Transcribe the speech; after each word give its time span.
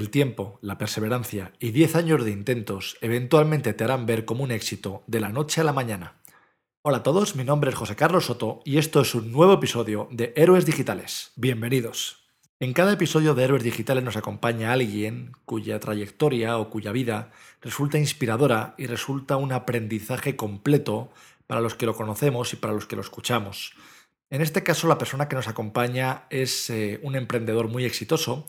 El 0.00 0.08
tiempo, 0.08 0.58
la 0.62 0.78
perseverancia 0.78 1.52
y 1.58 1.72
10 1.72 1.94
años 1.94 2.24
de 2.24 2.30
intentos 2.30 2.96
eventualmente 3.02 3.74
te 3.74 3.84
harán 3.84 4.06
ver 4.06 4.24
como 4.24 4.42
un 4.42 4.50
éxito 4.50 5.02
de 5.06 5.20
la 5.20 5.28
noche 5.28 5.60
a 5.60 5.64
la 5.64 5.74
mañana. 5.74 6.22
Hola 6.80 6.96
a 6.96 7.02
todos, 7.02 7.36
mi 7.36 7.44
nombre 7.44 7.68
es 7.68 7.76
José 7.76 7.96
Carlos 7.96 8.24
Soto 8.24 8.62
y 8.64 8.78
esto 8.78 9.02
es 9.02 9.14
un 9.14 9.30
nuevo 9.30 9.52
episodio 9.52 10.08
de 10.10 10.32
Héroes 10.36 10.64
Digitales. 10.64 11.32
Bienvenidos. 11.36 12.30
En 12.60 12.72
cada 12.72 12.94
episodio 12.94 13.34
de 13.34 13.44
Héroes 13.44 13.62
Digitales 13.62 14.02
nos 14.02 14.16
acompaña 14.16 14.72
alguien 14.72 15.32
cuya 15.44 15.78
trayectoria 15.80 16.56
o 16.56 16.70
cuya 16.70 16.92
vida 16.92 17.30
resulta 17.60 17.98
inspiradora 17.98 18.74
y 18.78 18.86
resulta 18.86 19.36
un 19.36 19.52
aprendizaje 19.52 20.34
completo 20.34 21.10
para 21.46 21.60
los 21.60 21.74
que 21.74 21.84
lo 21.84 21.94
conocemos 21.94 22.54
y 22.54 22.56
para 22.56 22.72
los 22.72 22.86
que 22.86 22.96
lo 22.96 23.02
escuchamos. 23.02 23.74
En 24.30 24.40
este 24.42 24.62
caso, 24.62 24.86
la 24.86 24.96
persona 24.96 25.28
que 25.28 25.34
nos 25.34 25.48
acompaña 25.48 26.24
es 26.30 26.70
eh, 26.70 27.00
un 27.02 27.16
emprendedor 27.16 27.66
muy 27.66 27.84
exitoso 27.84 28.46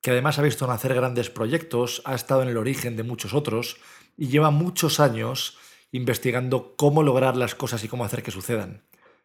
que 0.00 0.10
además 0.10 0.38
ha 0.38 0.42
visto 0.42 0.66
nacer 0.66 0.94
grandes 0.94 1.30
proyectos, 1.30 2.02
ha 2.04 2.14
estado 2.14 2.42
en 2.42 2.48
el 2.48 2.56
origen 2.56 2.96
de 2.96 3.02
muchos 3.02 3.34
otros 3.34 3.78
y 4.16 4.28
lleva 4.28 4.50
muchos 4.50 5.00
años 5.00 5.58
investigando 5.90 6.76
cómo 6.76 7.02
lograr 7.02 7.36
las 7.36 7.54
cosas 7.54 7.82
y 7.84 7.88
cómo 7.88 8.04
hacer 8.04 8.22
que 8.22 8.30
sucedan. 8.30 8.84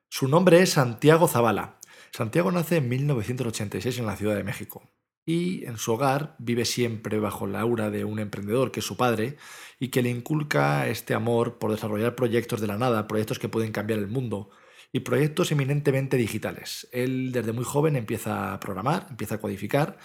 Su 0.09 0.27
nombre 0.27 0.61
es 0.61 0.71
Santiago 0.71 1.27
Zavala. 1.27 1.79
Santiago 2.11 2.51
nace 2.51 2.77
en 2.77 2.89
1986 2.89 3.99
en 3.99 4.05
la 4.05 4.15
Ciudad 4.15 4.35
de 4.35 4.43
México 4.43 4.91
y 5.25 5.65
en 5.65 5.77
su 5.77 5.93
hogar 5.93 6.35
vive 6.37 6.65
siempre 6.65 7.17
bajo 7.19 7.47
la 7.47 7.61
aura 7.61 7.89
de 7.89 8.05
un 8.05 8.19
emprendedor 8.19 8.71
que 8.71 8.81
es 8.81 8.85
su 8.85 8.97
padre 8.97 9.37
y 9.79 9.87
que 9.89 10.01
le 10.01 10.09
inculca 10.09 10.87
este 10.87 11.13
amor 11.13 11.57
por 11.57 11.71
desarrollar 11.71 12.15
proyectos 12.15 12.61
de 12.61 12.67
la 12.67 12.77
nada, 12.77 13.07
proyectos 13.07 13.39
que 13.39 13.49
pueden 13.49 13.71
cambiar 13.71 13.99
el 13.99 14.07
mundo 14.07 14.49
y 14.91 14.99
proyectos 14.99 15.51
eminentemente 15.51 16.17
digitales. 16.17 16.87
Él 16.91 17.31
desde 17.31 17.51
muy 17.51 17.63
joven 17.63 17.95
empieza 17.95 18.53
a 18.53 18.59
programar, 18.59 19.07
empieza 19.09 19.35
a 19.35 19.41
codificar 19.41 19.97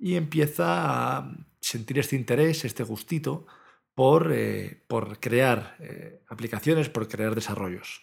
y 0.00 0.16
empieza 0.16 1.18
a 1.18 1.36
sentir 1.60 1.98
este 1.98 2.16
interés, 2.16 2.64
este 2.64 2.82
gustito 2.82 3.46
por, 3.94 4.32
eh, 4.32 4.82
por 4.88 5.20
crear 5.20 5.76
eh, 5.78 6.22
aplicaciones, 6.28 6.88
por 6.88 7.06
crear 7.06 7.34
desarrollos. 7.34 8.00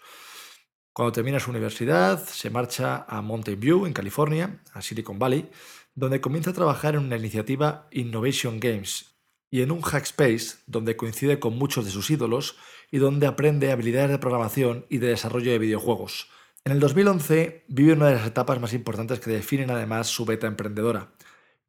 Cuando 0.94 1.12
termina 1.12 1.40
su 1.40 1.50
universidad, 1.50 2.24
se 2.24 2.50
marcha 2.50 3.06
a 3.08 3.22
Mountain 3.22 3.60
View, 3.60 3.86
en 3.86 3.94
California, 3.94 4.62
a 4.74 4.82
Silicon 4.82 5.20
Valley, 5.20 5.50
donde 5.96 6.22
comienza 6.22 6.52
a 6.52 6.54
trabajar 6.54 6.94
en 6.96 7.02
una 7.02 7.18
iniciativa 7.18 7.88
Innovation 7.92 8.60
Games 8.60 9.16
y 9.50 9.62
en 9.62 9.72
un 9.72 9.82
hackspace 9.82 10.58
donde 10.68 10.98
coincide 10.98 11.40
con 11.40 11.58
muchos 11.58 11.86
de 11.86 11.92
sus 11.92 12.10
ídolos 12.12 12.58
y 12.92 12.98
donde 12.98 13.26
aprende 13.26 13.72
habilidades 13.72 14.12
de 14.12 14.20
programación 14.20 14.86
y 14.90 15.00
de 15.00 15.08
desarrollo 15.08 15.52
de 15.52 15.60
videojuegos. 15.60 16.30
En 16.64 16.74
el 16.74 16.80
2011 16.80 17.66
vive 17.68 17.94
una 17.94 18.08
de 18.08 18.16
las 18.16 18.28
etapas 18.28 18.60
más 18.60 18.74
importantes 18.74 19.20
que 19.20 19.32
definen 19.32 19.72
además 19.72 20.08
su 20.08 20.26
beta 20.26 20.48
emprendedora 20.48 21.12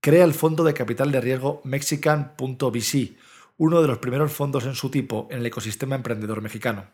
crea 0.01 0.25
el 0.25 0.35
fondo 0.35 0.65
de 0.65 0.75
capital 0.75 1.11
de 1.13 1.21
riesgo 1.21 1.61
Mexican.vc, 1.65 3.17
uno 3.57 3.83
de 3.83 3.89
los 3.89 3.99
primeros 3.99 4.33
fondos 4.33 4.65
en 4.65 4.75
su 4.75 4.91
tipo 4.91 5.27
en 5.31 5.39
el 5.39 5.47
ecosistema 5.47 5.97
emprendedor 5.97 6.41
mexicano. 6.41 6.87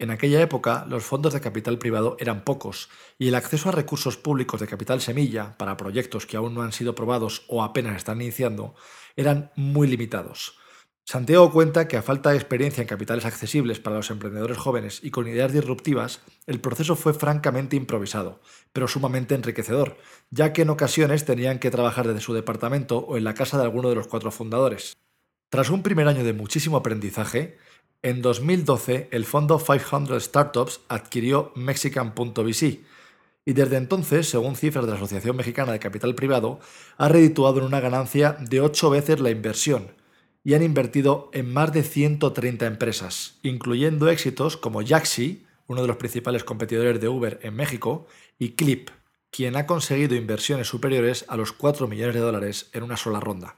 En 0.00 0.12
aquella 0.12 0.40
época, 0.40 0.86
los 0.88 1.02
fondos 1.02 1.32
de 1.32 1.40
capital 1.40 1.78
privado 1.78 2.16
eran 2.20 2.44
pocos 2.44 2.88
y 3.18 3.26
el 3.26 3.34
acceso 3.34 3.68
a 3.68 3.72
recursos 3.72 4.16
públicos 4.16 4.60
de 4.60 4.68
capital 4.68 5.00
semilla 5.00 5.58
para 5.58 5.76
proyectos 5.76 6.24
que 6.24 6.36
aún 6.36 6.54
no 6.54 6.62
han 6.62 6.70
sido 6.70 6.94
probados 6.94 7.44
o 7.48 7.64
apenas 7.64 7.96
están 7.96 8.22
iniciando 8.22 8.76
eran 9.16 9.50
muy 9.56 9.88
limitados. 9.88 10.57
Santiago 11.10 11.50
cuenta 11.50 11.88
que 11.88 11.96
a 11.96 12.02
falta 12.02 12.28
de 12.28 12.36
experiencia 12.36 12.82
en 12.82 12.86
capitales 12.86 13.24
accesibles 13.24 13.80
para 13.80 13.96
los 13.96 14.10
emprendedores 14.10 14.58
jóvenes 14.58 15.00
y 15.02 15.10
con 15.10 15.26
ideas 15.26 15.50
disruptivas, 15.54 16.20
el 16.46 16.60
proceso 16.60 16.96
fue 16.96 17.14
francamente 17.14 17.76
improvisado, 17.76 18.42
pero 18.74 18.88
sumamente 18.88 19.34
enriquecedor, 19.34 19.96
ya 20.28 20.52
que 20.52 20.60
en 20.60 20.68
ocasiones 20.68 21.24
tenían 21.24 21.60
que 21.60 21.70
trabajar 21.70 22.06
desde 22.06 22.20
su 22.20 22.34
departamento 22.34 22.98
o 22.98 23.16
en 23.16 23.24
la 23.24 23.32
casa 23.32 23.56
de 23.56 23.62
alguno 23.62 23.88
de 23.88 23.94
los 23.94 24.06
cuatro 24.06 24.30
fundadores. 24.30 24.98
Tras 25.48 25.70
un 25.70 25.82
primer 25.82 26.08
año 26.08 26.24
de 26.24 26.34
muchísimo 26.34 26.76
aprendizaje, 26.76 27.56
en 28.02 28.20
2012 28.20 29.08
el 29.10 29.24
fondo 29.24 29.58
500 29.58 30.22
Startups 30.22 30.82
adquirió 30.90 31.52
Mexican.vc 31.54 32.84
y 33.46 33.52
desde 33.54 33.78
entonces, 33.78 34.28
según 34.28 34.56
cifras 34.56 34.84
de 34.84 34.90
la 34.90 34.98
Asociación 34.98 35.36
Mexicana 35.36 35.72
de 35.72 35.78
Capital 35.78 36.14
Privado, 36.14 36.60
ha 36.98 37.08
redituado 37.08 37.60
en 37.60 37.64
una 37.64 37.80
ganancia 37.80 38.36
de 38.38 38.60
ocho 38.60 38.90
veces 38.90 39.20
la 39.20 39.30
inversión, 39.30 39.96
y 40.44 40.54
han 40.54 40.62
invertido 40.62 41.30
en 41.32 41.52
más 41.52 41.72
de 41.72 41.82
130 41.82 42.66
empresas, 42.66 43.38
incluyendo 43.42 44.08
éxitos 44.08 44.56
como 44.56 44.82
Yaxi, 44.82 45.44
uno 45.66 45.82
de 45.82 45.88
los 45.88 45.96
principales 45.96 46.44
competidores 46.44 47.00
de 47.00 47.08
Uber 47.08 47.38
en 47.42 47.54
México, 47.54 48.06
y 48.38 48.50
Clip, 48.50 48.90
quien 49.30 49.56
ha 49.56 49.66
conseguido 49.66 50.14
inversiones 50.14 50.68
superiores 50.68 51.24
a 51.28 51.36
los 51.36 51.52
4 51.52 51.86
millones 51.88 52.14
de 52.14 52.20
dólares 52.20 52.70
en 52.72 52.82
una 52.82 52.96
sola 52.96 53.20
ronda. 53.20 53.56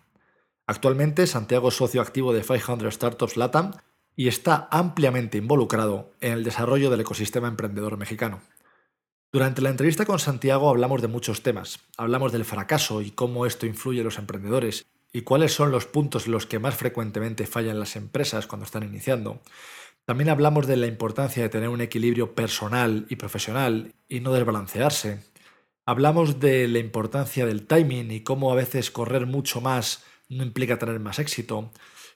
Actualmente, 0.67 1.27
Santiago 1.27 1.69
es 1.69 1.75
socio 1.75 2.01
activo 2.01 2.33
de 2.33 2.43
500 2.43 2.93
Startups 2.95 3.37
Latam 3.37 3.73
y 4.17 4.29
está 4.29 4.69
ampliamente 4.71 5.39
involucrado 5.39 6.13
en 6.21 6.33
el 6.33 6.45
desarrollo 6.45 6.91
del 6.91 7.01
ecosistema 7.01 7.49
emprendedor 7.49 7.97
mexicano. 7.97 8.41
Durante 9.33 9.63
la 9.63 9.71
entrevista 9.71 10.05
con 10.05 10.19
Santiago 10.19 10.69
hablamos 10.69 11.03
de 11.03 11.09
muchos 11.09 11.43
temas. 11.43 11.79
Hablamos 11.97 12.33
del 12.33 12.45
fracaso 12.45 13.01
y 13.01 13.13
cómo 13.13 13.47
esto 13.47 13.67
influye 13.67 14.01
en 14.01 14.05
los 14.05 14.19
emprendedores 14.19 14.87
y 15.13 15.23
cuáles 15.23 15.53
son 15.53 15.71
los 15.71 15.87
puntos 15.87 16.27
en 16.27 16.33
los 16.33 16.47
que 16.47 16.59
más 16.59 16.75
frecuentemente 16.75 17.47
fallan 17.47 17.81
las 17.81 17.97
empresas 17.97 18.47
cuando 18.47 18.65
están 18.65 18.85
iniciando. 18.85 19.41
También 20.05 20.31
hablamos 20.31 20.67
de 20.67 20.77
la 20.77 20.87
importancia 20.87 21.43
de 21.43 21.49
tener 21.49 21.69
un 21.69 21.81
equilibrio 21.81 22.35
personal 22.35 23.07
y 23.09 23.17
profesional 23.17 23.95
y 24.09 24.21
no 24.21 24.33
desbalancearse. 24.33 25.21
Hablamos 25.87 26.41
de 26.41 26.69
la 26.69 26.79
importancia 26.79 27.47
del 27.47 27.67
timing 27.67 28.11
y 28.11 28.21
cómo 28.21 28.53
a 28.53 28.57
veces 28.57 28.91
correr 28.91 29.27
mucho 29.27 29.61
más 29.61 30.05
no 30.29 30.45
implica 30.45 30.79
tener 30.79 31.01
más 31.01 31.19
éxito. 31.19 31.71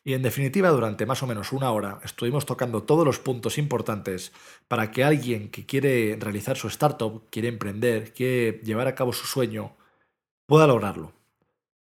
Y 0.04 0.12
en 0.12 0.22
definitiva, 0.22 0.68
durante 0.68 1.06
más 1.06 1.22
o 1.22 1.26
menos 1.26 1.52
una 1.52 1.70
hora 1.72 1.98
estuvimos 2.04 2.44
tocando 2.44 2.82
todos 2.82 3.06
los 3.06 3.18
puntos 3.18 3.56
importantes 3.56 4.32
para 4.68 4.90
que 4.90 5.02
alguien 5.02 5.50
que 5.50 5.64
quiere 5.64 6.16
realizar 6.20 6.58
su 6.58 6.68
startup, 6.68 7.24
quiere 7.30 7.48
emprender, 7.48 8.12
quiere 8.12 8.60
llevar 8.62 8.86
a 8.86 8.94
cabo 8.94 9.14
su 9.14 9.26
sueño, 9.26 9.76
pueda 10.46 10.66
lograrlo. 10.66 11.13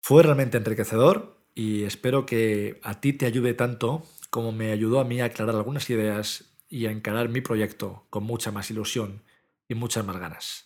Fue 0.09 0.23
realmente 0.23 0.57
enriquecedor 0.57 1.37
y 1.55 1.85
espero 1.85 2.25
que 2.25 2.81
a 2.83 2.99
ti 2.99 3.13
te 3.13 3.27
ayude 3.27 3.53
tanto 3.53 4.07
como 4.31 4.53
me 4.53 4.73
ayudó 4.73 5.01
a 5.01 5.05
mí 5.05 5.21
a 5.21 5.27
aclarar 5.27 5.55
algunas 5.55 5.91
ideas 5.91 6.47
y 6.67 6.87
a 6.87 6.91
encarar 6.91 7.29
mi 7.29 7.43
proyecto 7.43 8.07
con 8.09 8.25
mucha 8.25 8.51
más 8.51 8.71
ilusión 8.71 9.23
y 9.69 9.75
muchas 9.75 10.07
más 10.07 10.17
ganas. 10.17 10.65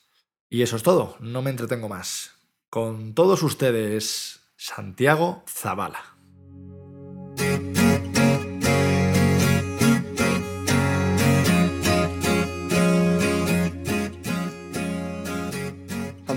Y 0.48 0.62
eso 0.62 0.76
es 0.76 0.84
todo, 0.84 1.16
no 1.18 1.42
me 1.42 1.50
entretengo 1.50 1.88
más. 1.88 2.36
Con 2.70 3.14
todos 3.14 3.42
ustedes, 3.42 4.48
Santiago 4.54 5.42
Zavala. 5.48 6.21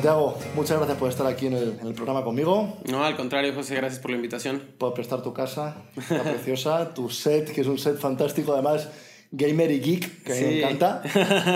Santiago, 0.05 0.37
muchas 0.53 0.77
gracias 0.77 0.97
por 0.99 1.09
estar 1.09 1.25
aquí 1.25 1.47
en 1.47 1.53
el, 1.53 1.93
programa 1.95 2.23
conmigo. 2.23 2.77
No, 2.87 3.03
al 3.03 3.17
contrario, 3.17 3.55
José, 3.55 3.73
gracias 3.73 3.99
por 3.99 4.11
la 4.11 4.17
invitación. 4.17 4.61
Por 4.77 4.93
prestar 4.93 5.23
tu 5.23 5.33
casa, 5.33 5.77
la 6.11 6.21
preciosa, 6.21 6.93
tu 6.93 7.09
set, 7.09 7.51
que 7.51 7.61
es 7.61 7.65
un 7.67 7.79
set 7.79 7.97
fantástico, 7.97 8.53
además 8.53 8.87
gamer 9.31 9.71
y 9.71 9.79
geek, 9.79 10.23
que 10.23 10.33
me 10.33 10.59
encanta. 10.59 11.01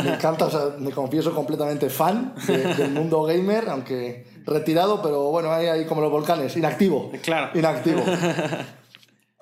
Me 0.04 0.16
encanta, 0.16 0.46
o 0.46 0.50
sea, 0.50 0.62
me 0.80 0.90
confieso 0.90 1.32
completamente 1.36 1.92
fan 1.92 2.34
del 2.48 2.90
mundo 2.90 3.22
gamer, 3.22 3.70
aunque 3.70 4.26
retirado, 4.48 5.00
pero 5.04 5.30
bueno, 5.30 5.52
ahí, 5.52 5.68
ahí 5.68 5.86
como 5.86 6.02
los 6.02 6.10
volcanes, 6.10 6.58
inactivo. 6.58 7.12
Claro. 7.22 7.52
Inactivo. 7.54 8.02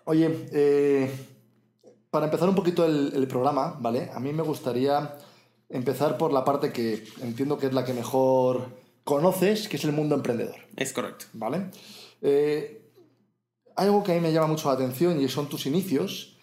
Oye, 0.04 0.48
eh, 0.52 1.10
para 2.12 2.26
empezar 2.26 2.50
un 2.50 2.56
poquito 2.56 2.84
el, 2.84 3.14
el 3.16 3.26
programa, 3.26 3.78
¿vale? 3.80 4.10
A 4.14 4.20
mí 4.20 4.34
me 4.34 4.44
gustaría 4.44 5.14
empezar 5.70 6.18
por 6.18 6.34
la 6.34 6.44
parte 6.44 6.74
que 6.74 7.06
entiendo 7.22 7.58
que 7.58 7.68
es 7.68 7.74
la 7.74 7.86
que 7.86 7.94
mejor 7.94 8.86
conoces, 9.08 9.70
que 9.70 9.78
es 9.78 9.86
el 9.86 9.94
mundo 9.94 10.16
emprendedor. 10.16 10.58
Es 10.76 10.92
correcto. 10.92 11.28
¿Vale? 11.32 11.68
Eh, 12.22 12.82
algo 13.78 14.04
que 14.04 14.12
a 14.12 14.16
mí 14.16 14.20
me 14.20 14.34
llama 14.34 14.48
mucho 14.48 14.68
la 14.68 14.74
atención 14.74 15.22
y 15.22 15.30
son 15.30 15.48
tus 15.48 15.66
inicios, 15.66 16.36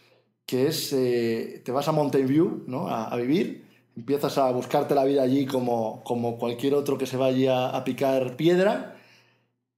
que 0.46 0.68
es, 0.68 0.90
eh, 0.94 1.60
te 1.62 1.72
vas 1.72 1.88
a 1.88 1.92
Mountain 1.92 2.26
View 2.26 2.64
¿no? 2.66 2.88
a, 2.88 3.14
vivir, 3.16 3.66
empiezas 3.94 4.38
a 4.38 4.50
buscarte 4.50 4.94
la 4.94 5.04
vida 5.04 5.22
allí 5.22 5.44
como, 5.44 6.02
como 6.04 6.38
cualquier 6.38 6.72
otro 6.72 6.96
que 6.96 7.04
se 7.04 7.18
vaya 7.18 7.68
a 7.68 7.84
picar 7.84 8.34
piedra 8.36 8.96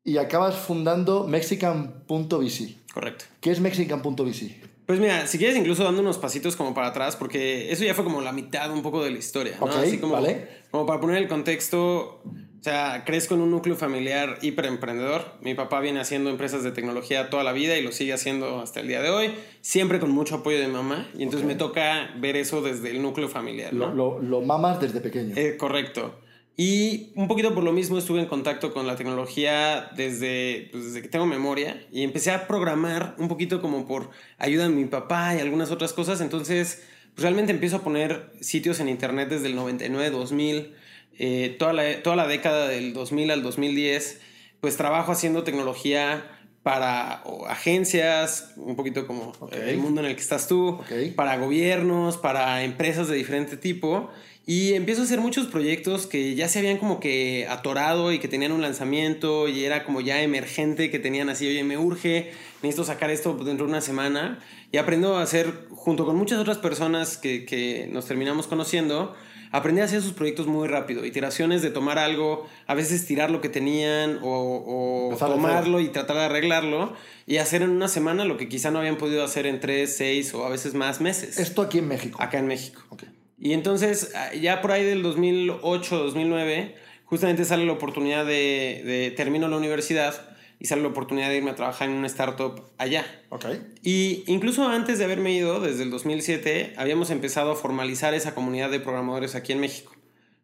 y 0.04 0.18
acabas 0.18 0.54
fundando 0.54 1.26
Mexican.vc. 1.26 2.76
Correcto. 2.94 3.24
¿Qué 3.40 3.50
es 3.50 3.58
Mexican.vc? 3.58 4.76
Pues 4.86 5.00
mira, 5.00 5.26
si 5.26 5.38
quieres 5.38 5.56
incluso 5.56 5.82
dando 5.82 6.02
unos 6.02 6.18
pasitos 6.18 6.54
como 6.54 6.72
para 6.72 6.88
atrás, 6.88 7.16
porque 7.16 7.72
eso 7.72 7.82
ya 7.82 7.94
fue 7.94 8.04
como 8.04 8.20
la 8.20 8.30
mitad 8.30 8.70
un 8.70 8.82
poco 8.82 9.02
de 9.02 9.10
la 9.10 9.18
historia, 9.18 9.56
¿no? 9.58 9.66
Ok, 9.66 9.74
Así 9.74 9.98
como, 9.98 10.12
vale. 10.12 10.46
como 10.70 10.86
para 10.86 11.00
poner 11.00 11.16
el 11.16 11.26
contexto, 11.26 12.22
o 12.60 12.62
sea, 12.62 13.04
crezco 13.04 13.34
en 13.34 13.42
un 13.42 13.50
núcleo 13.50 13.76
familiar 13.76 14.38
hiperemprendedor. 14.42 15.24
Mi 15.40 15.54
papá 15.54 15.80
viene 15.80 16.00
haciendo 16.00 16.30
empresas 16.30 16.62
de 16.62 16.72
tecnología 16.72 17.30
toda 17.30 17.44
la 17.44 17.52
vida 17.52 17.76
y 17.76 17.82
lo 17.82 17.92
sigue 17.92 18.12
haciendo 18.12 18.60
hasta 18.60 18.80
el 18.80 18.88
día 18.88 19.02
de 19.02 19.10
hoy, 19.10 19.30
siempre 19.60 20.00
con 20.00 20.10
mucho 20.10 20.36
apoyo 20.36 20.58
de 20.58 20.68
mamá. 20.68 21.08
Y 21.16 21.22
entonces 21.22 21.46
me 21.46 21.54
toca 21.54 22.10
ver 22.16 22.36
eso 22.36 22.62
desde 22.62 22.90
el 22.90 23.02
núcleo 23.02 23.28
familiar, 23.28 23.72
¿no? 23.72 23.88
Lo, 23.94 24.18
lo, 24.18 24.22
lo 24.22 24.40
mamas 24.40 24.80
desde 24.80 25.00
pequeño. 25.00 25.34
Eh, 25.36 25.56
correcto. 25.56 26.18
Y 26.56 27.12
un 27.16 27.28
poquito 27.28 27.54
por 27.54 27.62
lo 27.62 27.72
mismo 27.72 27.98
estuve 27.98 28.20
en 28.20 28.26
contacto 28.26 28.72
con 28.72 28.86
la 28.86 28.96
tecnología 28.96 29.90
desde, 29.94 30.70
pues, 30.72 30.86
desde 30.86 31.02
que 31.02 31.08
tengo 31.08 31.26
memoria 31.26 31.86
y 31.92 32.02
empecé 32.02 32.30
a 32.30 32.46
programar 32.46 33.14
un 33.18 33.28
poquito 33.28 33.60
como 33.60 33.86
por 33.86 34.10
ayuda 34.38 34.64
de 34.64 34.70
mi 34.70 34.86
papá 34.86 35.34
y 35.34 35.40
algunas 35.40 35.70
otras 35.70 35.92
cosas. 35.92 36.22
Entonces, 36.22 36.82
pues, 37.14 37.22
realmente 37.22 37.52
empiezo 37.52 37.76
a 37.76 37.82
poner 37.82 38.32
sitios 38.40 38.80
en 38.80 38.88
internet 38.88 39.28
desde 39.28 39.48
el 39.48 39.54
99, 39.54 40.10
2000, 40.10 40.74
eh, 41.18 41.54
toda, 41.58 41.72
la, 41.72 42.02
toda 42.02 42.16
la 42.16 42.26
década 42.26 42.68
del 42.68 42.92
2000 42.92 43.30
al 43.30 43.42
2010. 43.42 44.20
Pues 44.60 44.76
trabajo 44.76 45.12
haciendo 45.12 45.42
tecnología 45.44 46.30
para 46.62 47.22
agencias, 47.48 48.52
un 48.56 48.74
poquito 48.74 49.06
como 49.06 49.32
Ok. 49.38 49.52
el 49.52 49.78
mundo 49.78 50.00
en 50.00 50.08
el 50.08 50.14
que 50.16 50.20
estás 50.22 50.48
tú, 50.48 50.68
Ok. 50.80 51.14
para 51.14 51.36
gobiernos, 51.36 52.16
para 52.16 52.64
empresas 52.64 53.08
de 53.08 53.16
diferente 53.16 53.56
tipo. 53.56 54.10
Y 54.48 54.74
empiezo 54.74 55.02
a 55.02 55.04
hacer 55.04 55.20
muchos 55.20 55.46
proyectos 55.48 56.06
que 56.06 56.34
ya 56.36 56.48
se 56.48 56.60
habían 56.60 56.78
como 56.78 57.00
que 57.00 57.46
atorado 57.48 58.12
y 58.12 58.20
que 58.20 58.28
tenían 58.28 58.52
un 58.52 58.62
lanzamiento 58.62 59.48
y 59.48 59.64
era 59.64 59.84
como 59.84 60.00
ya 60.00 60.22
emergente, 60.22 60.88
que 60.90 61.00
tenían 61.00 61.28
así, 61.28 61.48
oye, 61.48 61.64
me 61.64 61.78
urge, 61.78 62.30
necesito 62.62 62.84
sacar 62.84 63.10
esto 63.10 63.34
dentro 63.34 63.66
de 63.66 63.72
una 63.72 63.80
semana. 63.80 64.38
Y 64.70 64.78
aprendo 64.78 65.16
a 65.16 65.22
hacer, 65.22 65.66
junto 65.70 66.04
con 66.06 66.16
muchas 66.16 66.38
otras 66.38 66.58
personas 66.58 67.16
que, 67.16 67.44
que 67.44 67.88
nos 67.90 68.06
terminamos 68.06 68.46
conociendo, 68.46 69.16
aprendí 69.50 69.80
a 69.80 69.84
hacer 69.84 70.02
sus 70.02 70.12
proyectos 70.12 70.46
muy 70.46 70.68
rápido. 70.68 71.04
Iteraciones 71.04 71.62
de 71.62 71.70
tomar 71.70 71.98
algo, 71.98 72.46
a 72.66 72.74
veces 72.74 73.06
tirar 73.06 73.30
lo 73.30 73.40
que 73.40 73.48
tenían 73.48 74.18
o, 74.22 75.10
o 75.12 75.16
tomarlo 75.16 75.80
y 75.80 75.88
tratar 75.88 76.16
de 76.16 76.24
arreglarlo 76.24 76.94
y 77.26 77.38
hacer 77.38 77.62
en 77.62 77.70
una 77.70 77.88
semana 77.88 78.24
lo 78.24 78.36
que 78.36 78.48
quizá 78.48 78.70
no 78.70 78.78
habían 78.78 78.96
podido 78.96 79.24
hacer 79.24 79.46
en 79.46 79.60
tres, 79.60 79.96
seis 79.96 80.34
o 80.34 80.44
a 80.44 80.48
veces 80.48 80.74
más 80.74 81.00
meses. 81.00 81.38
Esto 81.38 81.62
aquí 81.62 81.78
en 81.78 81.88
México. 81.88 82.22
Acá 82.22 82.38
en 82.38 82.46
México. 82.46 82.82
Ok. 82.90 83.04
Y 83.38 83.52
entonces, 83.52 84.12
ah, 84.14 84.32
ya 84.34 84.62
por 84.62 84.72
ahí 84.72 84.84
del 84.84 85.02
2008, 85.02 85.96
2009, 85.96 86.74
justamente 87.04 87.44
sale 87.44 87.66
la 87.66 87.72
oportunidad 87.72 88.24
de, 88.24 88.82
de 88.84 89.12
termino 89.16 89.48
la 89.48 89.56
universidad 89.56 90.35
y 90.58 90.66
sale 90.66 90.82
la 90.82 90.88
oportunidad 90.88 91.28
de 91.28 91.36
irme 91.36 91.50
a 91.50 91.54
trabajar 91.54 91.88
en 91.88 91.96
una 91.96 92.06
startup 92.06 92.62
allá. 92.78 93.04
Ok. 93.28 93.46
Y 93.82 94.24
incluso 94.26 94.66
antes 94.68 94.98
de 94.98 95.04
haberme 95.04 95.32
ido, 95.32 95.60
desde 95.60 95.82
el 95.82 95.90
2007, 95.90 96.74
habíamos 96.76 97.10
empezado 97.10 97.52
a 97.52 97.56
formalizar 97.56 98.14
esa 98.14 98.34
comunidad 98.34 98.70
de 98.70 98.80
programadores 98.80 99.34
aquí 99.34 99.52
en 99.52 99.60
México. 99.60 99.92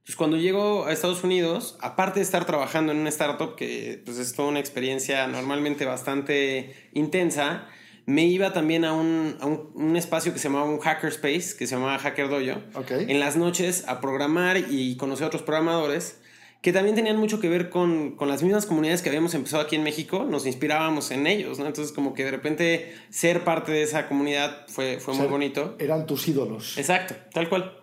Entonces, 0.03 0.17
cuando 0.17 0.37
llego 0.37 0.87
a 0.87 0.93
Estados 0.93 1.23
Unidos, 1.23 1.79
aparte 1.81 2.19
de 2.19 2.25
estar 2.25 2.45
trabajando 2.45 2.93
en 2.93 2.99
una 2.99 3.09
startup, 3.09 3.55
que 3.55 4.03
pues, 4.05 4.19
es 4.19 4.35
toda 4.35 4.49
una 4.49 4.59
experiencia 4.59 5.27
normalmente 5.29 5.85
bastante 5.85 6.75
intensa, 6.93 7.69
me 8.05 8.27
iba 8.27 8.53
también 8.53 8.85
a 8.85 8.95
un, 8.95 9.37
a 9.41 9.47
un, 9.47 9.71
un 9.75 9.97
espacio 9.97 10.33
que 10.33 10.41
se 10.41 10.49
llamaba 10.49 10.69
un 10.69 10.81
hackerspace, 10.81 11.57
que 11.57 11.69
se 11.69 11.77
llamaba 11.77 11.99
Hacker 12.01 12.29
Dojo, 12.29 12.61
en 12.91 13.21
las 13.21 13.37
noches 13.37 13.85
a 13.87 14.01
programar 14.01 14.59
y 14.59 14.97
conocer 14.97 15.25
a 15.25 15.27
otros 15.29 15.43
programadores 15.43 16.21
que 16.63 16.73
también 16.73 16.95
tenían 16.95 17.17
mucho 17.17 17.41
que 17.41 17.49
ver 17.49 17.71
con, 17.71 18.13
con, 18.13 18.29
las 18.29 18.43
mismas 18.43 18.67
comunidades 18.67 19.03
que 19.03 19.09
habíamos 19.09 19.35
empezado 19.35 19.63
aquí 19.65 19.75
en 19.75 19.83
México, 19.83 20.25
nos 20.25 20.47
inspirábamos 20.47 21.11
en 21.11 21.27
ellos, 21.27 21.59
¿no? 21.59 21.67
Entonces 21.67 21.93
como 21.93 22.15
que 22.15 22.25
de 22.25 22.31
repente 22.31 22.95
ser 23.11 23.43
parte 23.43 23.73
de 23.73 23.83
esa 23.83 24.09
comunidad 24.09 24.65
fue, 24.69 25.01
fue 25.01 25.13
O 25.13 25.17
muy 25.17 25.25
sea, 25.25 25.31
bonito. 25.31 25.77
Eran 25.81 26.07
tus 26.07 26.29
ídolos. 26.29 26.79
Exacto, 26.79 27.17
tal 27.33 27.49
cual. 27.49 27.81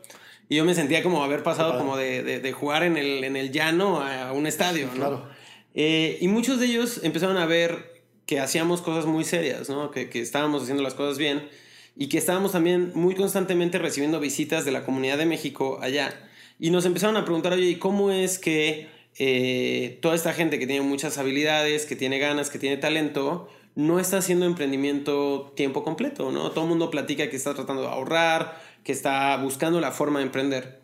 Y 0.47 0.55
yo 0.55 0.65
me 0.65 0.73
sentía 0.73 1.03
como 1.03 1.23
haber 1.23 1.43
pasado 1.43 1.77
como 1.77 1.97
de, 1.97 2.23
de, 2.23 2.39
de, 2.39 2.51
jugar 2.53 2.83
en 2.83 2.95
el, 2.95 3.23
en 3.25 3.35
el 3.35 3.51
llano 3.51 4.01
a 4.01 4.31
un 4.31 4.47
estadio, 4.47 4.85
Sí, 4.85 4.91
¿no? 4.93 5.05
claro. 5.05 5.29
Eh, 5.75 6.17
y 6.21 6.29
muchos 6.29 6.59
de 6.59 6.67
ellos 6.67 7.01
empezaron 7.03 7.37
a 7.37 7.45
ver 7.45 8.01
que 8.25 8.39
hacíamos 8.39 8.81
cosas 8.81 9.05
muy 9.05 9.25
serias, 9.25 9.69
¿no? 9.69 9.91
Que, 9.91 10.09
que 10.09 10.21
estábamos 10.21 10.63
haciendo 10.63 10.83
las 10.83 10.93
cosas 10.93 11.17
bien 11.17 11.49
y 11.97 12.07
que 12.07 12.17
estábamos 12.17 12.53
también 12.53 12.93
muy 12.95 13.13
constantemente 13.13 13.77
recibiendo 13.77 14.21
visitas 14.21 14.63
de 14.63 14.71
la 14.71 14.85
comunidad 14.85 15.17
de 15.17 15.25
México 15.25 15.79
allá. 15.81 16.28
Y 16.59 16.71
nos 16.71 16.85
empezaron 16.85 17.17
a 17.17 17.23
preguntar, 17.23 17.53
oye, 17.53 17.69
¿y 17.69 17.75
cómo 17.75 18.11
es 18.11 18.37
que 18.37 18.89
eh, 19.17 19.97
toda 20.01 20.13
esta 20.13 20.33
gente 20.33 20.59
que 20.59 20.67
tiene 20.67 20.81
muchas 20.81 21.17
habilidades, 21.17 21.85
que 21.85 21.95
tiene 21.95 22.19
ganas, 22.19 22.49
que 22.49 22.59
tiene 22.59 22.77
talento, 22.77 23.49
no 23.75 23.99
está 23.99 24.17
haciendo 24.17 24.45
emprendimiento 24.45 25.53
tiempo 25.55 25.83
completo, 25.83 26.31
¿no? 26.31 26.51
Todo 26.51 26.65
el 26.65 26.69
mundo 26.69 26.91
platica 26.91 27.29
que 27.29 27.37
está 27.37 27.53
tratando 27.53 27.83
de 27.83 27.87
ahorrar, 27.87 28.61
que 28.83 28.91
está 28.91 29.37
buscando 29.37 29.79
la 29.79 29.91
forma 29.91 30.19
de 30.19 30.25
emprender. 30.25 30.81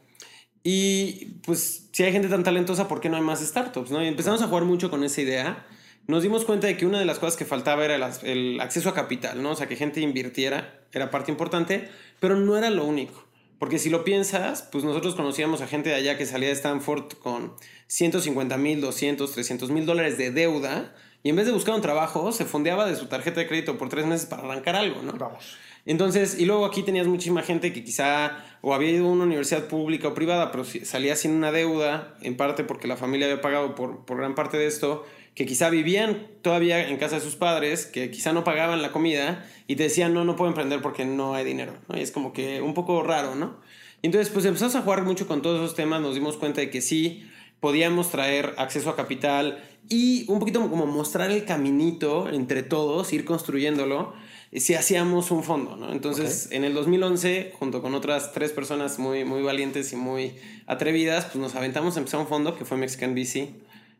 Y 0.63 1.25
pues 1.43 1.89
si 1.91 2.03
hay 2.03 2.11
gente 2.11 2.27
tan 2.27 2.43
talentosa, 2.43 2.87
¿por 2.87 2.99
qué 2.99 3.07
no 3.07 3.17
hay 3.17 3.21
más 3.21 3.39
startups? 3.39 3.91
¿no? 3.91 4.03
Y 4.03 4.07
empezamos 4.07 4.41
a 4.41 4.47
jugar 4.47 4.63
mucho 4.63 4.89
con 4.89 5.03
esa 5.03 5.21
idea. 5.21 5.67
Nos 6.07 6.23
dimos 6.23 6.43
cuenta 6.43 6.67
de 6.67 6.75
que 6.75 6.87
una 6.87 6.97
de 6.97 7.05
las 7.05 7.19
cosas 7.19 7.37
que 7.37 7.45
faltaba 7.45 7.85
era 7.85 7.95
el, 8.23 8.59
acceso 8.59 8.89
a 8.89 8.93
capital, 8.95 9.43
¿no? 9.43 9.51
O 9.51 9.55
sea, 9.55 9.67
que 9.67 9.75
gente 9.75 10.01
invirtiera, 10.01 10.81
era 10.91 11.11
parte 11.11 11.31
importante, 11.31 11.89
pero 12.19 12.35
no 12.35 12.57
era 12.57 12.71
lo 12.71 12.85
único. 12.85 13.24
Porque 13.59 13.79
si 13.79 13.89
lo 13.89 14.03
piensas, 14.03 14.67
pues 14.71 14.83
nosotros 14.83 15.15
conocíamos 15.15 15.61
a 15.61 15.67
gente 15.67 15.89
de 15.89 15.95
allá 15.95 16.17
que 16.17 16.25
salía 16.25 16.49
de 16.49 16.55
Stanford 16.55 17.13
con 17.19 17.53
150 17.87 18.57
mil, 18.57 18.81
200, 18.81 19.31
300 19.31 19.71
mil 19.71 19.85
dólares 19.85 20.17
de 20.17 20.31
deuda 20.31 20.93
y 21.25 21.29
en 21.29 21.35
vez 21.35 21.47
de 21.47 21.53
buscar 21.53 21.73
un 21.73 21.81
trabajo, 21.81 22.31
se 22.31 22.45
fondeaba 22.45 22.85
de 22.85 22.95
su 22.95 23.07
tarjeta 23.07 23.39
de 23.39 23.47
crédito 23.47 23.79
por 23.79 23.89
tres 23.89 24.05
meses 24.05 24.27
para 24.27 24.43
arrancar 24.43 24.75
algo, 24.75 25.01
¿no? 25.01 25.13
Vamos. 25.13 25.57
Entonces, 25.87 26.39
y 26.39 26.45
luego 26.45 26.65
aquí 26.65 26.83
tenías 26.83 27.07
muchísima 27.07 27.41
gente 27.41 27.73
que 27.73 27.83
quizá 27.83 28.43
o 28.61 28.75
había 28.75 28.91
ido 28.91 29.07
a 29.07 29.09
una 29.09 29.23
universidad 29.23 29.67
pública 29.67 30.09
o 30.09 30.13
privada, 30.13 30.51
pero 30.51 30.63
salía 30.63 31.15
sin 31.15 31.31
una 31.31 31.51
deuda, 31.51 32.15
en 32.21 32.37
parte 32.37 32.63
porque 32.63 32.87
la 32.87 32.95
familia 32.95 33.25
había 33.25 33.41
pagado 33.41 33.73
por, 33.73 34.05
por 34.05 34.17
gran 34.17 34.35
parte 34.35 34.57
de 34.57 34.67
esto, 34.67 35.03
que 35.35 35.45
quizá 35.45 35.69
vivían 35.69 36.27
todavía 36.41 36.87
en 36.87 36.97
casa 36.97 37.15
de 37.15 37.21
sus 37.21 37.35
padres, 37.35 37.85
que 37.85 38.09
quizá 38.09 38.31
no 38.31 38.45
pagaban 38.45 38.81
la 38.81 38.91
comida 38.91 39.45
y 39.67 39.75
te 39.75 39.83
decían, 39.83 40.13
no, 40.13 40.23
no 40.23 40.37
puedo 40.37 40.49
emprender 40.49 40.81
porque 40.81 41.05
no 41.05 41.35
hay 41.35 41.43
dinero. 41.43 41.73
¿no? 41.89 41.97
Y 41.97 42.01
es 42.01 42.11
como 42.11 42.31
que 42.31 42.61
un 42.61 42.73
poco 42.73 43.03
raro, 43.03 43.35
¿no? 43.35 43.57
Y 44.01 44.07
entonces, 44.07 44.31
pues 44.31 44.45
empezamos 44.45 44.75
a 44.75 44.81
jugar 44.81 45.03
mucho 45.03 45.27
con 45.27 45.41
todos 45.41 45.61
esos 45.61 45.75
temas, 45.75 46.01
nos 46.01 46.15
dimos 46.15 46.37
cuenta 46.37 46.61
de 46.61 46.69
que 46.69 46.79
sí, 46.79 47.29
podíamos 47.59 48.11
traer 48.11 48.53
acceso 48.57 48.89
a 48.89 48.95
capital 48.95 49.63
y 49.89 50.29
un 50.31 50.39
poquito 50.39 50.67
como 50.69 50.85
mostrar 50.85 51.31
el 51.31 51.43
caminito 51.45 52.29
entre 52.29 52.63
todos, 52.63 53.11
ir 53.11 53.25
construyéndolo, 53.25 54.13
si 54.53 54.73
hacíamos 54.73 55.31
un 55.31 55.43
fondo, 55.43 55.75
¿no? 55.75 55.91
Entonces, 55.91 56.45
okay. 56.45 56.57
en 56.57 56.63
el 56.63 56.73
2011, 56.73 57.53
junto 57.59 57.81
con 57.81 57.93
otras 57.93 58.31
tres 58.31 58.51
personas 58.51 58.99
muy, 58.99 59.25
muy 59.25 59.41
valientes 59.41 59.91
y 59.91 59.95
muy 59.95 60.35
atrevidas, 60.65 61.25
pues 61.25 61.35
nos 61.37 61.55
aventamos 61.55 61.97
a 61.97 61.99
empezar 61.99 62.21
un 62.21 62.27
fondo 62.27 62.55
que 62.55 62.63
fue 62.63 62.77
Mexican 62.77 63.13
VC. 63.15 63.53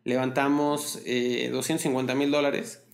Levantamos 0.06 1.02
eh, 1.06 1.50
250 1.52 2.16
mil 2.16 2.32
dólares 2.32 2.88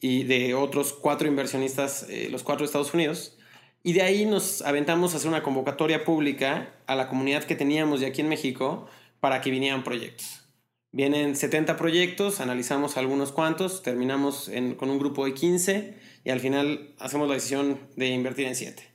y 0.00 0.24
de 0.24 0.54
otros 0.54 0.92
cuatro 0.92 1.28
inversionistas, 1.28 2.06
eh, 2.08 2.28
los 2.30 2.42
cuatro 2.42 2.64
de 2.64 2.66
Estados 2.66 2.92
Unidos. 2.94 3.38
Y 3.82 3.92
de 3.92 4.02
ahí 4.02 4.24
nos 4.24 4.62
aventamos 4.62 5.12
a 5.12 5.18
hacer 5.18 5.28
una 5.28 5.42
convocatoria 5.42 6.04
pública 6.04 6.74
a 6.86 6.96
la 6.96 7.08
comunidad 7.08 7.44
que 7.44 7.54
teníamos 7.54 8.00
de 8.00 8.06
aquí 8.06 8.22
en 8.22 8.30
México 8.30 8.86
para 9.20 9.42
que 9.42 9.50
vinieran 9.50 9.84
proyectos. 9.84 10.48
Vienen 10.90 11.36
70 11.36 11.76
proyectos, 11.76 12.40
analizamos 12.40 12.96
algunos 12.96 13.30
cuantos, 13.30 13.82
terminamos 13.82 14.48
en, 14.48 14.74
con 14.74 14.88
un 14.88 14.98
grupo 14.98 15.26
de 15.26 15.34
15 15.34 15.98
y 16.24 16.30
al 16.30 16.40
final 16.40 16.94
hacemos 16.98 17.28
la 17.28 17.34
decisión 17.34 17.78
de 17.96 18.08
invertir 18.08 18.46
en 18.46 18.54
7. 18.54 18.94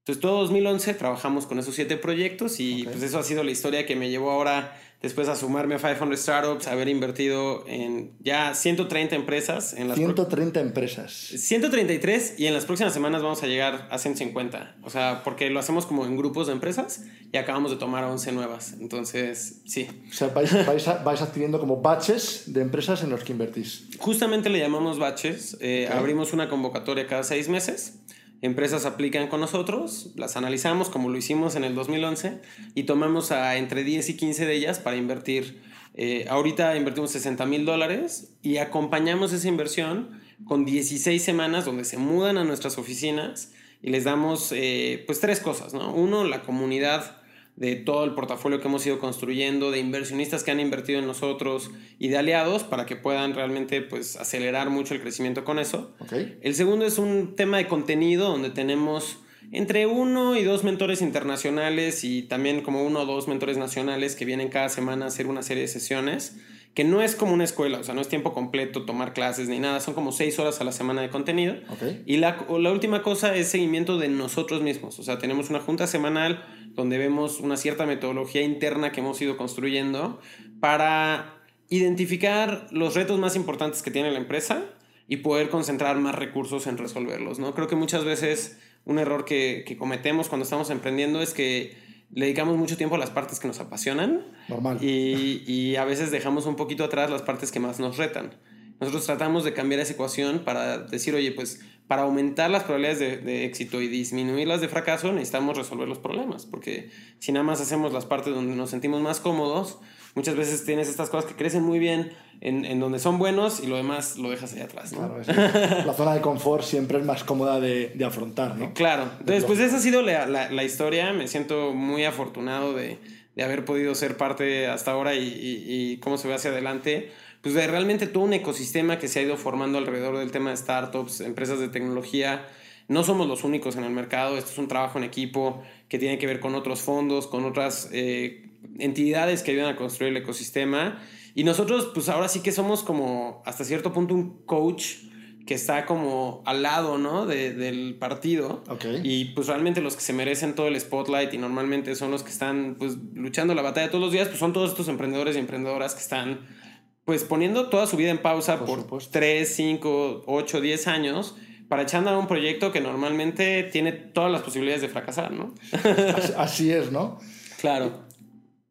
Entonces, 0.00 0.20
todo 0.20 0.40
2011 0.40 0.94
trabajamos 0.94 1.46
con 1.46 1.58
esos 1.58 1.74
7 1.74 1.96
proyectos 1.96 2.60
y 2.60 2.82
okay. 2.82 2.84
pues 2.92 3.02
eso 3.02 3.18
ha 3.18 3.22
sido 3.22 3.44
la 3.44 3.50
historia 3.50 3.86
que 3.86 3.94
me 3.94 4.10
llevó 4.10 4.30
ahora 4.30 4.76
después 5.04 5.28
a 5.28 5.36
sumarme 5.36 5.74
a 5.74 5.78
500 5.78 6.18
Startups, 6.18 6.66
haber 6.66 6.88
invertido 6.88 7.64
en 7.68 8.12
ya 8.20 8.54
130 8.54 9.14
empresas. 9.14 9.74
En 9.74 9.88
las 9.88 9.96
130 9.98 10.60
empresas. 10.60 11.12
133 11.12 12.36
y 12.38 12.46
en 12.46 12.54
las 12.54 12.64
próximas 12.64 12.94
semanas 12.94 13.22
vamos 13.22 13.42
a 13.42 13.46
llegar 13.46 13.86
a 13.90 13.98
150. 13.98 14.76
O 14.82 14.90
sea, 14.90 15.22
porque 15.22 15.50
lo 15.50 15.60
hacemos 15.60 15.84
como 15.84 16.06
en 16.06 16.16
grupos 16.16 16.46
de 16.46 16.54
empresas 16.54 17.04
y 17.32 17.36
acabamos 17.36 17.70
de 17.70 17.76
tomar 17.76 18.04
11 18.04 18.32
nuevas. 18.32 18.74
Entonces, 18.80 19.60
sí. 19.66 19.88
O 20.10 20.14
sea, 20.14 20.28
vais, 20.28 20.66
vais, 20.66 20.88
a, 20.88 21.02
vais 21.04 21.20
adquiriendo 21.20 21.60
como 21.60 21.82
batches 21.82 22.44
de 22.46 22.62
empresas 22.62 23.02
en 23.02 23.10
los 23.10 23.24
que 23.24 23.32
invertís. 23.32 23.88
Justamente 23.98 24.48
le 24.48 24.58
llamamos 24.58 24.98
batches. 24.98 25.58
Eh, 25.60 25.84
okay. 25.86 25.98
Abrimos 25.98 26.32
una 26.32 26.48
convocatoria 26.48 27.06
cada 27.06 27.24
seis 27.24 27.50
meses. 27.50 28.00
Empresas 28.44 28.84
aplican 28.84 29.28
con 29.28 29.40
nosotros, 29.40 30.10
las 30.16 30.36
analizamos 30.36 30.90
como 30.90 31.08
lo 31.08 31.16
hicimos 31.16 31.56
en 31.56 31.64
el 31.64 31.74
2011 31.74 32.42
y 32.74 32.82
tomamos 32.82 33.32
a 33.32 33.56
entre 33.56 33.84
10 33.84 34.10
y 34.10 34.16
15 34.18 34.44
de 34.44 34.54
ellas 34.54 34.78
para 34.80 34.96
invertir. 34.96 35.62
Eh, 35.94 36.26
ahorita 36.28 36.76
invertimos 36.76 37.10
60 37.12 37.46
mil 37.46 37.64
dólares 37.64 38.34
y 38.42 38.58
acompañamos 38.58 39.32
esa 39.32 39.48
inversión 39.48 40.20
con 40.44 40.66
16 40.66 41.24
semanas 41.24 41.64
donde 41.64 41.86
se 41.86 41.96
mudan 41.96 42.36
a 42.36 42.44
nuestras 42.44 42.76
oficinas 42.76 43.52
y 43.80 43.88
les 43.88 44.04
damos 44.04 44.52
eh, 44.52 45.04
pues 45.06 45.20
tres 45.20 45.40
cosas, 45.40 45.72
¿no? 45.72 45.94
Uno, 45.94 46.24
la 46.24 46.42
comunidad 46.42 47.22
de 47.56 47.76
todo 47.76 48.04
el 48.04 48.14
portafolio 48.14 48.60
que 48.60 48.66
hemos 48.66 48.84
ido 48.86 48.98
construyendo, 48.98 49.70
de 49.70 49.78
inversionistas 49.78 50.42
que 50.42 50.50
han 50.50 50.60
invertido 50.60 50.98
en 50.98 51.06
nosotros 51.06 51.70
y 51.98 52.08
de 52.08 52.18
aliados 52.18 52.64
para 52.64 52.84
que 52.84 52.96
puedan 52.96 53.34
realmente 53.34 53.80
pues, 53.80 54.16
acelerar 54.16 54.70
mucho 54.70 54.94
el 54.94 55.00
crecimiento 55.00 55.44
con 55.44 55.58
eso. 55.58 55.94
Okay. 56.00 56.38
El 56.42 56.54
segundo 56.54 56.84
es 56.84 56.98
un 56.98 57.36
tema 57.36 57.58
de 57.58 57.68
contenido 57.68 58.28
donde 58.28 58.50
tenemos 58.50 59.18
entre 59.52 59.86
uno 59.86 60.36
y 60.36 60.42
dos 60.42 60.64
mentores 60.64 61.00
internacionales 61.00 62.02
y 62.02 62.22
también 62.22 62.62
como 62.62 62.82
uno 62.82 63.02
o 63.02 63.06
dos 63.06 63.28
mentores 63.28 63.56
nacionales 63.56 64.16
que 64.16 64.24
vienen 64.24 64.48
cada 64.48 64.68
semana 64.68 65.04
a 65.04 65.08
hacer 65.08 65.26
una 65.26 65.42
serie 65.42 65.62
de 65.62 65.68
sesiones 65.68 66.36
que 66.74 66.82
no 66.82 67.02
es 67.02 67.14
como 67.14 67.32
una 67.32 67.44
escuela, 67.44 67.78
o 67.78 67.84
sea, 67.84 67.94
no 67.94 68.00
es 68.00 68.08
tiempo 68.08 68.34
completo, 68.34 68.84
tomar 68.84 69.12
clases 69.12 69.48
ni 69.48 69.60
nada, 69.60 69.78
son 69.78 69.94
como 69.94 70.10
seis 70.10 70.38
horas 70.40 70.60
a 70.60 70.64
la 70.64 70.72
semana 70.72 71.02
de 71.02 71.08
contenido. 71.08 71.54
Okay. 71.68 72.02
Y 72.04 72.16
la, 72.16 72.44
la 72.58 72.72
última 72.72 73.02
cosa 73.02 73.34
es 73.36 73.48
seguimiento 73.48 73.96
de 73.96 74.08
nosotros 74.08 74.60
mismos, 74.60 74.98
o 74.98 75.04
sea, 75.04 75.18
tenemos 75.18 75.50
una 75.50 75.60
junta 75.60 75.86
semanal 75.86 76.44
donde 76.74 76.98
vemos 76.98 77.40
una 77.40 77.56
cierta 77.56 77.86
metodología 77.86 78.42
interna 78.42 78.92
que 78.92 79.00
hemos 79.00 79.20
ido 79.22 79.36
construyendo 79.36 80.20
para 80.60 81.42
identificar 81.68 82.66
los 82.70 82.94
retos 82.94 83.18
más 83.18 83.36
importantes 83.36 83.82
que 83.82 83.90
tiene 83.90 84.10
la 84.10 84.18
empresa 84.18 84.64
y 85.08 85.18
poder 85.18 85.50
concentrar 85.50 85.96
más 85.98 86.14
recursos 86.14 86.66
en 86.66 86.78
resolverlos, 86.78 87.38
¿no? 87.38 87.54
Creo 87.54 87.68
que 87.68 87.76
muchas 87.76 88.04
veces 88.04 88.58
un 88.84 88.98
error 88.98 89.24
que, 89.24 89.64
que 89.66 89.76
cometemos 89.76 90.28
cuando 90.28 90.44
estamos 90.44 90.70
emprendiendo 90.70 91.22
es 91.22 91.34
que 91.34 91.76
le 92.12 92.26
dedicamos 92.26 92.56
mucho 92.56 92.76
tiempo 92.76 92.94
a 92.94 92.98
las 92.98 93.10
partes 93.10 93.40
que 93.40 93.48
nos 93.48 93.60
apasionan. 93.60 94.24
Normal. 94.48 94.78
Y, 94.80 95.42
y, 95.46 95.76
a 95.76 95.84
veces 95.84 96.10
dejamos 96.10 96.46
un 96.46 96.56
poquito 96.56 96.84
atrás 96.84 97.10
las 97.10 97.22
partes 97.22 97.50
que 97.50 97.60
más 97.60 97.80
nos 97.80 97.96
retan. 97.96 98.34
Nosotros 98.80 99.06
tratamos 99.06 99.44
de 99.44 99.52
cambiar 99.52 99.80
esa 99.80 99.94
ecuación 99.94 100.40
para 100.44 100.78
decir, 100.78 101.14
oye, 101.14 101.32
pues 101.32 101.60
para 101.88 102.02
aumentar 102.02 102.50
las 102.50 102.62
probabilidades 102.62 102.98
de, 102.98 103.16
de, 103.18 103.44
éxito 103.44 103.82
y 103.82 103.88
disminuir 103.88 104.48
las 104.48 104.60
de 104.60 104.68
fracaso, 104.68 105.12
necesitamos 105.12 105.56
resolver 105.56 105.86
los 105.86 105.98
problemas. 105.98 106.46
Porque 106.46 106.90
si 107.18 107.30
nada 107.30 107.44
más 107.44 107.60
hacemos 107.60 107.92
las 107.92 108.06
partes 108.06 108.34
donde 108.34 108.56
nos 108.56 108.70
sentimos 108.70 109.02
más 109.02 109.20
cómodos, 109.20 109.78
muchas 110.14 110.34
veces 110.34 110.64
tienes 110.64 110.88
estas 110.88 111.10
cosas 111.10 111.30
que 111.30 111.36
crecen 111.36 111.62
muy 111.62 111.78
bien 111.78 112.12
en, 112.40 112.64
en 112.64 112.80
donde 112.80 112.98
son 112.98 113.18
buenos 113.18 113.60
y 113.60 113.66
lo 113.66 113.76
demás 113.76 114.16
lo 114.16 114.30
dejas 114.30 114.54
ahí 114.54 114.60
atrás. 114.60 114.92
¿no? 114.92 114.98
Claro, 114.98 115.20
es, 115.20 115.86
la 115.86 115.92
zona 115.92 116.14
de 116.14 116.22
confort 116.22 116.64
siempre 116.64 116.98
es 116.98 117.04
más 117.04 117.22
cómoda 117.22 117.60
de, 117.60 117.92
de 117.94 118.04
afrontar, 118.04 118.56
¿no? 118.56 118.72
Claro. 118.72 119.10
Entonces, 119.20 119.44
pues 119.44 119.58
esa 119.58 119.76
ha 119.76 119.80
sido 119.80 120.00
la, 120.00 120.26
la, 120.26 120.50
la 120.50 120.64
historia. 120.64 121.12
Me 121.12 121.28
siento 121.28 121.74
muy 121.74 122.04
afortunado 122.04 122.72
de, 122.72 122.98
de, 123.36 123.42
haber 123.42 123.66
podido 123.66 123.94
ser 123.94 124.16
parte 124.16 124.68
hasta 124.68 124.92
ahora 124.92 125.14
y, 125.14 125.28
y, 125.28 125.64
y 125.66 125.96
cómo 125.98 126.16
se 126.16 126.28
ve 126.28 126.34
hacia 126.34 126.50
adelante 126.50 127.12
pues 127.44 127.54
de 127.54 127.66
realmente 127.66 128.06
todo 128.06 128.24
un 128.24 128.32
ecosistema 128.32 128.98
que 128.98 129.06
se 129.06 129.20
ha 129.20 129.22
ido 129.22 129.36
formando 129.36 129.76
alrededor 129.76 130.16
del 130.16 130.30
tema 130.30 130.48
de 130.48 130.56
startups, 130.56 131.20
empresas 131.20 131.60
de 131.60 131.68
tecnología. 131.68 132.46
No 132.88 133.04
somos 133.04 133.28
los 133.28 133.44
únicos 133.44 133.76
en 133.76 133.84
el 133.84 133.90
mercado, 133.90 134.38
esto 134.38 134.50
es 134.50 134.56
un 134.56 134.66
trabajo 134.66 134.96
en 134.96 135.04
equipo 135.04 135.62
que 135.90 135.98
tiene 135.98 136.16
que 136.16 136.26
ver 136.26 136.40
con 136.40 136.54
otros 136.54 136.80
fondos, 136.80 137.26
con 137.26 137.44
otras 137.44 137.90
eh, 137.92 138.48
entidades 138.78 139.42
que 139.42 139.50
ayudan 139.50 139.74
a 139.74 139.76
construir 139.76 140.12
el 140.12 140.16
ecosistema. 140.16 141.02
Y 141.34 141.44
nosotros, 141.44 141.90
pues 141.92 142.08
ahora 142.08 142.28
sí 142.28 142.40
que 142.40 142.50
somos 142.50 142.82
como 142.82 143.42
hasta 143.44 143.62
cierto 143.64 143.92
punto 143.92 144.14
un 144.14 144.38
coach 144.46 145.04
que 145.46 145.52
está 145.52 145.84
como 145.84 146.42
al 146.46 146.62
lado, 146.62 146.96
¿no? 146.96 147.26
De, 147.26 147.52
del 147.52 147.96
partido. 147.96 148.64
Okay. 148.68 149.02
Y 149.04 149.26
pues 149.34 149.48
realmente 149.48 149.82
los 149.82 149.96
que 149.96 150.00
se 150.02 150.14
merecen 150.14 150.54
todo 150.54 150.68
el 150.68 150.80
spotlight 150.80 151.34
y 151.34 151.36
normalmente 151.36 151.94
son 151.94 152.10
los 152.10 152.22
que 152.22 152.30
están 152.30 152.76
pues 152.78 152.96
luchando 153.12 153.54
la 153.54 153.60
batalla 153.60 153.90
todos 153.90 154.02
los 154.02 154.12
días, 154.12 154.28
pues 154.28 154.38
son 154.38 154.54
todos 154.54 154.70
estos 154.70 154.88
emprendedores 154.88 155.36
y 155.36 155.40
emprendedoras 155.40 155.94
que 155.94 156.00
están 156.00 156.63
pues 157.04 157.24
poniendo 157.24 157.68
toda 157.68 157.86
su 157.86 157.96
vida 157.96 158.10
en 158.10 158.18
pausa 158.18 158.64
por, 158.64 158.86
por 158.86 159.04
3, 159.04 159.48
5, 159.54 160.24
8, 160.26 160.60
10 160.60 160.88
años 160.88 161.36
para 161.68 161.82
echar 161.82 162.06
a 162.06 162.18
un 162.18 162.26
proyecto 162.26 162.72
que 162.72 162.80
normalmente 162.80 163.62
tiene 163.64 163.92
todas 163.92 164.30
las 164.30 164.42
posibilidades 164.42 164.82
de 164.82 164.88
fracasar, 164.88 165.32
¿no? 165.32 165.54
Así 166.36 166.70
es, 166.70 166.92
¿no? 166.92 167.18
Claro. 167.60 168.04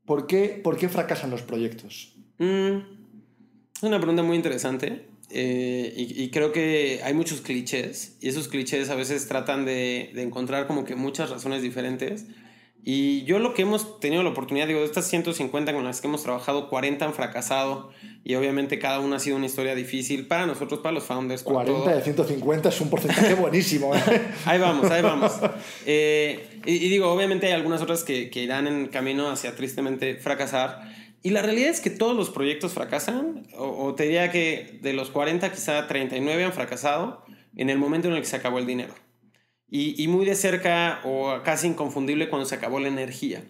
¿Por 0.05 0.27
qué, 0.27 0.59
por 0.63 0.77
qué 0.77 0.89
fracasan 0.89 1.29
los 1.29 1.41
proyectos? 1.41 2.15
Mm, 2.37 2.77
es 3.75 3.83
una 3.83 3.97
pregunta 3.97 4.23
muy 4.23 4.35
interesante 4.35 5.07
eh, 5.29 5.93
y, 5.95 6.23
y, 6.23 6.29
creo 6.29 6.51
que 6.51 7.01
hay 7.03 7.13
muchos 7.13 7.41
clichés 7.41 8.17
y 8.21 8.27
esos 8.27 8.47
clichés 8.47 8.89
a 8.89 8.95
veces 8.95 9.27
tratan 9.27 9.65
de, 9.65 10.11
de 10.13 10.21
encontrar 10.21 10.67
como 10.67 10.83
que 10.83 10.95
muchas 10.95 11.29
razones 11.29 11.61
diferentes. 11.61 12.25
Y 12.85 13.23
yo 13.23 13.39
lo 13.39 13.53
que 13.53 13.61
hemos 13.61 14.01
tenido 14.01 14.23
la 14.23 14.29
oportunidad, 14.31 14.67
digo, 14.67 14.81
de 14.81 14.85
estas 14.85 15.07
150 15.07 15.73
con 15.73 15.85
las 15.85 16.01
que 16.01 16.07
hemos 16.07 16.23
trabajado, 16.23 16.69
40 16.69 17.05
han 17.05 17.13
fracasado 17.13 17.91
y 18.25 18.35
obviamente 18.35 18.77
cada 18.77 18.99
una 18.99 19.15
ha 19.15 19.19
sido 19.19 19.37
una 19.37 19.45
historia 19.45 19.73
difícil 19.73 20.27
para 20.27 20.45
nosotros, 20.45 20.81
para 20.81 20.91
los 20.91 21.05
founders. 21.05 21.43
Para 21.43 21.65
40 21.65 21.83
todo. 21.83 21.95
de 21.95 22.01
150 22.01 22.69
es 22.69 22.81
un 22.81 22.89
porcentaje 22.89 23.35
buenísimo. 23.35 23.95
¿eh? 23.95 24.01
ahí 24.45 24.59
vamos, 24.59 24.91
ahí 24.91 25.01
vamos. 25.01 25.31
Eh, 25.85 26.59
y, 26.65 26.73
y, 26.75 26.89
digo, 26.89 27.11
obviamente 27.11 27.47
hay 27.47 27.53
algunas 27.53 27.81
otras 27.81 28.03
que, 28.03 28.29
que, 28.29 28.41
irán 28.41 28.67
en 28.67 28.87
camino 28.87 29.29
hacia 29.29 29.55
tristemente 29.55 30.15
fracasar. 30.15 30.81
Y 31.21 31.31
la 31.31 31.41
realidad 31.41 31.69
es 31.69 31.81
que 31.81 31.89
todos 31.89 32.15
los 32.15 32.29
proyectos 32.29 32.73
fracasan, 32.73 33.47
o, 33.57 33.85
o 33.85 33.95
te 33.95 34.03
diría 34.03 34.31
que 34.31 34.79
de 34.81 34.93
los 34.93 35.09
40 35.09 35.51
quizá 35.51 35.87
39 35.87 36.45
han 36.45 36.53
fracasado 36.53 37.23
en 37.55 37.69
el 37.69 37.77
momento 37.77 38.07
en 38.07 38.15
el 38.15 38.21
que 38.21 38.27
se 38.27 38.35
acabó 38.35 38.59
el 38.59 38.65
dinero 38.65 38.93
y, 39.75 40.07
muy 40.07 40.23
de 40.23 40.35
cerca 40.35 41.01
o 41.03 41.41
casi 41.43 41.65
inconfundible 41.65 42.29
cuando 42.29 42.45
se 42.47 42.53
acabó 42.53 42.79
la 42.79 42.89
energía. 42.89 43.43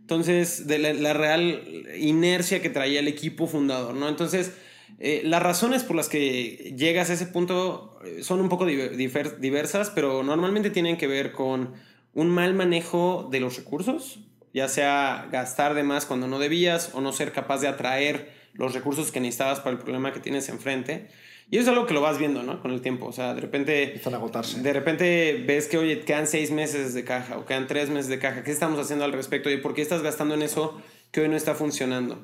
Entonces, 0.00 0.66
de 0.66 0.78
la, 0.78 1.12
real 1.12 1.62
inercia 1.96 2.60
que 2.60 2.70
traía 2.70 2.98
el 2.98 3.06
equipo 3.06 3.46
fundador, 3.46 3.94
¿no? 3.94 4.08
Entonces, 4.08 4.52
eh, 4.98 5.22
las 5.24 5.40
razones 5.40 5.84
por 5.84 5.94
las 5.94 6.08
que 6.08 6.74
llegas 6.76 7.08
a 7.10 7.12
ese 7.12 7.26
punto 7.26 8.00
eh, 8.04 8.24
son 8.24 8.40
un 8.40 8.48
poco 8.48 8.66
diver, 8.66 9.38
diversas, 9.38 9.90
pero 9.90 10.24
normalmente 10.24 10.70
tienen 10.70 10.96
que 10.96 11.06
ver 11.06 11.30
con 11.30 11.74
un 12.14 12.28
mal 12.30 12.52
manejo 12.54 13.28
de 13.30 13.38
los 13.38 13.56
recursos, 13.56 14.18
ya 14.52 14.66
sea 14.66 15.28
gastar 15.30 15.74
de 15.74 15.84
más 15.84 16.04
cuando 16.04 16.26
no 16.26 16.40
debías 16.40 16.90
o 16.94 17.00
no 17.00 17.12
ser 17.12 17.30
capaz 17.30 17.60
de 17.60 17.68
atraer 17.68 18.32
los 18.54 18.74
recursos 18.74 19.12
que 19.12 19.20
necesitabas 19.20 19.60
para 19.60 19.70
el 19.70 19.78
problema 19.78 20.12
que 20.12 20.18
tienes 20.18 20.48
enfrente. 20.48 21.10
Y 21.50 21.56
eso 21.58 21.64
es 21.64 21.68
algo 21.76 21.86
que 21.86 21.94
lo 21.94 22.00
vas 22.00 22.18
viendo, 22.18 22.44
¿no? 22.44 22.62
Con 22.62 22.70
el 22.70 22.80
tiempo. 22.80 23.06
O 23.06 23.12
sea, 23.12 23.34
de 23.34 23.40
repente. 23.40 23.82
Empiezan 23.84 24.14
a 24.14 24.18
agotarse. 24.18 24.60
De 24.60 24.72
repente 24.72 25.42
ves 25.46 25.66
que, 25.66 25.78
oye, 25.78 26.00
quedan 26.00 26.28
seis 26.28 26.52
meses 26.52 26.94
de 26.94 27.04
caja 27.04 27.38
o 27.38 27.44
quedan 27.44 27.66
tres 27.66 27.90
meses 27.90 28.08
de 28.08 28.20
caja. 28.20 28.44
¿Qué 28.44 28.52
estamos 28.52 28.78
haciendo 28.78 29.04
al 29.04 29.12
respecto? 29.12 29.50
¿Y 29.50 29.56
por 29.56 29.74
qué 29.74 29.82
estás 29.82 30.02
gastando 30.02 30.34
en 30.34 30.42
eso 30.42 30.80
que 31.10 31.22
hoy 31.22 31.28
no 31.28 31.36
está 31.36 31.56
funcionando? 31.56 32.22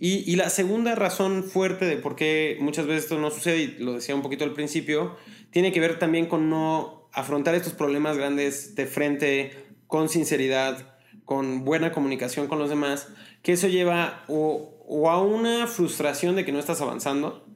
Y, 0.00 0.30
y 0.30 0.36
la 0.36 0.48
segunda 0.48 0.94
razón 0.94 1.44
fuerte 1.44 1.84
de 1.84 1.96
por 1.96 2.16
qué 2.16 2.56
muchas 2.60 2.86
veces 2.86 3.04
esto 3.04 3.18
no 3.18 3.30
sucede, 3.30 3.58
y 3.58 3.66
lo 3.78 3.92
decía 3.92 4.14
un 4.14 4.22
poquito 4.22 4.44
al 4.44 4.54
principio, 4.54 5.16
tiene 5.50 5.70
que 5.70 5.80
ver 5.80 5.98
también 5.98 6.26
con 6.26 6.48
no 6.48 7.10
afrontar 7.12 7.54
estos 7.54 7.74
problemas 7.74 8.16
grandes 8.16 8.74
de 8.74 8.86
frente, 8.86 9.52
con 9.86 10.08
sinceridad, 10.08 10.96
con 11.26 11.66
buena 11.66 11.92
comunicación 11.92 12.46
con 12.46 12.58
los 12.58 12.70
demás, 12.70 13.08
que 13.42 13.52
eso 13.52 13.68
lleva 13.68 14.24
o, 14.28 14.82
o 14.88 15.10
a 15.10 15.22
una 15.22 15.66
frustración 15.66 16.36
de 16.36 16.46
que 16.46 16.52
no 16.52 16.58
estás 16.58 16.80
avanzando 16.80 17.51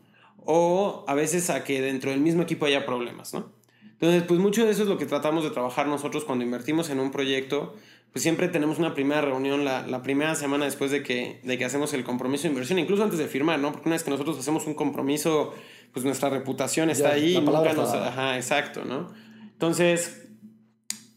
o 0.47 1.05
a 1.07 1.15
veces 1.15 1.51
a 1.51 1.65
que 1.65 1.81
dentro 1.83 2.11
del 2.11 2.21
mismo 2.21 2.43
equipo 2.43 2.65
haya 2.67 2.87
problemas, 2.87 3.35
¿no? 3.35 3.53
Entonces, 3.93 4.23
pues 4.25 4.41
mucho 4.41 4.65
de 4.65 4.71
eso 4.73 4.83
es 4.83 4.89
lo 4.89 4.99
que 4.99 5.07
tratamos 5.07 5.43
de 5.45 5.51
trabajar 5.51 5.87
nosotros 5.87 6.25
cuando 6.25 6.45
invertimos 6.45 6.91
en 6.91 7.01
un 7.01 7.11
proyecto. 7.11 7.75
Pues 8.13 8.23
siempre 8.23 8.49
tenemos 8.49 8.79
una 8.79 8.95
primera 8.95 9.21
reunión 9.21 9.65
la, 9.65 9.87
la 9.87 10.03
primera 10.03 10.35
semana 10.35 10.65
después 10.65 10.91
de 10.91 11.03
que, 11.03 11.41
de 11.43 11.59
que 11.59 11.65
hacemos 11.65 11.93
el 11.93 12.05
compromiso 12.05 12.45
de 12.45 12.51
inversión, 12.51 12.79
incluso 12.79 13.03
antes 13.03 13.19
de 13.19 13.27
firmar, 13.27 13.59
¿no? 13.59 13.73
Porque 13.73 13.89
una 13.89 13.95
vez 13.97 14.05
que 14.05 14.11
nosotros 14.11 14.39
hacemos 14.39 14.67
un 14.67 14.75
compromiso, 14.75 15.53
pues 15.93 16.05
nuestra 16.05 16.31
reputación 16.31 16.89
está 16.91 17.11
Ya, 17.11 17.15
ahí. 17.15 17.35
la 17.35 17.41
Nunca 17.41 17.73
nos, 17.73 17.91
ajá, 17.93 18.37
exacto, 18.37 18.85
¿no? 18.85 19.09
Entonces, 19.53 20.29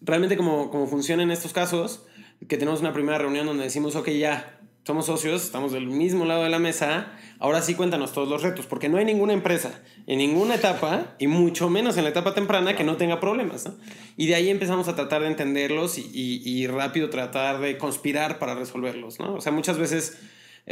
realmente 0.01 0.36
como, 0.38 0.69
como 0.71 0.88
funciona 0.88 1.24
en 1.24 1.31
estos 1.31 1.53
casos, 1.53 2.05
que 2.48 2.57
tenemos 2.57 2.79
una 2.81 2.93
primera 2.93 3.17
reunión 3.17 3.45
donde 3.45 3.63
decimos, 3.65 3.95
ok, 3.95 4.09
ya, 4.09 4.59
somos 4.89 5.05
socios, 5.05 5.43
estamos 5.43 5.72
del 5.72 5.86
mismo 5.86 6.25
lado 6.25 6.41
de 6.41 6.50
la 6.50 6.58
mesa, 6.58 7.12
ahora 7.38 7.62
sí 7.62 7.75
cuéntanos 7.75 8.12
todos 8.12 8.27
los 8.27 8.41
retos, 8.41 8.65
porque 8.65 8.89
no 8.89 8.98
hay 8.98 9.05
ninguna 9.05 9.34
empresa 9.34 9.84
en 10.08 10.17
ninguna 10.17 10.55
etapa, 10.55 11.13
y 11.19 11.27
mucho 11.27 11.69
menos 11.69 11.96
en 11.98 12.05
la 12.05 12.10
etapa 12.10 12.34
temprana, 12.34 12.75
que 12.75 12.84
no 12.84 12.98
tenga 12.98 13.19
problemas. 13.19 13.67
¿no? 13.67 13.75
Y 14.17 14.25
de 14.25 14.34
ahí 14.34 14.50
empezamos 14.50 14.88
a 14.88 14.96
tratar 14.96 15.22
de 15.22 15.27
entenderlos 15.27 16.00
y, 16.00 16.10
y, 16.12 16.41
y, 16.43 16.65
rápido 16.65 17.12
tratar 17.12 17.60
de 17.60 17.77
conspirar 17.77 18.39
para 18.39 18.55
resolverlos. 18.55 19.19
¿no? 19.19 19.36
O 19.36 19.41
sea, 19.41 19.51
muchas 19.51 19.77
veces, 19.77 20.17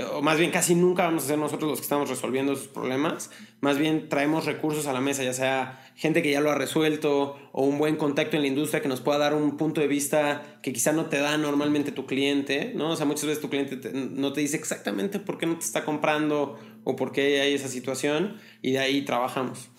o 0.04 0.22
más 0.22 0.38
bien 0.38 0.52
casi 0.52 0.76
nunca 0.76 1.04
vamos 1.04 1.24
a 1.24 1.28
ser 1.28 1.40
nosotros 1.40 1.70
los 1.72 1.80
que 1.80 1.84
estamos 1.84 2.10
resolviendo 2.10 2.54
esos 2.54 2.68
problemas, 2.68 3.32
más 3.62 3.80
bien 3.80 4.10
traemos 4.10 4.46
recursos 4.46 4.86
a 4.86 4.94
la 4.94 5.02
mesa, 5.02 5.24
ya 5.24 5.34
sea 5.34 5.92
gente 5.96 6.22
que 6.22 6.30
ya 6.32 6.40
lo 6.40 6.52
ha 6.52 6.56
resuelto 6.56 7.36
o 7.52 7.66
un 7.66 7.80
buen 7.80 7.96
contacto 7.96 8.36
en 8.36 8.44
la 8.44 8.48
industria 8.48 8.82
que 8.82 8.90
nos 8.90 9.02
pueda 9.02 9.18
dar 9.18 9.34
un 9.34 9.58
punto 9.58 9.82
de 9.82 9.88
vista 9.88 10.60
que 10.62 10.72
quizá 10.72 10.92
no 10.92 11.08
te 11.08 11.18
da 11.18 11.38
normalmente 11.38 11.92
tu 11.92 12.06
cliente, 12.06 12.74
¿no? 12.76 12.92
O 12.92 12.96
sea, 12.96 13.08
muchas 13.08 13.26
veces 13.26 13.42
tu 13.42 13.50
cliente 13.50 13.78
te, 13.78 13.92
no 13.92 14.34
te 14.34 14.42
dice 14.42 14.58
exactamente 14.58 15.20
por 15.20 15.40
qué 15.40 15.48
no 15.48 15.58
te 15.58 15.66
está 15.66 15.84
comprando 15.84 16.60
o 16.84 16.96
por 16.96 17.12
qué 17.12 17.42
hay 17.42 17.54
esa 17.54 17.68
situación 17.68 18.38
y 18.62 18.74
de 18.74 18.80
ahí 18.80 19.04
trabajamos. 19.04 19.70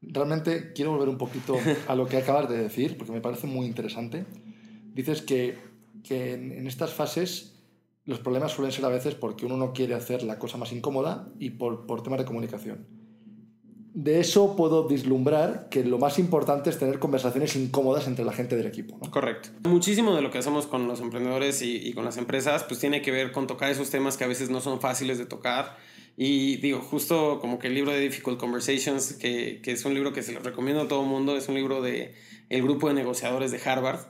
Realmente 0.00 0.72
quiero 0.72 0.92
volver 0.92 1.10
un 1.10 1.18
poquito 1.18 1.58
a 1.86 1.94
lo 1.94 2.06
que 2.06 2.16
acabas 2.16 2.48
de 2.48 2.56
decir, 2.56 2.96
porque 2.96 3.12
me 3.12 3.20
parece 3.20 3.46
muy 3.46 3.66
interesante. 3.66 4.24
Dices 4.94 5.20
que, 5.20 5.58
que 6.02 6.32
en 6.32 6.66
estas 6.66 6.94
fases 6.94 7.49
los 8.10 8.18
problemas 8.18 8.50
suelen 8.50 8.72
ser 8.72 8.84
a 8.84 8.88
veces 8.88 9.14
porque 9.14 9.46
uno 9.46 9.56
no 9.56 9.72
quiere 9.72 9.94
hacer 9.94 10.24
la 10.24 10.38
cosa 10.38 10.58
más 10.58 10.72
incómoda 10.72 11.28
y 11.38 11.50
por, 11.50 11.86
por 11.86 12.02
temas 12.02 12.18
de 12.18 12.24
comunicación. 12.24 12.86
de 13.94 14.18
eso 14.18 14.56
puedo 14.56 14.88
vislumbrar 14.88 15.68
que 15.70 15.84
lo 15.84 15.98
más 15.98 16.18
importante 16.18 16.70
es 16.70 16.78
tener 16.78 16.98
conversaciones 16.98 17.54
incómodas 17.54 18.08
entre 18.08 18.24
la 18.24 18.32
gente 18.32 18.56
del 18.56 18.66
equipo. 18.66 18.98
Correcto. 19.10 19.50
Muchísimo 19.68 20.14
de 20.16 20.22
lo 20.22 20.30
que 20.32 20.38
hacemos 20.38 20.66
con 20.66 20.88
los 20.88 21.00
emprendedores 21.00 21.62
y, 21.62 21.76
y, 21.76 21.92
con 21.92 22.04
las 22.04 22.16
empresas, 22.16 22.64
pues 22.64 22.80
tiene 22.80 23.00
que 23.00 23.12
ver 23.12 23.30
con 23.30 23.46
tocar 23.46 23.70
esos 23.70 23.90
temas 23.90 24.16
que 24.16 24.24
a 24.24 24.28
veces 24.28 24.50
no 24.50 24.60
son 24.60 24.80
fáciles 24.80 25.18
de 25.18 25.26
tocar. 25.26 25.76
Y 26.16 26.56
digo, 26.56 26.80
justo 26.80 27.38
como 27.40 27.58
que 27.58 27.68
el 27.68 27.74
libro 27.74 27.92
de 27.92 28.00
Difficult 28.00 28.38
Conversations, 28.38 29.14
que, 29.14 29.60
que 29.62 29.72
es 29.72 29.84
un 29.84 29.94
libro 29.94 30.12
que 30.12 30.22
se 30.22 30.32
lo 30.32 30.40
recomiendo 30.40 30.82
a 30.82 30.88
todo 30.88 31.02
el 31.02 31.08
mundo, 31.08 31.36
es 31.36 31.48
un 31.48 31.54
libro 31.54 31.80
de 31.80 32.14
el 32.48 32.62
grupo 32.62 32.88
de 32.88 32.94
negociadores 32.94 33.52
de 33.52 33.60
Harvard, 33.64 34.00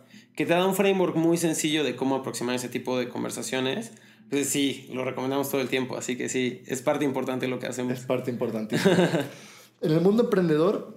que 0.41 0.47
te 0.47 0.55
da 0.55 0.67
un 0.67 0.75
framework 0.75 1.17
muy 1.17 1.37
sencillo 1.37 1.85
de 1.85 1.97
cómo 1.97 2.17
aproximar 2.17 2.55
ese 2.55 2.71
tipo 2.71 2.99
de 2.99 3.11
conversaciones. 3.11 3.93
Pues 4.31 4.49
sí, 4.49 4.89
lo 4.91 5.05
recomendamos 5.05 5.51
todo 5.51 5.61
el 5.61 5.69
tiempo, 5.69 5.99
así 5.99 6.17
que 6.17 6.31
sí, 6.31 6.63
es 6.67 6.81
parte 6.81 7.05
importante 7.05 7.45
de 7.45 7.51
lo 7.51 7.59
que 7.59 7.67
hacemos. 7.67 7.93
Es 7.93 8.07
parte 8.07 8.31
importante. 8.31 8.77
en 9.83 9.91
el 9.93 10.01
mundo 10.01 10.23
emprendedor, 10.23 10.95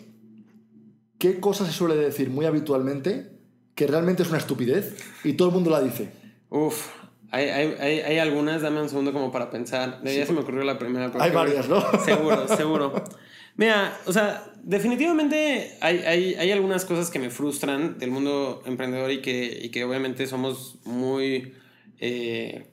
¿qué 1.17 1.41
cosa 1.41 1.65
se 1.65 1.73
suele 1.73 1.97
decir 1.97 2.29
muy 2.29 2.45
habitualmente 2.45 3.31
que 3.75 3.85
realmente 3.85 4.23
es 4.23 4.29
una 4.29 4.37
estupidez 4.37 4.95
y 5.25 5.33
todo 5.33 5.49
el 5.49 5.55
mundo 5.55 5.71
la 5.71 5.81
dice? 5.81 6.09
Uf, 6.49 6.87
hay, 7.29 7.49
hay, 7.49 7.75
hay, 7.81 7.99
hay 7.99 8.19
algunas, 8.19 8.61
dame 8.61 8.81
un 8.81 8.87
segundo 8.87 9.11
como 9.11 9.29
para 9.29 9.49
pensar. 9.49 10.01
De 10.03 10.15
ya 10.15 10.25
se 10.25 10.31
me 10.31 10.39
ocurrió 10.39 10.63
la 10.63 10.79
primera. 10.79 11.11
Hay 11.19 11.31
varias, 11.31 11.67
¿no? 11.67 11.83
Seguro, 12.05 12.47
seguro. 12.47 12.93
Mira, 13.55 13.99
o 14.05 14.13
sea, 14.13 14.43
definitivamente 14.63 15.77
hay, 15.81 15.99
hay, 15.99 16.35
hay, 16.35 16.51
algunas 16.51 16.85
cosas 16.85 17.09
que 17.11 17.19
me 17.19 17.29
frustran 17.29 17.99
del 17.99 18.09
mundo 18.09 18.63
emprendedor 18.65 19.11
y 19.11 19.21
que, 19.21 19.59
y 19.61 19.69
que 19.69 19.83
obviamente 19.83 20.25
somos 20.25 20.79
muy 20.85 21.53
eh, 21.99 22.65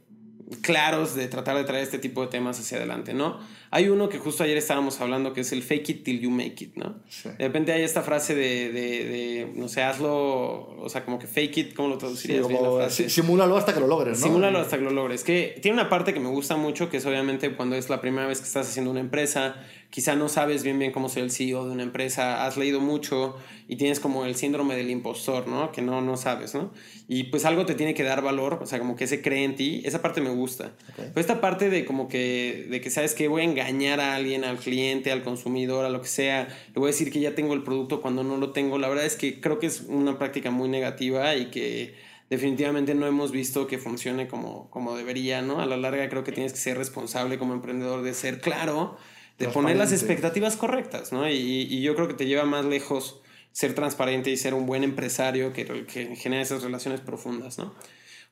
claros 0.62 1.14
de 1.14 1.28
tratar 1.28 1.56
de 1.56 1.64
traer 1.64 1.84
este 1.84 1.98
tipo 1.98 2.22
de 2.22 2.28
temas 2.28 2.58
hacia 2.58 2.78
adelante, 2.78 3.14
¿no? 3.14 3.38
Hay 3.72 3.88
uno 3.88 4.08
que 4.08 4.18
justo 4.18 4.42
ayer 4.42 4.56
estábamos 4.56 5.00
hablando 5.00 5.32
que 5.32 5.42
es 5.42 5.52
el 5.52 5.62
fake 5.62 5.88
it 5.90 6.04
till 6.04 6.20
you 6.20 6.30
make 6.30 6.64
it, 6.64 6.74
¿no? 6.74 6.96
Sí. 7.08 7.28
De 7.28 7.46
repente 7.46 7.72
hay 7.72 7.82
esta 7.82 8.02
frase 8.02 8.34
de, 8.34 8.72
de, 8.72 9.04
de, 9.04 9.52
no 9.54 9.68
sé, 9.68 9.82
hazlo, 9.82 10.76
o 10.76 10.88
sea, 10.88 11.04
como 11.04 11.20
que 11.20 11.28
fake 11.28 11.56
it, 11.58 11.74
¿cómo 11.74 11.88
lo 11.88 11.98
traducirías 11.98 12.44
sí, 12.44 12.52
como, 12.52 12.78
bien 12.78 12.90
Simúlalo 12.90 13.56
hasta 13.56 13.72
que 13.72 13.78
lo 13.78 13.86
logres, 13.86 14.18
¿no? 14.18 14.26
Simúlalo 14.26 14.58
hasta 14.58 14.76
que 14.76 14.82
lo 14.82 14.90
logres. 14.90 15.22
Que 15.22 15.58
tiene 15.62 15.80
una 15.80 15.88
parte 15.88 16.12
que 16.12 16.18
me 16.18 16.30
gusta 16.30 16.56
mucho, 16.56 16.90
que 16.90 16.96
es 16.96 17.06
obviamente 17.06 17.54
cuando 17.54 17.76
es 17.76 17.88
la 17.88 18.00
primera 18.00 18.26
vez 18.26 18.40
que 18.40 18.46
estás 18.46 18.68
haciendo 18.68 18.90
una 18.90 19.00
empresa, 19.00 19.54
quizá 19.90 20.14
no 20.14 20.28
sabes 20.28 20.62
bien 20.62 20.78
bien 20.78 20.92
cómo 20.92 21.08
ser 21.08 21.24
el 21.24 21.30
CEO 21.30 21.66
de 21.66 21.72
una 21.72 21.82
empresa, 21.82 22.46
has 22.46 22.56
leído 22.56 22.80
mucho 22.80 23.36
y 23.68 23.76
tienes 23.76 24.00
como 24.00 24.24
el 24.24 24.36
síndrome 24.36 24.76
del 24.76 24.88
impostor, 24.90 25.48
¿no? 25.48 25.72
Que 25.72 25.82
no, 25.82 26.00
no 26.00 26.16
sabes, 26.16 26.54
¿no? 26.54 26.72
Y 27.08 27.24
pues 27.24 27.44
algo 27.44 27.66
te 27.66 27.74
tiene 27.74 27.92
que 27.92 28.04
dar 28.04 28.22
valor, 28.22 28.60
o 28.62 28.66
sea, 28.66 28.78
como 28.78 28.94
que 28.96 29.06
se 29.06 29.20
cree 29.20 29.44
en 29.44 29.56
ti, 29.56 29.82
esa 29.84 30.00
parte 30.00 30.20
me 30.20 30.30
gusta. 30.30 30.72
Okay. 30.92 31.06
Pero 31.12 31.20
esta 31.20 31.40
parte 31.40 31.70
de 31.70 31.84
como 31.84 32.08
que, 32.08 32.66
de 32.70 32.80
que 32.80 32.90
sabes 32.90 33.14
que 33.14 33.28
voy 33.28 33.42
a 33.42 33.44
engañar 33.44 34.00
a 34.00 34.14
alguien, 34.14 34.44
al 34.44 34.58
cliente, 34.58 35.10
al 35.10 35.22
consumidor, 35.22 35.84
a 35.84 35.90
lo 35.90 36.00
que 36.00 36.08
sea, 36.08 36.48
le 36.68 36.74
voy 36.74 36.84
a 36.88 36.92
decir 36.92 37.12
que 37.12 37.20
ya 37.20 37.34
tengo 37.34 37.54
el 37.54 37.62
producto 37.64 38.00
cuando 38.00 38.22
no 38.22 38.36
lo 38.36 38.52
tengo, 38.52 38.78
la 38.78 38.88
verdad 38.88 39.06
es 39.06 39.16
que 39.16 39.40
creo 39.40 39.58
que 39.58 39.66
es 39.66 39.82
una 39.82 40.18
práctica 40.18 40.52
muy 40.52 40.68
negativa 40.68 41.34
y 41.34 41.46
que 41.46 41.94
definitivamente 42.28 42.94
no 42.94 43.06
hemos 43.06 43.32
visto 43.32 43.66
que 43.66 43.78
funcione 43.78 44.28
como, 44.28 44.70
como 44.70 44.96
debería, 44.96 45.42
¿no? 45.42 45.60
A 45.60 45.66
la 45.66 45.76
larga 45.76 46.08
creo 46.08 46.22
que 46.22 46.30
tienes 46.30 46.52
que 46.52 46.58
ser 46.58 46.78
responsable 46.78 47.38
como 47.38 47.54
emprendedor 47.54 48.02
de 48.02 48.14
ser 48.14 48.40
claro 48.40 48.96
de 49.40 49.48
poner 49.48 49.76
las 49.76 49.90
expectativas 49.90 50.56
correctas, 50.56 51.12
¿no? 51.12 51.28
Y, 51.28 51.32
y, 51.34 51.80
yo 51.80 51.94
creo 51.94 52.06
que 52.06 52.14
te 52.14 52.26
lleva 52.26 52.44
más 52.44 52.66
lejos 52.66 53.20
ser 53.52 53.74
transparente 53.74 54.30
y 54.30 54.36
ser 54.36 54.52
un 54.52 54.66
buen 54.66 54.84
empresario 54.84 55.54
que, 55.54 55.86
que 55.86 56.14
genera 56.14 56.42
esas 56.42 56.62
relaciones 56.62 57.00
profundas, 57.00 57.56
¿no? 57.58 57.74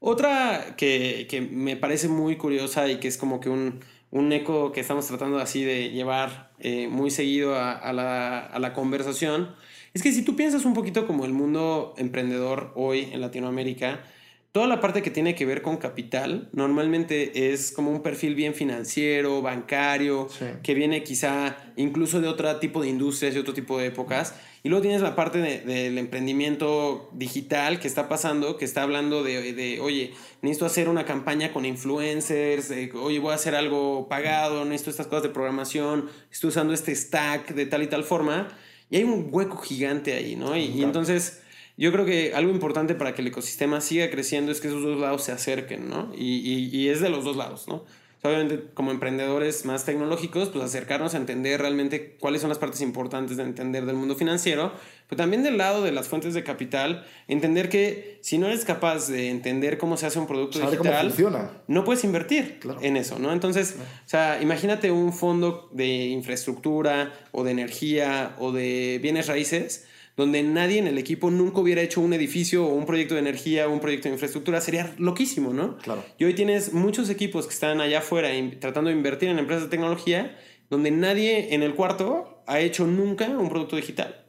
Otra 0.00 0.76
que, 0.76 1.26
que, 1.28 1.40
me 1.40 1.76
parece 1.76 2.08
muy 2.08 2.36
curiosa 2.36 2.88
y 2.88 3.00
que 3.00 3.08
es 3.08 3.16
como 3.16 3.40
que 3.40 3.48
un, 3.48 3.80
un 4.10 4.32
eco 4.32 4.70
que 4.70 4.80
estamos 4.80 5.06
tratando 5.06 5.38
así 5.38 5.64
de 5.64 5.90
llevar 5.90 6.52
eh, 6.60 6.88
muy 6.88 7.10
seguido 7.10 7.56
a, 7.56 7.72
a, 7.72 7.92
la, 7.94 8.40
a 8.40 8.58
la 8.58 8.74
conversación, 8.74 9.56
es 9.94 10.02
que 10.02 10.12
si 10.12 10.22
tú 10.22 10.36
piensas 10.36 10.66
un 10.66 10.74
poquito 10.74 11.06
como 11.06 11.24
el 11.24 11.32
mundo 11.32 11.94
emprendedor 11.96 12.72
hoy 12.76 13.08
en 13.12 13.22
Latinoamérica, 13.22 14.04
Toda 14.50 14.67
la 14.67 14.81
parte 14.81 15.02
que 15.02 15.11
tiene 15.11 15.35
que 15.35 15.45
ver 15.45 15.61
con 15.61 15.76
capital 15.76 16.49
normalmente 16.52 17.52
es 17.52 17.71
como 17.71 17.90
un 17.90 18.02
perfil 18.02 18.35
bien 18.35 18.55
financiero, 18.55 19.43
bancario, 19.43 20.28
sí. 20.31 20.47
que 20.62 20.73
viene 20.73 21.05
quizá 21.05 21.57
incluso 21.76 22.23
de 22.23 22.28
otro 22.28 22.57
tipo 22.59 22.81
de 22.81 22.88
industrias, 22.88 23.34
de 23.34 23.41
otro 23.41 23.52
tipo 23.52 23.78
de 23.78 23.87
épocas. 23.87 24.34
Y 24.63 24.71
luego 24.71 24.80
tienes 24.82 25.02
la 25.02 25.15
parte 25.15 25.39
de, 25.39 25.61
del 25.61 25.99
emprendimiento 25.99 27.11
digital 27.13 27.78
que 27.78 27.87
está 27.87 28.08
pasando, 28.08 28.56
que 28.56 28.65
está 28.65 28.82
hablando 28.82 29.23
de, 29.23 29.52
de, 29.52 29.80
oye, 29.80 30.15
necesito 30.41 30.65
hacer 30.65 30.89
una 30.89 31.04
campaña 31.04 31.52
con 31.52 31.67
influencers, 31.67 32.71
de, 32.71 32.91
oye, 32.95 33.19
voy 33.19 33.32
a 33.32 33.34
hacer 33.34 33.54
algo 33.54 34.08
pagado, 34.08 34.65
necesito 34.65 34.91
estas 34.91 35.08
cosas 35.08 35.25
de 35.25 35.28
programación, 35.28 36.08
estoy 36.32 36.49
usando 36.49 36.73
este 36.73 36.95
stack 36.95 37.54
de 37.54 37.67
tal 37.67 37.82
y 37.82 37.87
tal 37.87 38.02
forma. 38.02 38.49
Y 38.89 38.97
hay 38.97 39.04
un 39.04 39.28
hueco 39.30 39.58
gigante 39.58 40.15
ahí, 40.15 40.37
¿no? 40.37 40.56
Y, 40.56 40.65
y 40.65 40.82
entonces 40.82 41.43
yo 41.78 41.93
creo 41.93 42.04
que 42.04 42.34
algo 42.34 42.50
importante 42.50 42.95
para 42.95 43.14
que 43.14 43.23
el 43.23 43.28
ecosistema 43.28 43.80
siga 43.80 44.10
creciendo 44.10 44.52
es 44.52 44.60
que 44.60 44.69
esos 44.69 44.82
dos 44.82 45.00
lados 45.00 45.23
se 45.23 45.32
acerquen, 45.32 45.88
¿no? 45.88 46.12
Y, 46.14 46.38
y, 46.38 46.76
y 46.76 46.88
es 46.88 47.00
de 47.00 47.08
los 47.08 47.25
dos 47.25 47.36
lados, 47.36 47.69
¿no? 47.69 47.84
obviamente, 48.23 48.64
como 48.75 48.91
emprendedores 48.91 49.64
más 49.64 49.84
tecnológicos, 49.84 50.49
pues 50.49 50.64
acercarnos 50.64 51.14
a 51.14 51.19
entender 51.19 51.60
realmente 51.60 52.17
cuáles 52.19 52.41
son 52.41 52.49
las 52.49 52.58
partes 52.58 52.80
importantes 52.80 53.36
de 53.36 53.45
entender 53.45 53.86
del 53.86 53.97
mundo 53.97 54.17
financiero, 54.17 54.73
pero 55.08 55.17
también 55.17 55.43
del 55.43 55.56
lado 55.56 55.82
de 55.82 55.93
las 55.93 56.08
fuentes 56.08 56.34
de 56.34 56.43
capital, 56.43 57.06
entender 57.28 57.69
que 57.69 58.19
si 58.21 58.38
no 58.38 58.49
eres 58.49 58.64
capaz 58.64 59.08
de 59.08 59.30
entender 59.30 59.78
cómo 59.78 59.97
se 59.97 60.06
hace 60.06 60.19
un 60.19 60.26
producto 60.26 60.58
Saber 60.58 60.80
digital, 60.80 61.62
no 61.69 61.84
puedes 61.84 62.02
invertir 62.02 62.58
claro. 62.58 62.80
en 62.82 62.97
eso, 62.97 63.19
¿no? 63.19 63.32
Entonces, 63.32 63.73
claro. 63.73 63.91
o 64.04 64.08
sea, 64.08 64.43
imagínate 64.43 64.91
un 64.91 65.12
fondo 65.12 65.71
de 65.73 65.86
infraestructura 65.86 67.12
o 67.30 67.45
de 67.45 67.52
energía 67.52 68.34
o 68.38 68.50
de 68.50 68.99
bienes 69.00 69.28
raíces 69.28 69.86
donde 70.19 70.43
nadie 70.43 70.81
en 70.81 70.89
el 70.89 70.99
equipo 70.99 71.31
nunca 71.31 71.61
hubiera 71.61 71.81
hecho 71.81 72.00
un 72.00 72.13
edificio 72.13 72.67
o 72.67 72.75
un 72.75 72.87
proyecto 72.87 73.15
de 73.15 73.21
energía 73.21 73.69
o 73.69 73.73
un 73.73 73.78
proyecto 73.78 74.09
de 74.09 74.15
infraestructura, 74.15 74.61
sería 74.61 74.93
loquísimo, 74.99 75.54
¿no? 75.54 75.78
Claro. 75.78 76.04
Y 76.19 76.25
hoy 76.25 76.35
tienes 76.35 76.73
muchos 76.73 77.09
equipos 77.09 77.47
que 77.47 77.54
están 77.54 77.81
allá 77.81 78.00
afuera 78.00 78.31
tratando 78.59 78.91
de 78.91 78.97
invertir 78.97 79.28
en 79.28 79.39
empresas 79.39 79.63
de 79.63 79.71
tecnología, 79.71 80.37
donde 80.71 80.91
nadie 80.91 81.54
en 81.54 81.63
el 81.63 81.76
cuarto 81.76 82.43
ha 82.49 82.59
hecho 82.59 82.85
nunca 82.85 83.28
un 83.28 83.49
producto 83.49 83.76
digital. 83.76 84.25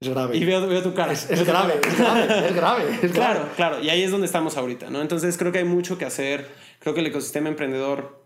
Es 0.00 0.08
grave. 0.08 0.38
Y 0.38 0.44
veo, 0.46 0.66
veo 0.66 0.82
tu 0.82 0.94
cara. 0.94 1.12
Es, 1.12 1.30
es, 1.30 1.44
grave, 1.44 1.74
es, 1.86 1.98
grave, 1.98 2.46
es 2.46 2.54
grave, 2.54 2.98
es 3.02 3.12
Claro, 3.12 3.48
claro. 3.54 3.82
Y 3.82 3.90
ahí 3.90 4.02
es 4.02 4.10
donde 4.10 4.26
estamos 4.26 4.56
ahorita, 4.56 4.88
¿no? 4.88 5.02
Entonces 5.02 5.36
creo 5.36 5.52
que 5.52 5.58
hay 5.58 5.64
mucho 5.64 5.98
que 5.98 6.06
hacer. 6.06 6.48
Creo 6.78 6.94
que 6.94 7.00
el 7.00 7.06
ecosistema 7.08 7.50
emprendedor 7.50 8.24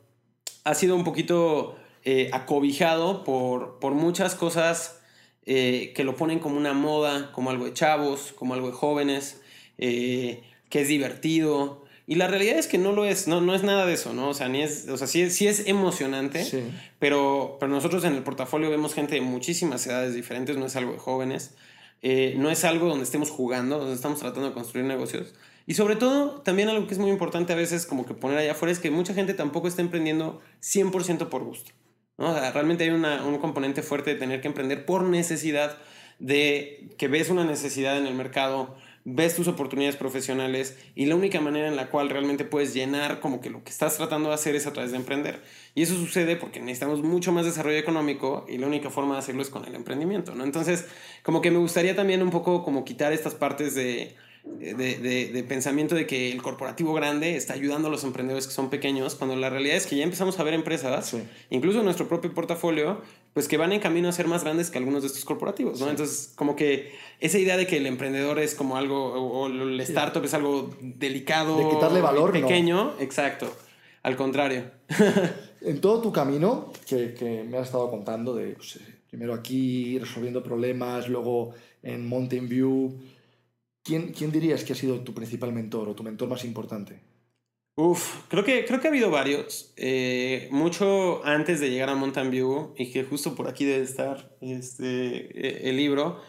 ha 0.63 0.75
sido 0.75 0.95
un 0.95 1.03
poquito 1.03 1.77
eh, 2.05 2.31
acobijado 2.33 3.25
por, 3.25 3.81
por 3.81 3.95
muchas 3.95 4.37
cosas 4.37 5.01
eh, 5.47 5.93
que 5.95 6.05
lo 6.05 6.17
ponen 6.17 6.39
como 6.41 6.57
una 6.57 6.73
moda, 6.75 7.31
como 7.33 7.51
algo 7.51 7.65
de 7.65 7.73
chavos, 7.73 8.33
como 8.37 8.55
algo 8.55 8.67
de 8.69 8.73
jóvenes, 8.75 9.41
eh, 9.79 10.43
que 10.69 10.81
es 10.83 10.89
divertido. 10.89 11.85
Y 12.09 12.17
la 12.17 12.29
realidad 12.29 12.59
es 12.59 12.67
que 12.69 12.79
no 12.79 12.93
lo 12.93 13.05
es, 13.05 13.27
no, 13.27 13.41
no 13.41 13.55
es 13.55 13.63
nada 13.65 13.85
de 13.87 13.95
eso, 13.95 14.13
¿no? 14.13 14.29
O 14.29 14.35
sea, 14.35 14.49
ni 14.49 14.63
es, 14.63 14.89
o 14.89 14.97
sea 14.97 15.07
sí, 15.09 15.23
es, 15.23 15.35
sí 15.35 15.49
es 15.49 15.67
emocionante, 15.67 16.45
Sí. 16.45 16.63
pero, 17.01 17.57
pero 17.59 17.73
nosotros 17.73 18.05
en 18.05 18.15
el 18.15 18.23
portafolio 18.23 18.71
vemos 18.71 18.95
gente 18.95 19.15
de 19.17 19.21
muchísimas 19.23 19.85
edades 19.87 20.15
diferentes, 20.15 20.57
no 20.57 20.67
es 20.67 20.77
algo 20.77 20.93
de 20.93 20.99
jóvenes, 20.99 21.55
eh, 22.03 22.35
no 22.39 22.51
es 22.51 22.65
algo 22.65 22.89
donde 22.89 23.05
estemos 23.05 23.31
jugando, 23.31 23.79
donde 23.79 23.95
estamos 23.95 24.21
tratando 24.21 24.49
de 24.49 24.55
construir 24.55 24.85
negocios. 24.87 25.35
Y 25.67 25.75
sobre 25.75 25.97
todo, 25.97 26.43
también 26.43 26.69
algo 26.69 26.87
que 26.87 26.95
es 26.95 27.01
muy 27.01 27.11
importante 27.11 27.53
a 27.53 27.57
veces 27.57 27.87
como 27.87 28.07
que 28.07 28.15
poner 28.15 28.39
allá 28.39 28.53
afuera 28.53 28.71
es 28.71 28.79
que 28.79 28.93
mucha 28.93 29.13
gente 29.15 29.35
tampoco 29.35 29.67
está 29.67 29.83
emprendiendo 29.83 30.41
100% 30.63 31.29
por 31.29 31.43
gusto. 31.43 31.73
¿No? 32.19 32.31
O 32.31 32.35
sea, 32.35 32.53
realmente 32.53 32.85
hay 32.85 32.91
una, 32.91 33.25
un 33.25 33.39
componente 33.39 33.83
fuerte 33.83 34.15
de 34.15 34.17
tener 34.17 34.41
que 34.41 34.49
emprender 34.49 34.85
por 34.85 35.03
necesidad 35.03 35.79
de 36.19 36.89
que 36.99 37.09
ves 37.09 37.31
una 37.31 37.45
necesidad 37.45 37.99
en 37.99 38.07
el 38.07 38.15
mercado, 38.15 38.77
ves 39.05 39.37
tus 39.37 39.47
oportunidades 39.47 39.97
profesionales 39.97 40.77
y 40.95 41.07
la 41.07 41.15
única 41.15 41.41
manera 41.41 41.69
en 41.69 41.77
la 41.77 41.91
cual 41.91 42.11
realmente 42.11 42.45
puedes 42.45 42.75
llenar 42.75 43.21
como 43.21 43.41
que 43.41 43.51
lo 43.51 43.63
que 43.63 43.71
estás 43.71 43.97
tratando 43.97 44.31
de 44.31 44.35
hacer 44.35 44.57
es 44.57 44.67
a 44.67 44.73
través 44.73 44.91
de 44.91 44.97
emprender. 44.97 45.43
Y 45.75 45.83
eso 45.83 45.95
sucede 45.95 46.37
porque 46.37 46.59
necesitamos 46.59 47.03
mucho 47.03 47.33
más 47.33 47.45
desarrollo 47.45 47.79
económico 47.79 48.47
y 48.49 48.59
la 48.59 48.67
única 48.67 48.91
forma 48.91 49.15
de 49.15 49.21
hacerlo 49.21 49.43
es 49.43 49.51
con 49.51 49.65
el 49.65 49.75
emprendimiento, 49.75 50.35
¿no? 50.35 50.43
Entonces, 50.43 50.87
como 51.23 51.41
que 51.41 51.51
me 51.51 51.59
gustaría 51.59 51.95
también 51.95 52.23
un 52.23 52.31
poco 52.31 52.65
como 52.65 52.85
quitar 52.85 53.13
estas 53.13 53.35
partes 53.35 53.75
de 53.75 54.17
de, 54.59 54.75
de, 54.75 55.27
de, 55.33 55.43
pensamiento 55.45 55.95
de 55.95 56.07
que 56.07 56.33
el 56.33 56.41
corporativo 56.43 56.95
grande 56.95 57.37
está 57.37 57.55
ayudando 57.55 57.89
a 57.89 57.91
los 57.91 58.05
emprendedores 58.05 58.47
que 58.47 58.53
son 58.53 58.71
pequeños, 58.71 59.15
cuando 59.15 59.37
la 59.37 59.51
realidad 59.51 59.77
es 59.77 59.87
que 59.87 59.97
ya 59.97 60.05
empezamos 60.05 60.39
a 60.39 60.45
ver 60.45 60.55
empresas, 60.55 61.07
Sí. 61.07 61.23
incluso 61.51 61.81
en 61.81 61.85
nuestro 61.85 62.09
propio 62.09 62.33
portafolio, 62.33 63.01
pues 63.35 63.49
que 63.49 63.57
van 63.57 63.73
en 63.73 63.81
camino 63.81 64.09
a 64.09 64.13
ser 64.13 64.29
más 64.29 64.45
grandes 64.45 64.71
que 64.71 64.79
algunos 64.79 65.03
de 65.03 65.09
estos 65.09 65.25
corporativos, 65.25 65.79
¿no? 65.81 65.87
Sí. 65.87 65.91
Entonces, 65.91 66.33
como 66.37 66.57
que 66.57 66.93
esa 67.21 67.39
idea 67.39 67.57
de 67.57 67.67
que 67.67 67.77
el 67.77 67.87
emprendedor 67.87 68.39
es 68.39 68.55
como 68.55 68.77
algo, 68.77 69.13
o, 69.13 69.47
el 69.49 69.79
startup 69.81 70.25
es 70.25 70.33
algo 70.33 70.71
delicado, 70.81 71.59
De 71.59 71.69
quitarle 71.69 72.01
valor, 72.01 72.35
y 72.37 72.41
no. 72.41 72.47
pequeño, 72.47 72.95
exacto, 73.01 73.53
al 74.03 74.17
contrario. 74.17 74.65
En 75.63 75.81
todo 75.81 76.01
tu 76.01 76.13
camino, 76.13 76.71
que, 76.87 77.13
que 77.15 77.43
me 77.43 77.57
has 77.57 77.67
estado 77.67 77.91
contando, 77.91 78.37
de 78.37 78.53
pues, 78.53 78.77
eh, 78.77 78.81
primero 79.11 79.35
aquí 79.35 79.99
resolviendo 79.99 80.41
problemas, 80.41 81.09
luego 81.09 81.55
en 81.83 82.07
Mountain 82.07 82.49
View, 82.49 82.95
¿quién, 83.87 84.13
¿quién 84.13 84.33
dirías 84.33 84.65
que 84.65 84.73
ha 84.73 84.77
sido 84.77 85.01
tu 85.01 85.15
principal 85.15 85.53
mentor 85.53 85.89
o 85.89 85.95
tu 85.95 86.03
mentor 86.03 86.29
más 86.29 86.45
importante? 86.45 87.01
Uf, 87.79 88.25
creo 88.29 88.43
que, 88.43 88.65
creo 88.65 88.81
que 88.81 88.89
ha 88.89 88.91
habido 88.91 89.11
varios. 89.11 89.73
Eh, 89.77 90.49
mucho 90.51 91.23
antes 91.25 91.61
de 91.61 91.71
llegar 91.71 91.91
a 91.91 91.95
Mountain 91.95 92.31
View, 92.31 92.75
y 92.77 92.91
que 92.91 93.05
justo 93.05 93.35
por 93.35 93.49
aquí 93.49 93.65
debe 93.67 93.85
estar 93.85 94.35
este, 94.41 94.89
eh, 95.67 95.69
el 95.69 95.77
libro, 95.77 96.21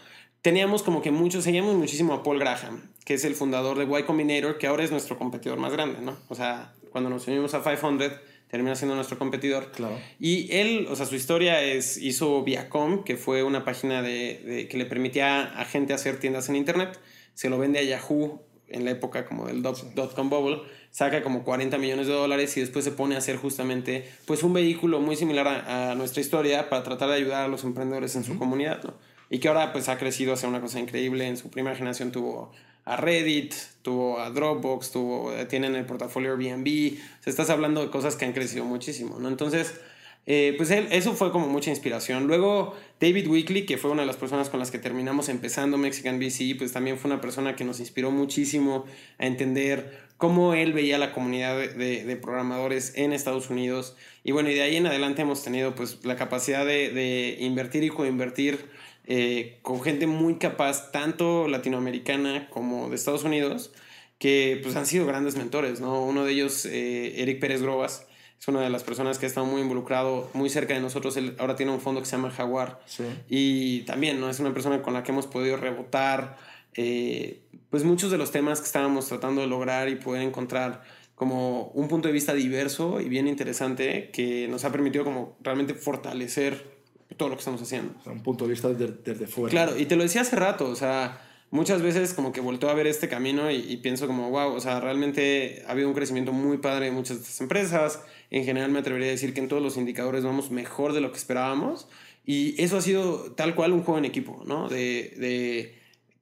teníamos 0.42 0.84
como 0.84 1.02
que 1.02 1.12
mucho, 1.12 1.42
seguíamos 1.42 1.76
muchísimo 1.76 2.14
a 2.14 2.22
Paul 2.24 2.40
Graham, 2.40 2.92
que 3.06 3.14
es 3.14 3.24
el 3.24 3.34
fundador 3.34 3.78
de 3.78 4.00
Y 4.00 4.04
Combinator, 4.04 4.58
que 4.58 4.68
ahora 4.68 4.84
es 4.84 4.92
nuestro 4.92 5.18
competidor 5.18 5.58
más 5.58 5.72
grande, 5.72 6.02
¿no? 6.02 6.18
O 6.28 6.36
sea, 6.36 6.74
cuando 6.92 7.10
nos 7.10 7.26
unimos 7.28 7.54
a 7.54 7.64
500, 7.64 8.12
termina 8.50 8.76
siendo 8.76 8.96
nuestro 8.96 9.18
competidor. 9.18 9.72
Claro. 9.72 9.98
Y 10.20 10.52
él, 10.52 10.88
o 10.90 10.96
sea, 10.98 11.06
su 11.06 11.16
historia 11.16 11.62
es, 11.64 11.98
hizo 11.98 12.44
Viacom, 12.44 13.04
que 13.06 13.16
fue 13.16 13.44
una 13.44 13.64
página 13.64 14.02
de, 14.02 14.42
de- 14.46 14.68
que 14.68 14.78
le 14.78 14.86
permitía 14.86 15.44
a 15.60 15.64
gente 15.66 15.94
hacer 15.94 16.20
tiendas 16.20 16.50
en 16.50 16.58
Internet. 16.58 17.00
Se 17.38 17.52
lo 17.52 17.60
vende 17.60 17.78
a 17.78 17.84
Yahoo 17.84 18.42
en 18.68 18.84
la 18.84 18.90
época 18.90 19.28
como 19.28 19.46
del 19.46 19.62
dot, 19.62 19.94
dot-com 19.94 20.28
bubble. 20.28 20.64
Saca 20.90 21.22
como 21.22 21.44
40 21.44 21.78
millones 21.78 22.08
de 22.08 22.14
dólares 22.14 22.58
y 22.58 22.62
después 22.62 22.84
se 22.84 22.92
pone 22.92 23.14
a 23.14 23.20
hacer 23.20 23.36
justamente 23.38 24.10
pues 24.26 24.42
un 24.42 24.54
vehículo 24.54 25.02
muy 25.02 25.16
similar 25.16 25.48
a, 25.48 25.92
a 25.92 25.96
nuestra 25.96 26.20
historia 26.20 26.68
para 26.68 26.82
tratar 26.82 27.10
de 27.10 27.16
ayudar 27.18 27.46
a 27.46 27.48
los 27.48 27.64
emprendedores 27.64 28.16
en 28.16 28.24
su 28.24 28.40
comunidad, 28.40 28.84
¿no? 28.84 28.96
Y 29.30 29.38
que 29.38 29.50
ahora 29.50 29.72
pues 29.72 29.88
ha 29.88 30.00
crecido 30.00 30.34
hacia 30.34 30.50
una 30.50 30.62
cosa 30.62 30.80
increíble. 30.80 31.28
En 31.28 31.38
su 31.38 31.52
primera 31.52 31.76
generación 31.76 32.12
tuvo 32.12 32.54
a 32.86 32.98
Reddit, 32.98 33.54
tuvo 33.84 34.20
a 34.20 34.32
Dropbox, 34.32 34.92
tuvo, 34.92 35.32
tienen 35.48 35.76
el 35.76 35.86
portafolio 35.86 36.32
Airbnb. 36.32 36.98
O 36.98 37.24
sea, 37.24 37.30
estás 37.30 37.52
hablando 37.52 37.82
de 37.82 37.92
cosas 37.92 38.16
que 38.16 38.26
han 38.26 38.34
crecido 38.34 38.66
muchísimo, 38.66 39.20
¿no? 39.20 39.28
Entonces, 39.28 39.80
eh, 40.28 40.54
pues 40.58 40.70
eso 40.70 41.14
fue 41.14 41.32
como 41.32 41.48
mucha 41.48 41.72
inspiración. 41.72 42.28
Luego, 42.28 42.76
David 43.00 43.28
Weekly, 43.28 43.66
que 43.66 43.78
fue 43.78 43.90
una 43.90 44.02
de 44.02 44.08
las 44.08 44.18
personas 44.18 44.50
con 44.50 44.60
las 44.60 44.70
que 44.70 44.78
terminamos 44.78 45.30
empezando 45.30 45.78
Mexican 45.78 46.20
VC, 46.20 46.56
pues 46.58 46.72
también 46.74 47.00
fue 47.00 47.10
una 47.10 47.22
persona 47.22 47.56
que 47.56 47.64
nos 47.64 47.80
inspiró 47.80 48.12
muchísimo 48.12 48.86
a 49.18 49.26
entender 49.26 50.06
cómo 50.18 50.54
él 50.54 50.74
veía 50.74 50.98
la 50.98 51.14
comunidad 51.14 51.58
de, 51.58 52.20
programadores 52.22 52.94
en 52.96 53.14
Estados 53.14 53.50
Unidos. 53.50 53.96
Y 54.24 54.34
bueno, 54.34 54.50
y 54.50 54.54
de 54.54 54.62
ahí 54.62 54.76
en 54.76 54.86
adelante 54.86 55.24
hemos 55.24 55.44
tenido 55.44 55.74
pues 55.74 56.04
la 56.04 56.16
capacidad 56.16 56.66
de, 56.66 56.92
de 56.92 57.38
invertir 57.40 57.84
y 57.84 57.90
coinvertir 57.90 58.66
eh, 59.10 59.60
con 59.62 59.82
gente 59.82 60.06
muy 60.06 60.36
capaz, 60.36 60.92
tanto 60.92 61.48
latinoamericana 61.48 62.50
como 62.50 62.90
de 62.90 62.96
Estados 62.98 63.24
Unidos, 63.24 63.72
que 64.20 64.60
pues 64.62 64.76
han 64.76 64.86
sido 64.86 65.06
grandes 65.06 65.38
mentores, 65.38 65.80
¿no? 65.80 66.04
Uno 66.04 66.26
de 66.26 66.34
ellos, 66.34 66.66
eh, 66.66 67.22
Eric 67.22 67.40
Pérez 67.40 67.62
Grobas, 67.62 68.07
es 68.40 68.48
una 68.48 68.62
de 68.62 68.70
las 68.70 68.84
personas 68.84 69.18
que 69.18 69.26
ha 69.26 69.30
estado 69.30 69.46
muy 69.46 69.62
involucrado, 69.62 70.30
muy 70.34 70.50
cerca 70.50 70.74
de 70.74 70.80
nosotros. 70.80 71.18
Él 71.18 71.36
ahora 71.40 71.56
tiene 71.56 71.72
un 71.72 71.82
fondo 71.82 72.02
que 72.02 72.06
se 72.06 72.16
llama 72.16 72.30
Jaguar. 72.30 72.80
Sí. 72.86 73.04
Y 73.28 73.82
también, 73.82 74.20
¿no? 74.20 74.30
Es 74.30 74.40
una 74.40 74.54
persona 74.54 74.82
con 74.82 74.94
la 74.94 75.04
que 75.04 75.12
hemos 75.12 75.28
podido 75.28 75.58
rebotar, 75.58 76.38
eh, 76.76 77.42
pues 77.70 77.84
muchos 77.84 78.12
de 78.12 78.18
los 78.18 78.32
temas 78.32 78.60
que 78.60 78.68
estábamos 78.68 79.08
tratando 79.08 79.42
de 79.42 79.48
lograr 79.48 79.90
y 79.90 79.96
poder 79.96 80.22
encontrar 80.22 80.84
como 81.16 81.70
un 81.74 81.88
punto 81.88 82.08
de 82.08 82.14
vista 82.14 82.36
diverso 82.36 83.02
y 83.02 83.10
bien 83.10 83.28
interesante 83.28 84.12
que 84.12 84.48
nos 84.48 84.64
ha 84.66 84.72
permitido 84.72 85.04
como 85.04 85.36
realmente 85.42 85.74
fortalecer 85.74 86.78
todo 87.18 87.30
lo 87.30 87.36
que 87.36 87.40
estamos 87.40 87.60
haciendo. 87.60 87.96
O 88.00 88.04
sea, 88.04 88.12
un 88.12 88.22
punto 88.22 88.46
de 88.46 88.52
vista 88.52 88.70
desde, 88.70 88.94
desde 89.04 89.26
fuera. 89.26 89.50
Claro, 89.50 89.80
y 89.80 89.88
te 89.88 89.96
lo 89.96 90.04
decía 90.04 90.22
hace 90.22 90.36
rato, 90.36 90.70
o 90.70 90.76
sea, 90.76 91.20
muchas 91.50 91.82
veces 91.82 92.14
como 92.14 92.32
que 92.32 92.40
volteo 92.40 92.70
a 92.70 92.76
ver 92.76 92.86
este 92.86 93.10
camino 93.10 93.50
y, 93.50 93.56
y 93.56 93.78
pienso 93.78 94.06
como, 94.06 94.30
wow, 94.30 94.54
o 94.54 94.60
sea, 94.60 94.80
realmente 94.80 95.64
ha 95.68 95.72
habido 95.72 95.88
un 95.88 95.96
crecimiento 95.96 96.34
muy 96.34 96.60
padre 96.60 96.86
de 96.86 96.92
muchas 96.92 97.18
de 97.18 97.24
estas 97.24 97.42
empresas. 97.42 98.04
En 98.32 98.44
general 98.44 98.72
me 98.72 98.80
atrevería 98.80 99.08
a 99.08 99.12
decir 99.12 99.34
que 99.34 99.40
en 99.40 99.48
todos 99.48 99.62
los 99.64 99.78
indicadores 99.78 100.24
vamos 100.24 100.52
mejor 100.52 100.94
de 100.94 101.02
lo 101.02 101.12
que 101.12 101.18
esperábamos. 101.18 101.88
Y 102.26 102.62
eso 102.62 102.78
ha 102.78 102.82
sido 102.82 103.32
tal 103.36 103.56
cual 103.56 103.72
un 103.72 103.84
juego 103.84 103.98
en 103.98 104.06
equipo, 104.06 104.44
¿no? 104.46 104.68
De, 104.68 105.14
de 105.18 105.76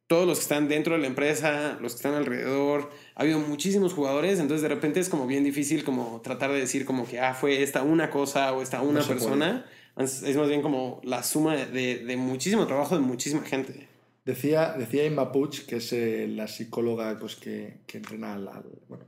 todos 0.05 0.27
los 0.27 0.37
que 0.37 0.43
están 0.43 0.67
dentro 0.67 0.93
de 0.93 0.99
la 1.01 1.07
empresa, 1.07 1.79
los 1.81 1.93
que 1.93 1.97
están 1.97 2.13
alrededor. 2.13 2.91
Ha 3.15 3.23
habido 3.23 3.39
muchísimos 3.39 3.93
jugadores, 3.93 4.39
entonces 4.39 4.61
de 4.61 4.67
repente 4.67 4.99
es 4.99 5.09
como 5.09 5.25
bien 5.25 5.43
difícil 5.43 5.83
como 5.83 6.21
tratar 6.21 6.51
de 6.51 6.59
decir 6.59 6.85
como 6.85 7.07
que, 7.07 7.19
ah, 7.19 7.33
fue 7.33 7.63
esta 7.63 7.81
una 7.81 8.11
cosa 8.11 8.53
o 8.53 8.61
esta 8.61 8.81
una 8.83 8.99
No 8.99 9.07
persona. 9.07 9.65
Es 9.97 10.35
más 10.35 10.47
bien 10.49 10.61
como 10.61 11.01
la 11.03 11.23
suma 11.23 11.55
de, 11.55 12.05
de 12.05 12.17
muchísimo 12.17 12.67
trabajo 12.67 12.95
de 12.95 13.01
muchísima 13.01 13.41
gente. 13.41 13.87
Decía, 14.25 14.75
decía 14.77 15.03
Emma 15.05 15.31
Puig, 15.31 15.65
que 15.65 15.77
es 15.77 15.91
eh, 15.93 16.27
la 16.27 16.47
psicóloga 16.47 17.17
pues, 17.19 17.35
que, 17.35 17.77
que 17.87 17.97
entrena 17.97 18.33
al- 18.35 18.49
bueno, 18.89 19.05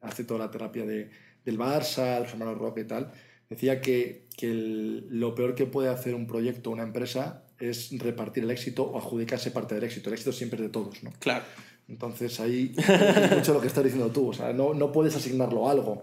hace 0.00 0.24
toda 0.24 0.40
la 0.40 0.50
terapia 0.50 0.84
de, 0.86 1.10
del 1.44 1.58
Barça, 1.58 2.20
los 2.20 2.30
hermanos 2.32 2.58
Rock 2.58 2.78
y 2.78 2.84
tal, 2.84 3.12
decía 3.50 3.80
que, 3.80 4.26
que 4.36 4.50
el- 4.50 5.06
lo 5.10 5.34
peor 5.34 5.54
que 5.54 5.66
puede 5.66 5.88
hacer 5.88 6.14
un 6.14 6.26
proyecto 6.26 6.70
o 6.70 6.72
una 6.72 6.82
empresa 6.84 7.44
es 7.58 7.96
repartir 7.98 8.44
el 8.44 8.50
éxito 8.50 8.82
o 8.84 8.98
adjudicarse 8.98 9.50
parte 9.50 9.74
del 9.74 9.84
éxito. 9.84 10.08
El 10.08 10.14
éxito 10.14 10.32
siempre 10.32 10.56
es 10.58 10.62
de 10.64 10.68
todos, 10.70 11.02
¿no? 11.02 11.12
Claro. 11.18 11.44
Entonces 11.88 12.40
ahí 12.40 12.72
es 12.76 13.36
mucho 13.36 13.54
lo 13.54 13.60
que 13.60 13.66
estás 13.66 13.84
diciendo 13.84 14.10
tú. 14.10 14.28
O 14.28 14.32
sea, 14.32 14.52
no, 14.52 14.72
no 14.74 14.90
puedes 14.92 15.14
asignarlo 15.14 15.68
a 15.68 15.72
algo. 15.72 16.02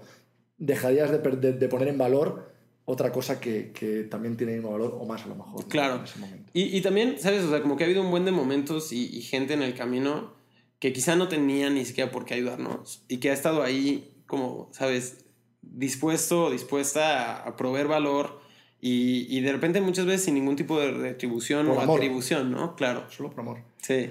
Dejarías 0.58 1.10
de, 1.12 1.17
de- 1.19 1.54
de 1.54 1.67
poner 1.69 1.88
en 1.88 1.97
valor 1.97 2.52
otra 2.86 3.12
cosa 3.12 3.39
que, 3.39 3.71
que 3.71 4.04
también 4.04 4.36
tiene 4.36 4.54
el 4.54 4.60
mismo 4.60 4.71
valor 4.71 4.97
o 4.99 5.06
más 5.06 5.23
a 5.23 5.28
lo 5.28 5.36
mejor. 5.36 5.62
¿no? 5.63 5.67
Claro. 5.69 5.95
En 5.97 6.04
ese 6.04 6.19
momento. 6.19 6.52
Y, 6.54 6.78
y 6.78 6.82
también, 6.82 7.15
¿sabes? 7.19 7.43
O 7.43 7.49
sea, 7.49 7.62
como 7.62 7.78
que 7.78 7.84
ha 7.84 7.88
habido 7.88 8.02
un 8.04 8.12
buen 8.12 8.25
de 8.25 8.32
momentos 8.32 8.91
y, 8.91 9.06
y 9.15 9.21
gente 9.21 9.54
en 9.54 9.62
el 9.63 9.73
camino 9.75 10.34
que 10.80 10.91
quizá 10.93 11.15
no 11.15 11.28
tenía 11.28 11.69
ni 11.69 11.86
siquiera 11.86 12.10
por 12.12 12.25
qué 12.25 12.36
ayudarnos 12.36 13.04
y 13.08 13.17
que 13.17 13.30
ha 13.32 13.34
estado 13.34 13.63
ahí 13.63 14.13
como, 14.28 14.69
¿sabes? 14.73 15.25
Dispuesto 15.62 16.45
o 16.45 16.52
dispuesta 16.52 17.41
a, 17.43 17.48
a 17.50 17.56
proveer 17.56 17.88
valor 17.88 18.39
y, 18.82 19.26
y 19.30 19.41
de 19.41 19.52
repente 19.52 19.82
muchas 19.82 20.06
veces 20.06 20.24
sin 20.24 20.34
ningún 20.36 20.56
tipo 20.56 20.80
de 20.80 20.91
retribución 20.91 21.67
Por 21.67 21.78
o 21.78 21.82
amor. 21.82 21.98
atribución, 22.00 22.52
¿no? 22.52 22.76
Claro. 22.76 23.06
Solo 23.10 23.30
por 23.30 23.41
amor. 23.41 23.60
Sí. 23.78 24.10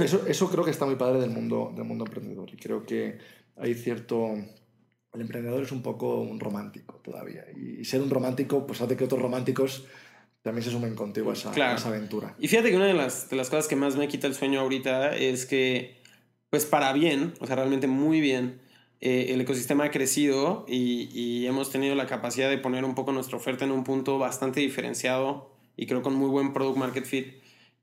Eso, 0.00 0.24
eso 0.28 0.50
creo 0.50 0.64
que 0.64 0.70
está 0.72 0.86
muy 0.86 0.96
padre 0.96 1.20
del 1.20 1.30
mundo, 1.30 1.72
del 1.74 1.84
mundo 1.84 2.04
emprendedor. 2.04 2.50
Y 2.52 2.56
creo 2.56 2.84
que 2.84 3.18
hay 3.56 3.74
cierto. 3.74 4.34
El 5.14 5.20
emprendedor 5.22 5.62
es 5.62 5.72
un 5.72 5.82
poco 5.82 6.20
un 6.20 6.38
romántico 6.40 6.96
todavía. 7.02 7.44
Y 7.56 7.84
ser 7.84 8.02
un 8.02 8.10
romántico, 8.10 8.66
pues 8.66 8.80
hace 8.80 8.96
que 8.96 9.04
otros 9.04 9.22
románticos 9.22 9.86
también 10.42 10.62
se 10.64 10.70
sumen 10.70 10.94
contigo 10.94 11.30
a 11.30 11.32
esa, 11.32 11.50
Claro. 11.52 11.72
a 11.72 11.76
esa 11.76 11.88
aventura. 11.88 12.34
Y 12.38 12.48
fíjate 12.48 12.70
que 12.70 12.76
una 12.76 12.86
de 12.86 12.94
las, 12.94 13.30
de 13.30 13.36
las 13.36 13.50
cosas 13.50 13.66
que 13.68 13.76
más 13.76 13.96
me 13.96 14.06
quita 14.08 14.26
el 14.26 14.34
sueño 14.34 14.60
ahorita 14.60 15.16
es 15.16 15.46
que, 15.46 15.96
pues 16.50 16.66
para 16.66 16.92
bien, 16.92 17.34
o 17.40 17.46
sea, 17.46 17.56
realmente 17.56 17.86
muy 17.86 18.20
bien, 18.20 18.60
eh, 19.00 19.26
el 19.30 19.40
ecosistema 19.40 19.84
ha 19.84 19.90
crecido 19.90 20.64
y, 20.68 21.08
y 21.12 21.46
hemos 21.46 21.70
tenido 21.70 21.94
la 21.94 22.06
capacidad 22.06 22.48
de 22.50 22.58
poner 22.58 22.84
un 22.84 22.94
poco 22.94 23.12
nuestra 23.12 23.36
oferta 23.36 23.64
en 23.64 23.70
un 23.70 23.84
punto 23.84 24.18
bastante 24.18 24.60
diferenciado 24.60 25.50
y 25.76 25.86
creo 25.86 26.02
con 26.02 26.14
muy 26.14 26.28
buen 26.28 26.52
product 26.52 26.76
market 26.78 27.04
fit, 27.04 27.34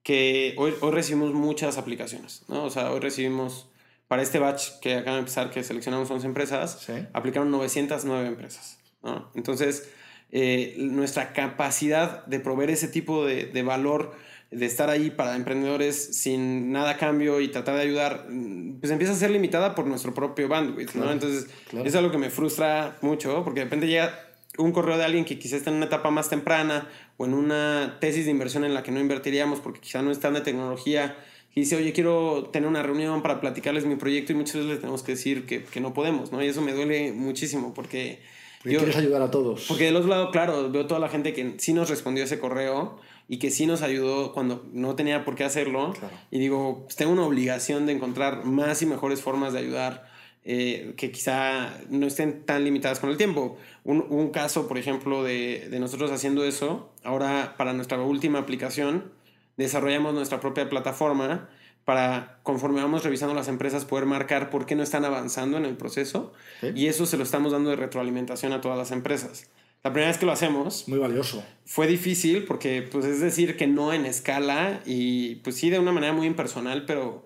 que 0.03 0.53
hoy, 0.57 0.73
hoy 0.81 0.91
recibimos 0.91 1.33
muchas 1.33 1.77
aplicaciones, 1.77 2.43
¿no? 2.47 2.65
O 2.65 2.69
sea, 2.69 2.91
hoy 2.91 2.99
recibimos, 2.99 3.69
para 4.07 4.21
este 4.21 4.37
batch 4.37 4.79
que 4.81 4.95
acaba 4.95 5.15
de 5.15 5.19
empezar, 5.21 5.49
que 5.49 5.63
seleccionamos 5.63 6.11
11 6.11 6.27
empresas, 6.27 6.79
Sí. 6.85 6.93
aplicaron 7.13 7.49
909 7.51 8.27
empresas. 8.27 8.77
¿no? 9.01 9.31
Entonces, 9.35 9.89
eh, 10.31 10.75
nuestra 10.77 11.31
capacidad 11.33 12.25
de 12.25 12.39
proveer 12.39 12.71
ese 12.71 12.87
tipo 12.87 13.25
de, 13.25 13.45
de 13.45 13.63
valor, 13.63 14.13
de 14.57 14.65
estar 14.65 14.89
ahí 14.89 15.09
para 15.09 15.35
emprendedores 15.35 16.17
sin 16.17 16.71
nada 16.71 16.91
a 16.91 16.97
cambio 16.97 17.41
y 17.41 17.49
tratar 17.49 17.75
de 17.75 17.81
ayudar, 17.81 18.27
mm, 18.29 18.79
pues 18.79 18.91
empieza 18.91 19.13
a 19.13 19.15
ser 19.15 19.31
limitada 19.31 19.75
por 19.75 19.85
nuestro 19.85 20.13
propio 20.13 20.47
bandwidth. 20.47 20.93
¿no? 20.95 21.01
Claro, 21.01 21.11
Entonces, 21.11 21.47
claro. 21.69 21.85
es 21.87 21.95
algo 21.95 22.11
que 22.11 22.17
me 22.17 22.29
frustra 22.29 22.97
mucho 23.01 23.43
porque 23.43 23.59
de 23.61 23.65
repente 23.65 23.87
llega 23.87 24.19
un 24.57 24.71
correo 24.71 24.97
de 24.97 25.03
alguien 25.03 25.25
que 25.25 25.37
quizás 25.37 25.57
está 25.59 25.69
en 25.69 25.77
una 25.77 25.85
etapa 25.87 26.09
más 26.11 26.29
temprana 26.29 26.87
o 27.17 27.25
en 27.25 27.33
una 27.33 27.97
tesis 27.99 28.25
de 28.25 28.31
inversión 28.31 28.63
en 28.63 28.73
la 28.73 28.83
que 28.83 28.91
no 28.91 28.99
invertiríamos 28.99 29.59
porque 29.59 29.81
quizá 29.81 30.01
no 30.01 30.11
está 30.11 30.29
en 30.29 30.35
de 30.35 30.41
tecnología 30.41 31.17
y 31.53 31.61
dice, 31.61 31.75
oye, 31.77 31.93
quiero 31.93 32.49
tener 32.51 32.67
una 32.69 32.83
reunión 32.83 33.21
para 33.21 33.39
platicarles 33.41 33.85
mi 33.85 33.95
proyecto 33.95 34.31
y 34.33 34.35
muchas 34.35 34.55
veces 34.55 34.69
les 34.69 34.79
tenemos 34.79 35.03
que 35.03 35.13
decir 35.13 35.45
que, 35.45 35.63
que 35.63 35.79
no 35.81 35.93
podemos, 35.93 36.31
¿no? 36.31 36.43
Y 36.43 36.47
eso 36.47 36.61
me 36.61 36.73
duele 36.73 37.11
muchísimo 37.13 37.73
porque... 37.73 38.21
Porque 38.59 38.73
yo- 38.73 38.79
quieres 38.79 38.97
ayudar 38.97 39.21
a 39.21 39.29
todos. 39.31 39.65
porque 39.67 39.85
del 39.85 39.95
otro 39.95 40.09
lado, 40.09 40.31
claro, 40.31 40.69
veo 40.71 40.85
toda 40.87 40.99
la 40.99 41.07
gente 41.09 41.33
que 41.33 41.53
sí 41.57 41.71
nos 41.73 41.89
respondió 41.89 42.23
ese 42.23 42.39
correo 42.39 42.99
y 43.27 43.39
que 43.39 43.51
sí 43.51 43.65
nos 43.65 43.81
ayudó 43.81 44.33
cuando 44.33 44.65
no 44.71 44.95
tenía 44.95 45.25
por 45.25 45.35
qué 45.35 45.43
hacerlo. 45.43 45.93
Claro. 45.93 46.15
Y 46.31 46.39
digo, 46.39 46.83
pues 46.83 46.95
tengo 46.95 47.11
una 47.11 47.23
obligación 47.23 47.85
de 47.85 47.93
encontrar 47.93 48.45
más 48.45 48.81
y 48.81 48.85
mejores 48.85 49.21
formas 49.21 49.53
de 49.53 49.59
ayudar 49.59 50.09
eh, 50.43 50.93
que 50.95 51.11
quizá 51.11 51.73
no 51.89 52.05
estén 52.05 52.45
tan 52.45 52.63
limitadas 52.63 52.99
con 52.99 53.09
el 53.09 53.17
tiempo. 53.17 53.57
Un, 53.83 54.05
un 54.09 54.29
caso, 54.29 54.67
por 54.67 54.77
ejemplo, 54.77 55.23
de, 55.23 55.67
de 55.69 55.79
nosotros 55.79 56.11
haciendo 56.11 56.45
eso, 56.45 56.93
ahora 57.03 57.55
para 57.57 57.73
nuestra 57.73 57.99
última 57.99 58.39
aplicación, 58.39 59.11
desarrollamos 59.57 60.13
nuestra 60.13 60.39
propia 60.39 60.69
plataforma 60.69 61.49
para, 61.83 62.39
conforme 62.43 62.81
vamos 62.81 63.03
revisando 63.03 63.33
las 63.33 63.47
empresas, 63.47 63.85
poder 63.85 64.05
marcar 64.05 64.49
por 64.49 64.65
qué 64.65 64.75
no 64.75 64.83
están 64.83 65.05
avanzando 65.05 65.57
en 65.57 65.65
el 65.65 65.77
proceso. 65.77 66.33
Ok. 66.61 66.75
Y 66.75 66.87
eso 66.87 67.05
se 67.05 67.17
lo 67.17 67.23
estamos 67.23 67.51
dando 67.51 67.71
de 67.71 67.75
retroalimentación 67.75 68.53
a 68.53 68.61
todas 68.61 68.77
las 68.77 68.91
empresas. 68.91 69.49
La 69.85 69.91
primera 69.93 70.07
vez 70.09 70.17
que 70.17 70.25
lo 70.25 70.31
hacemos 70.31 70.87
Muy 70.87 70.97
valioso. 70.97 71.43
fue 71.63 71.85
difícil 71.85 72.43
porque, 72.45 72.81
pues, 72.81 73.05
es 73.05 73.19
decir, 73.19 73.55
que 73.55 73.67
no 73.67 73.93
en 73.93 74.07
escala 74.07 74.81
y, 74.85 75.35
pues, 75.35 75.55
sí, 75.57 75.69
de 75.69 75.77
una 75.77 75.91
manera 75.91 76.11
muy 76.11 76.25
impersonal, 76.25 76.85
pero, 76.87 77.23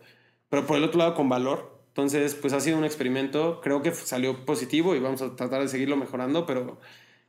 pero 0.50 0.68
por 0.68 0.76
el 0.76 0.84
otro 0.84 0.98
lado 1.00 1.16
con 1.16 1.30
valor. 1.30 1.80
Entonces, 1.88 2.36
pues, 2.36 2.52
ha 2.52 2.60
sido 2.60 2.78
un 2.78 2.84
experimento. 2.84 3.62
Creo 3.64 3.82
que 3.82 3.92
salió 3.94 4.46
positivo 4.46 4.94
y 4.94 5.00
vamos 5.00 5.22
a 5.22 5.38
tratar 5.38 5.62
de 5.62 5.70
seguirlo 5.70 5.96
mejorando, 5.96 6.46
pero 6.46 6.78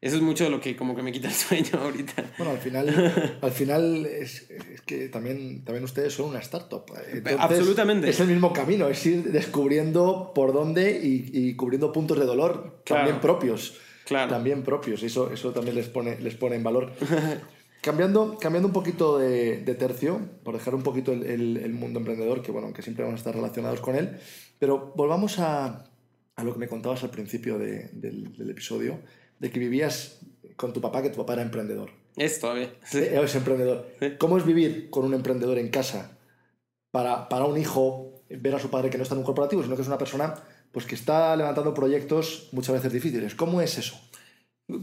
eso 0.00 0.16
es 0.16 0.22
mucho 0.22 0.42
de 0.42 0.50
lo 0.50 0.60
que 0.60 0.74
como 0.74 0.96
que 0.96 1.02
me 1.04 1.12
quita 1.12 1.28
el 1.28 1.34
sueño 1.34 1.70
ahorita. 1.80 2.24
Bueno, 2.36 2.52
al 2.52 2.58
final, 2.58 3.38
al 3.40 3.50
final 3.52 4.06
es, 4.06 4.50
es 4.50 4.80
que 4.80 5.08
también, 5.08 5.64
también 5.64 5.84
ustedes 5.84 6.12
son 6.12 6.26
una 6.30 6.40
startup. 6.40 6.86
Entonces, 7.12 7.36
Absolutamente. 7.38 8.10
Es 8.10 8.18
el 8.18 8.26
mismo 8.26 8.52
camino, 8.52 8.88
es 8.88 9.06
ir 9.06 9.30
descubriendo 9.30 10.32
por 10.34 10.52
dónde 10.52 11.00
y, 11.00 11.30
y 11.32 11.54
cubriendo 11.54 11.92
puntos 11.92 12.18
de 12.18 12.24
dolor 12.26 12.80
Claro. 12.84 13.02
también 13.04 13.20
propios. 13.20 13.78
Claro. 14.10 14.28
También 14.28 14.62
propios, 14.64 15.02
y 15.04 15.06
eso, 15.06 15.30
eso 15.30 15.52
también 15.52 15.76
les 15.76 15.88
pone, 15.88 16.18
les 16.20 16.34
pone 16.34 16.56
en 16.56 16.64
valor. 16.64 16.90
cambiando, 17.80 18.36
cambiando 18.38 18.66
un 18.66 18.72
poquito 18.74 19.18
de, 19.18 19.58
de 19.58 19.74
tercio, 19.76 20.20
por 20.42 20.54
dejar 20.54 20.74
un 20.74 20.82
poquito 20.82 21.12
el, 21.12 21.22
el- 21.24 21.56
el 21.58 21.72
mundo 21.72 22.00
emprendedor, 22.00 22.42
que 22.42 22.50
bueno, 22.52 22.72
que 22.72 22.82
siempre 22.82 23.04
vamos 23.04 23.18
a 23.18 23.20
estar 23.20 23.34
relacionados 23.34 23.80
con 23.80 23.94
él, 23.94 24.18
pero 24.58 24.92
volvamos 24.96 25.38
a, 25.38 25.84
a 26.34 26.44
lo 26.44 26.52
que 26.52 26.58
me 26.58 26.66
contabas 26.68 27.04
al 27.04 27.10
principio 27.10 27.56
de- 27.58 27.88
del, 27.92 28.36
del 28.36 28.50
episodio, 28.50 28.98
de 29.38 29.50
que 29.50 29.60
vivías 29.60 30.20
con 30.56 30.72
tu 30.72 30.80
papá, 30.80 31.02
que 31.02 31.10
tu 31.10 31.16
papá 31.18 31.34
era 31.34 31.42
emprendedor. 31.42 31.90
Es 32.16 32.40
todavía. 32.40 32.70
Sí. 32.84 32.98
Eh, 32.98 33.20
Es 33.22 33.34
emprendedor. 33.36 33.86
Sí. 34.00 34.14
¿Cómo 34.18 34.36
es 34.38 34.44
vivir 34.44 34.90
con 34.90 35.04
un 35.04 35.14
emprendedor 35.14 35.56
en 35.58 35.68
casa 35.68 36.18
para, 36.90 37.28
para 37.28 37.44
un 37.44 37.56
hijo 37.56 38.24
ver 38.28 38.54
a 38.54 38.58
su 38.58 38.68
padre 38.70 38.90
que 38.90 38.96
no 38.98 39.04
está 39.04 39.14
en 39.14 39.20
un 39.20 39.24
corporativo, 39.24 39.62
sino 39.62 39.76
que 39.76 39.82
es 39.82 39.88
una 39.88 39.96
persona 39.98 40.34
pues, 40.72 40.86
que 40.86 40.94
está 40.94 41.34
levantando 41.36 41.74
proyectos 41.74 42.48
muchas 42.52 42.74
veces 42.74 42.92
difíciles? 42.92 43.34
¿Cómo 43.34 43.60
es 43.60 43.78
eso? 43.78 44.00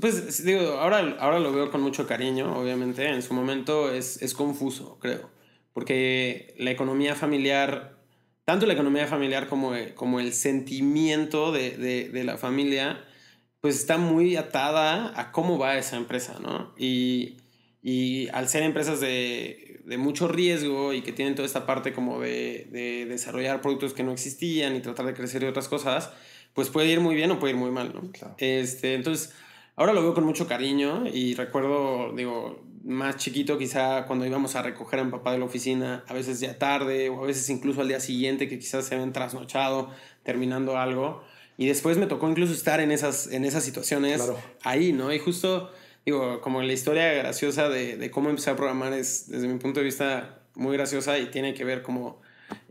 Pues 0.02 0.44
digo, 0.44 0.80
ahora, 0.80 1.16
ahora 1.20 1.40
lo 1.40 1.54
veo 1.54 1.72
con 1.72 1.82
mucho 1.82 2.08
cariño, 2.08 2.58
obviamente. 2.60 3.08
En 3.08 3.22
su 3.22 3.34
momento 3.34 3.92
es, 3.92 4.22
es 4.22 4.34
confuso, 4.34 4.98
creo. 5.00 5.30
Porque 5.74 6.54
la 6.58 6.72
economía 6.72 7.16
familiar, 7.16 7.98
tanto 8.44 8.66
la 8.66 8.74
economía 8.74 9.08
familiar 9.08 9.48
como, 9.48 9.74
como 9.96 10.20
el 10.20 10.34
sentimiento 10.34 11.52
de, 11.52 11.78
de, 11.78 12.10
de 12.10 12.24
la 12.24 12.38
familia, 12.38 13.06
pues 13.62 13.76
está 13.76 13.98
muy 13.98 14.36
atada 14.36 15.20
a 15.20 15.32
cómo 15.32 15.58
va 15.58 15.78
esa 15.78 15.98
empresa, 15.98 16.40
¿no? 16.42 16.74
Y, 16.78 17.38
y 17.82 18.28
al 18.30 18.50
ser 18.50 18.64
empresas 18.64 19.00
de, 19.00 19.67
de 19.88 19.98
mucho 19.98 20.28
riesgo 20.28 20.94
y 20.94 21.02
que 21.02 21.14
tienen 21.14 21.34
toda 21.36 21.46
esta 21.46 21.66
parte 21.66 21.94
como 21.94 22.20
de, 22.20 22.68
de 22.72 23.06
desarrollar 23.06 23.62
productos 23.62 23.94
que 23.94 24.04
no 24.04 24.12
existían 24.12 24.76
y 24.76 24.82
tratar 24.82 25.06
de 25.06 25.14
crecer 25.14 25.44
y 25.44 25.46
otras 25.46 25.70
cosas, 25.70 26.12
pues 26.54 26.70
puede 26.70 26.88
ir 26.92 27.00
muy 27.00 27.16
bien 27.16 27.32
o 27.32 27.40
puede 27.40 27.54
ir 27.54 27.60
muy 27.60 27.72
mal, 27.72 27.94
¿no? 27.94 28.12
Claro. 28.12 28.36
Este, 28.38 28.96
entonces, 28.96 29.34
ahora 29.78 29.94
lo 29.94 30.02
veo 30.02 30.14
con 30.14 30.26
mucho 30.26 30.46
cariño 30.46 31.06
y 31.08 31.36
recuerdo, 31.36 32.14
digo, 32.16 32.62
más 32.84 33.16
chiquito 33.16 33.58
quizá 33.58 34.06
cuando 34.08 34.26
íbamos 34.26 34.56
a 34.56 34.62
recoger 34.62 35.00
a 35.00 35.04
mi 35.06 35.12
papá 35.12 35.32
de 35.32 35.40
la 35.40 35.46
oficina, 35.46 36.04
a 36.08 36.14
veces 36.14 36.40
ya 36.42 36.58
tarde 36.58 37.10
o 37.10 37.24
a 37.24 37.28
veces 37.28 37.50
incluso 37.50 37.80
al 37.82 37.88
día 37.88 38.00
siguiente 38.02 38.50
que 38.50 38.60
quizás 38.60 38.86
se 38.86 38.96
habían 38.96 39.14
trasnochado 39.14 39.90
terminando 40.24 40.78
algo. 40.78 41.24
Y 41.58 41.66
después 41.68 41.98
me 41.98 42.08
tocó 42.08 42.30
incluso 42.30 42.54
estar 42.54 42.82
en 42.82 42.92
esas, 42.92 43.28
en 43.32 43.46
esas 43.46 43.64
situaciones 43.64 44.18
Claro. 44.22 44.38
ahí, 44.64 44.92
¿no? 44.94 45.14
Y 45.14 45.20
justo, 45.20 45.72
digo, 46.12 46.42
como 46.42 46.62
la 46.62 46.72
historia 46.74 47.12
graciosa 47.14 47.70
de, 47.70 47.98
de 47.98 48.10
cómo 48.12 48.30
empecé 48.30 48.50
a 48.50 48.56
programar 48.56 48.94
es, 48.94 49.30
desde 49.30 49.48
mi 49.48 49.60
punto 49.60 49.80
de 49.82 49.86
vista, 49.86 50.40
muy 50.56 50.76
graciosa 50.78 51.18
y 51.20 51.28
tiene 51.28 51.54
que 51.54 51.64
ver 51.66 51.82
como 51.84 52.22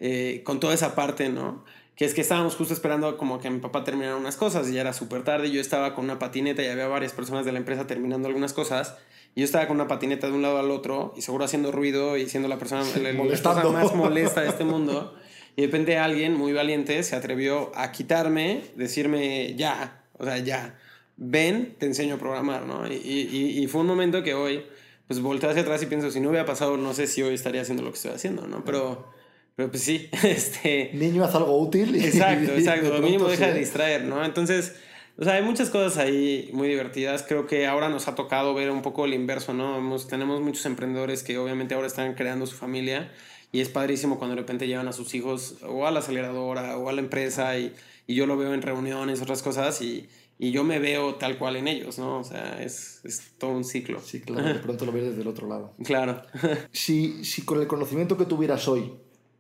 eh, 0.01 0.40
con 0.44 0.59
toda 0.59 0.75
esa 0.75 0.94
parte, 0.94 1.29
¿no? 1.29 1.64
Que 1.96 2.05
es 2.05 2.14
que 2.14 2.20
estábamos 2.22 2.57
justo 2.57 2.75
esperando 2.75 3.16
como 3.16 3.38
que 3.38 3.49
mi 3.51 3.59
papá 3.61 3.85
terminara 3.85 4.16
unas 4.16 4.37
cosas 4.37 4.68
y 4.68 4.75
ya 4.75 4.81
era 4.81 4.92
súper 4.92 5.22
tarde. 5.22 5.51
Yo 5.51 5.61
estaba 5.61 5.94
con 5.94 6.05
una 6.05 6.18
patineta 6.18 6.62
y 6.62 6.66
había 6.66 6.88
varias 6.88 7.12
personas 7.12 7.44
de 7.46 7.53
la 7.53 7.59
empresa 7.59 7.87
terminando 7.87 8.27
algunas 8.29 8.53
cosas. 8.53 8.96
Y 9.35 9.40
yo 9.40 9.44
estaba 9.44 9.66
con 9.66 9.77
una 9.77 9.87
patineta 9.88 10.27
de 10.27 10.33
un 10.33 10.42
lado 10.42 10.59
al 10.59 10.70
otro 10.70 11.12
y 11.16 11.22
seguro 11.22 11.44
haciendo 11.44 11.72
ruido 11.72 12.16
y 12.16 12.29
siendo 12.29 12.49
la 12.49 12.59
persona, 12.59 12.83
la- 13.03 13.12
persona 13.61 13.62
más 13.72 13.94
molesta 13.94 14.40
de 14.42 14.49
este 14.49 14.64
mundo. 14.64 15.14
Y 15.57 15.62
de 15.62 15.66
repente 15.68 15.96
alguien 15.99 16.35
muy 16.35 16.53
valiente 16.53 17.03
se 17.03 17.16
atrevió 17.16 17.70
a 17.75 17.92
quitarme, 17.92 18.62
decirme 18.77 19.55
ya, 19.57 20.03
o 20.18 20.25
sea, 20.25 20.37
ya, 20.38 20.79
ven, 21.16 21.74
te 21.79 21.87
enseño 21.87 22.14
a 22.16 22.18
programar, 22.18 22.66
¿no? 22.66 22.87
Y, 22.90 22.94
y, 22.96 23.62
y 23.62 23.66
fue 23.66 23.81
un 23.83 23.87
momento 23.87 24.22
que 24.22 24.35
hoy, 24.35 24.62
pues 25.07 25.20
volteo 25.20 25.50
hacia 25.50 25.62
atrás 25.62 25.83
y 25.83 25.87
pienso, 25.87 26.11
si 26.11 26.20
no 26.20 26.29
hubiera 26.31 26.44
pasado, 26.46 26.76
no 26.76 26.92
sé 26.94 27.07
si 27.07 27.22
hoy 27.22 27.35
estaría 27.35 27.62
haciendo 27.62 27.83
lo 27.83 27.90
que 27.90 27.96
estoy 27.96 28.12
haciendo, 28.12 28.46
¿no? 28.46 28.64
Pero, 28.64 29.09
pero 29.55 29.70
pues 29.70 29.83
sí, 29.83 30.09
este... 30.24 30.90
Niño 30.94 31.24
hace 31.24 31.37
algo 31.38 31.59
útil. 31.59 31.96
y- 31.96 32.05
Exacto, 32.05 32.52
exacto. 32.57 32.90
Lo 32.94 33.00
mínimo 33.00 33.29
deja 33.29 33.46
sí, 33.46 33.52
de 33.52 33.59
distraer, 33.59 34.05
¿no? 34.05 34.24
Entonces, 34.24 34.74
o 35.18 35.24
sea, 35.24 35.35
hay 35.35 35.42
muchas 35.42 35.70
cosas 35.70 35.96
ahí 35.96 36.50
muy 36.52 36.68
divertidas. 36.68 37.22
Creo 37.26 37.46
que 37.46 37.66
ahora 37.66 37.88
nos 37.88 38.07
ha 38.09 38.14
tocado 38.14 38.52
ver 38.52 38.70
un 38.70 38.83
poco 38.83 39.07
el 39.07 39.14
inverso, 39.14 39.55
¿no? 39.55 39.79
Hemos- 39.79 40.09
tenemos 40.09 40.42
muchos 40.42 40.66
emprendedores 40.66 41.22
que 41.22 41.38
obviamente 41.38 41.74
ahora 41.74 41.87
están 41.87 42.12
creando 42.14 42.44
su 42.46 42.57
familia 42.57 43.11
y 43.52 43.61
es 43.61 43.70
padrísimo 43.70 44.18
cuando 44.18 44.35
de 44.37 44.42
repente 44.42 44.66
llevan 44.66 44.88
a 44.88 44.92
sus 44.92 45.14
hijos 45.14 45.57
o 45.66 45.87
a 45.87 45.90
la 45.90 46.00
aceleradora 46.00 46.76
o 46.76 46.90
a 46.90 46.92
la 46.92 47.00
empresa 47.00 47.57
y, 47.59 47.72
y 48.07 48.14
yo 48.14 48.26
lo 48.26 48.37
veo 48.37 48.52
en 48.52 48.61
reuniones, 48.61 49.22
otras 49.22 49.42
cosas 49.42 49.81
y, 49.81 50.07
y 50.38 50.51
yo 50.51 50.64
me 50.64 50.79
veo 50.79 51.14
tal 51.14 51.38
cual 51.38 51.57
en 51.57 51.66
ellos, 51.66 51.99
¿no? 51.99 52.18
O 52.18 52.25
sea, 52.25 52.62
es, 52.62 53.01
es 53.05 53.33
todo 53.38 53.53
un 53.53 53.64
ciclo. 53.64 54.01
Sí, 54.01 54.20
claro, 54.20 54.46
de 54.46 54.55
pronto 54.62 54.85
lo 54.85 54.92
ves 54.92 55.05
desde 55.05 55.22
el 55.22 55.29
otro 55.29 55.49
lado. 55.49 55.75
Claro. 55.85 56.22
Si, 56.72 57.25
si 57.25 57.42
con 57.42 57.61
el 57.61 57.66
conocimiento 57.66 58.16
que 58.16 58.27
tuvieras 58.27 58.68
hoy, 58.68 58.92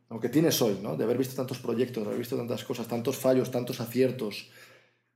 o 0.08 0.20
que 0.20 0.28
tienes 0.28 0.60
hoy, 0.62 0.78
¿no? 0.82 0.96
de 0.96 1.04
haber 1.04 1.18
visto 1.18 1.34
tantos 1.34 1.58
proyectos, 1.58 2.02
de 2.02 2.08
haber 2.08 2.18
visto 2.20 2.36
tantas 2.36 2.64
cosas, 2.64 2.86
tantos 2.86 3.16
fallos, 3.16 3.50
tantos 3.50 3.80
aciertos, 3.80 4.48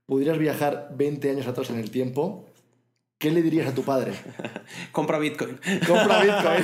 pudieras 0.05 0.37
viajar 0.37 0.89
20 0.95 1.31
años 1.31 1.47
atrás 1.47 1.69
en 1.69 1.79
el 1.79 1.89
tiempo, 1.89 2.45
¿qué 3.17 3.31
le 3.31 3.41
dirías 3.41 3.67
a 3.67 3.73
tu 3.73 3.83
padre? 3.83 4.13
Compra 4.91 5.17
Bitcoin. 5.17 5.59
Compra 5.87 6.21
Bitcoin. 6.21 6.63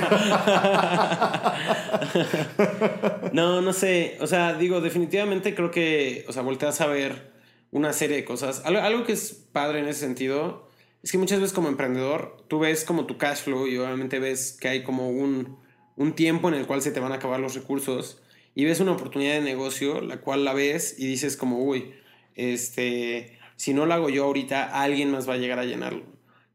No, 3.32 3.62
no 3.62 3.72
sé. 3.72 4.18
O 4.20 4.26
sea, 4.26 4.54
digo, 4.54 4.80
definitivamente 4.80 5.54
creo 5.54 5.70
que, 5.70 6.24
o 6.28 6.32
sea, 6.32 6.42
volteas 6.42 6.80
a 6.80 6.86
ver 6.86 7.37
una 7.70 7.92
serie 7.92 8.16
de 8.16 8.24
cosas. 8.24 8.62
Algo, 8.64 8.80
algo 8.80 9.04
que 9.04 9.12
es 9.12 9.32
padre 9.52 9.80
en 9.80 9.88
ese 9.88 10.00
sentido 10.00 10.68
es 11.02 11.12
que 11.12 11.18
muchas 11.18 11.40
veces 11.40 11.54
como 11.54 11.68
emprendedor, 11.68 12.44
tú 12.48 12.58
ves 12.58 12.84
como 12.84 13.06
tu 13.06 13.18
cash 13.18 13.42
flow 13.42 13.66
y 13.66 13.76
obviamente 13.78 14.18
ves 14.18 14.56
que 14.58 14.68
hay 14.68 14.82
como 14.82 15.10
un, 15.10 15.58
un 15.96 16.14
tiempo 16.14 16.48
en 16.48 16.54
el 16.54 16.66
cual 16.66 16.82
se 16.82 16.90
te 16.90 17.00
van 17.00 17.12
a 17.12 17.16
acabar 17.16 17.40
los 17.40 17.54
recursos 17.54 18.22
y 18.54 18.64
ves 18.64 18.80
una 18.80 18.92
oportunidad 18.92 19.34
de 19.34 19.42
negocio, 19.42 20.00
la 20.00 20.20
cual 20.20 20.44
la 20.44 20.52
ves 20.52 20.96
y 20.98 21.06
dices 21.06 21.36
como, 21.36 21.62
uy, 21.62 21.94
este, 22.34 23.38
si 23.56 23.74
no 23.74 23.86
lo 23.86 23.94
hago 23.94 24.08
yo 24.08 24.24
ahorita, 24.24 24.82
alguien 24.82 25.12
más 25.12 25.28
va 25.28 25.34
a 25.34 25.38
llegar 25.38 25.58
a 25.58 25.64
llenarlo. 25.64 26.04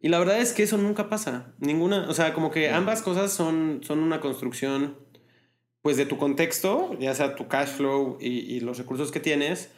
Y 0.02 0.10
la 0.10 0.20
verdad 0.20 0.40
es 0.40 0.52
que 0.52 0.64
eso 0.64 0.78
nunca 0.78 1.10
pasa. 1.10 1.54
Ninguna, 1.60 2.10
o 2.10 2.14
sea, 2.14 2.34
como 2.34 2.52
que 2.52 2.70
ambas 2.70 3.02
cosas 3.02 3.32
son, 3.32 3.80
son 3.84 4.00
una 4.00 4.20
construcción 4.20 4.98
pues 5.82 5.96
de 5.96 6.06
tu 6.06 6.18
contexto, 6.18 6.98
ya 7.00 7.16
sea 7.16 7.36
tu 7.36 7.48
cash 7.48 7.70
flow 7.70 8.18
y, 8.20 8.40
y 8.40 8.60
los 8.60 8.78
recursos 8.78 9.12
que 9.12 9.22
tienes, 9.22 9.72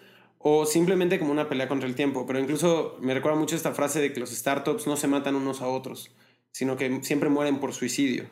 o 0.48 0.68
simplemente 0.68 1.18
como 1.18 1.32
una 1.32 1.50
pelea 1.50 1.68
contra 1.68 1.90
el 1.90 1.96
tiempo. 1.96 2.28
Pero 2.28 2.38
incluso 2.38 3.00
me 3.02 3.16
recuerda 3.16 3.40
mucho 3.40 3.56
esta 3.56 3.74
frase 3.74 4.00
de 4.00 4.14
que 4.14 4.20
los 4.20 4.30
startups 4.30 4.86
no 4.86 4.96
se 4.96 5.08
matan 5.08 5.34
unos 5.34 5.60
a 5.64 5.68
otros, 5.68 6.12
sino 6.52 6.78
que 6.78 7.00
siempre 7.02 7.30
mueren 7.30 7.60
por 7.60 7.74
suicidio, 7.74 8.26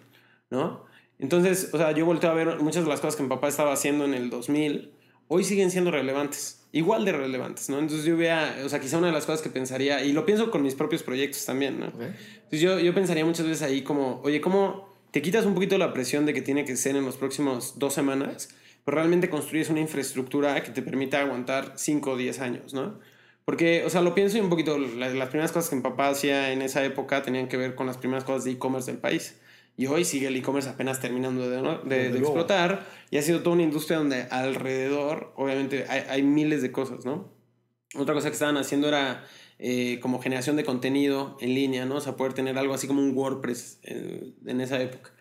¿no? 0.52 0.86
Entonces, 1.18 1.72
o 1.74 1.78
sea, 1.80 1.92
yo 1.92 2.06
volteo 2.06 2.30
a 2.30 2.36
ver 2.36 2.60
muchas 2.60 2.84
de 2.84 2.90
las 2.92 3.00
cosas 3.00 3.16
que 3.16 3.24
mi 3.24 3.30
papá 3.30 3.48
estaba 3.48 3.74
haciendo 3.74 4.06
en 4.06 4.14
el 4.14 4.30
2000, 4.30 4.92
hoy 5.28 5.44
siguen 5.44 5.72
siendo 5.72 5.90
relevantes, 5.90 6.68
igual 6.72 7.04
de 7.04 7.14
relevantes, 7.14 7.68
¿no? 7.70 7.80
Entonces 7.80 8.06
yo 8.06 8.16
vea, 8.16 8.62
o 8.64 8.70
sea, 8.70 8.80
quizá 8.80 9.00
una 9.00 9.08
de 9.08 9.14
las 9.14 9.26
cosas 9.26 9.42
que 9.42 9.50
pensaría, 9.50 10.06
y 10.06 10.14
lo 10.14 10.24
pienso 10.24 10.52
con 10.52 10.62
mis 10.62 10.76
propios 10.76 11.02
proyectos 11.02 11.44
también, 11.46 11.80
¿no? 11.80 11.88
Entonces 11.88 12.62
yo, 12.62 12.78
yo 12.78 12.94
pensaría 12.94 13.26
muchas 13.26 13.48
veces 13.48 13.64
ahí 13.64 13.82
como, 13.82 14.22
oye, 14.24 14.40
¿cómo 14.40 14.94
te 15.10 15.24
quitas 15.24 15.48
un 15.48 15.56
poquito 15.56 15.80
la 15.80 15.94
presión 15.94 16.28
de 16.28 16.36
que 16.36 16.44
tiene 16.44 16.64
que 16.64 16.76
ser 16.76 16.96
en 16.96 17.06
los 17.06 17.18
próximos 17.18 17.80
dos 17.80 17.96
semanas? 17.96 18.50
Pero 18.86 18.96
realmente 18.98 19.30
construyes 19.30 19.70
una 19.70 19.80
infraestructura 19.80 20.62
que 20.64 20.72
te 20.72 20.82
permita 20.82 21.20
aguantar 21.22 21.74
5 21.76 22.12
o 22.12 22.18
10 22.18 22.40
años, 22.40 22.74
¿no? 22.74 23.00
Porque, 23.46 23.84
o 23.86 23.90
sea, 23.90 24.02
lo 24.02 24.14
pienso 24.16 24.40
un 24.40 24.50
poquito, 24.50 24.78
la- 24.78 25.10
las 25.10 25.30
primeras 25.30 25.52
cosas 25.52 25.70
que 25.70 25.76
mi 25.76 25.82
papá 25.82 26.10
hacía 26.10 26.52
en 26.52 26.62
esa 26.62 26.84
época 26.84 27.22
tenían 27.24 27.48
que 27.48 27.58
ver 27.58 27.76
con 27.76 27.88
las 27.88 27.98
primeras 27.98 28.24
cosas 28.24 28.44
de 28.46 28.52
e-commerce 28.52 28.90
del 28.92 29.00
país. 29.02 29.40
Y 29.76 29.88
hoy 29.88 30.06
sigue 30.06 30.28
el 30.28 30.36
e-commerce 30.36 30.70
apenas 30.70 31.00
terminando 31.00 31.50
de, 31.50 31.62
¿no? 31.62 31.80
de- 31.80 32.10
explotar 32.20 32.86
y 33.10 33.18
ha 33.18 33.22
sido 33.22 33.42
toda 33.42 33.56
una 33.56 33.64
industria 33.64 33.98
donde 33.98 34.28
alrededor, 34.30 35.34
obviamente, 35.36 35.86
hay, 35.90 36.04
hay 36.10 36.24
miles 36.24 36.62
de 36.62 36.72
cosas, 36.72 37.06
¿no? 37.06 37.32
Otra 37.96 38.14
cosa 38.14 38.28
que 38.30 38.34
estaban 38.34 38.58
haciendo 38.58 38.88
era 38.88 39.24
eh, 39.60 40.00
como 40.02 40.22
generación 40.22 40.56
de 40.56 40.64
contenido 40.64 41.38
en 41.42 41.54
línea, 41.54 41.86
¿no? 41.86 41.96
O 41.96 42.02
sea, 42.02 42.16
poder 42.16 42.34
tener 42.34 42.58
algo 42.58 42.74
así 42.74 42.88
como 42.88 43.02
un 43.02 43.16
WordPress 43.16 43.80
eh, 43.84 44.34
en 44.46 44.62
esa 44.62 44.82
época. 44.82 45.12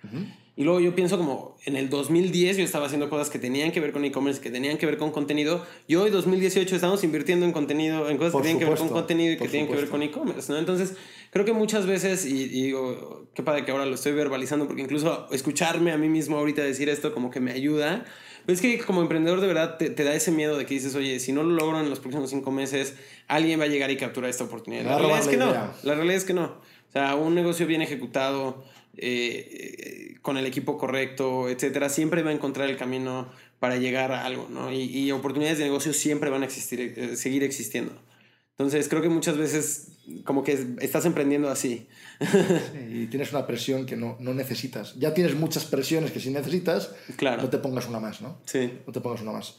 Y 0.55 0.65
luego 0.65 0.81
yo 0.81 0.95
pienso 0.95 1.17
como 1.17 1.57
en 1.65 1.77
el 1.77 1.89
2010 1.89 2.59
yo 2.59 2.65
estaba 2.65 2.85
haciendo 2.87 3.09
cosas 3.09 3.31
que 3.31 3.39
tenían 3.39 3.73
que 3.73 3.81
ver 3.81 3.93
con 3.93 4.05
e-commerce, 4.05 4.41
que 4.41 4.51
tenían 4.51 4.77
que 4.77 4.85
ver 4.85 4.99
con 4.99 5.11
contenido. 5.11 5.65
Y 5.87 5.95
hoy 5.95 6.11
2018 6.11 6.75
estamos 6.75 7.03
invirtiendo 7.05 7.47
en 7.47 7.53
contenido, 7.53 8.11
en 8.11 8.19
cosas 8.19 8.33
Por 8.33 8.43
que 8.43 8.49
tienen 8.49 8.59
que 8.59 8.67
ver 8.67 8.77
con 8.77 8.89
supuesto, 8.89 9.07
contenido 9.07 9.33
y 9.33 9.39
que 9.39 9.49
tienen 9.49 9.67
que 9.67 9.77
ver 9.77 9.87
supuesto. 9.87 10.13
con 10.15 10.23
e-commerce, 10.23 10.53
¿no? 10.53 10.59
Entonces, 10.59 10.95
creo 11.31 11.47
que 11.47 11.55
muchas 11.55 11.87
veces, 11.87 12.27
y, 12.27 12.43
y 12.43 12.63
digo, 12.65 13.29
qué 13.35 13.43
padre 13.43 13.65
que 13.65 13.71
ahora 13.71 13.87
lo 13.87 13.95
estoy 13.95 14.13
verbalizando, 14.13 14.67
porque 14.67 14.83
incluso 14.83 15.27
escucharme 15.33 15.91
a 15.91 15.97
mí 15.97 16.11
mismo 16.11 16.37
ahorita 16.37 16.63
decir 16.63 16.91
esto 16.91 17.15
como 17.15 17.31
que 17.31 17.41
me 17.41 17.53
ayuda. 17.53 18.05
Pero 18.45 18.55
es 18.55 18.61
que 18.61 18.79
como 18.81 19.01
emprendedor 19.01 19.41
de 19.41 19.47
verdad 19.47 19.79
te, 19.79 19.89
te 19.89 20.05
da 20.05 20.15
ese 20.15 20.33
miedo 20.33 20.59
de 20.59 20.67
que 20.67 20.75
dices, 20.75 20.95
oye, 20.95 21.19
si 21.21 21.33
no 21.33 21.45
lo 21.45 21.55
logro 21.55 21.81
en 21.81 21.89
los 21.89 22.01
próximos 22.01 22.29
cinco 22.29 22.51
meses, 22.51 22.97
alguien 23.27 23.59
va 23.59 23.65
a 23.65 23.69
llegar 23.69 23.91
y 23.91 23.97
capturar 23.97 24.29
esta 24.29 24.45
oportunidad. 24.45 24.85
La 24.85 24.91
va 24.91 24.97
a 24.97 24.99
realidad 24.99 25.21
es 25.21 25.29
que 25.29 25.37
la 25.39 25.47
no. 25.47 25.73
La 25.83 25.95
realidad 25.95 26.17
es 26.17 26.25
que 26.25 26.35
no. 26.35 26.45
O 26.45 26.93
sea, 26.93 27.15
un 27.15 27.35
negocio 27.35 27.67
bien 27.67 27.81
ejecutado, 27.81 28.65
eh, 28.97 30.17
con 30.23 30.37
el 30.37 30.47
equipo 30.47 30.79
correcto, 30.79 31.49
etcétera, 31.49 31.89
siempre 31.89 32.23
va 32.23 32.31
a 32.31 32.35
encontrar 32.35 32.69
el 32.69 32.77
camino 32.77 33.31
para 33.59 33.77
llegar 33.77 34.13
a 34.13 34.25
algo, 34.25 34.49
¿no? 34.51 34.73
Y, 34.73 34.83
y 34.83 35.13
oportunidades 35.13 35.59
de 35.59 35.65
negocio 35.65 35.93
siempre 35.93 36.31
van 36.31 36.43
a 36.43 36.47
existir, 36.47 36.95
eh, 36.97 37.17
seguir 37.17 37.43
existiendo. 37.45 37.95
Entonces 38.53 38.89
creo 38.89 39.03
que 39.03 39.09
muchas 39.09 39.37
veces 39.37 39.93
como 40.25 40.43
que 40.43 40.77
estás 40.81 41.05
emprendiendo 41.05 41.49
así. 41.49 41.89
y 42.91 43.07
tienes 43.07 43.33
una 43.33 43.47
presión 43.47 43.87
que 43.87 43.97
no, 43.97 44.17
no, 44.21 44.35
necesitas. 44.35 44.95
Ya 44.99 45.15
tienes 45.15 45.35
muchas 45.35 45.65
presiones 45.65 46.11
que 46.11 46.21
si 46.21 46.31
necesitas, 46.31 46.95
claro. 47.17 47.43
no 47.43 47.51
te 47.51 47.59
pongas 47.59 47.89
una 47.89 48.01
más, 48.01 48.21
¿no? 48.21 48.41
Sí. 48.45 48.81
No 48.87 48.93
te 48.93 49.01
pongas 49.01 49.23
una 49.23 49.33
más. 49.33 49.57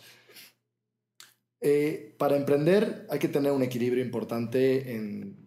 Eh, 1.61 2.13
para 2.17 2.35
emprender 2.35 3.07
hay 3.09 3.19
que 3.19 3.29
tener 3.29 3.51
un 3.51 3.63
equilibrio 3.63 4.03
importante 4.03 4.95
en, 4.95 5.42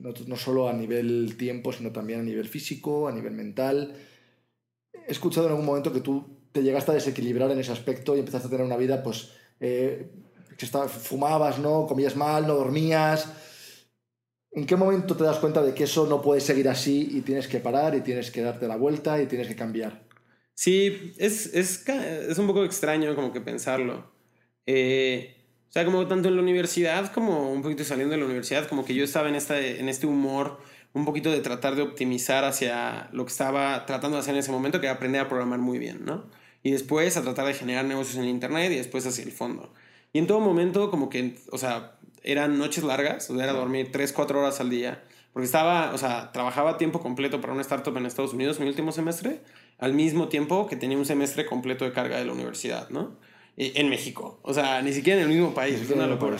no, 0.00 0.12
no, 0.26 0.36
solo 0.36 0.68
a 0.68 0.72
nivel 0.72 1.36
tiempo, 1.36 1.72
sino 1.72 1.92
también 1.92 2.20
a 2.20 2.22
nivel 2.22 2.48
físico, 2.48 3.08
a 3.08 3.12
nivel 3.12 3.32
mental. 3.32 3.94
He 4.92 5.12
escuchado 5.12 5.46
en 5.46 5.52
algún 5.52 5.66
momento 5.66 5.92
que 5.92 6.00
tú 6.00 6.24
te 6.52 6.62
llegaste 6.62 6.90
a 6.90 6.94
desequilibrar 6.94 7.50
en 7.50 7.58
ese 7.58 7.72
aspecto 7.72 8.16
y 8.16 8.20
empezaste 8.20 8.48
a 8.48 8.50
tener 8.50 8.64
una 8.64 8.76
vida, 8.76 9.02
pues, 9.02 9.30
eh, 9.60 10.10
que 10.56 10.64
estaba, 10.64 10.88
fumabas, 10.88 11.58
¿no? 11.58 11.86
Comías 11.86 12.16
mal, 12.16 12.46
no 12.46 12.54
dormías. 12.54 13.32
¿En 14.52 14.66
qué 14.66 14.74
momento 14.74 15.14
te 15.16 15.24
das 15.24 15.38
cuenta 15.38 15.62
de 15.62 15.74
que 15.74 15.84
eso 15.84 16.06
no 16.06 16.22
puede 16.22 16.40
seguir 16.40 16.68
así 16.68 17.08
y 17.12 17.20
tienes 17.20 17.46
que 17.46 17.60
parar 17.60 17.94
y 17.94 18.00
tienes 18.00 18.30
que 18.30 18.40
darte 18.40 18.66
la 18.66 18.76
vuelta 18.76 19.20
y 19.20 19.26
tienes 19.26 19.48
que 19.48 19.54
cambiar? 19.54 20.06
Sí, 20.54 21.12
es, 21.18 21.54
es, 21.54 21.86
es 21.86 22.38
un 22.38 22.46
poco 22.46 22.64
extraño 22.64 23.14
como 23.14 23.34
que 23.34 23.42
pensarlo. 23.42 24.10
Eh, 24.64 25.35
o 25.68 25.72
sea, 25.72 25.84
como 25.84 26.06
tanto 26.06 26.28
en 26.28 26.36
la 26.36 26.42
universidad 26.42 27.12
como 27.12 27.52
un 27.52 27.62
poquito 27.62 27.84
saliendo 27.84 28.12
de 28.12 28.18
la 28.18 28.26
universidad, 28.26 28.68
como 28.68 28.84
que 28.84 28.94
yo 28.94 29.04
estaba 29.04 29.28
en, 29.28 29.34
esta, 29.34 29.60
en 29.60 29.88
este 29.88 30.06
humor 30.06 30.58
un 30.94 31.04
poquito 31.04 31.30
de 31.30 31.40
tratar 31.40 31.76
de 31.76 31.82
optimizar 31.82 32.44
hacia 32.44 33.10
lo 33.12 33.26
que 33.26 33.30
estaba 33.30 33.84
tratando 33.84 34.16
de 34.16 34.22
hacer 34.22 34.34
en 34.34 34.40
ese 34.40 34.50
momento, 34.50 34.80
que 34.80 34.86
era 34.86 34.94
aprender 34.96 35.20
a 35.20 35.28
programar 35.28 35.58
muy 35.58 35.78
bien, 35.78 36.06
¿no? 36.06 36.24
Y 36.62 36.70
después 36.70 37.16
a 37.18 37.22
tratar 37.22 37.46
de 37.46 37.52
generar 37.52 37.84
negocios 37.84 38.16
en 38.16 38.24
Internet 38.24 38.72
y 38.72 38.76
después 38.76 39.06
hacia 39.06 39.22
el 39.22 39.32
fondo. 39.32 39.74
Y 40.14 40.18
en 40.18 40.26
todo 40.26 40.40
momento 40.40 40.90
como 40.90 41.10
que, 41.10 41.36
o 41.52 41.58
sea, 41.58 41.98
eran 42.22 42.58
noches 42.58 42.82
largas, 42.82 43.28
o 43.28 43.34
sea, 43.34 43.44
era 43.44 43.52
dormir 43.52 43.90
3, 43.92 44.10
4 44.12 44.40
horas 44.40 44.60
al 44.60 44.70
día, 44.70 45.02
porque 45.34 45.44
estaba, 45.44 45.92
o 45.92 45.98
sea, 45.98 46.32
trabajaba 46.32 46.70
a 46.70 46.78
tiempo 46.78 47.00
completo 47.00 47.42
para 47.42 47.52
una 47.52 47.60
startup 47.60 47.94
en 47.98 48.06
Estados 48.06 48.32
Unidos 48.32 48.58
mi 48.58 48.66
último 48.66 48.90
semestre, 48.90 49.42
al 49.78 49.92
mismo 49.92 50.28
tiempo 50.28 50.66
que 50.66 50.76
tenía 50.76 50.96
un 50.96 51.04
semestre 51.04 51.44
completo 51.44 51.84
de 51.84 51.92
carga 51.92 52.16
de 52.16 52.24
la 52.24 52.32
universidad, 52.32 52.88
¿no? 52.88 53.18
En 53.56 53.88
México, 53.88 54.38
o 54.42 54.52
sea, 54.52 54.82
ni 54.82 54.92
siquiera 54.92 55.20
en 55.20 55.28
el 55.28 55.34
mismo 55.34 55.54
país, 55.54 55.80
es 55.80 55.90
una 55.90 56.06
locura. 56.06 56.36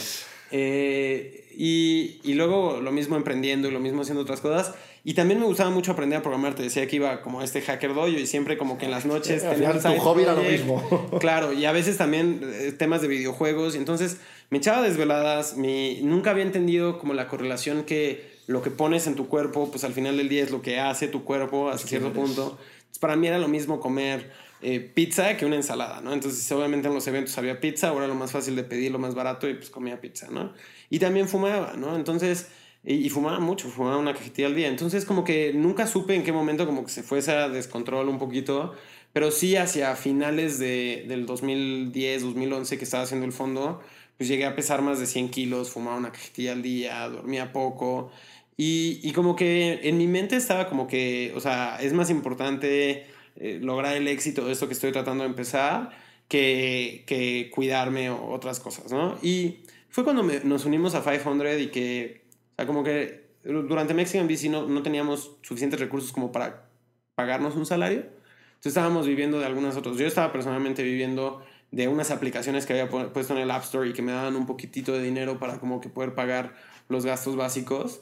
Eh, 0.50 1.46
y, 1.56 2.20
y, 2.22 2.34
luego 2.34 2.80
lo 2.82 2.92
mismo 2.92 3.16
emprendiendo 3.16 3.68
y 3.68 3.70
lo 3.70 3.80
mismo 3.80 4.02
haciendo 4.02 4.22
otras 4.22 4.42
cosas. 4.42 4.74
Y 5.02 5.14
también 5.14 5.38
me 5.38 5.46
gustaba 5.46 5.70
mucho 5.70 5.92
aprender 5.92 6.18
a 6.18 6.22
programar. 6.22 6.54
Te 6.54 6.64
decía 6.64 6.86
que 6.86 6.96
iba 6.96 7.22
como 7.22 7.40
este 7.40 7.62
hacker 7.62 7.94
dojo 7.94 8.08
y 8.08 8.26
siempre 8.26 8.58
como 8.58 8.76
que 8.76 8.86
en 8.86 8.90
las 8.90 9.06
noches 9.06 9.48
tenía 9.48 9.72
tu 9.72 9.96
hobby 10.00 10.24
era 10.24 10.34
lo 10.34 10.42
mismo. 10.42 10.82
claro, 11.20 11.52
y 11.52 11.64
a 11.64 11.72
veces 11.72 11.96
también 11.96 12.40
eh, 12.42 12.72
temas 12.72 13.02
de 13.02 13.08
videojuegos. 13.08 13.76
Y 13.76 13.78
entonces 13.78 14.18
me 14.50 14.58
echaba 14.58 14.82
desveladas. 14.82 15.56
Mi, 15.56 16.00
nunca 16.02 16.32
había 16.32 16.42
entendido 16.42 16.98
como 16.98 17.14
la 17.14 17.28
correlación 17.28 17.84
que 17.84 18.36
lo 18.48 18.62
que 18.62 18.70
pones 18.70 19.06
en 19.06 19.14
tu 19.14 19.28
cuerpo, 19.28 19.70
pues 19.70 19.84
al 19.84 19.92
final 19.92 20.16
del 20.16 20.28
día 20.28 20.42
es 20.42 20.50
lo 20.50 20.60
que 20.60 20.80
hace 20.80 21.08
tu 21.08 21.24
cuerpo 21.24 21.70
hasta 21.70 21.86
cierto 21.86 22.12
punto. 22.12 22.58
Entonces, 22.74 22.98
para 22.98 23.16
mí 23.16 23.28
era 23.28 23.38
lo 23.38 23.48
mismo 23.48 23.80
comer 23.80 24.32
eh, 24.62 24.80
pizza 24.80 25.36
que 25.36 25.44
una 25.44 25.56
ensalada, 25.56 26.00
¿no? 26.00 26.12
Entonces, 26.12 26.50
obviamente 26.52 26.88
en 26.88 26.94
los 26.94 27.06
eventos 27.06 27.36
había 27.38 27.60
pizza, 27.60 27.88
ahora 27.88 28.06
lo 28.06 28.14
más 28.14 28.32
fácil 28.32 28.56
de 28.56 28.64
pedir, 28.64 28.90
lo 28.90 28.98
más 28.98 29.14
barato, 29.14 29.48
y 29.48 29.54
pues 29.54 29.70
comía 29.70 30.00
pizza, 30.00 30.28
¿no? 30.30 30.54
Y 30.88 30.98
también 30.98 31.28
fumaba, 31.28 31.74
¿no? 31.76 31.94
Entonces, 31.96 32.48
y, 32.84 33.10
fumaba 33.10 33.40
mucho, 33.40 33.68
fumaba 33.68 33.98
una 33.98 34.14
cajetilla 34.14 34.48
al 34.48 34.54
día. 34.54 34.68
Entonces, 34.68 35.04
como 35.04 35.24
que 35.24 35.52
nunca 35.52 35.86
supe 35.86 36.14
en 36.14 36.22
qué 36.22 36.32
momento 36.32 36.66
como 36.66 36.84
que 36.84 36.90
se 36.90 37.02
fuese 37.02 37.32
a 37.32 37.48
descontrol 37.48 38.08
un 38.08 38.18
poquito, 38.18 38.74
pero 39.12 39.30
sí 39.30 39.56
hacia 39.56 39.96
finales 39.96 40.58
de, 40.58 41.04
del 41.08 41.26
2010, 41.26 42.22
2011 42.22 42.78
que 42.78 42.84
estaba 42.84 43.02
haciendo 43.02 43.26
el 43.26 43.32
fondo, 43.32 43.80
pues 44.16 44.28
llegué 44.28 44.46
a 44.46 44.54
pesar 44.54 44.82
más 44.82 45.00
de 45.00 45.06
100 45.06 45.30
kilos, 45.30 45.70
fumaba 45.70 45.96
una 45.96 46.12
cajetilla 46.12 46.52
al 46.52 46.62
día, 46.62 47.08
dormía 47.08 47.52
poco. 47.52 48.10
Y, 48.56 49.00
y 49.02 49.12
como 49.12 49.36
que 49.36 49.80
en 49.82 49.98
mi 49.98 50.06
mente 50.06 50.36
estaba 50.36 50.68
como 50.68 50.86
que, 50.86 51.32
o 51.36 51.40
sea, 51.40 51.78
es 51.80 51.92
más 51.92 52.08
importante 52.08 53.06
eh, 53.36 53.58
lograr 53.60 53.96
el 53.96 54.08
éxito 54.08 54.44
de 54.46 54.52
esto 54.52 54.66
que 54.66 54.74
estoy 54.74 54.92
tratando 54.92 55.24
de 55.24 55.30
empezar 55.30 55.90
que, 56.28 57.04
que 57.06 57.50
cuidarme 57.54 58.10
o 58.10 58.30
otras 58.30 58.60
cosas, 58.60 58.90
¿no? 58.90 59.18
Y 59.22 59.58
fue 59.90 60.04
cuando 60.04 60.22
nos 60.22 60.64
unimos 60.64 60.94
a 60.94 61.02
500 61.02 61.60
y 61.60 61.66
que, 61.68 62.24
o 62.52 62.56
sea, 62.56 62.66
como 62.66 62.82
que 62.82 63.26
durante 63.44 63.94
Mexican 63.94 64.26
BC 64.26 64.50
no, 64.50 64.66
no 64.66 64.82
teníamos 64.82 65.36
suficientes 65.42 65.78
recursos 65.78 66.12
como 66.12 66.32
para 66.32 66.68
pagarnos 67.14 67.56
un 67.56 67.66
salario. 67.66 68.00
Entonces 68.00 68.66
estábamos 68.66 69.06
viviendo 69.06 69.38
de 69.38 69.46
algunas 69.46 69.76
otras. 69.76 69.96
Yo 69.96 70.06
estaba 70.06 70.32
personalmente 70.32 70.82
viviendo 70.82 71.42
de 71.70 71.88
unas 71.88 72.10
aplicaciones 72.10 72.66
que 72.66 72.72
había 72.72 72.88
puesto 72.88 73.34
en 73.34 73.40
el 73.40 73.50
App 73.50 73.64
Store 73.64 73.88
y 73.88 73.92
que 73.92 74.02
me 74.02 74.12
daban 74.12 74.36
un 74.36 74.46
poquitito 74.46 74.92
de 74.92 75.02
dinero 75.02 75.38
para 75.38 75.58
como 75.60 75.80
que 75.80 75.88
poder 75.88 76.14
pagar 76.14 76.56
los 76.88 77.04
gastos 77.04 77.36
básicos. 77.36 78.00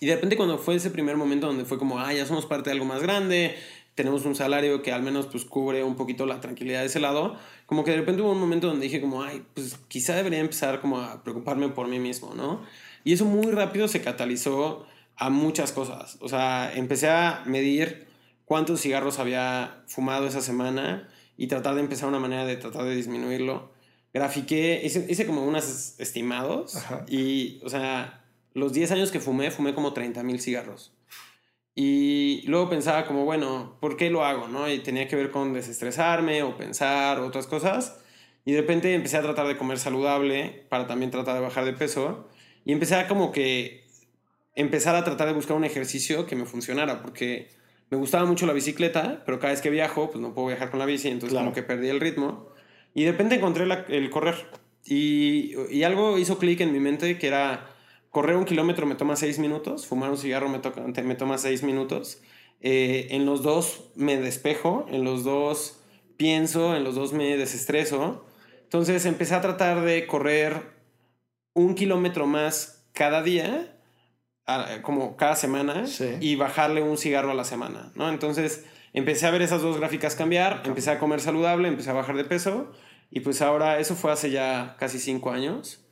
Y 0.00 0.06
de 0.06 0.14
repente 0.14 0.36
cuando 0.36 0.58
fue 0.58 0.76
ese 0.76 0.90
primer 0.90 1.16
momento 1.16 1.46
donde 1.46 1.64
fue 1.64 1.78
como, 1.78 1.98
ah, 1.98 2.12
ya 2.12 2.24
somos 2.24 2.46
parte 2.46 2.70
de 2.70 2.74
algo 2.74 2.86
más 2.86 3.02
grande, 3.02 3.56
tenemos 3.94 4.24
un 4.24 4.34
salario 4.34 4.82
que 4.82 4.92
al 4.92 5.02
menos 5.02 5.26
pues 5.26 5.44
cubre 5.44 5.84
un 5.84 5.96
poquito 5.96 6.26
la 6.26 6.40
tranquilidad 6.40 6.80
de 6.80 6.86
ese 6.86 7.00
lado, 7.00 7.36
como 7.66 7.84
que 7.84 7.90
de 7.90 7.98
repente 7.98 8.22
hubo 8.22 8.32
un 8.32 8.40
momento 8.40 8.66
donde 8.66 8.84
dije 8.84 9.00
como, 9.00 9.22
ay, 9.22 9.44
pues 9.54 9.78
quizá 9.88 10.14
debería 10.14 10.38
empezar 10.38 10.80
como 10.80 10.98
a 10.98 11.22
preocuparme 11.22 11.68
por 11.68 11.88
mí 11.88 11.98
mismo, 11.98 12.34
¿no? 12.34 12.62
Y 13.04 13.12
eso 13.12 13.24
muy 13.24 13.50
rápido 13.52 13.88
se 13.88 14.00
catalizó 14.00 14.86
a 15.16 15.30
muchas 15.30 15.72
cosas. 15.72 16.16
O 16.20 16.28
sea, 16.28 16.72
empecé 16.74 17.08
a 17.08 17.42
medir 17.46 18.06
cuántos 18.44 18.80
cigarros 18.80 19.18
había 19.18 19.82
fumado 19.86 20.26
esa 20.26 20.40
semana 20.40 21.08
y 21.36 21.46
tratar 21.46 21.74
de 21.74 21.80
empezar 21.80 22.08
una 22.08 22.18
manera 22.18 22.44
de 22.44 22.56
tratar 22.56 22.84
de 22.84 22.94
disminuirlo. 22.96 23.70
Grafiqué, 24.12 24.80
hice, 24.84 25.06
hice 25.08 25.26
como 25.26 25.44
unos 25.44 25.94
estimados 25.98 26.76
Ajá. 26.76 27.04
y, 27.08 27.60
o 27.62 27.68
sea, 27.68 28.24
los 28.54 28.72
10 28.72 28.90
años 28.92 29.10
que 29.10 29.20
fumé, 29.20 29.50
fumé 29.50 29.74
como 29.74 29.92
30 29.92 30.22
mil 30.22 30.40
cigarros. 30.40 30.92
Y 31.74 32.42
luego 32.46 32.68
pensaba 32.68 33.06
como, 33.06 33.24
bueno, 33.24 33.76
¿por 33.80 33.96
qué 33.96 34.10
lo 34.10 34.24
hago? 34.24 34.48
¿no? 34.48 34.70
Y 34.70 34.80
tenía 34.80 35.06
que 35.08 35.16
ver 35.16 35.30
con 35.30 35.52
desestresarme 35.54 36.42
o 36.42 36.56
pensar 36.56 37.20
otras 37.20 37.46
cosas. 37.46 38.00
Y 38.44 38.52
de 38.52 38.60
repente 38.60 38.94
empecé 38.94 39.16
a 39.18 39.22
tratar 39.22 39.46
de 39.46 39.56
comer 39.56 39.78
saludable 39.78 40.66
para 40.68 40.86
también 40.86 41.10
tratar 41.10 41.34
de 41.34 41.40
bajar 41.40 41.64
de 41.64 41.72
peso. 41.72 42.28
Y 42.64 42.72
empecé 42.72 42.96
a 42.96 43.06
como 43.08 43.32
que 43.32 43.84
empezar 44.54 44.96
a 44.96 45.04
tratar 45.04 45.28
de 45.28 45.34
buscar 45.34 45.56
un 45.56 45.64
ejercicio 45.64 46.26
que 46.26 46.36
me 46.36 46.44
funcionara, 46.44 47.02
porque 47.02 47.48
me 47.90 47.96
gustaba 47.96 48.24
mucho 48.24 48.46
la 48.46 48.52
bicicleta, 48.52 49.22
pero 49.24 49.38
cada 49.38 49.52
vez 49.52 49.62
que 49.62 49.70
viajo, 49.70 50.10
pues 50.10 50.20
no 50.20 50.34
puedo 50.34 50.48
viajar 50.48 50.70
con 50.70 50.78
la 50.80 50.86
bici, 50.86 51.08
entonces 51.08 51.30
Claro. 51.30 51.46
como 51.46 51.54
que 51.54 51.62
perdí 51.62 51.88
el 51.88 52.00
ritmo. 52.00 52.48
Y 52.94 53.04
de 53.04 53.12
repente 53.12 53.36
encontré 53.36 53.66
la- 53.66 53.86
el 53.88 54.10
correr. 54.10 54.34
Y, 54.84 55.54
y 55.70 55.82
algo 55.84 56.18
hizo 56.18 56.38
clic 56.38 56.60
en 56.60 56.72
mi 56.72 56.80
mente 56.80 57.16
que 57.18 57.26
era 57.28 57.68
correr 58.10 58.36
un 58.36 58.44
kilómetro 58.44 58.86
me 58.86 58.94
toma 58.94 59.16
seis 59.16 59.38
minutos, 59.38 59.86
fumar 59.86 60.10
un 60.10 60.18
cigarro 60.18 60.48
me, 60.48 60.58
toca, 60.58 60.82
me 60.82 61.14
toma 61.14 61.38
seis 61.38 61.62
minutos. 61.62 62.20
Eh, 62.60 63.08
en 63.10 63.24
los 63.24 63.42
dos 63.42 63.90
me 63.94 64.18
despejo, 64.18 64.86
en 64.90 65.04
los 65.04 65.24
dos 65.24 65.80
pienso, 66.16 66.76
en 66.76 66.84
los 66.84 66.94
dos 66.94 67.12
me 67.12 67.36
desestreso. 67.36 68.24
Entonces 68.64 69.06
empecé 69.06 69.34
a 69.34 69.40
tratar 69.40 69.80
de 69.82 70.06
correr 70.06 70.62
un 71.54 71.74
kilómetro 71.74 72.26
más 72.26 72.86
cada 72.92 73.22
día, 73.22 73.76
como 74.82 75.16
cada 75.16 75.36
semana, 75.36 75.86
Sí. 75.86 76.16
y 76.20 76.36
bajarle 76.36 76.82
un 76.82 76.98
cigarro 76.98 77.30
a 77.30 77.34
la 77.34 77.44
semana, 77.44 77.92
¿no? 77.94 78.08
Entonces 78.08 78.64
empecé 78.92 79.26
a 79.26 79.30
ver 79.30 79.42
esas 79.42 79.62
dos 79.62 79.78
gráficas 79.78 80.16
cambiar, 80.16 80.62
empecé 80.64 80.90
a 80.90 80.98
comer 80.98 81.20
saludable, 81.20 81.68
empecé 81.68 81.90
a 81.90 81.94
bajar 81.94 82.16
de 82.16 82.24
peso, 82.24 82.72
y 83.10 83.20
pues 83.20 83.42
ahora 83.42 83.78
eso 83.78 83.94
fue 83.94 84.12
hace 84.12 84.30
ya 84.30 84.76
casi 84.78 84.98
cinco 84.98 85.30
años. 85.30 85.84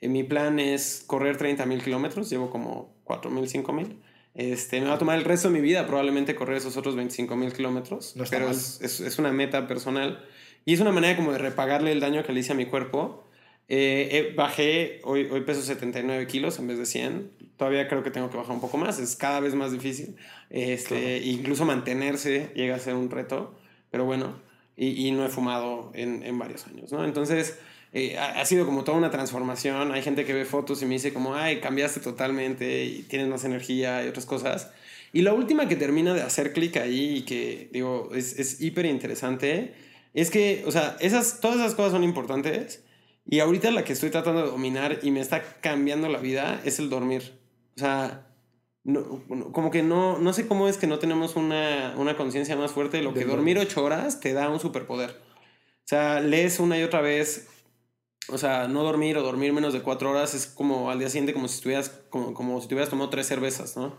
Eh, 0.00 0.08
mi 0.08 0.24
plan 0.24 0.58
es 0.58 1.04
correr 1.06 1.36
30 1.36 1.66
mil 1.66 1.82
kilómetros, 1.82 2.30
llevo 2.30 2.50
como 2.50 2.94
4 3.04 3.30
mil, 3.30 3.48
5 3.48 3.72
mil. 3.72 4.00
Este, 4.34 4.80
me 4.80 4.86
va 4.86 4.94
a 4.94 4.98
tomar 4.98 5.18
el 5.18 5.24
resto 5.24 5.48
de 5.48 5.54
mi 5.54 5.60
vida 5.60 5.86
probablemente 5.86 6.34
correr 6.34 6.56
esos 6.58 6.76
otros 6.76 6.94
25 6.94 7.34
mil 7.36 7.52
kilómetros, 7.52 8.14
No 8.14 8.24
pero 8.30 8.48
es, 8.48 8.80
es, 8.80 9.00
es 9.00 9.18
una 9.18 9.32
meta 9.32 9.66
personal 9.66 10.24
y 10.64 10.74
es 10.74 10.80
una 10.80 10.92
manera 10.92 11.16
como 11.16 11.32
de 11.32 11.38
repagarle 11.38 11.92
el 11.92 12.00
daño 12.00 12.22
que 12.24 12.32
le 12.32 12.40
hice 12.40 12.52
a 12.52 12.54
mi 12.54 12.66
cuerpo. 12.66 13.24
Eh, 13.68 14.08
eh, 14.12 14.34
bajé, 14.36 15.00
hoy, 15.04 15.28
hoy 15.30 15.42
peso 15.42 15.62
79 15.62 16.26
kilos 16.26 16.58
en 16.58 16.66
vez 16.66 16.78
de 16.78 16.86
100. 16.86 17.30
Todavía 17.56 17.88
creo 17.88 18.02
que 18.02 18.10
tengo 18.10 18.30
que 18.30 18.36
bajar 18.36 18.52
un 18.52 18.60
poco 18.60 18.76
más, 18.78 18.98
es 18.98 19.16
cada 19.16 19.40
vez 19.40 19.54
más 19.54 19.72
difícil. 19.72 20.16
Este, 20.48 21.18
Incluso 21.18 21.64
mantenerse 21.64 22.50
llega 22.54 22.74
a 22.74 22.78
ser 22.78 22.94
un 22.94 23.10
reto, 23.10 23.58
pero 23.90 24.04
bueno, 24.04 24.40
y, 24.76 25.06
y 25.06 25.12
no 25.12 25.24
he 25.24 25.28
fumado 25.28 25.92
en, 25.94 26.22
en 26.22 26.38
varios 26.38 26.66
años, 26.66 26.92
¿no? 26.92 27.04
Entonces, 27.04 27.58
eh, 27.92 28.16
ha, 28.18 28.40
ha 28.40 28.44
sido 28.44 28.66
como 28.66 28.84
toda 28.84 28.98
una 28.98 29.10
transformación. 29.10 29.92
Hay 29.92 30.02
gente 30.02 30.24
que 30.24 30.32
ve 30.32 30.44
fotos 30.44 30.82
y 30.82 30.86
me 30.86 30.94
dice 30.94 31.12
como, 31.12 31.34
ay, 31.34 31.60
cambiaste 31.60 32.00
totalmente 32.00 32.84
y 32.84 33.02
tienes 33.02 33.28
más 33.28 33.44
energía 33.44 34.04
y 34.04 34.08
otras 34.08 34.26
cosas. 34.26 34.70
Y 35.12 35.22
la 35.22 35.32
última 35.32 35.68
que 35.68 35.76
termina 35.76 36.14
de 36.14 36.22
hacer 36.22 36.52
clic 36.52 36.76
ahí 36.76 37.18
y 37.18 37.22
que, 37.22 37.68
digo, 37.72 38.10
es, 38.14 38.38
es 38.38 38.60
hiper 38.60 38.86
interesante, 38.86 39.74
es 40.14 40.30
que, 40.30 40.62
o 40.66 40.70
sea, 40.70 40.96
esas, 41.00 41.40
todas 41.40 41.58
esas 41.58 41.74
cosas 41.74 41.92
son 41.92 42.04
importantes. 42.04 42.84
Y 43.26 43.40
ahorita 43.40 43.70
la 43.70 43.84
que 43.84 43.92
estoy 43.92 44.10
tratando 44.10 44.42
de 44.42 44.50
dominar 44.50 45.00
y 45.02 45.10
me 45.10 45.20
está 45.20 45.42
cambiando 45.60 46.08
la 46.08 46.18
vida 46.18 46.60
es 46.64 46.78
el 46.78 46.90
dormir. 46.90 47.38
O 47.76 47.78
sea, 47.78 48.26
no, 48.82 49.24
como 49.52 49.70
que 49.70 49.82
no, 49.82 50.18
no 50.18 50.32
sé 50.32 50.46
cómo 50.46 50.68
es 50.68 50.78
que 50.78 50.86
no 50.86 50.98
tenemos 50.98 51.36
una, 51.36 51.94
una 51.96 52.16
conciencia 52.16 52.56
más 52.56 52.72
fuerte 52.72 52.96
de 52.96 53.02
lo 53.02 53.14
que 53.14 53.24
dormir 53.24 53.58
ocho 53.58 53.84
horas 53.84 54.20
te 54.20 54.32
da 54.32 54.48
un 54.48 54.58
superpoder. 54.58 55.10
O 55.10 55.88
sea, 55.90 56.20
lees 56.20 56.60
una 56.60 56.78
y 56.78 56.82
otra 56.82 57.00
vez 57.00 57.48
O 58.28 58.38
sea, 58.38 58.68
no 58.68 58.82
dormir 58.82 59.16
o 59.16 59.22
dormir 59.22 59.52
menos 59.52 59.72
de 59.72 59.82
cuatro 59.82 60.10
horas 60.10 60.34
es 60.34 60.46
como 60.46 60.90
al 60.90 60.98
día 60.98 61.08
siguiente 61.08 61.32
como 61.32 61.48
si 61.48 61.56
estuvieras, 61.56 61.90
como, 62.10 62.34
como 62.34 62.60
si 62.60 62.68
tuvieras 62.68 62.90
tomado 62.90 63.10
tres 63.10 63.26
cervezas, 63.26 63.76
¿no? 63.76 63.96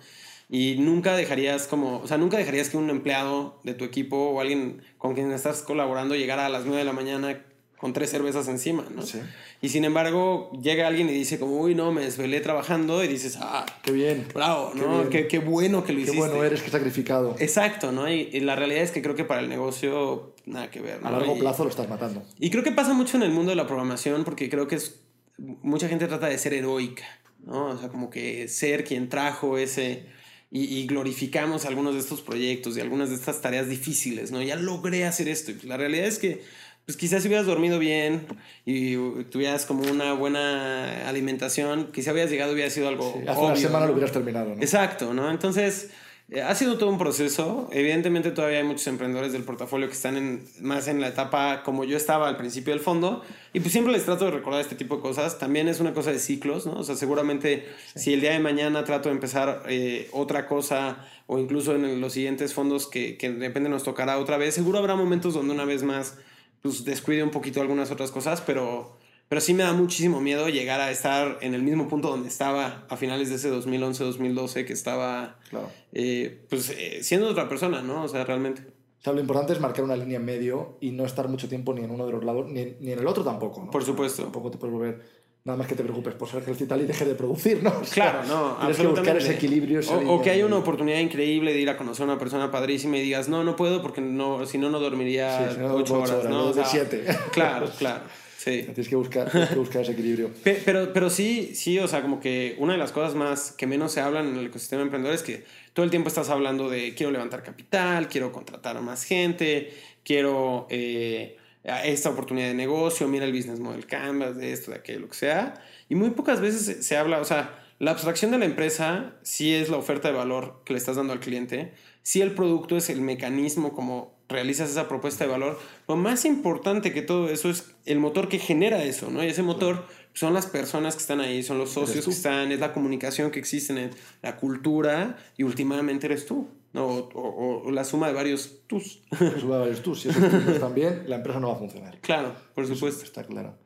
Y 0.50 0.76
nunca 0.80 1.16
dejarías 1.16 1.68
como, 1.68 2.00
o 2.00 2.08
sea, 2.08 2.18
nunca 2.18 2.38
dejarías 2.38 2.70
que 2.70 2.78
un 2.78 2.90
empleado 2.90 3.60
de 3.64 3.74
tu 3.74 3.86
equipo 3.86 4.18
o 4.18 4.42
alguien 4.42 4.84
con 4.98 5.14
quien 5.14 5.32
estás 5.32 5.62
colaborando 5.62 6.16
llegara 6.16 6.46
a 6.46 6.50
las 6.50 6.66
9 6.66 6.80
de 6.80 6.86
la 6.86 6.94
mañana 6.94 7.46
con 7.82 7.94
tres 7.94 8.12
cervezas 8.12 8.48
encima, 8.48 8.86
¿no? 8.96 9.02
Sí. 9.02 9.20
Y 9.62 9.70
sin 9.70 9.84
embargo, 9.86 10.52
llega 10.62 10.88
alguien 10.88 11.10
y 11.10 11.14
dice 11.14 11.40
como, 11.40 11.60
uy, 11.60 11.74
no, 11.76 11.92
me 11.92 12.02
desvelé 12.04 12.40
trabajando 12.40 13.04
y 13.04 13.08
dices, 13.08 13.38
ah, 13.42 13.66
Qué 13.82 13.92
bien. 13.92 14.28
bravo, 14.34 14.72
Qué 14.72 14.80
¿no? 14.80 14.98
bien. 15.00 15.10
Qué, 15.10 15.28
qué 15.28 15.40
bueno 15.40 15.84
que 15.84 15.92
lo 15.92 15.98
Qué 15.98 16.04
hiciste. 16.04 16.20
bueno 16.20 16.44
eres, 16.44 16.62
qué 16.62 16.70
sacrificado. 16.70 17.36
Exacto, 17.40 17.92
¿no? 17.92 18.08
Y, 18.08 18.30
y 18.32 18.40
la 18.42 18.56
realidad 18.56 18.84
es 18.84 18.92
que 18.92 19.02
creo 19.02 19.16
que 19.16 19.26
para 19.26 19.42
el 19.42 19.50
negocio, 19.50 20.36
nada 20.46 20.70
que 20.70 20.80
ver. 20.80 21.02
¿no? 21.02 21.08
A 21.08 21.12
largo 21.12 21.36
Y- 21.36 21.40
plazo 21.40 21.64
lo 21.64 21.72
estás 21.72 21.90
matando. 21.90 22.24
y 22.40 22.52
creo 22.52 22.64
que 22.64 22.72
pasa 22.72 22.94
mucho 22.94 23.18
en 23.18 23.24
el 23.24 23.32
mundo 23.32 23.50
de 23.50 23.56
la 23.56 23.66
programación 23.66 24.24
porque 24.24 24.48
creo 24.50 24.68
que 24.68 24.76
es 24.76 25.02
mucha 25.38 25.90
gente 25.90 26.08
trata 26.08 26.28
de 26.28 26.38
ser 26.38 26.54
heroica, 26.54 27.04
¿no? 27.44 27.66
O 27.70 27.78
sea, 27.80 27.90
como 27.90 28.12
que 28.12 28.48
ser 28.48 28.84
quien 28.84 29.10
trajo 29.10 29.58
ese 29.58 30.06
y, 30.52 30.66
y 30.66 30.86
glorificamos 30.86 31.66
algunos 31.66 31.96
de 31.96 32.02
estos 32.02 32.22
proyectos 32.22 32.78
y 32.78 32.82
algunas 32.82 33.10
de 33.10 33.16
estas 33.16 33.42
tareas 33.42 33.68
difíciles, 33.68 34.32
¿no? 34.32 34.40
Ya 34.44 34.56
logré 34.56 35.06
hacer 35.06 35.28
esto. 35.30 35.50
Y 35.50 35.56
pues 35.56 35.66
la 35.66 35.78
realidad 35.78 36.06
es 36.06 36.20
que 36.20 36.44
pues 36.86 36.98
quizás 36.98 37.22
si 37.22 37.28
hubieras 37.28 37.46
dormido 37.46 37.80
bien 37.80 38.26
y 38.66 38.96
tuvieras 39.26 39.66
como 39.66 39.84
una 39.90 40.14
buena 40.14 41.08
alimentación, 41.08 41.92
quizás 41.94 42.14
hubieras 42.14 42.32
llegado 42.32 42.52
y 42.52 42.56
hubiera 42.56 42.70
sido 42.70 42.88
algo 42.88 43.14
Sí, 43.14 43.28
hace 43.28 43.40
una 43.40 43.50
obvio, 43.54 43.56
semana 43.62 43.80
¿no? 43.82 43.88
lo 43.88 43.94
hubieras 43.94 44.12
terminado, 44.12 44.56
¿no? 44.56 44.62
Exacto, 44.62 45.14
¿no? 45.14 45.30
Entonces, 45.32 45.92
eh, 46.30 46.42
ha 46.42 46.56
sido 46.56 46.78
todo 46.78 46.90
un 46.90 46.98
proceso. 46.98 47.70
Evidentemente 47.72 48.32
todavía 48.32 48.60
hay 48.60 48.64
muchos 48.64 48.88
emprendedores 48.88 49.34
del 49.34 49.44
portafolio 49.44 49.88
que 49.88 49.94
están 49.94 50.16
en, 50.18 50.46
más 50.62 50.88
en 50.88 51.02
la 51.02 51.10
etapa 51.10 51.62
como 51.64 51.84
yo 51.84 51.98
estaba 51.98 52.28
al 52.30 52.38
principio 52.38 52.74
del 52.74 52.82
fondo. 52.82 53.22
Y 53.54 53.60
pues 53.60 53.72
siempre 53.74 53.92
les 53.94 54.06
trato 54.06 54.26
de 54.26 54.32
recordar 54.32 54.62
este 54.62 54.76
tipo 54.76 54.96
de 54.96 55.02
cosas. 55.02 55.40
También 55.40 55.68
es 55.68 55.80
una 55.82 55.94
cosa 55.94 56.12
de 56.12 56.20
ciclos, 56.20 56.66
¿no? 56.66 56.80
O 56.80 56.84
sea, 56.84 56.96
seguramente 56.96 57.68
si 57.96 58.14
el 58.14 58.22
día 58.22 58.32
de 58.32 58.40
mañana 58.40 58.84
trato 58.86 59.10
de 59.10 59.16
empezar 59.16 59.64
eh, 59.68 60.10
otra 60.14 60.48
cosa 60.48 61.06
o 61.28 61.38
incluso 61.38 61.76
en 61.76 62.00
los 62.02 62.14
siguientes 62.14 62.54
fondos 62.54 62.88
que, 62.88 63.18
que 63.18 63.30
de 63.30 63.48
repente 63.48 63.70
nos 63.70 63.84
tocará 63.84 64.18
otra 64.18 64.38
vez, 64.38 64.56
seguro 64.56 64.80
habrá 64.80 64.96
momentos 64.96 65.34
donde 65.34 65.54
una 65.54 65.66
vez 65.66 65.84
más 65.84 66.18
pues 66.62 66.84
descuide 66.86 67.24
un 67.24 67.32
poquito 67.32 67.62
algunas 67.62 67.92
otras 67.92 68.12
cosas, 68.12 68.42
pero... 68.42 68.98
Pero 69.30 69.40
sí 69.40 69.54
me 69.54 69.64
da 69.64 69.72
muchísimo 69.72 70.20
miedo 70.20 70.50
llegar 70.50 70.82
a 70.82 70.92
estar 70.92 71.38
en 71.40 71.54
el 71.54 71.64
mismo 71.64 71.88
punto 71.88 72.10
donde 72.10 72.28
estaba 72.28 72.86
a 72.90 72.98
finales 72.98 73.30
de 73.30 73.36
ese 73.36 73.50
2011-2012, 73.50 74.66
que 74.66 74.74
estaba 74.74 75.38
Claro. 75.50 75.70
eh, 75.94 76.46
pues 76.50 76.70
eh, 76.72 77.00
siendo 77.02 77.30
otra 77.30 77.48
persona, 77.48 77.82
¿no? 77.82 78.04
O 78.04 78.08
sea, 78.10 78.26
realmente. 78.26 78.62
O 79.00 79.04
sea, 79.04 79.14
lo 79.14 79.22
importante 79.22 79.54
es 79.54 79.62
marcar 79.62 79.86
una 79.86 79.96
línea 79.96 80.18
en 80.18 80.26
medio 80.26 80.78
y 80.82 80.92
no 80.92 81.06
estar 81.06 81.30
mucho 81.30 81.48
tiempo 81.48 81.74
ni 81.74 81.82
en 81.82 81.92
uno 81.92 82.06
de 82.06 82.12
los 82.12 82.26
lados, 82.26 82.46
ni, 82.50 82.76
ni 82.82 82.92
en 82.92 83.00
el 83.00 83.08
otro 83.08 83.24
tampoco, 83.24 83.64
¿no? 83.64 83.72
Por 83.72 83.86
supuesto. 83.86 84.24
Tampoco 84.24 84.52
te 84.52 84.58
puedes 84.58 84.74
volver... 84.76 85.02
Nada 85.44 85.58
más 85.58 85.68
que 85.68 85.74
te 85.76 85.82
preocupes 85.82 86.14
por 86.14 86.30
ser 86.30 86.44
ejercital 86.44 86.82
y 86.82 86.86
dejes 86.86 87.08
de 87.08 87.16
producir, 87.16 87.64
¿no? 87.64 87.72
O 87.82 87.84
sea, 87.84 88.12
Claro, 88.12 88.28
no, 88.28 88.58
Tienes 88.58 88.78
que 88.78 88.88
buscar 88.88 89.18
ese 89.18 89.34
equilibrio. 89.34 89.80
O, 90.08 90.22
que 90.22 90.30
haya 90.30 90.46
una 90.46 90.58
oportunidad 90.58 91.00
increíble 91.00 91.54
de 91.54 91.60
ir 91.60 91.70
a 91.70 91.78
conocer 91.78 92.04
a 92.04 92.12
una 92.12 92.20
persona 92.20 92.52
padrísima 92.52 92.98
y 92.98 93.02
digas, 93.02 93.28
no, 93.28 93.44
no 93.44 93.56
puedo 93.56 93.82
porque 93.82 94.02
no, 94.02 94.46
si 94.46 94.58
no, 94.60 94.70
no 94.70 94.80
dormiría 94.80 95.48
Sí, 95.50 95.56
si 95.56 95.60
no, 95.62 95.74
ocho 95.74 95.78
ocho 95.84 95.96
horas, 96.00 96.12
horas, 96.12 96.24
¿no? 96.26 96.30
no, 96.44 96.46
O 96.50 96.54
sea, 96.54 96.66
siete. 96.66 97.06
Claro, 97.32 97.70
claro. 97.78 98.04
Sí. 98.38 98.64
Tienes 98.66 98.88
que 98.90 98.96
buscar, 98.96 99.30
tienes 99.32 99.50
que 99.50 99.56
buscar 99.56 99.82
ese 99.82 99.92
equilibrio. 99.94 100.30
Pe- 100.44 100.62
Pero, 100.66 100.94
pero 100.94 101.10
sí, 101.10 101.54
sí, 101.56 101.78
o 101.80 101.88
sea, 101.88 102.02
como 102.04 102.20
que 102.20 102.56
una 102.60 102.74
de 102.74 102.80
las 102.80 102.92
cosas 102.92 103.16
más 103.16 103.52
que 103.52 103.66
menos 103.68 103.92
se 103.92 104.02
hablan 104.02 104.28
en 104.28 104.38
el 104.38 104.46
ecosistema 104.48 104.82
emprendedor 104.84 105.16
es 105.16 105.24
que 105.24 105.44
todo 105.74 105.84
el 105.86 105.90
tiempo 105.92 106.08
estás 106.10 106.30
hablando 106.30 106.70
de 106.70 106.94
quiero 106.96 107.12
levantar 107.12 107.42
capital, 107.44 108.08
quiero 108.10 108.32
contratar 108.32 108.78
a 108.78 108.82
más 108.82 109.04
gente, 109.06 109.74
quiero 110.04 110.66
eh, 110.70 111.38
esta 111.64 112.10
oportunidad 112.10 112.48
de 112.48 112.54
negocio, 112.54 113.08
mira 113.08 113.26
el 113.26 113.34
business 113.34 113.60
model 113.60 113.86
canvas, 113.86 114.38
de 114.38 114.52
esto, 114.52 114.72
de 114.72 114.78
aquello, 114.78 115.02
lo 115.02 115.10
que 115.10 115.16
sea. 115.16 115.64
Y 115.90 115.96
muy 115.96 116.12
pocas 116.12 116.42
veces 116.42 116.62
se, 116.62 116.84
se 116.84 116.98
habla, 116.98 117.20
o 117.20 117.26
sea, 117.26 117.60
la 117.80 117.92
abstracción 117.92 118.32
de 118.32 118.38
la 118.38 118.46
empresa 118.46 119.16
sí 119.24 119.54
es 119.54 119.70
la 119.70 119.78
oferta 119.78 120.08
de 120.08 120.14
valor 120.14 120.62
que 120.66 120.74
le 120.74 120.80
estás 120.80 120.98
dando 120.98 121.14
al 121.14 121.20
cliente, 121.20 121.74
sí 122.04 122.22
el 122.22 122.34
producto 122.34 122.78
es 122.78 122.90
el 122.90 123.02
mecanismo 123.02 123.74
como 123.74 124.22
realizas 124.32 124.70
esa 124.70 124.88
propuesta 124.88 125.26
de 125.26 125.32
valor. 125.32 125.60
Lo 125.88 125.96
más 125.96 126.26
importante 126.26 126.94
que 126.94 127.02
todo 127.02 127.30
eso 127.30 127.50
es 127.50 127.72
el 127.86 128.00
motor 128.00 128.30
que 128.30 128.40
genera 128.40 128.84
eso, 128.84 129.12
¿no? 129.12 129.24
Y 129.24 129.28
ese 129.28 129.44
motor 129.44 129.86
son 130.14 130.34
las 130.34 130.46
personas 130.46 130.96
que 130.96 131.02
están 131.02 131.22
ahí, 131.22 131.44
son 131.44 131.58
los 131.58 131.72
socios 131.72 132.06
que 132.06 132.12
están, 132.12 132.52
es 132.52 132.60
la 132.60 132.74
comunicación 132.74 133.32
que 133.32 133.40
existe, 133.40 133.74
en 133.74 133.92
la 134.22 134.38
cultura 134.38 135.18
y 135.38 135.44
últimamente 135.44 136.08
eres 136.08 136.26
tú, 136.26 136.50
¿no? 136.74 136.86
O, 136.88 137.10
o- 137.14 137.64
o 137.68 137.72
la 137.72 137.84
suma 137.84 138.08
de 138.08 138.14
varios 138.14 138.62
tus. 138.68 139.02
Pues 139.18 139.50
va 139.50 139.58
a 139.58 139.60
varios 139.60 139.82
tú. 139.82 139.96
Si 139.96 140.10
esos 140.10 140.22
tú 140.30 140.52
están 140.52 140.74
bien, 140.74 141.04
la 141.08 141.18
empresa 141.18 141.40
no 141.40 141.50
va 141.50 141.56
a 141.56 141.58
funcionar. 141.60 142.00
claro, 142.02 142.34
por 142.56 142.66
supuesto. 142.68 143.04
Está 143.04 143.24
claro. 143.24 143.58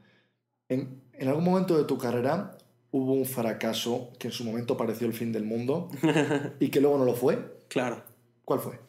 En, 0.69 1.01
en 1.13 1.27
algún 1.27 1.43
momento 1.43 1.77
de 1.77 1.83
tu 1.85 1.97
carrera 1.97 2.57
hubo 2.91 3.13
un 3.13 3.25
fracaso 3.25 4.09
que 4.19 4.27
en 4.29 4.33
su 4.33 4.43
momento 4.45 4.77
pareció 4.77 5.05
el 5.07 5.13
fin 5.13 5.31
del 5.31 5.43
mundo 5.43 5.89
y 6.59 6.69
que 6.69 6.81
luego 6.81 6.97
no 6.97 7.05
lo 7.05 7.13
fue. 7.15 7.59
Claro. 7.67 8.03
¿Cuál 8.45 8.59
fue? 8.59 8.79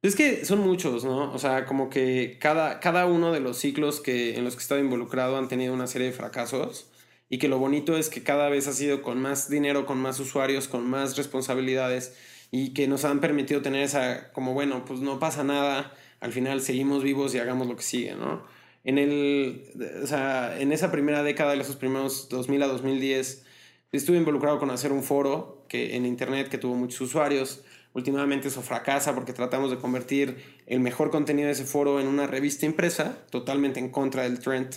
Es 0.00 0.16
que 0.16 0.44
son 0.44 0.58
muchos, 0.60 1.04
¿no? 1.04 1.32
O 1.32 1.38
sea, 1.38 1.64
como 1.64 1.88
que 1.88 2.38
cada, 2.40 2.80
cada 2.80 3.06
uno 3.06 3.30
de 3.32 3.38
los 3.40 3.58
ciclos 3.58 4.00
que, 4.00 4.36
en 4.36 4.42
los 4.44 4.54
que 4.54 4.60
he 4.60 4.62
estado 4.62 4.80
involucrado 4.80 5.36
han 5.36 5.46
tenido 5.48 5.72
una 5.74 5.86
serie 5.86 6.08
de 6.08 6.12
fracasos 6.12 6.88
y 7.28 7.38
que 7.38 7.46
lo 7.48 7.58
bonito 7.58 7.96
es 7.96 8.08
que 8.08 8.22
cada 8.24 8.48
vez 8.48 8.66
ha 8.66 8.72
sido 8.72 9.00
con 9.02 9.20
más 9.22 9.48
dinero, 9.48 9.86
con 9.86 9.98
más 9.98 10.18
usuarios, 10.18 10.66
con 10.66 10.88
más 10.90 11.16
responsabilidades 11.16 12.16
y 12.54 12.74
que 12.74 12.86
nos 12.86 13.04
han 13.06 13.20
permitido 13.20 13.62
tener 13.62 13.82
esa, 13.82 14.30
como 14.32 14.52
bueno, 14.52 14.84
pues 14.84 15.00
no 15.00 15.18
pasa 15.18 15.42
nada, 15.42 15.94
al 16.20 16.32
final 16.32 16.60
seguimos 16.60 17.02
vivos 17.02 17.34
y 17.34 17.38
hagamos 17.38 17.66
lo 17.66 17.74
que 17.74 17.82
sigue, 17.82 18.14
¿no? 18.14 18.44
En, 18.84 18.98
el, 18.98 19.64
o 20.02 20.06
sea, 20.06 20.60
en 20.60 20.70
esa 20.70 20.92
primera 20.92 21.22
década, 21.22 21.52
de 21.52 21.62
esos 21.62 21.76
primeros 21.76 22.28
2000 22.28 22.62
a 22.62 22.66
2010, 22.66 23.44
estuve 23.90 24.18
involucrado 24.18 24.58
con 24.58 24.70
hacer 24.70 24.92
un 24.92 25.02
foro 25.02 25.64
que, 25.66 25.96
en 25.96 26.04
internet 26.04 26.48
que 26.50 26.58
tuvo 26.58 26.74
muchos 26.74 27.00
usuarios. 27.00 27.64
Últimamente 27.94 28.48
eso 28.48 28.60
fracasa 28.60 29.14
porque 29.14 29.32
tratamos 29.32 29.70
de 29.70 29.78
convertir 29.78 30.36
el 30.66 30.80
mejor 30.80 31.10
contenido 31.10 31.46
de 31.46 31.52
ese 31.52 31.64
foro 31.64 32.00
en 32.00 32.06
una 32.06 32.26
revista 32.26 32.66
impresa, 32.66 33.18
totalmente 33.30 33.80
en 33.80 33.88
contra 33.88 34.24
del 34.24 34.40
trend. 34.40 34.74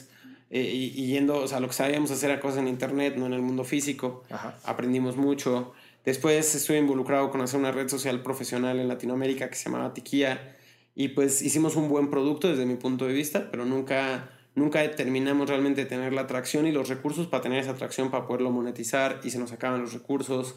eh, 0.49 0.61
y, 0.61 0.93
y 0.95 1.07
yendo, 1.07 1.39
o 1.39 1.47
sea, 1.47 1.59
lo 1.59 1.67
que 1.67 1.73
sabíamos 1.73 2.09
hacer 2.11 2.29
era 2.29 2.39
cosas 2.39 2.59
en 2.59 2.69
internet, 2.69 3.15
no 3.17 3.25
en 3.25 3.33
el 3.33 3.41
mundo 3.41 3.65
físico. 3.65 4.23
Ajá. 4.29 4.57
Aprendimos 4.63 5.17
mucho. 5.17 5.73
Después 6.05 6.53
estuve 6.53 6.77
involucrado 6.77 7.31
con 7.31 7.41
hacer 7.41 7.59
una 7.59 7.71
red 7.71 7.89
social 7.89 8.21
profesional 8.21 8.79
en 8.79 8.87
Latinoamérica 8.87 9.49
que 9.49 9.55
se 9.55 9.65
llamaba 9.65 9.93
Tiquía. 9.93 10.55
Y 10.93 11.09
pues 11.09 11.41
hicimos 11.41 11.75
un 11.75 11.89
buen 11.89 12.09
producto 12.09 12.47
desde 12.47 12.65
mi 12.65 12.75
punto 12.75 13.07
de 13.07 13.13
vista, 13.13 13.49
pero 13.49 13.65
nunca, 13.65 14.29
nunca 14.53 14.89
terminamos 14.91 15.49
realmente 15.49 15.81
de 15.81 15.87
tener 15.87 16.13
la 16.13 16.21
atracción 16.21 16.67
y 16.67 16.71
los 16.71 16.89
recursos 16.89 17.27
para 17.27 17.41
tener 17.41 17.59
esa 17.59 17.71
atracción, 17.71 18.11
para 18.11 18.27
poderlo 18.27 18.51
monetizar 18.51 19.19
y 19.23 19.31
se 19.31 19.39
nos 19.39 19.51
acaban 19.51 19.81
los 19.81 19.93
recursos. 19.93 20.55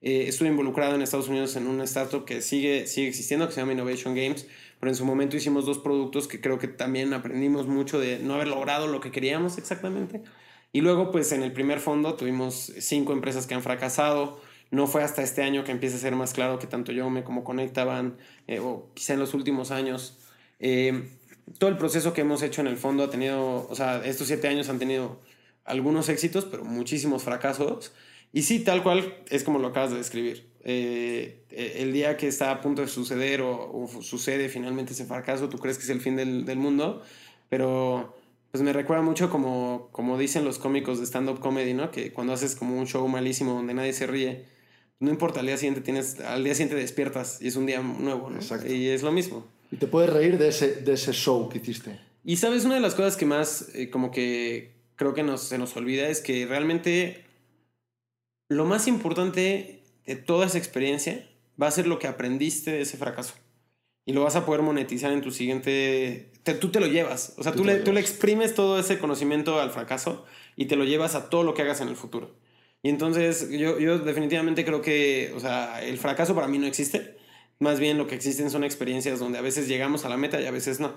Eh, 0.00 0.26
estuve 0.28 0.48
involucrado 0.48 0.94
en 0.94 1.02
Estados 1.02 1.28
Unidos 1.28 1.56
en 1.56 1.66
una 1.66 1.84
startup 1.84 2.24
que 2.24 2.40
sigue, 2.40 2.86
sigue 2.86 3.08
existiendo, 3.08 3.46
que 3.46 3.52
se 3.52 3.60
llama 3.60 3.72
Innovation 3.72 4.14
Games, 4.14 4.46
pero 4.78 4.90
en 4.90 4.96
su 4.96 5.04
momento 5.04 5.36
hicimos 5.36 5.66
dos 5.66 5.78
productos 5.78 6.28
que 6.28 6.40
creo 6.40 6.58
que 6.58 6.68
también 6.68 7.12
aprendimos 7.14 7.66
mucho 7.66 7.98
de 7.98 8.20
no 8.20 8.34
haber 8.34 8.48
logrado 8.48 8.86
lo 8.86 9.00
que 9.00 9.10
queríamos 9.10 9.58
exactamente. 9.58 10.22
Y 10.72 10.82
luego, 10.82 11.10
pues 11.10 11.32
en 11.32 11.42
el 11.42 11.52
primer 11.52 11.80
fondo 11.80 12.14
tuvimos 12.14 12.72
cinco 12.78 13.12
empresas 13.12 13.46
que 13.46 13.54
han 13.54 13.62
fracasado. 13.62 14.40
No 14.74 14.88
fue 14.88 15.04
hasta 15.04 15.22
este 15.22 15.42
año 15.42 15.62
que 15.62 15.70
empieza 15.70 15.96
a 15.96 16.00
ser 16.00 16.16
más 16.16 16.32
claro 16.32 16.58
que 16.58 16.66
tanto 16.66 16.90
yo 16.90 17.08
me 17.08 17.22
como 17.22 17.44
Conectaban, 17.44 18.16
eh, 18.48 18.58
o 18.58 18.90
quizá 18.94 19.14
en 19.14 19.20
los 19.20 19.32
últimos 19.32 19.70
años. 19.70 20.18
Eh, 20.58 21.08
todo 21.58 21.70
el 21.70 21.76
proceso 21.76 22.12
que 22.12 22.22
hemos 22.22 22.42
hecho 22.42 22.60
en 22.60 22.66
el 22.66 22.76
fondo 22.76 23.04
ha 23.04 23.10
tenido, 23.10 23.68
o 23.68 23.74
sea, 23.74 24.04
estos 24.04 24.26
siete 24.26 24.48
años 24.48 24.68
han 24.68 24.80
tenido 24.80 25.20
algunos 25.64 26.08
éxitos, 26.08 26.44
pero 26.44 26.64
muchísimos 26.64 27.22
fracasos. 27.22 27.92
Y 28.32 28.42
sí, 28.42 28.60
tal 28.60 28.82
cual 28.82 29.16
es 29.30 29.44
como 29.44 29.60
lo 29.60 29.68
acabas 29.68 29.92
de 29.92 29.98
describir. 29.98 30.50
Eh, 30.64 31.44
el 31.50 31.92
día 31.92 32.16
que 32.16 32.26
está 32.26 32.50
a 32.50 32.60
punto 32.60 32.82
de 32.82 32.88
suceder 32.88 33.42
o, 33.42 33.70
o 33.72 34.02
sucede 34.02 34.48
finalmente 34.48 34.92
ese 34.92 35.04
fracaso, 35.04 35.48
tú 35.48 35.58
crees 35.58 35.78
que 35.78 35.84
es 35.84 35.90
el 35.90 36.00
fin 36.00 36.16
del, 36.16 36.44
del 36.44 36.58
mundo, 36.58 37.02
pero 37.48 38.16
pues 38.50 38.62
me 38.62 38.72
recuerda 38.72 39.02
mucho 39.02 39.30
como, 39.30 39.88
como 39.92 40.18
dicen 40.18 40.44
los 40.44 40.58
cómicos 40.58 40.98
de 40.98 41.06
stand-up 41.06 41.38
comedy, 41.38 41.74
¿no? 41.74 41.90
Que 41.90 42.12
cuando 42.12 42.32
haces 42.32 42.56
como 42.56 42.76
un 42.76 42.86
show 42.86 43.06
malísimo 43.06 43.52
donde 43.52 43.74
nadie 43.74 43.92
se 43.92 44.06
ríe, 44.06 44.53
no 45.04 45.10
importa, 45.10 45.40
al 45.40 45.46
día 45.46 45.56
siguiente 45.56 45.80
tienes, 45.80 46.18
al 46.20 46.42
día 46.44 46.54
siguiente 46.54 46.74
despiertas 46.76 47.38
y 47.40 47.48
es 47.48 47.56
un 47.56 47.66
día 47.66 47.80
nuevo, 47.80 48.30
¿no? 48.30 48.36
Exacto. 48.36 48.66
Y 48.72 48.88
es 48.88 49.02
lo 49.02 49.12
mismo. 49.12 49.46
Y 49.70 49.76
te 49.76 49.86
puedes 49.86 50.10
reír 50.12 50.38
de 50.38 50.48
ese, 50.48 50.76
de 50.82 50.92
ese 50.94 51.12
show 51.12 51.48
que 51.48 51.58
hiciste. 51.58 51.98
Y 52.24 52.36
sabes, 52.36 52.64
una 52.64 52.74
de 52.74 52.80
las 52.80 52.94
cosas 52.94 53.16
que 53.16 53.26
más 53.26 53.68
eh, 53.74 53.90
como 53.90 54.10
que 54.10 54.72
creo 54.96 55.14
que 55.14 55.22
nos, 55.22 55.42
se 55.42 55.58
nos 55.58 55.76
olvida 55.76 56.08
es 56.08 56.20
que 56.20 56.46
realmente 56.46 57.24
lo 58.48 58.64
más 58.64 58.86
importante 58.88 59.82
de 60.06 60.16
toda 60.16 60.46
esa 60.46 60.58
experiencia 60.58 61.28
va 61.60 61.66
a 61.68 61.70
ser 61.70 61.86
lo 61.86 61.98
que 61.98 62.06
aprendiste 62.06 62.72
de 62.72 62.82
ese 62.82 62.96
fracaso. 62.96 63.34
Y 64.06 64.12
lo 64.12 64.22
vas 64.22 64.36
a 64.36 64.44
poder 64.44 64.60
monetizar 64.62 65.12
en 65.12 65.22
tu 65.22 65.30
siguiente... 65.30 66.30
te- 66.42 66.54
tú 66.54 66.70
te 66.70 66.78
lo 66.78 66.86
llevas. 66.86 67.34
O 67.38 67.42
sea, 67.42 67.52
Tú 67.52 67.64
le, 67.64 67.76
tú 67.76 67.92
le 67.92 68.00
exprimes 68.00 68.54
todo 68.54 68.78
ese 68.78 68.98
conocimiento 68.98 69.58
al 69.60 69.70
fracaso 69.70 70.26
y 70.56 70.66
te 70.66 70.76
lo 70.76 70.84
llevas 70.84 71.14
a 71.14 71.30
todo 71.30 71.42
lo 71.42 71.54
que 71.54 71.62
hagas 71.62 71.80
en 71.80 71.88
el 71.88 71.96
futuro. 71.96 72.34
Y 72.84 72.90
entonces 72.90 73.48
yo, 73.50 73.78
yo 73.80 73.98
definitivamente 73.98 74.64
creo 74.64 74.82
que, 74.82 75.32
o 75.34 75.40
sea, 75.40 75.82
el 75.82 75.98
fracaso 75.98 76.34
para 76.34 76.48
mí 76.48 76.58
no 76.58 76.66
existe. 76.66 77.16
Más 77.58 77.80
bien 77.80 77.98
lo 77.98 78.06
que 78.06 78.14
existen 78.14 78.50
son 78.50 78.62
experiencias 78.62 79.18
donde 79.18 79.38
a 79.38 79.42
veces 79.42 79.68
llegamos 79.68 80.04
a 80.04 80.10
la 80.10 80.18
meta 80.18 80.40
y 80.40 80.46
a 80.46 80.50
veces 80.52 80.80
no. 80.80 80.92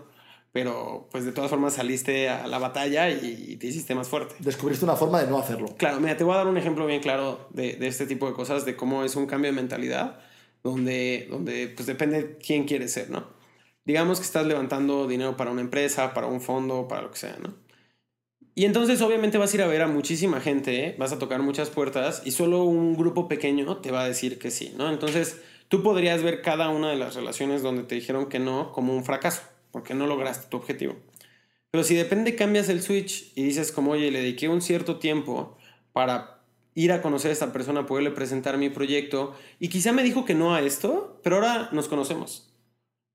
pero 0.52 1.08
pues 1.12 1.24
de 1.26 1.32
todas 1.32 1.50
formas 1.52 1.76
saliste 1.76 2.30
a 2.30 2.48
la 2.48 2.58
batalla 2.60 3.10
y, 3.10 3.46
y 3.50 3.58
te 3.58 3.68
hiciste 3.68 3.94
más 3.96 4.10
fuerte. 4.10 4.36
Descubriste 4.40 4.86
una 4.86 4.96
forma 4.96 5.22
de 5.22 5.28
no 5.28 5.38
hacerlo. 5.38 5.76
Claro, 5.78 6.00
mira, 6.00 6.18
te 6.18 6.24
voy 6.24 6.34
a 6.34 6.38
dar 6.38 6.48
un 6.48 6.58
ejemplo 6.58 6.86
bien 6.88 7.02
claro 7.02 7.48
de, 7.52 7.76
de 7.76 7.88
este 7.88 8.08
tipo 8.08 8.28
de 8.28 8.34
cosas, 8.34 8.66
de 8.66 8.76
cómo 8.76 9.04
es 9.04 9.16
un 9.16 9.28
cambio 9.28 9.52
de 9.52 9.56
mentalidad, 9.56 10.20
donde, 10.64 11.28
donde 11.30 11.70
pues 11.70 11.86
depende 11.86 12.38
quién 12.44 12.66
quieres 12.66 12.92
ser, 12.94 13.10
¿no? 13.12 13.28
Digamos 13.86 14.20
que 14.20 14.26
estás 14.26 14.46
levantando 14.48 15.08
dinero 15.08 15.38
para 15.38 15.52
una 15.52 15.62
empresa, 15.62 16.14
para 16.14 16.28
un 16.28 16.42
fondo, 16.42 16.88
para 16.88 17.04
lo 17.04 17.12
que 17.12 17.18
sea, 17.20 17.38
¿no? 17.42 17.56
Y 18.58 18.66
entonces 18.66 19.04
obviamente 19.04 19.38
vas 19.38 19.54
a 19.54 19.56
ir 19.56 19.62
a 19.62 19.68
ver 19.68 19.84
a 19.84 19.88
muchísima 19.88 20.42
gente, 20.42 20.84
¿eh? 20.84 20.96
vas 20.98 21.12
a 21.12 21.20
tocar 21.20 21.44
muchas 21.44 21.70
puertas 21.70 22.24
y 22.26 22.32
solo 22.32 22.64
un 22.64 22.98
grupo 22.98 23.28
pequeño 23.28 23.78
te 23.78 23.92
va 23.92 24.02
a 24.02 24.08
decir 24.08 24.40
que 24.40 24.50
sí, 24.50 24.74
¿no? 24.76 24.90
Entonces 24.90 25.40
tú 25.68 25.84
podrías 25.84 26.24
ver 26.24 26.42
cada 26.42 26.70
una 26.70 26.90
de 26.90 26.96
las 26.96 27.14
relaciones 27.14 27.62
donde 27.62 27.84
te 27.84 27.94
dijeron 27.94 28.30
que 28.30 28.40
no 28.40 28.72
como 28.72 28.96
un 28.96 29.06
fracaso, 29.06 29.44
porque 29.70 29.94
no 29.94 30.08
lograste 30.08 30.48
tu 30.50 30.58
objetivo. 30.58 30.96
Pero 31.70 31.84
si 31.84 31.94
depende 31.94 32.34
cambias 32.36 32.68
el 32.70 32.82
switch 32.82 33.32
y 33.36 33.44
dices 33.44 33.72
como, 33.72 33.92
oye, 33.92 34.10
le 34.10 34.22
dediqué 34.22 34.50
un 34.50 34.64
cierto 34.64 34.98
tiempo 34.98 35.56
para 35.94 36.42
ir 36.74 36.92
a 36.92 37.04
conocer 37.04 37.30
a 37.30 37.34
esta 37.34 37.54
persona, 37.54 37.86
poderle 37.86 38.10
presentar 38.10 38.58
mi 38.58 38.72
proyecto 38.72 39.36
y 39.60 39.68
quizá 39.68 39.92
me 39.92 40.02
dijo 40.02 40.26
que 40.26 40.34
no 40.34 40.56
a 40.56 40.62
esto, 40.64 41.20
pero 41.22 41.36
ahora 41.36 41.70
nos 41.74 41.88
conocemos. 41.88 42.47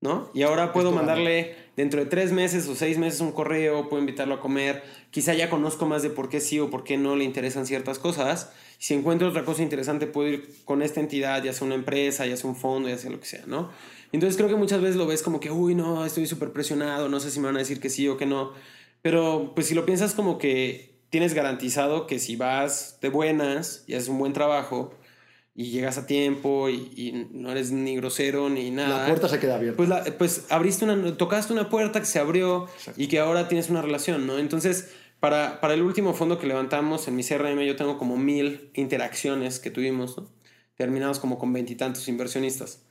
¿No? 0.03 0.28
Y 0.34 0.42
ahora 0.42 0.72
puedo 0.72 0.90
mandarle 0.90 1.55
dentro 1.76 2.00
de 2.00 2.07
tres 2.07 2.32
meses 2.32 2.68
o 2.68 2.74
seis 2.74 2.98
meses 2.98 3.20
un 3.20 3.32
correo, 3.32 3.88
puedo 3.88 4.00
invitarlo 4.00 4.34
a 4.34 4.40
comer, 4.40 4.82
quizá 5.11 5.32
ya 5.32 5.48
conozco 5.48 5.86
más 5.86 6.03
de 6.03 6.11
por 6.11 6.28
qué 6.28 6.40
sí 6.40 6.59
o 6.59 6.68
por 6.68 6.82
qué 6.84 6.98
no 6.98 7.16
le 7.16 7.24
interesan 7.24 7.66
ciertas 7.66 8.00
cosas. 8.00 8.53
Si 8.78 8.94
encuentro 8.94 9.28
otra 9.28 9.44
cosa 9.44 9.62
interesante, 9.62 10.09
puedo 10.09 10.28
ir 10.28 10.55
con 10.64 10.82
esta 10.82 11.00
entidad, 11.00 11.42
ya 11.42 11.53
sea 11.53 11.64
una 11.64 11.76
empresa, 11.76 12.26
ya 12.26 12.36
sea 12.36 12.50
un 12.50 12.57
fondo, 12.57 12.88
ya 12.88 12.98
sea 12.98 13.11
lo 13.11 13.20
que 13.20 13.26
sea, 13.26 13.44
¿no? 13.46 13.70
Entonces 14.11 14.36
creo 14.36 14.48
que 14.48 14.57
muchas 14.57 14.82
veces 14.82 14.96
lo 14.96 15.07
ves 15.07 15.22
como 15.22 15.38
que, 15.38 15.53
uy, 15.53 15.76
no, 15.76 16.05
estoy 16.05 16.26
súper 16.26 16.53
presionado, 16.53 17.09
no 17.09 17.20
sé 17.20 17.30
si 17.30 17.38
me 17.38 17.46
van 17.46 17.57
a 17.57 17.61
decir 17.61 17.80
que 17.80 17.88
sí 17.88 18.09
o 18.09 18.16
que 18.16 18.26
no. 18.26 18.53
Pero 19.03 19.53
pues 19.55 19.68
si 19.68 19.74
lo 19.74 19.86
piensas 19.86 20.14
como 20.14 20.36
que 20.36 20.98
tienes 21.11 21.32
garantizado 21.32 22.09
que 22.09 22.18
si 22.18 22.34
vas 22.34 22.98
de 23.00 23.09
buenas 23.09 23.84
y 23.86 23.94
haces 23.94 24.09
un 24.09 24.18
buen 24.18 24.32
trabajo, 24.32 24.94
y 25.55 25.70
llegas 25.70 25.98
a 25.98 26.07
tiempo 26.07 26.68
y, 26.68 26.90
y, 26.96 27.28
no 27.32 27.50
eres 27.50 27.72
ni 27.72 27.96
grosero 27.96 28.48
ni 28.48 28.70
nada. 28.70 29.00
La 29.00 29.07
puerta 29.07 29.28
se 29.28 29.38
queda 29.38 29.57
abierta. 29.57 29.76
Pues, 29.76 29.88
la, 29.88 30.05
pues 30.16 30.46
abriste 30.48 30.84
una, 30.84 31.16
tocaste 31.16 31.53
una 31.53 31.68
puerta 31.68 32.00
que 32.00 32.07
se 32.07 32.18
abrió 32.18 32.68
Exacto. 32.76 33.00
y 33.00 33.07
que 33.09 33.18
ahora 33.18 33.48
tienes 33.48 33.68
una 33.68 33.82
relación, 33.82 34.26
¿no? 34.26 34.38
Entonces, 34.38 34.92
para, 35.20 35.61
para 35.61 35.74
el 35.74 35.82
último 35.82 36.14
fondo 36.14 36.38
que 36.38 36.46
levantamos 36.46 37.07
en 37.07 37.16
mi 37.16 37.22
CRM, 37.22 37.61
yo 37.61 37.76
tengo 37.76 37.98
como 37.98 38.16
mil 38.16 38.70
interacciones 38.74 39.61
que 39.61 39.70
tuvimos, 39.70 40.16
¿no? 40.16 40.30
Terminados 40.74 41.18
como 41.18 41.38
con 41.38 41.53
veintitantos 41.53 42.09
inversionistas. 42.09 42.86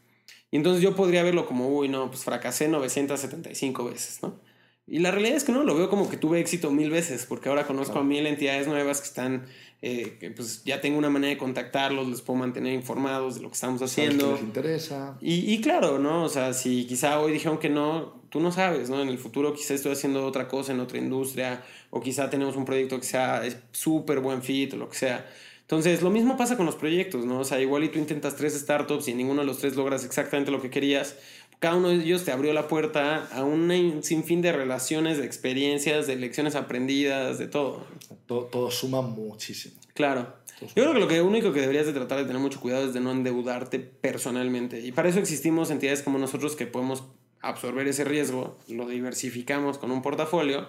Y 0.51 0.57
entonces 0.57 0.83
yo 0.83 0.95
podría 0.95 1.23
verlo 1.23 1.47
como, 1.47 1.67
uy, 1.67 1.89
no, 1.89 2.11
pues 2.11 2.23
fracasé 2.23 2.67
975 2.67 3.85
veces, 3.85 4.19
¿no? 4.21 4.39
Y 4.85 4.99
la 4.99 5.11
realidad 5.11 5.37
es 5.37 5.45
que 5.45 5.51
no, 5.51 5.63
lo 5.63 5.75
veo 5.75 5.89
como 5.89 6.09
que 6.09 6.17
tuve 6.17 6.39
éxito 6.39 6.69
mil 6.69 6.89
veces, 6.89 7.25
porque 7.25 7.49
ahora 7.49 7.65
conozco 7.65 7.93
claro. 7.93 8.05
a 8.05 8.09
mil 8.09 8.27
entidades 8.27 8.67
nuevas 8.67 8.99
que 8.99 9.07
están, 9.07 9.45
eh, 9.83 10.33
pues 10.35 10.63
ya 10.63 10.79
tengo 10.79 10.99
una 10.99 11.09
manera 11.09 11.31
de 11.31 11.37
contactarlos, 11.37 12.07
les 12.07 12.21
puedo 12.21 12.37
mantener 12.37 12.73
informados 12.73 13.35
de 13.35 13.41
lo 13.41 13.49
que 13.49 13.55
estamos 13.55 13.81
haciendo. 13.81 14.27
Que 14.27 14.33
les 14.33 14.41
interesa. 14.43 15.17
Y, 15.21 15.51
y, 15.51 15.59
claro, 15.61 15.97
¿no? 15.97 16.23
O 16.23 16.29
sea, 16.29 16.53
si 16.53 16.85
quizá 16.85 17.19
hoy 17.19 17.31
dijeron 17.31 17.57
que 17.57 17.69
no, 17.69 18.21
tú 18.29 18.39
no 18.39 18.51
sabes, 18.51 18.91
¿no? 18.91 19.01
En 19.01 19.09
el 19.09 19.17
futuro 19.17 19.53
quizá 19.53 19.73
estoy 19.73 19.93
haciendo 19.93 20.25
otra 20.25 20.47
cosa 20.47 20.71
en 20.71 20.81
otra 20.81 20.99
industria, 20.99 21.63
o 21.89 21.99
quizá 21.99 22.29
tenemos 22.29 22.55
un 22.55 22.65
proyecto 22.65 22.99
que 22.99 23.07
sea 23.07 23.41
súper 23.71 24.19
buen 24.19 24.43
fit 24.43 24.73
o 24.73 24.77
lo 24.77 24.87
que 24.87 24.97
sea. 24.97 25.25
Entonces, 25.61 26.01
lo 26.01 26.09
mismo 26.09 26.35
pasa 26.35 26.57
con 26.57 26.65
los 26.65 26.75
proyectos, 26.75 27.25
¿no? 27.25 27.39
O 27.39 27.45
sea, 27.45 27.61
igual 27.61 27.85
y 27.85 27.89
tú 27.89 27.97
intentas 27.97 28.35
tres 28.35 28.53
startups 28.59 29.07
y 29.07 29.13
ninguno 29.13 29.39
de 29.39 29.47
los 29.47 29.59
tres 29.59 29.75
logras 29.75 30.03
exactamente 30.03 30.51
lo 30.51 30.61
que 30.61 30.69
querías 30.69 31.15
cada 31.61 31.75
uno 31.75 31.89
de 31.89 31.97
ellos 31.97 32.25
te 32.25 32.31
abrió 32.31 32.53
la 32.53 32.67
puerta 32.67 33.27
a 33.31 33.43
un 33.43 34.01
sinfín 34.01 34.41
de 34.41 34.51
relaciones, 34.51 35.19
de 35.19 35.27
experiencias, 35.27 36.07
de 36.07 36.15
lecciones 36.15 36.55
aprendidas, 36.55 37.37
de 37.37 37.47
todo. 37.47 37.85
Todo, 38.25 38.45
todo 38.45 38.71
suma 38.71 39.03
muchísimo. 39.03 39.75
Claro. 39.93 40.33
Yo 40.59 40.73
creo 40.73 40.93
que 40.93 40.99
lo 40.99 41.07
que 41.07 41.21
único 41.21 41.53
que 41.53 41.61
deberías 41.61 41.85
de 41.85 41.93
tratar 41.93 42.17
de 42.17 42.25
tener 42.25 42.41
mucho 42.41 42.59
cuidado 42.59 42.87
es 42.87 42.95
de 42.95 42.99
no 42.99 43.11
endeudarte 43.11 43.77
personalmente. 43.77 44.79
Y 44.79 44.91
para 44.91 45.09
eso 45.09 45.19
existimos 45.19 45.69
entidades 45.69 46.01
como 46.01 46.17
nosotros 46.17 46.55
que 46.55 46.65
podemos 46.65 47.03
absorber 47.41 47.87
ese 47.87 48.05
riesgo, 48.05 48.57
lo 48.67 48.87
diversificamos 48.87 49.77
con 49.77 49.91
un 49.91 50.01
portafolio. 50.01 50.67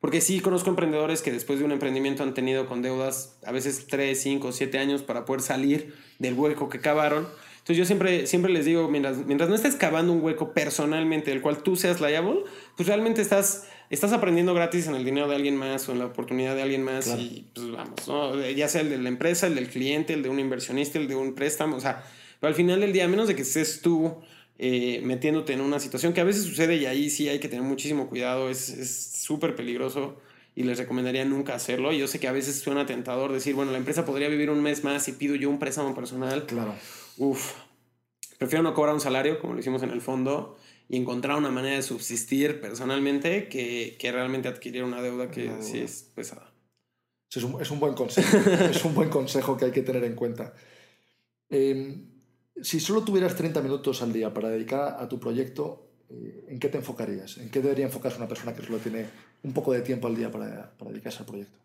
Porque 0.00 0.22
sí 0.22 0.40
conozco 0.40 0.70
emprendedores 0.70 1.20
que 1.20 1.32
después 1.32 1.58
de 1.58 1.66
un 1.66 1.72
emprendimiento 1.72 2.22
han 2.22 2.32
tenido 2.32 2.64
con 2.64 2.80
deudas 2.80 3.36
a 3.44 3.52
veces 3.52 3.86
3, 3.88 4.18
5, 4.18 4.52
7 4.52 4.78
años 4.78 5.02
para 5.02 5.26
poder 5.26 5.42
salir 5.42 5.94
del 6.18 6.32
hueco 6.32 6.70
que 6.70 6.80
cavaron 6.80 7.28
entonces 7.70 7.78
yo 7.78 7.84
siempre, 7.84 8.26
siempre 8.26 8.50
les 8.52 8.64
digo, 8.64 8.88
mientras, 8.88 9.18
mientras 9.26 9.48
no 9.48 9.54
estés 9.54 9.76
cavando 9.76 10.12
un 10.12 10.20
hueco 10.24 10.52
personalmente 10.52 11.30
del 11.30 11.40
cual 11.40 11.62
tú 11.62 11.76
seas 11.76 12.00
liable, 12.00 12.40
pues 12.76 12.88
realmente 12.88 13.22
estás, 13.22 13.68
estás 13.90 14.12
aprendiendo 14.12 14.54
gratis 14.54 14.88
en 14.88 14.96
el 14.96 15.04
dinero 15.04 15.28
de 15.28 15.36
alguien 15.36 15.54
más 15.54 15.88
o 15.88 15.92
en 15.92 16.00
la 16.00 16.06
oportunidad 16.06 16.56
de 16.56 16.62
alguien 16.62 16.82
más 16.82 17.04
claro. 17.04 17.20
y 17.22 17.46
pues 17.54 17.70
vamos, 17.70 18.08
¿no? 18.08 18.50
ya 18.50 18.66
sea 18.66 18.80
el 18.80 18.90
de 18.90 18.98
la 18.98 19.08
empresa, 19.08 19.46
el 19.46 19.54
del 19.54 19.68
cliente, 19.68 20.14
el 20.14 20.24
de 20.24 20.28
un 20.28 20.40
inversionista, 20.40 20.98
el 20.98 21.06
de 21.06 21.14
un 21.14 21.34
préstamo, 21.34 21.76
o 21.76 21.80
sea, 21.80 22.04
pero 22.40 22.48
al 22.48 22.54
final 22.56 22.80
del 22.80 22.92
día, 22.92 23.04
a 23.04 23.08
menos 23.08 23.28
de 23.28 23.36
que 23.36 23.42
estés 23.42 23.80
tú 23.82 24.16
eh, 24.58 25.00
metiéndote 25.04 25.52
en 25.52 25.60
una 25.60 25.78
situación 25.78 26.12
que 26.12 26.20
a 26.20 26.24
veces 26.24 26.42
sucede 26.42 26.74
y 26.74 26.86
ahí 26.86 27.08
sí 27.08 27.28
hay 27.28 27.38
que 27.38 27.48
tener 27.48 27.64
muchísimo 27.64 28.08
cuidado, 28.08 28.50
es 28.50 29.12
súper 29.14 29.54
peligroso 29.54 30.16
y 30.56 30.64
les 30.64 30.78
recomendaría 30.78 31.24
nunca 31.24 31.54
hacerlo. 31.54 31.92
Yo 31.92 32.06
sé 32.06 32.18
que 32.18 32.28
a 32.28 32.32
veces 32.32 32.58
suena 32.58 32.86
tentador 32.86 33.32
decir, 33.32 33.54
bueno, 33.54 33.70
la 33.70 33.78
empresa 33.78 34.04
podría 34.04 34.28
vivir 34.28 34.50
un 34.50 34.60
mes 34.60 34.82
más 34.82 35.06
y 35.08 35.12
pido 35.12 35.36
yo 35.36 35.48
un 35.48 35.58
préstamo 35.58 35.94
personal. 35.94 36.46
Claro. 36.46 36.74
Uf, 37.20 37.52
prefiero 38.38 38.62
no 38.62 38.72
cobrar 38.72 38.94
un 38.94 39.00
salario, 39.00 39.38
como 39.40 39.52
lo 39.52 39.60
hicimos 39.60 39.82
en 39.82 39.90
el 39.90 40.00
fondo, 40.00 40.56
y 40.88 40.96
encontrar 40.96 41.36
una 41.36 41.50
manera 41.50 41.76
de 41.76 41.82
subsistir 41.82 42.62
personalmente 42.62 43.46
que, 43.50 43.96
que 43.98 44.10
realmente 44.10 44.48
adquirir 44.48 44.84
una 44.84 45.02
deuda 45.02 45.30
que 45.30 45.48
no. 45.48 45.62
sí 45.62 45.80
es 45.80 46.02
pesada. 46.14 46.50
Es 47.30 47.42
un, 47.44 47.60
es 47.60 47.70
un 47.70 47.78
buen 47.78 47.92
consejo, 47.92 48.38
es 48.70 48.82
un 48.86 48.94
buen 48.94 49.10
consejo 49.10 49.54
que 49.58 49.66
hay 49.66 49.70
que 49.70 49.82
tener 49.82 50.02
en 50.04 50.14
cuenta. 50.14 50.54
Eh, 51.50 52.06
si 52.62 52.80
solo 52.80 53.04
tuvieras 53.04 53.36
30 53.36 53.60
minutos 53.60 54.00
al 54.00 54.14
día 54.14 54.32
para 54.32 54.48
dedicar 54.48 54.96
a 54.98 55.06
tu 55.06 55.20
proyecto, 55.20 55.90
eh, 56.08 56.46
¿en 56.48 56.58
qué 56.58 56.70
te 56.70 56.78
enfocarías? 56.78 57.36
¿En 57.36 57.50
qué 57.50 57.60
debería 57.60 57.84
enfocarse 57.84 58.16
una 58.16 58.28
persona 58.28 58.54
que 58.54 58.62
solo 58.62 58.78
tiene 58.78 59.04
un 59.42 59.52
poco 59.52 59.74
de 59.74 59.82
tiempo 59.82 60.08
al 60.08 60.16
día 60.16 60.30
para, 60.30 60.72
para 60.78 60.90
dedicarse 60.90 61.18
al 61.18 61.26
proyecto? 61.26 61.58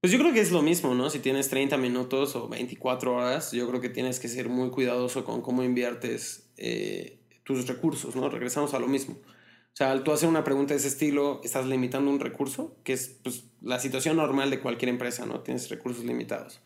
Pues 0.00 0.12
yo 0.12 0.18
creo 0.20 0.32
que 0.32 0.40
es 0.40 0.52
lo 0.52 0.62
mismo, 0.62 0.94
¿no? 0.94 1.10
Si 1.10 1.18
tienes 1.18 1.48
30 1.48 1.76
minutos 1.76 2.36
o 2.36 2.48
24 2.48 3.16
horas, 3.16 3.50
yo 3.50 3.68
creo 3.68 3.80
que 3.80 3.88
tienes 3.88 4.20
que 4.20 4.28
ser 4.28 4.48
muy 4.48 4.70
cuidadoso 4.70 5.24
con 5.24 5.42
cómo 5.42 5.64
inviertes 5.64 6.52
eh, 6.56 7.18
tus 7.42 7.66
recursos, 7.66 8.14
¿no? 8.14 8.28
Regresamos 8.28 8.74
a 8.74 8.78
lo 8.78 8.86
mismo. 8.86 9.16
O 9.16 9.76
sea, 9.78 9.90
al 9.90 10.04
tú 10.04 10.12
hacer 10.12 10.28
una 10.28 10.44
pregunta 10.44 10.74
de 10.74 10.78
ese 10.78 10.88
estilo, 10.88 11.40
estás 11.42 11.66
limitando 11.66 12.10
un 12.10 12.20
recurso, 12.20 12.76
que 12.84 12.92
es 12.92 13.18
pues, 13.22 13.44
la 13.60 13.80
situación 13.80 14.16
normal 14.16 14.50
de 14.50 14.60
cualquier 14.60 14.88
empresa, 14.88 15.26
¿no? 15.26 15.40
Tienes 15.40 15.68
recursos 15.68 16.04
limitados. 16.04 16.60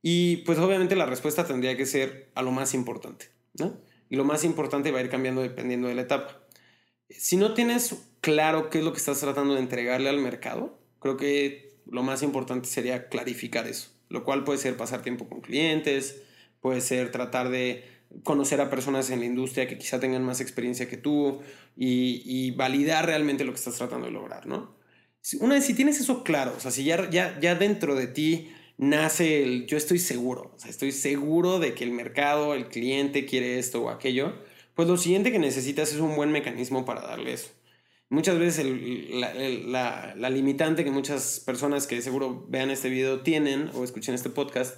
Y 0.00 0.38
pues 0.38 0.58
obviamente 0.58 0.96
la 0.96 1.06
respuesta 1.06 1.46
tendría 1.46 1.76
que 1.76 1.86
ser 1.86 2.32
a 2.34 2.42
lo 2.42 2.50
más 2.50 2.74
importante, 2.74 3.26
¿no? 3.54 3.80
Y 4.10 4.16
lo 4.16 4.24
más 4.24 4.42
importante 4.42 4.90
va 4.90 4.98
a 4.98 5.02
ir 5.02 5.08
cambiando 5.08 5.40
dependiendo 5.40 5.86
de 5.86 5.94
la 5.94 6.02
etapa. 6.02 6.40
Si 7.08 7.36
no 7.36 7.54
tienes 7.54 8.10
claro 8.20 8.70
qué 8.70 8.78
es 8.78 8.84
lo 8.84 8.92
que 8.92 8.98
estás 8.98 9.20
tratando 9.20 9.54
de 9.54 9.60
entregarle 9.60 10.08
al 10.08 10.18
mercado, 10.18 10.80
creo 10.98 11.16
que 11.16 11.71
lo 11.90 12.02
más 12.02 12.22
importante 12.22 12.68
sería 12.68 13.08
clarificar 13.08 13.66
eso, 13.66 13.90
lo 14.08 14.24
cual 14.24 14.44
puede 14.44 14.58
ser 14.58 14.76
pasar 14.76 15.02
tiempo 15.02 15.28
con 15.28 15.40
clientes, 15.40 16.22
puede 16.60 16.80
ser 16.80 17.10
tratar 17.10 17.50
de 17.50 17.84
conocer 18.22 18.60
a 18.60 18.70
personas 18.70 19.10
en 19.10 19.20
la 19.20 19.26
industria 19.26 19.66
que 19.66 19.78
quizá 19.78 19.98
tengan 20.00 20.24
más 20.24 20.40
experiencia 20.40 20.88
que 20.88 20.96
tú 20.96 21.40
y, 21.76 22.50
validar 22.52 23.06
realmente 23.06 23.44
lo 23.44 23.52
que 23.52 23.58
estás 23.58 23.76
tratando 23.76 24.06
de 24.06 24.12
lograr, 24.12 24.46
¿no? 24.46 24.76
Una 25.40 25.54
vez 25.54 25.64
si 25.64 25.74
tienes 25.74 26.00
eso 26.00 26.24
claro, 26.24 26.54
o 26.56 26.60
sea, 26.60 26.70
si 26.70 26.84
ya, 26.84 27.08
ya, 27.08 27.38
ya 27.40 27.54
dentro 27.54 27.94
de 27.94 28.08
ti 28.08 28.50
nace 28.76 29.42
el 29.42 29.66
yo 29.66 29.76
estoy 29.76 29.98
seguro, 29.98 30.52
o 30.54 30.58
sea, 30.58 30.70
estoy 30.70 30.92
seguro 30.92 31.58
de 31.60 31.74
que 31.74 31.84
el 31.84 31.92
mercado, 31.92 32.54
el 32.54 32.68
cliente 32.68 33.24
quiere 33.24 33.58
esto 33.58 33.82
o 33.82 33.88
aquello, 33.88 34.34
pues 34.74 34.88
lo 34.88 34.96
siguiente 34.96 35.30
que 35.30 35.38
necesitas 35.38 35.92
es 35.92 36.00
un 36.00 36.16
buen 36.16 36.32
mecanismo 36.32 36.84
para 36.84 37.02
darle 37.02 37.34
eso. 37.34 37.50
Muchas 38.12 38.38
veces 38.38 38.58
el, 38.58 39.20
la, 39.22 39.32
la, 39.32 40.14
la, 40.14 40.28
limitante 40.28 40.84
que 40.84 40.90
muchas 40.90 41.40
personas 41.40 41.86
que 41.86 42.02
seguro 42.02 42.44
vean 42.46 42.68
este 42.68 42.90
video 42.90 43.20
tienen 43.20 43.70
o 43.72 43.84
escuchen 43.84 44.14
este 44.14 44.28
podcast, 44.28 44.76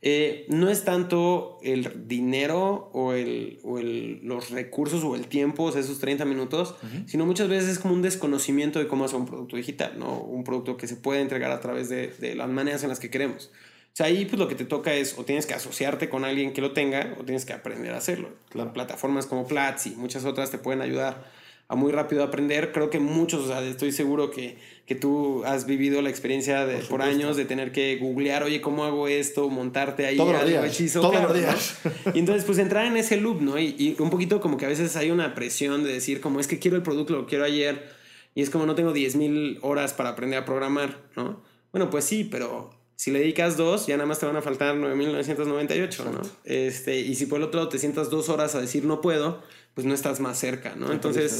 eh, 0.00 0.46
no 0.48 0.68
es 0.68 0.82
tanto 0.82 1.60
el 1.62 2.08
dinero 2.08 2.90
o, 2.92 3.12
el, 3.12 3.60
o 3.62 3.78
el, 3.78 4.18
los 4.24 4.50
recursos 4.50 5.04
o 5.04 5.14
el 5.14 5.28
tiempo, 5.28 5.62
o 5.62 5.70
sea, 5.70 5.80
esos 5.80 6.00
30 6.00 6.24
minutos, 6.24 6.74
uh 6.82 6.86
-huh. 6.86 7.06
sino 7.06 7.24
muchas 7.24 7.48
veces 7.48 7.70
es 7.70 7.78
como 7.78 7.94
un 7.94 8.02
desconocimiento 8.02 8.80
de 8.80 8.88
cómo 8.88 9.04
hacer 9.04 9.20
un 9.20 9.26
producto 9.26 9.56
digital, 9.56 9.96
¿no? 9.96 10.18
Un 10.18 10.42
producto 10.42 10.76
que 10.76 10.88
se 10.88 10.96
puede 10.96 11.20
entregar 11.20 11.52
a 11.52 11.60
través 11.60 11.88
de, 11.88 12.08
de 12.08 12.34
las 12.34 12.48
maneras 12.48 12.82
en 12.82 12.88
las 12.88 12.98
que 12.98 13.10
queremos. 13.10 13.52
O 13.92 13.94
sea, 13.94 14.06
ahí 14.06 14.24
pues 14.24 14.40
lo 14.40 14.48
que 14.48 14.56
te 14.56 14.64
toca 14.64 14.92
es 14.92 15.16
o 15.16 15.24
tienes 15.24 15.46
que 15.46 15.54
asociarte 15.54 16.08
con 16.08 16.24
alguien 16.24 16.52
que 16.52 16.60
lo 16.60 16.72
tenga 16.72 17.14
o 17.20 17.22
tienes 17.22 17.44
que 17.44 17.52
aprender 17.52 17.92
a 17.92 17.98
hacerlo. 17.98 18.30
Claro. 18.48 18.72
Plataformas 18.72 19.26
como 19.26 19.46
Platzi 19.46 19.90
y 19.92 19.96
muchas 19.96 20.24
otras 20.24 20.50
te 20.50 20.58
pueden 20.58 20.82
ayudar 20.82 21.41
a 21.72 21.74
muy 21.74 21.90
rápido 21.90 22.22
aprender. 22.22 22.70
Creo 22.70 22.90
que 22.90 22.98
muchos, 22.98 23.46
o 23.46 23.48
sea, 23.48 23.62
estoy 23.62 23.92
seguro 23.92 24.30
que, 24.30 24.58
que 24.84 24.94
tú 24.94 25.42
has 25.46 25.64
vivido 25.64 26.02
la 26.02 26.10
experiencia 26.10 26.66
de, 26.66 26.76
por, 26.80 26.88
por, 26.88 27.02
años 27.02 27.34
de 27.38 27.46
tener 27.46 27.72
que 27.72 27.96
googlear, 27.96 28.42
oye, 28.42 28.60
¿cómo 28.60 28.84
hago 28.84 29.08
esto? 29.08 29.48
Montarte 29.48 30.04
ahí 30.04 30.18
todos 30.18 30.34
los 30.34 30.46
días, 30.46 30.66
hechizo. 30.66 31.00
Todos 31.00 31.12
claro, 31.12 31.28
los 31.28 31.38
días. 31.38 31.78
¿no? 31.84 32.12
Y 32.14 32.18
entonces, 32.18 32.44
pues 32.44 32.58
entrar 32.58 32.84
en 32.84 32.98
ese 32.98 33.16
loop, 33.16 33.40
¿no? 33.40 33.58
Y, 33.58 33.74
y, 33.78 33.96
un 34.00 34.10
poquito 34.10 34.38
como 34.38 34.58
que 34.58 34.66
a 34.66 34.68
veces 34.68 34.94
hay 34.96 35.10
una 35.10 35.34
presión 35.34 35.82
de 35.82 35.94
decir, 35.94 36.20
como 36.20 36.40
es 36.40 36.46
que 36.46 36.58
quiero 36.58 36.76
el 36.76 36.82
producto, 36.82 37.14
lo 37.14 37.26
quiero 37.26 37.46
ayer. 37.46 37.90
Y 38.34 38.42
es 38.42 38.50
como 38.50 38.66
no 38.66 38.74
tengo 38.74 38.92
10.000 38.92 39.60
horas 39.62 39.94
para 39.94 40.10
aprender 40.10 40.40
a 40.40 40.44
programar, 40.44 40.98
¿no? 41.16 41.40
Bueno, 41.72 41.88
pues 41.88 42.04
sí, 42.04 42.24
pero 42.24 42.70
si 42.96 43.10
le 43.12 43.20
dedicas 43.20 43.56
dos, 43.56 43.86
ya 43.86 43.96
nada 43.96 44.06
más 44.06 44.18
te 44.18 44.26
van 44.26 44.36
a 44.36 44.42
faltar 44.42 44.76
9.998, 44.76 46.04
¿no? 46.04 46.20
Este, 46.44 47.00
y 47.00 47.14
si 47.14 47.24
por 47.24 47.38
el 47.38 47.44
otro 47.44 47.60
lado 47.60 47.70
te 47.70 47.78
sientas 47.78 48.10
dos 48.10 48.28
horas 48.28 48.54
a 48.54 48.60
decir 48.60 48.84
no 48.84 49.00
puedo, 49.00 49.42
pues 49.74 49.86
no 49.86 49.94
estás 49.94 50.20
más 50.20 50.38
cerca, 50.38 50.74
¿no? 50.76 50.86
Entonces, 50.92 51.32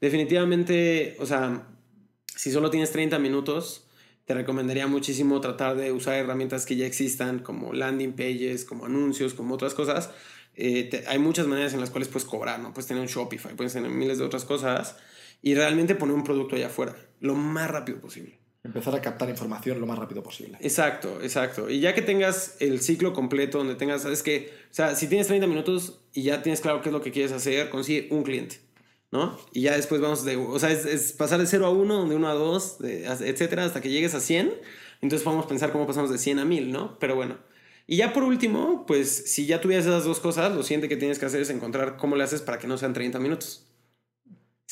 definitivamente, 0.00 1.16
o 1.20 1.26
sea, 1.26 1.66
si 2.34 2.50
solo 2.52 2.70
tienes 2.70 2.90
30 2.92 3.18
minutos, 3.18 3.86
te 4.24 4.34
recomendaría 4.34 4.86
muchísimo 4.86 5.40
tratar 5.40 5.76
de 5.76 5.92
usar 5.92 6.14
herramientas 6.14 6.66
que 6.66 6.76
ya 6.76 6.86
existan, 6.86 7.40
como 7.40 7.72
landing 7.72 8.12
pages, 8.14 8.64
como 8.64 8.86
anuncios, 8.86 9.34
como 9.34 9.54
otras 9.54 9.74
cosas. 9.74 10.10
Eh, 10.56 10.84
te- 10.84 11.06
hay 11.08 11.18
muchas 11.18 11.46
maneras 11.46 11.74
en 11.74 11.80
las 11.80 11.90
cuales 11.90 12.08
puedes 12.08 12.26
cobrar, 12.26 12.60
¿no? 12.60 12.72
Puedes 12.72 12.86
tener 12.86 13.02
un 13.02 13.08
Shopify, 13.08 13.54
puedes 13.54 13.72
tener 13.72 13.90
miles 13.90 14.18
de 14.18 14.24
otras 14.24 14.44
cosas 14.44 14.96
y 15.42 15.54
realmente 15.54 15.94
poner 15.94 16.14
un 16.14 16.24
producto 16.24 16.56
allá 16.56 16.68
afuera 16.68 16.96
lo 17.20 17.34
más 17.34 17.70
rápido 17.70 18.00
posible. 18.00 18.38
Empezar 18.64 18.94
a 18.94 19.02
captar 19.02 19.28
información 19.28 19.78
lo 19.78 19.86
más 19.86 19.98
rápido 19.98 20.22
posible. 20.22 20.56
Exacto, 20.60 21.20
exacto. 21.22 21.68
Y 21.68 21.80
ya 21.80 21.94
que 21.94 22.00
tengas 22.00 22.56
el 22.60 22.80
ciclo 22.80 23.12
completo, 23.12 23.58
donde 23.58 23.74
tengas, 23.74 24.02
sabes 24.02 24.22
que, 24.22 24.54
o 24.70 24.74
sea, 24.74 24.96
si 24.96 25.06
tienes 25.06 25.26
30 25.26 25.46
minutos 25.46 26.00
y 26.14 26.22
ya 26.22 26.42
tienes 26.42 26.62
claro 26.62 26.80
qué 26.80 26.88
es 26.88 26.92
lo 26.94 27.02
que 27.02 27.12
quieres 27.12 27.30
hacer, 27.32 27.68
consigue 27.68 28.08
un 28.10 28.22
cliente, 28.22 28.60
¿no? 29.10 29.38
Y 29.52 29.60
ya 29.60 29.76
después 29.76 30.00
vamos 30.00 30.24
de, 30.24 30.36
o 30.36 30.58
sea, 30.58 30.70
es, 30.70 31.12
pasar 31.12 31.40
de 31.40 31.46
0 31.46 31.66
a 31.66 31.70
1, 31.70 32.08
de 32.08 32.16
1 32.16 32.28
a 32.28 32.32
2, 32.32 32.78
de, 32.78 33.04
etcétera, 33.04 33.66
hasta 33.66 33.82
que 33.82 33.90
llegues 33.90 34.14
a 34.14 34.20
100. 34.20 34.54
Entonces 35.02 35.22
podemos 35.22 35.44
pensar 35.44 35.70
cómo 35.70 35.86
pasamos 35.86 36.10
de 36.10 36.16
100 36.16 36.38
a 36.38 36.44
1000, 36.46 36.72
¿no? 36.72 36.98
Pero 36.98 37.16
bueno. 37.16 37.36
Y 37.86 37.98
ya 37.98 38.14
por 38.14 38.22
último, 38.22 38.86
pues 38.86 39.30
si 39.30 39.44
ya 39.44 39.60
tuvieras 39.60 39.84
esas 39.84 40.04
dos 40.04 40.20
cosas, 40.20 40.54
lo 40.54 40.62
siguiente 40.62 40.88
que 40.88 40.96
tienes 40.96 41.18
que 41.18 41.26
hacer 41.26 41.42
es 41.42 41.50
encontrar 41.50 41.98
cómo 41.98 42.16
le 42.16 42.24
haces 42.24 42.40
para 42.40 42.58
que 42.58 42.66
no 42.66 42.78
sean 42.78 42.94
30 42.94 43.18
minutos, 43.18 43.66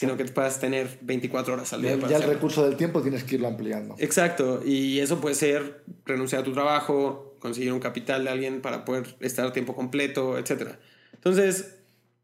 sino 0.02 0.16
que 0.16 0.24
puedas 0.24 0.58
tener 0.58 0.98
24 1.02 1.54
horas 1.54 1.72
al 1.72 1.82
día. 1.82 1.94
Ya, 1.94 2.08
ya 2.08 2.16
el 2.16 2.24
recurso 2.24 2.64
del 2.64 2.76
tiempo 2.76 3.02
tienes 3.02 3.22
que 3.22 3.36
irlo 3.36 3.46
ampliando. 3.46 3.94
Exacto, 3.98 4.60
y 4.66 4.98
eso 4.98 5.20
puede 5.20 5.36
ser 5.36 5.84
renunciar 6.04 6.42
a 6.42 6.44
tu 6.44 6.52
trabajo, 6.52 7.36
conseguir 7.38 7.72
un 7.72 7.78
capital 7.78 8.24
de 8.24 8.30
alguien 8.30 8.62
para 8.62 8.84
poder 8.84 9.14
estar 9.20 9.46
a 9.46 9.52
tiempo 9.52 9.76
completo, 9.76 10.36
etc. 10.38 10.70
Entonces, 11.12 11.78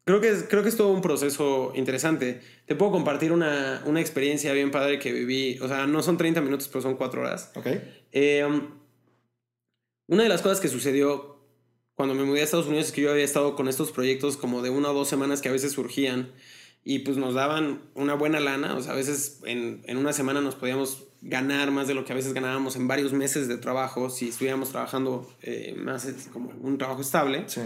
creo 0.04 0.20
que 0.20 0.28
es, 0.30 0.46
creo 0.48 0.64
que 0.64 0.70
es 0.70 0.76
todo 0.76 0.88
un 0.88 1.02
proceso 1.02 1.70
interesante. 1.76 2.40
Te 2.66 2.74
puedo 2.74 2.90
compartir 2.90 3.30
una, 3.30 3.80
una 3.86 4.00
experiencia 4.00 4.52
bien 4.52 4.72
padre 4.72 4.98
que 4.98 5.12
viví, 5.12 5.60
o 5.60 5.68
sea, 5.68 5.86
no 5.86 6.02
son 6.02 6.16
30 6.16 6.40
minutos, 6.40 6.66
pero 6.66 6.82
son 6.82 6.96
4 6.96 7.20
horas. 7.20 7.52
¿Ok? 7.54 7.68
Eh, 8.10 8.44
una 10.08 10.22
de 10.24 10.28
las 10.28 10.42
cosas 10.42 10.58
que 10.58 10.66
sucedió 10.66 11.44
cuando 11.94 12.16
me 12.16 12.24
mudé 12.24 12.40
a 12.40 12.42
Estados 12.42 12.66
Unidos 12.66 12.86
es 12.86 12.92
que 12.92 13.02
yo 13.02 13.12
había 13.12 13.24
estado 13.24 13.54
con 13.54 13.68
estos 13.68 13.92
proyectos 13.92 14.36
como 14.36 14.62
de 14.62 14.70
una 14.70 14.90
o 14.90 14.94
dos 14.94 15.06
semanas 15.06 15.40
que 15.40 15.48
a 15.48 15.52
veces 15.52 15.70
surgían 15.70 16.32
y 16.90 17.00
pues 17.00 17.18
nos 17.18 17.34
daban 17.34 17.82
una 17.94 18.14
buena 18.14 18.40
lana, 18.40 18.74
o 18.74 18.80
sea, 18.82 18.92
a 18.92 18.96
veces 18.96 19.40
en, 19.44 19.82
en 19.84 19.98
una 19.98 20.14
semana 20.14 20.40
nos 20.40 20.54
podíamos 20.54 21.04
ganar 21.20 21.70
más 21.70 21.86
de 21.86 21.92
lo 21.92 22.06
que 22.06 22.12
a 22.12 22.16
veces 22.16 22.32
ganábamos 22.32 22.76
en 22.76 22.88
varios 22.88 23.12
meses 23.12 23.46
de 23.46 23.58
trabajo 23.58 24.08
si 24.08 24.30
estuviéramos 24.30 24.70
trabajando 24.70 25.30
eh, 25.42 25.74
más 25.76 26.06
es 26.06 26.28
como 26.32 26.48
un 26.62 26.78
trabajo 26.78 27.02
estable. 27.02 27.44
Sí. 27.46 27.60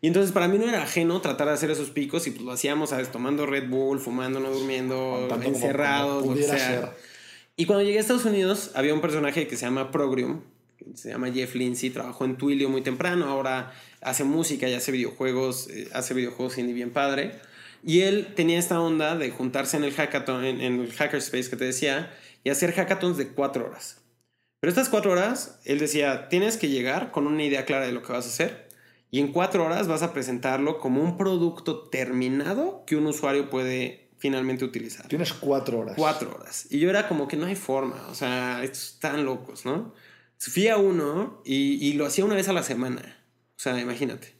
Y 0.00 0.08
entonces 0.08 0.32
para 0.32 0.48
mí 0.48 0.58
no 0.58 0.68
era 0.68 0.82
ajeno 0.82 1.20
tratar 1.20 1.46
de 1.46 1.52
hacer 1.54 1.70
esos 1.70 1.90
picos 1.90 2.26
y 2.26 2.32
pues 2.32 2.42
lo 2.44 2.50
hacíamos, 2.50 2.90
¿sabes? 2.90 3.12
Tomando 3.12 3.46
Red 3.46 3.68
Bull, 3.68 4.00
fumando, 4.00 4.40
no 4.40 4.50
durmiendo, 4.50 5.26
Tanto 5.28 5.44
como- 5.44 5.56
encerrados, 5.56 6.22
como 6.22 6.34
lo 6.34 6.40
que 6.40 6.46
sea. 6.48 6.58
ser. 6.58 6.88
Y 7.56 7.66
cuando 7.66 7.84
llegué 7.84 7.98
a 7.98 8.00
Estados 8.00 8.24
Unidos, 8.24 8.72
había 8.74 8.92
un 8.92 9.00
personaje 9.00 9.46
que 9.46 9.56
se 9.56 9.66
llama 9.66 9.92
Progrum, 9.92 10.40
que 10.78 10.96
se 10.96 11.10
llama 11.10 11.30
Jeff 11.30 11.54
Lindsay, 11.54 11.90
trabajó 11.90 12.24
en 12.24 12.36
Twilio 12.36 12.68
muy 12.68 12.82
temprano, 12.82 13.26
ahora 13.26 13.72
hace 14.00 14.24
música 14.24 14.68
y 14.68 14.74
hace 14.74 14.90
videojuegos, 14.90 15.68
eh, 15.70 15.88
hace 15.92 16.12
videojuegos 16.14 16.58
indie 16.58 16.74
bien 16.74 16.90
padre. 16.90 17.38
Y 17.84 18.00
él 18.00 18.32
tenía 18.34 18.58
esta 18.58 18.80
onda 18.80 19.16
de 19.16 19.30
juntarse 19.30 19.76
en 19.76 19.84
el 19.84 19.92
hackathon, 19.92 20.44
en, 20.44 20.60
en 20.60 20.80
el 20.80 20.92
hackerspace 20.92 21.50
que 21.50 21.56
te 21.56 21.64
decía, 21.64 22.10
y 22.42 22.50
hacer 22.50 22.72
hackathons 22.72 23.16
de 23.16 23.28
cuatro 23.28 23.66
horas. 23.66 24.00
Pero 24.60 24.70
estas 24.70 24.88
cuatro 24.88 25.12
horas, 25.12 25.60
él 25.64 25.78
decía, 25.78 26.28
tienes 26.30 26.56
que 26.56 26.68
llegar 26.68 27.10
con 27.10 27.26
una 27.26 27.44
idea 27.44 27.66
clara 27.66 27.86
de 27.86 27.92
lo 27.92 28.02
que 28.02 28.12
vas 28.12 28.24
a 28.24 28.30
hacer. 28.30 28.68
Y 29.10 29.20
en 29.20 29.30
cuatro 29.30 29.64
horas 29.64 29.86
vas 29.86 30.02
a 30.02 30.14
presentarlo 30.14 30.78
como 30.78 31.02
un 31.02 31.18
producto 31.18 31.88
terminado 31.90 32.82
que 32.86 32.96
un 32.96 33.06
usuario 33.06 33.50
puede 33.50 34.08
finalmente 34.16 34.64
utilizar. 34.64 35.06
Tienes 35.06 35.34
cuatro 35.34 35.80
horas. 35.80 35.96
Cuatro 35.98 36.34
horas. 36.34 36.66
Y 36.70 36.78
yo 36.78 36.88
era 36.88 37.08
como 37.08 37.28
que 37.28 37.36
no 37.36 37.44
hay 37.44 37.56
forma. 37.56 38.06
O 38.08 38.14
sea, 38.14 38.64
estos 38.64 38.94
están 38.94 39.26
locos, 39.26 39.66
¿no? 39.66 39.92
Fui 40.38 40.68
a 40.68 40.78
uno 40.78 41.42
y, 41.44 41.86
y 41.86 41.92
lo 41.92 42.06
hacía 42.06 42.24
una 42.24 42.34
vez 42.34 42.48
a 42.48 42.54
la 42.54 42.62
semana. 42.62 43.22
O 43.50 43.60
sea, 43.60 43.78
imagínate. 43.78 44.34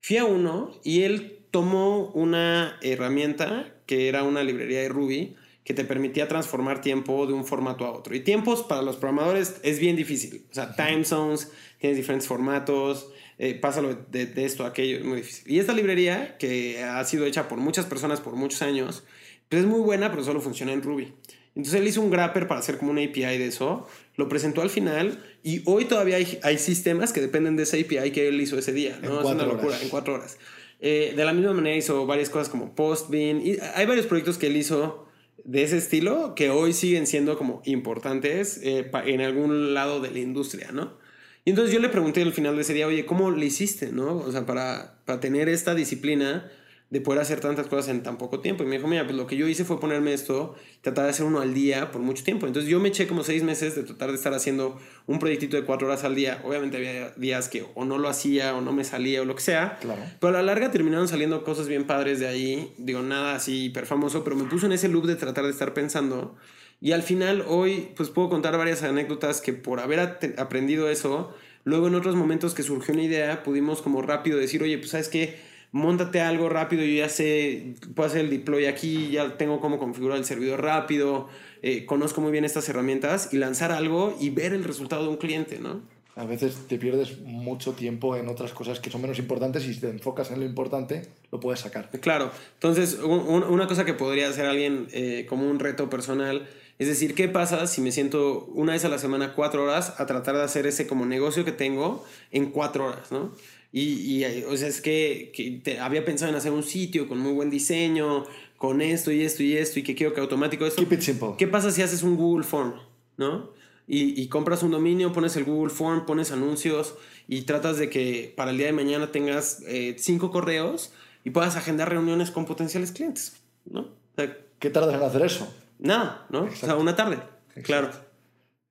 Fui 0.00 0.18
a 0.18 0.24
uno 0.24 0.70
y 0.84 1.02
él 1.02 1.37
tomó 1.50 2.10
una 2.14 2.78
herramienta 2.82 3.74
que 3.86 4.08
era 4.08 4.22
una 4.22 4.42
librería 4.42 4.80
de 4.80 4.88
Ruby 4.88 5.36
que 5.64 5.74
te 5.74 5.84
permitía 5.84 6.28
transformar 6.28 6.80
tiempo 6.80 7.26
de 7.26 7.34
un 7.34 7.44
formato 7.44 7.84
a 7.84 7.92
otro. 7.92 8.14
Y 8.14 8.20
tiempos 8.20 8.62
para 8.62 8.80
los 8.80 8.96
programadores 8.96 9.56
es 9.62 9.78
bien 9.78 9.96
difícil. 9.96 10.46
O 10.50 10.54
sea, 10.54 10.74
time 10.74 11.04
zones, 11.04 11.52
tienes 11.78 11.98
diferentes 11.98 12.26
formatos, 12.26 13.10
eh, 13.38 13.54
pásalo 13.54 13.94
de, 14.10 14.26
de 14.26 14.44
esto 14.46 14.64
a 14.64 14.68
aquello, 14.68 14.96
es 14.96 15.04
muy 15.04 15.18
difícil. 15.18 15.44
Y 15.52 15.58
esta 15.58 15.74
librería, 15.74 16.38
que 16.38 16.82
ha 16.82 17.04
sido 17.04 17.26
hecha 17.26 17.48
por 17.48 17.58
muchas 17.58 17.84
personas 17.84 18.20
por 18.20 18.34
muchos 18.34 18.62
años, 18.62 19.04
pues 19.48 19.62
es 19.62 19.68
muy 19.68 19.80
buena, 19.80 20.10
pero 20.10 20.24
solo 20.24 20.40
funciona 20.40 20.72
en 20.72 20.82
Ruby. 20.82 21.12
Entonces 21.54 21.80
él 21.80 21.88
hizo 21.88 22.00
un 22.00 22.10
grapper 22.10 22.46
para 22.46 22.60
hacer 22.60 22.78
como 22.78 22.92
una 22.92 23.02
API 23.02 23.20
de 23.20 23.46
eso, 23.46 23.88
lo 24.16 24.28
presentó 24.28 24.62
al 24.62 24.70
final 24.70 25.24
y 25.42 25.62
hoy 25.64 25.86
todavía 25.86 26.16
hay, 26.16 26.38
hay 26.44 26.56
sistemas 26.56 27.12
que 27.12 27.20
dependen 27.20 27.56
de 27.56 27.64
esa 27.64 27.76
API 27.76 28.12
que 28.12 28.28
él 28.28 28.40
hizo 28.40 28.56
ese 28.58 28.72
día. 28.72 28.96
En 28.96 29.08
¿no? 29.08 29.16
Es 29.16 29.22
cuatro 29.22 29.44
una 29.44 29.54
locura, 29.54 29.68
horas. 29.70 29.82
en 29.82 29.88
cuatro 29.88 30.14
horas. 30.14 30.38
Eh, 30.80 31.14
de 31.16 31.24
la 31.24 31.32
misma 31.32 31.54
manera 31.54 31.76
hizo 31.76 32.06
varias 32.06 32.30
cosas 32.30 32.48
como 32.48 32.74
Postbin 32.74 33.44
y 33.44 33.56
hay 33.74 33.86
varios 33.86 34.06
proyectos 34.06 34.38
que 34.38 34.46
él 34.46 34.56
hizo 34.56 35.08
de 35.44 35.62
ese 35.64 35.78
estilo 35.78 36.34
que 36.36 36.50
hoy 36.50 36.72
siguen 36.72 37.06
siendo 37.06 37.36
como 37.36 37.62
importantes 37.64 38.60
eh, 38.62 38.90
en 39.06 39.20
algún 39.20 39.74
lado 39.74 40.00
de 40.00 40.10
la 40.10 40.18
industria, 40.18 40.70
¿no? 40.72 40.98
Y 41.44 41.50
entonces 41.50 41.72
yo 41.74 41.80
le 41.80 41.88
pregunté 41.88 42.22
al 42.22 42.32
final 42.32 42.56
de 42.56 42.62
ese 42.62 42.74
día, 42.74 42.86
oye, 42.86 43.06
¿cómo 43.06 43.30
le 43.30 43.46
hiciste, 43.46 43.90
no? 43.90 44.18
O 44.18 44.30
sea, 44.30 44.44
para, 44.44 45.00
para 45.06 45.18
tener 45.20 45.48
esta 45.48 45.74
disciplina 45.74 46.50
de 46.90 47.02
poder 47.02 47.20
hacer 47.20 47.40
tantas 47.40 47.66
cosas 47.66 47.88
en 47.88 48.02
tan 48.02 48.16
poco 48.16 48.40
tiempo. 48.40 48.62
Y 48.64 48.66
me 48.66 48.76
dijo, 48.76 48.88
mira, 48.88 49.04
pues 49.04 49.14
lo 49.14 49.26
que 49.26 49.36
yo 49.36 49.46
hice 49.46 49.64
fue 49.64 49.78
ponerme 49.78 50.14
esto, 50.14 50.54
tratar 50.80 51.04
de 51.04 51.10
hacer 51.10 51.26
uno 51.26 51.40
al 51.40 51.52
día 51.52 51.90
por 51.92 52.00
mucho 52.00 52.24
tiempo. 52.24 52.46
Entonces 52.46 52.70
yo 52.70 52.80
me 52.80 52.88
eché 52.88 53.06
como 53.06 53.24
seis 53.24 53.42
meses 53.42 53.74
de 53.74 53.82
tratar 53.82 54.08
de 54.08 54.16
estar 54.16 54.32
haciendo 54.32 54.78
un 55.06 55.18
proyectito 55.18 55.56
de 55.56 55.64
cuatro 55.64 55.86
horas 55.86 56.04
al 56.04 56.14
día. 56.14 56.40
Obviamente 56.44 56.78
había 56.78 57.10
días 57.10 57.48
que 57.48 57.66
o 57.74 57.84
no 57.84 57.98
lo 57.98 58.08
hacía 58.08 58.54
o 58.54 58.62
no 58.62 58.72
me 58.72 58.84
salía 58.84 59.20
o 59.20 59.24
lo 59.26 59.34
que 59.34 59.42
sea. 59.42 59.78
Claro. 59.80 60.00
Pero 60.18 60.30
a 60.30 60.32
la 60.32 60.42
larga 60.42 60.70
terminaron 60.70 61.08
saliendo 61.08 61.44
cosas 61.44 61.68
bien 61.68 61.84
padres 61.84 62.20
de 62.20 62.26
ahí. 62.26 62.72
Digo, 62.78 63.02
nada 63.02 63.34
así 63.34 63.66
hiper 63.66 63.84
famoso, 63.84 64.24
pero 64.24 64.36
me 64.36 64.44
puso 64.44 64.66
en 64.66 64.72
ese 64.72 64.88
loop 64.88 65.06
de 65.06 65.16
tratar 65.16 65.44
de 65.44 65.50
estar 65.50 65.74
pensando. 65.74 66.36
Y 66.80 66.92
al 66.92 67.02
final, 67.02 67.44
hoy, 67.48 67.88
pues 67.96 68.08
puedo 68.08 68.28
contar 68.28 68.56
varias 68.56 68.82
anécdotas 68.82 69.40
que 69.40 69.52
por 69.52 69.80
haber 69.80 70.00
aprendido 70.38 70.88
eso, 70.88 71.34
luego 71.64 71.88
en 71.88 71.96
otros 71.96 72.14
momentos 72.14 72.54
que 72.54 72.62
surgió 72.62 72.94
una 72.94 73.02
idea, 73.02 73.42
pudimos 73.42 73.82
como 73.82 74.00
rápido 74.00 74.38
decir, 74.38 74.62
oye, 74.62 74.78
pues 74.78 74.90
sabes 74.90 75.08
qué, 75.08 75.36
montate 75.72 76.20
algo 76.20 76.48
rápido, 76.48 76.82
yo 76.84 76.94
ya 76.94 77.08
sé, 77.08 77.74
puedo 77.94 78.08
hacer 78.08 78.22
el 78.22 78.30
deploy 78.30 78.66
aquí, 78.66 79.10
ya 79.10 79.36
tengo 79.36 79.60
cómo 79.60 79.78
configurar 79.78 80.18
el 80.18 80.24
servidor 80.24 80.62
rápido, 80.62 81.28
eh, 81.62 81.84
conozco 81.86 82.20
muy 82.20 82.32
bien 82.32 82.44
estas 82.44 82.68
herramientas 82.68 83.30
y 83.32 83.36
lanzar 83.38 83.72
algo 83.72 84.16
y 84.20 84.30
ver 84.30 84.52
el 84.52 84.64
resultado 84.64 85.02
de 85.04 85.08
un 85.10 85.16
cliente, 85.16 85.58
¿no? 85.58 85.80
A 86.16 86.24
veces 86.24 86.56
te 86.66 86.78
pierdes 86.78 87.20
mucho 87.20 87.74
tiempo 87.74 88.16
en 88.16 88.26
otras 88.28 88.52
cosas 88.52 88.80
que 88.80 88.90
son 88.90 89.02
menos 89.02 89.18
importantes 89.20 89.64
y 89.66 89.74
si 89.74 89.80
te 89.80 89.88
enfocas 89.88 90.32
en 90.32 90.40
lo 90.40 90.46
importante, 90.46 91.02
lo 91.30 91.38
puedes 91.38 91.60
sacar. 91.60 91.90
Claro, 92.00 92.32
entonces 92.54 92.98
un- 93.00 93.20
un- 93.20 93.44
una 93.44 93.68
cosa 93.68 93.84
que 93.84 93.94
podría 93.94 94.28
hacer 94.28 94.46
alguien 94.46 94.88
eh, 94.92 95.26
como 95.28 95.48
un 95.48 95.60
reto 95.60 95.88
personal 95.88 96.48
es 96.80 96.86
decir, 96.86 97.14
¿qué 97.16 97.28
pasa 97.28 97.66
si 97.66 97.80
me 97.80 97.90
siento 97.90 98.44
una 98.54 98.72
vez 98.72 98.84
a 98.84 98.88
la 98.88 98.98
semana 98.98 99.34
cuatro 99.34 99.64
horas 99.64 99.94
a 99.98 100.06
tratar 100.06 100.36
de 100.36 100.42
hacer 100.42 100.64
ese 100.66 100.86
como 100.86 101.06
negocio 101.06 101.44
que 101.44 101.50
tengo 101.50 102.04
en 102.30 102.50
cuatro 102.52 102.86
horas, 102.86 103.10
¿no? 103.10 103.32
Y, 103.72 103.82
y, 104.24 104.44
o 104.44 104.56
sea, 104.56 104.68
es 104.68 104.80
que, 104.80 105.30
que 105.34 105.60
te- 105.62 105.78
había 105.80 106.04
pensado 106.04 106.30
en 106.30 106.36
hacer 106.36 106.52
un 106.52 106.62
sitio 106.62 107.06
con 107.08 107.18
muy 107.18 107.32
buen 107.32 107.50
diseño, 107.50 108.24
con 108.56 108.80
esto 108.80 109.12
y 109.12 109.22
esto 109.22 109.42
y 109.42 109.56
esto, 109.56 109.78
y 109.78 109.82
que 109.82 109.94
quiero 109.94 110.14
que 110.14 110.20
automático 110.20 110.64
esto. 110.66 110.80
Keep 110.82 110.92
it 110.94 111.00
simple. 111.02 111.28
¿Qué 111.38 111.46
pasa 111.46 111.70
si 111.70 111.82
haces 111.82 112.02
un 112.02 112.16
Google 112.16 112.44
Form, 112.44 112.74
no? 113.18 113.50
Y, 113.86 114.20
y 114.20 114.28
compras 114.28 114.62
un 114.62 114.70
dominio, 114.70 115.12
pones 115.12 115.36
el 115.36 115.44
Google 115.44 115.70
Form, 115.72 116.04
pones 116.06 116.30
anuncios 116.32 116.94
y 117.26 117.42
tratas 117.42 117.78
de 117.78 117.88
que 117.88 118.32
para 118.36 118.50
el 118.50 118.58
día 118.58 118.66
de 118.66 118.72
mañana 118.72 119.12
tengas 119.12 119.62
eh, 119.66 119.96
cinco 119.98 120.30
correos 120.30 120.92
y 121.24 121.30
puedas 121.30 121.56
agendar 121.56 121.88
reuniones 121.90 122.30
con 122.30 122.44
potenciales 122.46 122.92
clientes, 122.92 123.36
¿no? 123.64 123.80
O 123.80 123.88
sea, 124.16 124.36
¿Qué 124.58 124.70
tardas 124.70 124.94
en 124.94 125.02
hacer 125.02 125.22
eso? 125.22 125.52
nada, 125.78 126.26
¿no? 126.30 126.40
O 126.40 126.46
sea, 126.46 126.54
Exacto. 126.54 126.80
una 126.80 126.96
tarde, 126.96 127.18
claro. 127.62 127.90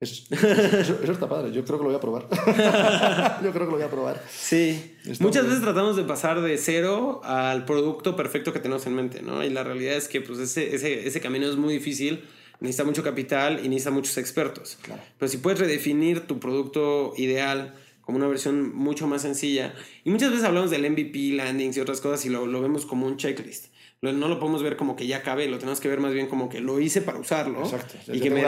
Es- 0.00 0.26
eso, 0.30 0.98
eso 1.02 1.12
está 1.12 1.28
padre, 1.28 1.52
yo 1.52 1.64
creo 1.64 1.78
que 1.78 1.82
lo 1.84 1.88
voy 1.90 1.96
a 1.96 2.00
probar. 2.00 2.28
yo 3.42 3.50
creo 3.50 3.52
que 3.52 3.70
lo 3.70 3.70
voy 3.72 3.82
a 3.82 3.90
probar. 3.90 4.22
Sí, 4.30 4.94
Está 5.04 5.24
muchas 5.24 5.42
muy 5.42 5.50
veces 5.50 5.64
tratamos 5.64 5.96
de 5.96 6.04
pasar 6.04 6.40
de 6.40 6.56
cero 6.58 7.20
al 7.24 7.64
producto 7.64 8.14
perfecto 8.14 8.52
que 8.52 8.60
tenemos 8.60 8.86
en 8.86 8.94
mente, 8.94 9.22
¿no? 9.22 9.42
Y 9.44 9.50
la 9.50 9.64
realidad 9.64 9.94
es 9.96 10.08
que 10.08 10.20
pues, 10.20 10.38
ese, 10.38 10.74
ese, 10.74 11.06
ese 11.06 11.20
camino 11.20 11.48
es 11.48 11.56
muy 11.56 11.74
difícil, 11.74 12.24
necesita 12.60 12.84
mucho 12.84 13.02
capital 13.02 13.60
y 13.64 13.68
necesita 13.68 13.90
muchos 13.90 14.16
expertos. 14.18 14.78
Claro. 14.82 15.02
Pero 15.18 15.28
si 15.28 15.38
puedes 15.38 15.58
redefinir 15.58 16.26
tu 16.26 16.38
producto 16.38 17.12
ideal 17.16 17.74
como 18.02 18.16
una 18.16 18.28
versión 18.28 18.74
mucho 18.74 19.06
más 19.06 19.20
sencilla. 19.20 19.74
Y 20.02 20.08
muchas 20.10 20.30
veces 20.30 20.44
hablamos 20.46 20.70
del 20.70 20.88
MVP, 20.90 21.32
landings 21.34 21.76
y 21.76 21.80
otras 21.80 22.00
cosas 22.00 22.24
y 22.24 22.30
lo, 22.30 22.46
lo 22.46 22.62
vemos 22.62 22.86
como 22.86 23.06
un 23.06 23.18
checklist. 23.18 23.66
No 24.00 24.28
lo 24.28 24.38
podemos 24.38 24.62
ver 24.62 24.76
como 24.76 24.94
que 24.94 25.06
ya 25.06 25.18
acabé, 25.18 25.48
lo 25.48 25.58
tenemos 25.58 25.80
que 25.80 25.88
ver 25.88 25.98
más 26.00 26.12
bien 26.12 26.28
como 26.28 26.48
que 26.48 26.60
lo 26.60 26.78
hice 26.78 27.02
para 27.02 27.18
usarlo. 27.18 27.62
Exacto, 27.64 27.94
ya 28.06 28.14
Y 28.14 28.20
que 28.20 28.30
me. 28.30 28.42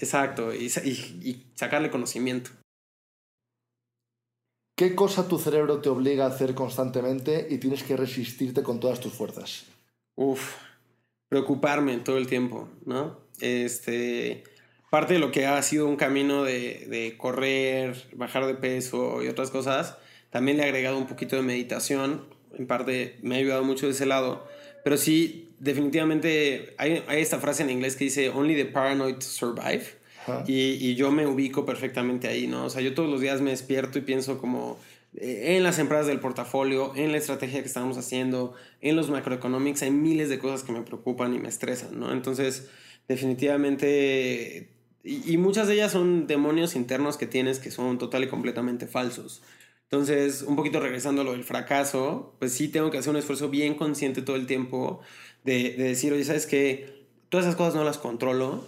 Exacto, 0.00 0.54
y, 0.54 0.66
y- 0.84 1.20
y 1.28 1.46
sacarle 1.56 1.90
conocimiento. 1.90 2.50
¿Qué 4.76 4.94
cosa 4.94 5.26
tu 5.26 5.38
cerebro 5.38 5.80
te 5.80 5.88
obliga 5.88 6.24
a 6.24 6.28
hacer 6.28 6.54
constantemente 6.54 7.48
y 7.50 7.58
tienes 7.58 7.82
que 7.82 7.96
resistirte 7.96 8.62
con 8.62 8.78
todas 8.78 9.00
tus 9.00 9.12
fuerzas? 9.12 9.64
Uf, 10.14 10.54
preocuparme 11.28 11.96
todo 11.98 12.16
el 12.18 12.28
tiempo, 12.28 12.68
¿no? 12.86 13.18
Este, 13.40 14.44
parte 14.90 15.14
de 15.14 15.18
lo 15.18 15.32
que 15.32 15.46
ha 15.46 15.60
sido 15.62 15.86
un 15.88 15.96
camino 15.96 16.44
de, 16.44 16.86
de 16.88 17.16
correr, 17.18 18.06
bajar 18.14 18.46
de 18.46 18.54
peso 18.54 19.22
y 19.24 19.26
otras 19.28 19.50
cosas, 19.50 19.96
también 20.30 20.56
le 20.56 20.62
he 20.62 20.66
agregado 20.66 20.96
un 20.96 21.08
poquito 21.08 21.34
de 21.34 21.42
meditación, 21.42 22.26
en 22.56 22.68
parte 22.68 23.18
me 23.22 23.34
ha 23.34 23.38
ayudado 23.38 23.64
mucho 23.64 23.86
de 23.86 23.92
ese 23.92 24.06
lado, 24.06 24.46
pero 24.88 24.96
sí, 24.96 25.50
definitivamente 25.58 26.74
hay, 26.78 27.04
hay 27.08 27.20
esta 27.20 27.38
frase 27.38 27.62
en 27.62 27.68
inglés 27.68 27.94
que 27.94 28.04
dice, 28.04 28.30
only 28.30 28.54
the 28.54 28.64
paranoid 28.64 29.20
survive. 29.20 29.84
Y, 30.46 30.78
y 30.80 30.94
yo 30.94 31.10
me 31.10 31.26
ubico 31.26 31.66
perfectamente 31.66 32.26
ahí, 32.26 32.46
¿no? 32.46 32.64
O 32.64 32.70
sea, 32.70 32.80
yo 32.80 32.94
todos 32.94 33.10
los 33.10 33.20
días 33.20 33.42
me 33.42 33.50
despierto 33.50 33.98
y 33.98 34.00
pienso 34.00 34.38
como 34.38 34.78
eh, 35.14 35.56
en 35.58 35.62
las 35.62 35.78
empresas 35.78 36.06
del 36.06 36.20
portafolio, 36.20 36.94
en 36.96 37.12
la 37.12 37.18
estrategia 37.18 37.60
que 37.60 37.66
estamos 37.66 37.98
haciendo, 37.98 38.54
en 38.80 38.96
los 38.96 39.10
macroeconomics, 39.10 39.82
hay 39.82 39.90
miles 39.90 40.30
de 40.30 40.38
cosas 40.38 40.62
que 40.62 40.72
me 40.72 40.80
preocupan 40.80 41.34
y 41.34 41.38
me 41.38 41.50
estresan, 41.50 42.00
¿no? 42.00 42.10
Entonces, 42.10 42.70
definitivamente, 43.08 44.70
y 45.04 45.36
muchas 45.36 45.68
de 45.68 45.74
ellas 45.74 45.92
son 45.92 46.26
demonios 46.26 46.74
internos 46.76 47.18
que 47.18 47.26
tienes 47.26 47.58
que 47.58 47.70
son 47.70 47.98
total 47.98 48.24
y 48.24 48.28
completamente 48.28 48.86
falsos. 48.86 49.42
Entonces, 49.90 50.42
un 50.42 50.56
poquito 50.56 50.80
regresando 50.80 51.22
a 51.22 51.24
lo 51.24 51.32
del 51.32 51.44
fracaso, 51.44 52.34
pues 52.38 52.52
sí 52.52 52.68
tengo 52.68 52.90
que 52.90 52.98
hacer 52.98 53.10
un 53.10 53.16
esfuerzo 53.16 53.48
bien 53.48 53.74
consciente 53.74 54.22
todo 54.22 54.36
el 54.36 54.46
tiempo 54.46 55.00
de, 55.44 55.74
de 55.76 55.84
decir, 55.84 56.12
oye, 56.12 56.24
¿sabes 56.24 56.46
qué? 56.46 57.06
Todas 57.30 57.46
esas 57.46 57.56
cosas 57.56 57.74
no 57.74 57.84
las 57.84 57.98
controlo. 57.98 58.66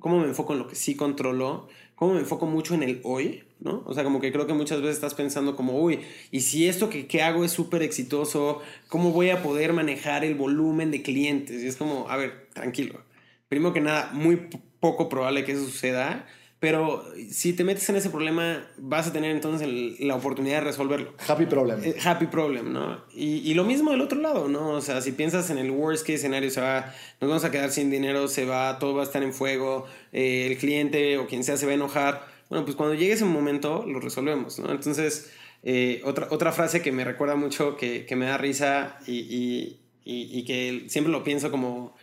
¿Cómo 0.00 0.20
me 0.20 0.26
enfoco 0.26 0.54
en 0.54 0.60
lo 0.60 0.68
que 0.68 0.74
sí 0.74 0.96
controlo? 0.96 1.68
¿Cómo 1.94 2.14
me 2.14 2.20
enfoco 2.20 2.46
mucho 2.46 2.74
en 2.74 2.82
el 2.82 3.00
hoy? 3.04 3.44
¿no? 3.60 3.82
O 3.86 3.94
sea, 3.94 4.04
como 4.04 4.20
que 4.20 4.32
creo 4.32 4.46
que 4.46 4.52
muchas 4.52 4.80
veces 4.80 4.96
estás 4.96 5.14
pensando 5.14 5.56
como, 5.56 5.80
uy, 5.80 6.00
y 6.30 6.40
si 6.40 6.68
esto 6.68 6.88
que, 6.88 7.06
que 7.06 7.22
hago 7.22 7.44
es 7.44 7.52
súper 7.52 7.82
exitoso, 7.82 8.60
¿cómo 8.88 9.10
voy 9.10 9.30
a 9.30 9.42
poder 9.42 9.72
manejar 9.72 10.24
el 10.24 10.34
volumen 10.34 10.90
de 10.90 11.02
clientes? 11.02 11.62
Y 11.62 11.66
es 11.66 11.76
como, 11.76 12.08
a 12.08 12.16
ver, 12.16 12.48
tranquilo. 12.52 13.02
Primero 13.48 13.72
que 13.72 13.80
nada, 13.80 14.10
muy 14.12 14.48
poco 14.80 15.08
probable 15.08 15.44
que 15.44 15.52
eso 15.52 15.64
suceda, 15.64 16.26
pero 16.60 17.04
si 17.30 17.52
te 17.52 17.62
metes 17.64 17.88
en 17.88 17.96
ese 17.96 18.10
problema, 18.10 18.66
vas 18.78 19.06
a 19.06 19.12
tener 19.12 19.30
entonces 19.30 19.66
el- 19.68 19.96
la 20.00 20.16
oportunidad 20.16 20.58
de 20.58 20.64
resolverlo. 20.64 21.14
Happy 21.28 21.46
problem. 21.46 21.80
Eh, 21.84 21.94
Happy 22.04 22.26
problem, 22.26 22.72
¿no? 22.72 23.04
Y, 23.14 23.48
y 23.48 23.54
lo 23.54 23.64
mismo 23.64 23.90
del 23.92 24.00
otro 24.00 24.20
lado, 24.20 24.48
¿no? 24.48 24.70
O 24.70 24.80
sea, 24.80 25.00
si 25.00 25.12
piensas 25.12 25.50
en 25.50 25.58
el 25.58 25.70
worst 25.70 26.02
case 26.02 26.14
escenario, 26.14 26.50
se 26.50 26.60
va, 26.60 26.92
nos 27.20 27.28
vamos 27.30 27.44
a 27.44 27.50
quedar 27.50 27.70
sin 27.70 27.90
dinero, 27.90 28.26
se 28.28 28.44
va, 28.44 28.78
todo 28.78 28.94
va 28.94 29.02
a 29.02 29.04
estar 29.04 29.22
en 29.22 29.32
fuego, 29.32 29.86
eh, 30.12 30.48
el 30.50 30.58
cliente 30.58 31.18
o 31.18 31.26
quien 31.26 31.44
sea 31.44 31.56
se 31.56 31.66
va 31.66 31.72
a 31.72 31.76
enojar. 31.76 32.26
Bueno, 32.50 32.64
pues 32.64 32.76
cuando 32.76 32.94
llegue 32.94 33.12
ese 33.12 33.24
momento, 33.24 33.84
lo 33.86 34.00
resolvemos, 34.00 34.58
¿no? 34.58 34.70
Entonces, 34.72 35.30
eh, 35.62 36.00
otra, 36.04 36.28
otra 36.30 36.50
frase 36.52 36.80
que 36.82 36.90
me 36.92 37.04
recuerda 37.04 37.36
mucho, 37.36 37.76
que, 37.76 38.06
que 38.06 38.16
me 38.16 38.24
da 38.26 38.38
risa 38.38 38.98
y, 39.06 39.12
y, 39.12 39.80
y- 40.04 40.44
que 40.44 40.84
siempre 40.88 41.12
lo 41.12 41.22
pienso 41.22 41.50
como 41.50 41.94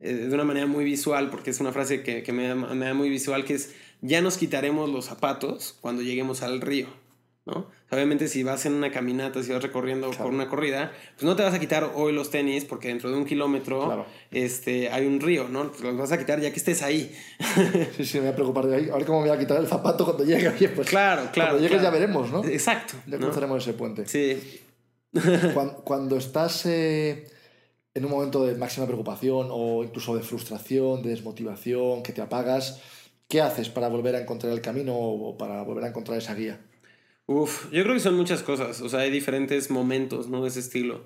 eh, 0.00 0.12
de 0.12 0.32
una 0.34 0.44
manera 0.44 0.66
muy 0.66 0.84
visual, 0.84 1.28
porque 1.30 1.50
es 1.50 1.58
una 1.60 1.72
frase 1.72 2.02
que, 2.04 2.22
que 2.22 2.32
me, 2.32 2.54
me 2.54 2.86
da 2.86 2.94
muy 2.94 3.08
visual, 3.10 3.44
que 3.44 3.54
es, 3.54 3.74
ya 4.00 4.20
nos 4.20 4.36
quitaremos 4.38 4.88
los 4.90 5.06
zapatos 5.06 5.76
cuando 5.80 6.02
lleguemos 6.02 6.42
al 6.42 6.60
río, 6.60 6.86
¿no? 7.46 7.66
Obviamente 7.90 8.28
si 8.28 8.42
vas 8.42 8.66
en 8.66 8.74
una 8.74 8.90
caminata, 8.92 9.42
si 9.42 9.50
vas 9.50 9.62
recorriendo 9.62 10.10
por 10.10 10.26
una 10.26 10.48
corrida, 10.50 10.92
pues 11.14 11.24
no 11.24 11.34
te 11.36 11.42
vas 11.42 11.54
a 11.54 11.58
quitar 11.58 11.92
hoy 11.94 12.12
los 12.12 12.28
tenis 12.30 12.66
porque 12.66 12.88
dentro 12.88 13.10
de 13.10 13.16
un 13.16 13.24
kilómetro 13.24 13.86
Claro. 13.86 14.06
este, 14.30 14.90
hay 14.90 15.06
un 15.06 15.20
río, 15.20 15.48
¿no? 15.48 15.72
Los 15.82 15.96
vas 15.96 16.12
a 16.12 16.18
quitar 16.18 16.38
ya 16.40 16.50
que 16.50 16.56
estés 16.58 16.82
ahí. 16.82 17.10
Sí, 17.96 18.04
sí, 18.04 18.18
me 18.18 18.24
voy 18.24 18.32
a 18.32 18.34
preocupar 18.34 18.66
de 18.66 18.76
ahí. 18.76 18.90
A 18.90 18.96
ver 18.96 19.06
cómo 19.06 19.22
me 19.22 19.28
voy 19.28 19.36
a 19.36 19.40
quitar 19.40 19.56
el 19.58 19.66
zapato 19.66 20.04
cuando 20.04 20.24
llegue. 20.24 20.68
Pues 20.68 20.88
Claro, 20.88 21.22
claro. 21.32 21.52
Cuando 21.52 21.58
llegues 21.66 21.80
claro. 21.80 21.84
ya 21.84 21.90
veremos, 21.90 22.30
¿no? 22.30 22.44
Exacto. 22.44 22.94
Ya 23.06 23.16
¿no? 23.16 23.24
cruzaremos 23.26 23.62
ese 23.62 23.72
puente. 23.72 24.06
Sí. 24.06 24.60
Cuan- 25.54 25.76
Cuando, 25.82 26.16
estás 26.18 26.66
eh, 26.66 27.26
en 27.94 28.04
un 28.04 28.10
momento 28.10 28.44
de 28.44 28.54
máxima 28.54 28.84
preocupación 28.86 29.48
o 29.50 29.82
incluso 29.82 30.14
de 30.14 30.22
frustración, 30.22 31.02
de 31.02 31.08
desmotivación, 31.10 32.02
que 32.02 32.12
te 32.12 32.20
apagas, 32.20 32.80
¿qué 33.28 33.40
haces 33.40 33.68
para 33.68 33.88
volver 33.88 34.16
a 34.16 34.20
encontrar 34.20 34.52
el 34.52 34.60
camino 34.60 34.94
o 34.96 35.36
para 35.36 35.62
volver 35.62 35.84
a 35.84 35.88
encontrar 35.88 36.18
esa 36.18 36.34
guía? 36.34 36.60
Uf, 37.26 37.70
yo 37.70 37.82
creo 37.82 37.94
que 37.94 38.00
son 38.00 38.16
muchas 38.16 38.42
cosas, 38.42 38.80
o 38.80 38.88
sea, 38.88 39.00
hay 39.00 39.10
diferentes 39.10 39.70
momentos, 39.70 40.28
¿no? 40.28 40.42
De 40.42 40.48
ese 40.48 40.60
estilo. 40.60 41.04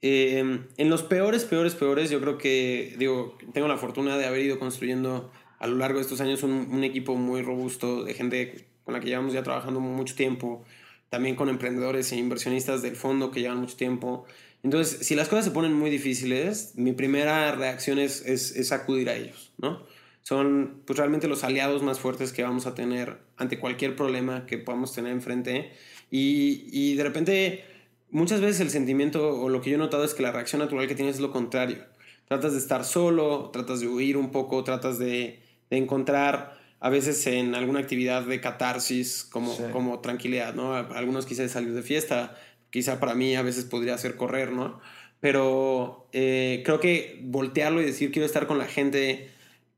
Eh, 0.00 0.62
en 0.76 0.90
los 0.90 1.02
peores, 1.02 1.44
peores, 1.44 1.74
peores, 1.74 2.08
yo 2.10 2.20
creo 2.20 2.38
que, 2.38 2.94
digo, 2.98 3.36
tengo 3.52 3.68
la 3.68 3.76
fortuna 3.76 4.16
de 4.16 4.26
haber 4.26 4.42
ido 4.42 4.58
construyendo 4.58 5.30
a 5.58 5.66
lo 5.66 5.76
largo 5.76 5.98
de 5.98 6.02
estos 6.02 6.20
años 6.20 6.42
un, 6.42 6.52
un 6.72 6.84
equipo 6.84 7.16
muy 7.16 7.42
robusto 7.42 8.04
de 8.04 8.14
gente 8.14 8.66
con 8.84 8.94
la 8.94 9.00
que 9.00 9.08
llevamos 9.08 9.34
ya 9.34 9.42
trabajando 9.42 9.80
mucho 9.80 10.14
tiempo, 10.14 10.64
también 11.10 11.36
con 11.36 11.50
emprendedores 11.50 12.10
e 12.12 12.16
inversionistas 12.16 12.80
del 12.80 12.96
fondo 12.96 13.30
que 13.30 13.40
llevan 13.40 13.58
mucho 13.58 13.76
tiempo. 13.76 14.24
Entonces, 14.62 15.06
si 15.06 15.14
las 15.14 15.28
cosas 15.28 15.44
se 15.44 15.50
ponen 15.50 15.74
muy 15.74 15.90
difíciles, 15.90 16.72
mi 16.76 16.92
primera 16.92 17.54
reacción 17.54 17.98
es, 17.98 18.24
es, 18.24 18.56
es 18.56 18.72
acudir 18.72 19.10
a 19.10 19.16
ellos, 19.16 19.52
¿no? 19.58 19.82
Son 20.22 20.82
pues 20.86 20.98
realmente 20.98 21.26
los 21.28 21.44
aliados 21.44 21.82
más 21.82 21.98
fuertes 22.00 22.32
que 22.32 22.42
vamos 22.42 22.66
a 22.66 22.74
tener 22.74 23.18
ante 23.36 23.58
cualquier 23.58 23.96
problema 23.96 24.44
que 24.46 24.58
podamos 24.58 24.92
tener 24.92 25.12
enfrente. 25.12 25.72
Y, 26.10 26.66
y 26.70 26.96
de 26.96 27.04
repente, 27.04 27.64
muchas 28.10 28.40
veces 28.40 28.60
el 28.60 28.70
sentimiento 28.70 29.40
o 29.40 29.48
lo 29.48 29.60
que 29.60 29.70
yo 29.70 29.76
he 29.76 29.78
notado 29.78 30.04
es 30.04 30.14
que 30.14 30.22
la 30.22 30.32
reacción 30.32 30.60
natural 30.60 30.86
que 30.86 30.94
tienes 30.94 31.16
es 31.16 31.20
lo 31.20 31.30
contrario. 31.32 31.84
Tratas 32.26 32.52
de 32.52 32.58
estar 32.58 32.84
solo, 32.84 33.50
tratas 33.52 33.80
de 33.80 33.88
huir 33.88 34.16
un 34.18 34.30
poco, 34.30 34.62
tratas 34.64 34.98
de, 34.98 35.40
de 35.70 35.76
encontrar 35.78 36.58
a 36.80 36.90
veces 36.90 37.26
en 37.26 37.54
alguna 37.54 37.80
actividad 37.80 38.22
de 38.22 38.40
catarsis 38.40 39.24
como, 39.24 39.54
Sí. 39.54 39.62
como 39.72 40.00
tranquilidad, 40.00 40.54
¿no? 40.54 40.74
Algunos 40.74 41.26
quizás 41.26 41.50
salir 41.50 41.72
de 41.72 41.82
fiesta, 41.82 42.36
quizá 42.70 43.00
para 43.00 43.14
mí 43.14 43.34
a 43.34 43.42
veces 43.42 43.64
podría 43.64 43.96
ser 43.98 44.16
correr, 44.16 44.52
¿no? 44.52 44.78
Pero 45.20 46.08
eh, 46.12 46.62
creo 46.64 46.78
que 46.78 47.18
voltearlo 47.24 47.80
y 47.82 47.84
decir 47.86 48.12
quiero 48.12 48.26
estar 48.26 48.46
con 48.46 48.58
la 48.58 48.66
gente, 48.66 49.30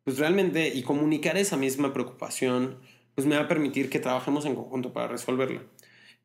pues 0.05 0.19
realmente, 0.19 0.69
y 0.75 0.83
comunicar 0.83 1.37
esa 1.37 1.57
misma 1.57 1.93
preocupación, 1.93 2.79
pues 3.15 3.27
me 3.27 3.37
va 3.37 3.43
a 3.43 3.49
permitir 3.49 3.91
que 3.91 3.99
trabajemos 3.99 4.47
en 4.47 4.55
conjunto 4.55 4.93
para 4.93 5.09
resolverla. 5.09 5.63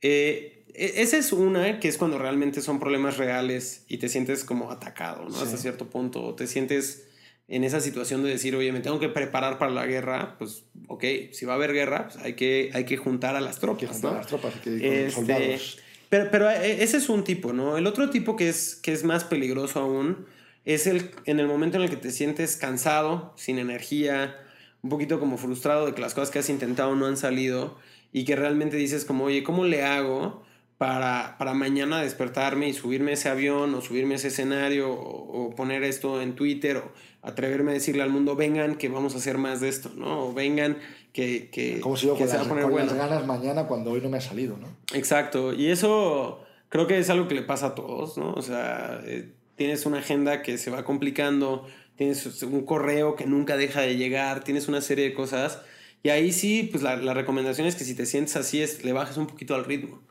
Eh, 0.01 0.65
e- 0.73 1.01
esa 1.01 1.17
es 1.17 1.33
una, 1.33 1.79
que 1.79 1.87
es 1.87 1.97
cuando 1.97 2.17
realmente 2.17 2.61
son 2.61 2.79
problemas 2.79 3.17
reales 3.17 3.85
y 3.87 3.97
te 3.97 4.09
sientes 4.09 4.43
como 4.43 4.71
atacado, 4.71 5.25
¿no? 5.25 5.31
Sí. 5.31 5.43
Hasta 5.43 5.57
cierto 5.57 5.87
punto, 5.89 6.23
o 6.23 6.35
te 6.35 6.47
sientes 6.47 7.07
en 7.47 7.63
esa 7.63 7.79
situación 7.79 8.23
de 8.23 8.29
decir, 8.29 8.55
oye, 8.55 8.71
me 8.71 8.79
tengo 8.79 8.99
que 8.99 9.09
preparar 9.09 9.59
para 9.59 9.71
la 9.71 9.85
guerra, 9.85 10.35
pues, 10.39 10.63
ok, 10.87 11.03
si 11.31 11.45
va 11.45 11.53
a 11.53 11.55
haber 11.57 11.73
guerra, 11.73 12.07
pues 12.11 12.23
hay 12.23 12.33
que, 12.33 12.71
hay 12.73 12.85
que 12.85 12.97
juntar 12.97 13.35
a 13.35 13.41
las 13.41 13.59
tropas, 13.59 13.83
Hay 13.83 13.87
que 13.87 13.93
juntar 13.93 14.11
¿no? 14.11 14.17
a 14.17 14.19
las 14.21 14.27
tropas, 14.27 14.53
hay 14.55 14.61
que 14.61 14.69
ir 14.71 14.79
con 14.81 14.89
los 14.89 14.97
Este, 14.99 15.11
soldados. 15.11 15.79
pero, 16.09 16.31
pero 16.31 16.49
eh, 16.49 16.83
ese 16.83 16.97
es 16.97 17.07
un 17.09 17.23
tipo, 17.23 17.53
¿no? 17.53 17.77
El 17.77 17.85
otro 17.85 18.09
tipo 18.09 18.35
que 18.35 18.49
es, 18.49 18.75
que 18.75 18.93
es 18.93 19.03
más 19.03 19.23
peligroso 19.25 19.79
aún 19.79 20.25
es 20.65 20.87
el 20.87 21.11
en 21.25 21.39
el 21.39 21.47
momento 21.47 21.77
en 21.77 21.83
el 21.83 21.89
que 21.89 21.97
te 21.97 22.11
sientes 22.11 22.57
cansado, 22.57 23.33
sin 23.37 23.59
energía, 23.59 24.35
un 24.81 24.89
poquito 24.89 25.19
como 25.19 25.37
frustrado 25.37 25.85
de 25.85 25.93
que 25.93 26.01
las 26.01 26.13
cosas 26.13 26.31
que 26.31 26.39
has 26.39 26.49
intentado 26.49 26.95
no 26.95 27.05
han 27.05 27.17
salido 27.17 27.77
y 28.11 28.25
que 28.25 28.35
realmente 28.35 28.77
dices 28.77 29.05
como, 29.05 29.25
oye, 29.25 29.43
¿cómo 29.43 29.65
le 29.65 29.83
hago 29.83 30.43
para, 30.77 31.37
para 31.37 31.53
mañana 31.53 32.01
despertarme 32.01 32.67
y 32.67 32.73
subirme 32.73 33.11
a 33.11 33.13
ese 33.13 33.29
avión 33.29 33.73
o 33.75 33.81
subirme 33.81 34.15
a 34.15 34.17
ese 34.17 34.27
escenario 34.27 34.91
o, 34.91 35.47
o 35.47 35.55
poner 35.55 35.83
esto 35.83 36.21
en 36.21 36.35
Twitter 36.35 36.77
o 36.77 36.91
atreverme 37.25 37.71
a 37.71 37.73
decirle 37.73 38.03
al 38.03 38.11
mundo, 38.11 38.35
vengan 38.35 38.75
que 38.75 38.87
vamos 38.87 39.15
a 39.15 39.17
hacer 39.17 39.39
más 39.39 39.59
de 39.59 39.69
esto, 39.69 39.89
¿no? 39.95 40.27
O 40.27 40.33
vengan 40.33 40.77
que, 41.11 41.49
que, 41.49 41.79
Como 41.79 41.97
si 41.97 42.05
yo 42.05 42.13
que 42.13 42.19
con, 42.19 42.29
se 42.29 42.37
va 42.37 42.43
las, 42.43 42.45
a 42.45 42.49
poner 42.49 42.63
con 42.65 42.73
bueno. 42.73 42.87
las 42.87 42.95
ganas 42.95 43.25
mañana 43.25 43.65
cuando 43.67 43.91
hoy 43.91 44.01
no 44.01 44.09
me 44.09 44.17
ha 44.17 44.21
salido, 44.21 44.57
¿no? 44.57 44.67
Exacto, 44.93 45.51
y 45.51 45.71
eso 45.71 46.41
creo 46.69 46.85
que 46.85 46.99
es 46.99 47.09
algo 47.09 47.27
que 47.27 47.33
le 47.33 47.41
pasa 47.41 47.67
a 47.67 47.75
todos, 47.75 48.17
¿no? 48.17 48.33
O 48.33 48.41
sea, 48.43 49.01
eh, 49.05 49.33
tienes 49.55 49.85
una 49.85 49.99
agenda 49.99 50.41
que 50.41 50.57
se 50.57 50.69
va 50.71 50.83
complicando, 50.83 51.67
tienes 51.97 52.43
un 52.43 52.65
correo 52.65 53.15
que 53.15 53.25
nunca 53.25 53.57
deja 53.57 53.81
de 53.81 53.95
llegar, 53.97 54.43
tienes 54.43 54.67
una 54.67 54.81
serie 54.81 55.05
de 55.05 55.13
cosas, 55.13 55.61
y 56.03 56.09
ahí 56.09 56.31
sí, 56.31 56.63
pues 56.71 56.83
la, 56.83 56.97
la 56.97 57.13
recomendación 57.13 57.67
es 57.67 57.75
que 57.75 57.83
si 57.83 57.95
te 57.95 58.05
sientes 58.05 58.35
así, 58.35 58.61
es, 58.61 58.83
le 58.83 58.93
bajes 58.93 59.17
un 59.17 59.27
poquito 59.27 59.55
al 59.55 59.65
ritmo. 59.65 60.03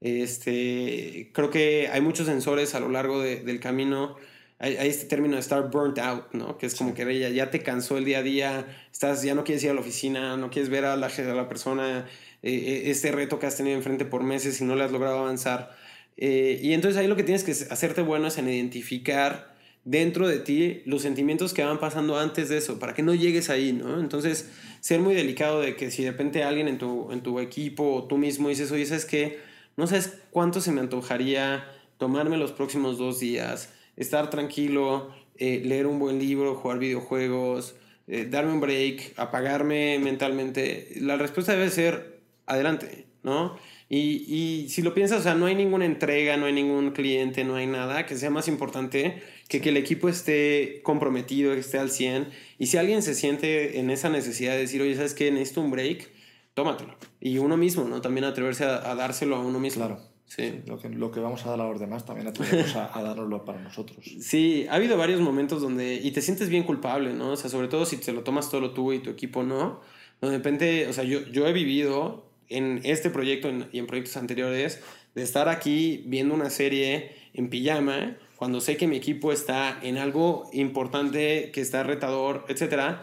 Este, 0.00 1.30
creo 1.32 1.50
que 1.50 1.88
hay 1.88 2.00
muchos 2.00 2.26
sensores 2.26 2.74
a 2.74 2.80
lo 2.80 2.88
largo 2.88 3.20
de- 3.20 3.40
del 3.40 3.60
camino. 3.60 4.16
Hay, 4.58 4.76
hay 4.76 4.88
este 4.88 5.06
término 5.06 5.34
de 5.34 5.40
estar 5.40 5.70
burnt 5.70 5.98
out, 5.98 6.32
¿no? 6.32 6.58
Que 6.58 6.66
es 6.66 6.74
como 6.74 6.94
que 6.94 7.18
ya, 7.18 7.28
ya 7.30 7.50
te 7.50 7.62
cansó 7.62 7.96
el 7.98 8.04
día 8.04 8.18
a 8.18 8.22
día, 8.22 8.66
estás, 8.92 9.22
ya 9.22 9.34
no 9.34 9.44
quieres 9.44 9.62
ir 9.64 9.70
a 9.70 9.74
la 9.74 9.80
oficina, 9.80 10.36
no 10.36 10.50
quieres 10.50 10.68
ver 10.70 10.84
a 10.84 10.96
la, 10.96 11.06
a 11.06 11.34
la 11.34 11.48
persona, 11.48 12.06
eh, 12.42 12.52
eh, 12.52 12.90
este 12.90 13.12
reto 13.12 13.38
que 13.38 13.46
has 13.46 13.56
tenido 13.56 13.76
enfrente 13.76 14.04
por 14.04 14.22
meses 14.24 14.60
y 14.60 14.64
no 14.64 14.74
le 14.76 14.84
has 14.84 14.92
logrado 14.92 15.18
avanzar. 15.20 15.76
Eh, 16.18 16.58
y 16.62 16.72
entonces 16.72 16.98
ahí 16.98 17.06
lo 17.06 17.16
que 17.16 17.22
tienes 17.22 17.44
que 17.44 17.52
hacerte 17.52 18.02
bueno 18.02 18.26
es 18.26 18.36
en 18.38 18.48
identificar 18.48 19.56
dentro 19.84 20.28
de 20.28 20.40
ti 20.40 20.82
los 20.84 21.02
sentimientos 21.02 21.54
que 21.54 21.64
van 21.64 21.78
pasando 21.78 22.18
antes 22.18 22.48
de 22.48 22.58
eso, 22.58 22.78
para 22.78 22.92
que 22.92 23.02
no 23.02 23.14
llegues 23.14 23.48
ahí, 23.48 23.72
¿no? 23.72 24.00
Entonces, 24.00 24.50
ser 24.80 25.00
muy 25.00 25.14
delicado 25.14 25.60
de 25.60 25.76
que 25.76 25.90
si 25.90 26.04
de 26.04 26.10
repente 26.10 26.42
alguien 26.42 26.68
en 26.68 26.76
tu, 26.76 27.10
en 27.12 27.22
tu 27.22 27.38
equipo 27.40 27.94
o 27.94 28.04
tú 28.04 28.18
mismo 28.18 28.48
dices, 28.48 28.70
oye, 28.72 28.84
¿sabes 28.84 29.06
qué? 29.06 29.38
No 29.76 29.86
sabes 29.86 30.18
cuánto 30.30 30.60
se 30.60 30.72
me 30.72 30.80
antojaría 30.80 31.64
tomarme 31.98 32.36
los 32.36 32.52
próximos 32.52 32.98
dos 32.98 33.20
días, 33.20 33.72
estar 33.96 34.28
tranquilo, 34.28 35.14
eh, 35.36 35.62
leer 35.64 35.86
un 35.86 35.98
buen 35.98 36.18
libro, 36.18 36.56
jugar 36.56 36.78
videojuegos, 36.80 37.76
eh, 38.08 38.26
darme 38.28 38.52
un 38.52 38.60
break, 38.60 39.14
apagarme 39.16 39.98
mentalmente. 40.00 40.94
La 41.00 41.16
respuesta 41.16 41.52
debe 41.52 41.70
ser 41.70 42.20
adelante, 42.46 43.06
¿no? 43.22 43.56
Y, 43.90 44.24
y, 44.28 44.68
si 44.68 44.82
lo 44.82 44.92
piensas, 44.92 45.20
o 45.20 45.22
sea, 45.22 45.34
no 45.34 45.46
hay 45.46 45.54
ninguna 45.54 45.86
entrega, 45.86 46.36
no 46.36 46.44
hay 46.44 46.52
ningún 46.52 46.90
cliente, 46.90 47.42
no 47.44 47.54
hay 47.54 47.66
nada 47.66 48.04
que 48.04 48.16
sea 48.16 48.28
más 48.28 48.46
importante 48.46 49.22
que 49.48 49.62
que 49.62 49.70
el 49.70 49.78
equipo 49.78 50.10
esté 50.10 50.82
comprometido, 50.82 51.54
que 51.54 51.60
esté 51.60 51.78
al 51.78 51.90
100. 51.90 52.28
Y 52.58 52.66
si 52.66 52.76
alguien 52.76 53.02
se 53.02 53.14
siente 53.14 53.78
en 53.80 53.90
esa 53.90 54.10
necesidad 54.10 54.52
de 54.52 54.58
decir, 54.58 54.82
oye, 54.82 54.94
¿sabes 54.94 55.14
qué? 55.14 55.30
Necesito 55.30 55.62
un 55.62 55.70
break, 55.70 56.10
tómatelo. 56.52 56.96
Y 57.18 57.38
uno 57.38 57.56
mismo, 57.56 57.84
¿no? 57.84 58.02
También 58.02 58.24
atreverse 58.24 58.64
a, 58.64 58.90
a 58.90 58.94
dárselo 58.94 59.36
a 59.36 59.40
uno 59.40 59.58
mismo. 59.58 59.86
Claro. 59.86 60.02
Sí. 60.28 60.60
Lo, 60.66 60.78
que, 60.78 60.90
lo 60.90 61.10
que 61.10 61.20
vamos 61.20 61.46
a 61.46 61.50
dar 61.50 61.60
a 61.62 61.66
los 61.66 61.80
demás 61.80 62.04
también 62.04 62.28
atrevernos 62.28 62.76
a, 62.76 62.96
a 62.96 63.02
dárnoslo 63.02 63.44
para 63.44 63.60
nosotros. 63.60 63.98
Sí, 64.20 64.66
ha 64.68 64.74
habido 64.74 64.98
varios 64.98 65.20
momentos 65.20 65.62
donde. 65.62 65.94
Y 65.94 66.10
te 66.12 66.20
sientes 66.20 66.50
bien 66.50 66.64
culpable, 66.64 67.14
¿no? 67.14 67.30
O 67.30 67.36
sea, 67.36 67.48
sobre 67.48 67.68
todo 67.68 67.86
si 67.86 67.96
te 67.96 68.12
lo 68.12 68.22
tomas 68.22 68.50
todo 68.50 68.60
lo 68.60 68.72
tú 68.72 68.92
y 68.92 68.98
tu 68.98 69.10
equipo 69.10 69.42
no. 69.42 69.80
Donde 70.20 70.32
de 70.32 70.38
repente, 70.38 70.86
o 70.88 70.92
sea, 70.92 71.04
yo, 71.04 71.24
yo 71.28 71.46
he 71.46 71.52
vivido 71.52 72.27
en 72.48 72.80
este 72.84 73.10
proyecto 73.10 73.50
y 73.72 73.78
en 73.78 73.86
proyectos 73.86 74.16
anteriores 74.16 74.80
de 75.14 75.22
estar 75.22 75.48
aquí 75.48 76.04
viendo 76.06 76.34
una 76.34 76.50
serie 76.50 77.16
en 77.34 77.50
pijama 77.50 78.16
cuando 78.36 78.60
sé 78.60 78.76
que 78.76 78.86
mi 78.86 78.96
equipo 78.96 79.32
está 79.32 79.78
en 79.82 79.98
algo 79.98 80.48
importante, 80.52 81.50
que 81.52 81.60
está 81.60 81.82
retador, 81.82 82.44
etc. 82.48 82.98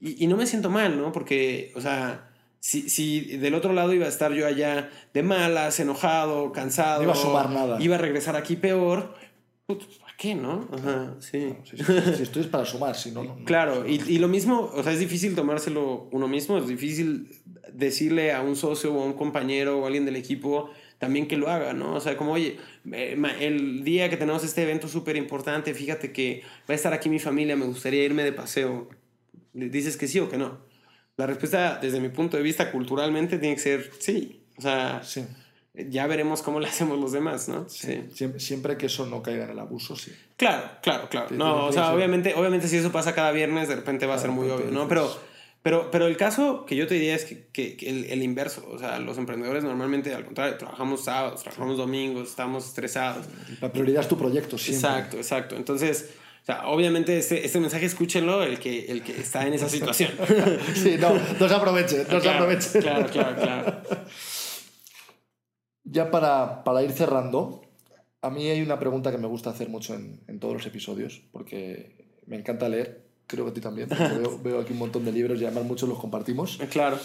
Y, 0.00 0.24
y 0.24 0.26
no 0.26 0.36
me 0.36 0.46
siento 0.46 0.68
mal, 0.68 0.98
¿no? 0.98 1.12
Porque, 1.12 1.72
o 1.76 1.80
sea, 1.80 2.30
si, 2.58 2.90
si, 2.90 3.20
del 3.38 3.54
otro 3.54 3.72
lado 3.72 3.94
iba 3.94 4.06
a 4.06 4.08
estar 4.08 4.32
yo 4.32 4.46
allá 4.46 4.90
de 5.14 5.22
malas, 5.22 5.80
enojado, 5.80 6.52
cansado. 6.52 6.98
No 6.98 7.04
iba 7.04 7.12
a 7.12 7.16
sumar 7.16 7.50
nada. 7.50 7.80
Iba 7.80 7.94
a 7.94 7.98
regresar 7.98 8.36
aquí 8.36 8.56
peor. 8.56 9.14
Pues, 9.66 9.78
¿Para 10.00 10.09
qué, 10.20 10.34
no? 10.34 10.68
Ajá, 10.70 11.16
sí. 11.18 11.54
Si, 11.64 11.78
si, 11.78 11.84
si 11.84 12.22
esto 12.22 12.40
es 12.40 12.46
para 12.46 12.66
sumar, 12.66 12.94
si 12.94 13.10
no, 13.10 13.24
no. 13.24 13.36
no. 13.36 13.44
Claro, 13.46 13.88
y, 13.88 14.02
y, 14.06 14.18
lo 14.18 14.28
mismo, 14.28 14.70
o 14.74 14.82
sea, 14.82 14.92
es 14.92 14.98
difícil 14.98 15.34
tomárselo 15.34 16.10
uno 16.12 16.28
mismo, 16.28 16.58
es 16.58 16.68
difícil 16.68 17.30
decirle 17.72 18.32
a 18.32 18.42
un 18.42 18.54
socio 18.54 18.92
o 18.92 19.02
a 19.02 19.06
un 19.06 19.14
compañero 19.14 19.78
o 19.78 19.84
a 19.84 19.86
alguien 19.86 20.04
del 20.04 20.16
equipo 20.16 20.70
también 20.98 21.26
que 21.26 21.38
lo 21.38 21.48
haga, 21.48 21.72
¿no? 21.72 21.94
O 21.94 22.00
sea, 22.00 22.18
como, 22.18 22.32
oye, 22.32 22.58
el 23.40 23.82
día 23.82 24.10
que 24.10 24.18
tenemos 24.18 24.44
este 24.44 24.62
evento 24.62 24.88
súper 24.88 25.16
importante, 25.16 25.72
fíjate 25.72 26.12
que 26.12 26.42
va 26.68 26.74
a 26.74 26.74
estar 26.74 26.92
aquí 26.92 27.08
mi 27.08 27.18
familia, 27.18 27.56
me 27.56 27.64
gustaría 27.64 28.04
irme 28.04 28.22
de 28.22 28.34
paseo. 28.34 28.90
¿Dices 29.54 29.96
que 29.96 30.06
sí 30.06 30.20
o 30.20 30.28
que 30.28 30.36
no? 30.36 30.58
La 31.16 31.26
respuesta, 31.26 31.78
desde 31.80 31.98
mi 32.00 32.10
punto 32.10 32.36
de 32.36 32.42
vista, 32.42 32.70
culturalmente, 32.70 33.38
tiene 33.38 33.54
que 33.54 33.62
ser 33.62 33.90
sí. 33.98 34.44
O 34.58 34.60
sea, 34.60 35.00
sí. 35.02 35.24
Ya 35.74 36.06
veremos 36.06 36.42
cómo 36.42 36.60
le 36.60 36.68
hacemos 36.68 36.98
los 36.98 37.12
demás, 37.12 37.48
¿no? 37.48 37.68
Sí. 37.68 37.86
sí. 37.86 38.02
Siempre, 38.14 38.40
siempre, 38.40 38.76
que 38.76 38.86
eso 38.86 39.06
no 39.06 39.22
caiga 39.22 39.44
en 39.44 39.50
el 39.50 39.58
abuso, 39.58 39.96
sí. 39.96 40.12
Claro, 40.36 40.70
claro, 40.82 41.08
claro. 41.08 41.28
No, 41.30 41.66
o 41.66 41.72
sea, 41.72 41.92
obviamente, 41.92 42.34
obviamente 42.34 42.68
si 42.68 42.76
eso 42.76 42.92
pasa 42.92 43.14
cada 43.14 43.32
viernes, 43.32 43.68
de 43.68 43.76
repente 43.76 44.06
va 44.06 44.14
claro, 44.14 44.18
a 44.18 44.22
ser 44.22 44.30
muy 44.30 44.50
obvio, 44.50 44.70
¿no? 44.70 44.88
Pero 44.88 45.10
pero, 45.62 45.90
pero 45.90 46.06
el 46.06 46.16
caso 46.16 46.64
que 46.64 46.74
yo 46.74 46.86
te 46.86 46.94
diría 46.94 47.14
es 47.14 47.26
que, 47.26 47.48
que, 47.52 47.76
que 47.76 47.90
el, 47.90 48.06
el, 48.06 48.22
inverso, 48.22 48.66
o 48.70 48.78
sea, 48.78 48.98
los 48.98 49.18
emprendedores 49.18 49.62
normalmente 49.62 50.14
al 50.14 50.24
contrario, 50.24 50.56
trabajamos 50.56 51.04
sábados, 51.04 51.42
trabajamos 51.42 51.76
domingos, 51.76 52.30
estamos 52.30 52.66
estresados. 52.66 53.26
La 53.60 53.70
prioridad 53.70 54.00
es 54.00 54.08
tu 54.08 54.16
proyecto, 54.16 54.56
siempre. 54.56 54.88
Exacto, 54.88 55.16
exacto. 55.18 55.56
Entonces, 55.56 56.14
o 56.42 56.46
sea, 56.46 56.66
obviamente 56.66 57.18
este, 57.18 57.44
este 57.44 57.60
mensaje 57.60 57.84
escúchenlo 57.84 58.42
el 58.42 58.58
que, 58.58 58.86
el 58.86 59.02
que 59.02 59.20
está 59.20 59.46
en 59.46 59.52
esa 59.52 59.68
situación. 59.68 60.12
sí, 60.74 60.96
no, 60.98 61.12
no 61.38 61.46
se 61.46 61.54
aproveche, 61.54 61.98
no 61.98 62.04
claro, 62.04 62.22
se 62.22 62.30
aproveche. 62.30 62.78
Claro, 62.78 63.06
claro, 63.10 63.36
claro. 63.36 63.82
Ya 65.84 66.10
para, 66.10 66.64
para 66.64 66.82
ir 66.82 66.92
cerrando, 66.92 67.62
a 68.22 68.30
mí 68.30 68.48
hay 68.48 68.62
una 68.62 68.78
pregunta 68.78 69.10
que 69.10 69.18
me 69.18 69.26
gusta 69.26 69.50
hacer 69.50 69.68
mucho 69.68 69.94
en, 69.94 70.20
en 70.28 70.40
todos 70.40 70.54
los 70.54 70.66
episodios, 70.66 71.22
porque 71.32 71.96
me 72.26 72.36
encanta 72.36 72.68
leer 72.68 73.10
creo 73.30 73.44
que 73.44 73.50
a 73.52 73.54
ti 73.54 73.60
también. 73.60 73.88
Veo, 74.18 74.38
veo, 74.42 74.60
aquí 74.60 74.72
un 74.72 74.80
montón 74.80 75.04
de 75.04 75.12
libros 75.12 75.40
y 75.40 75.44
además 75.44 75.64
muchos 75.64 75.88
los 75.88 75.98
compartimos. 75.98 76.58
Claro. 76.70 76.98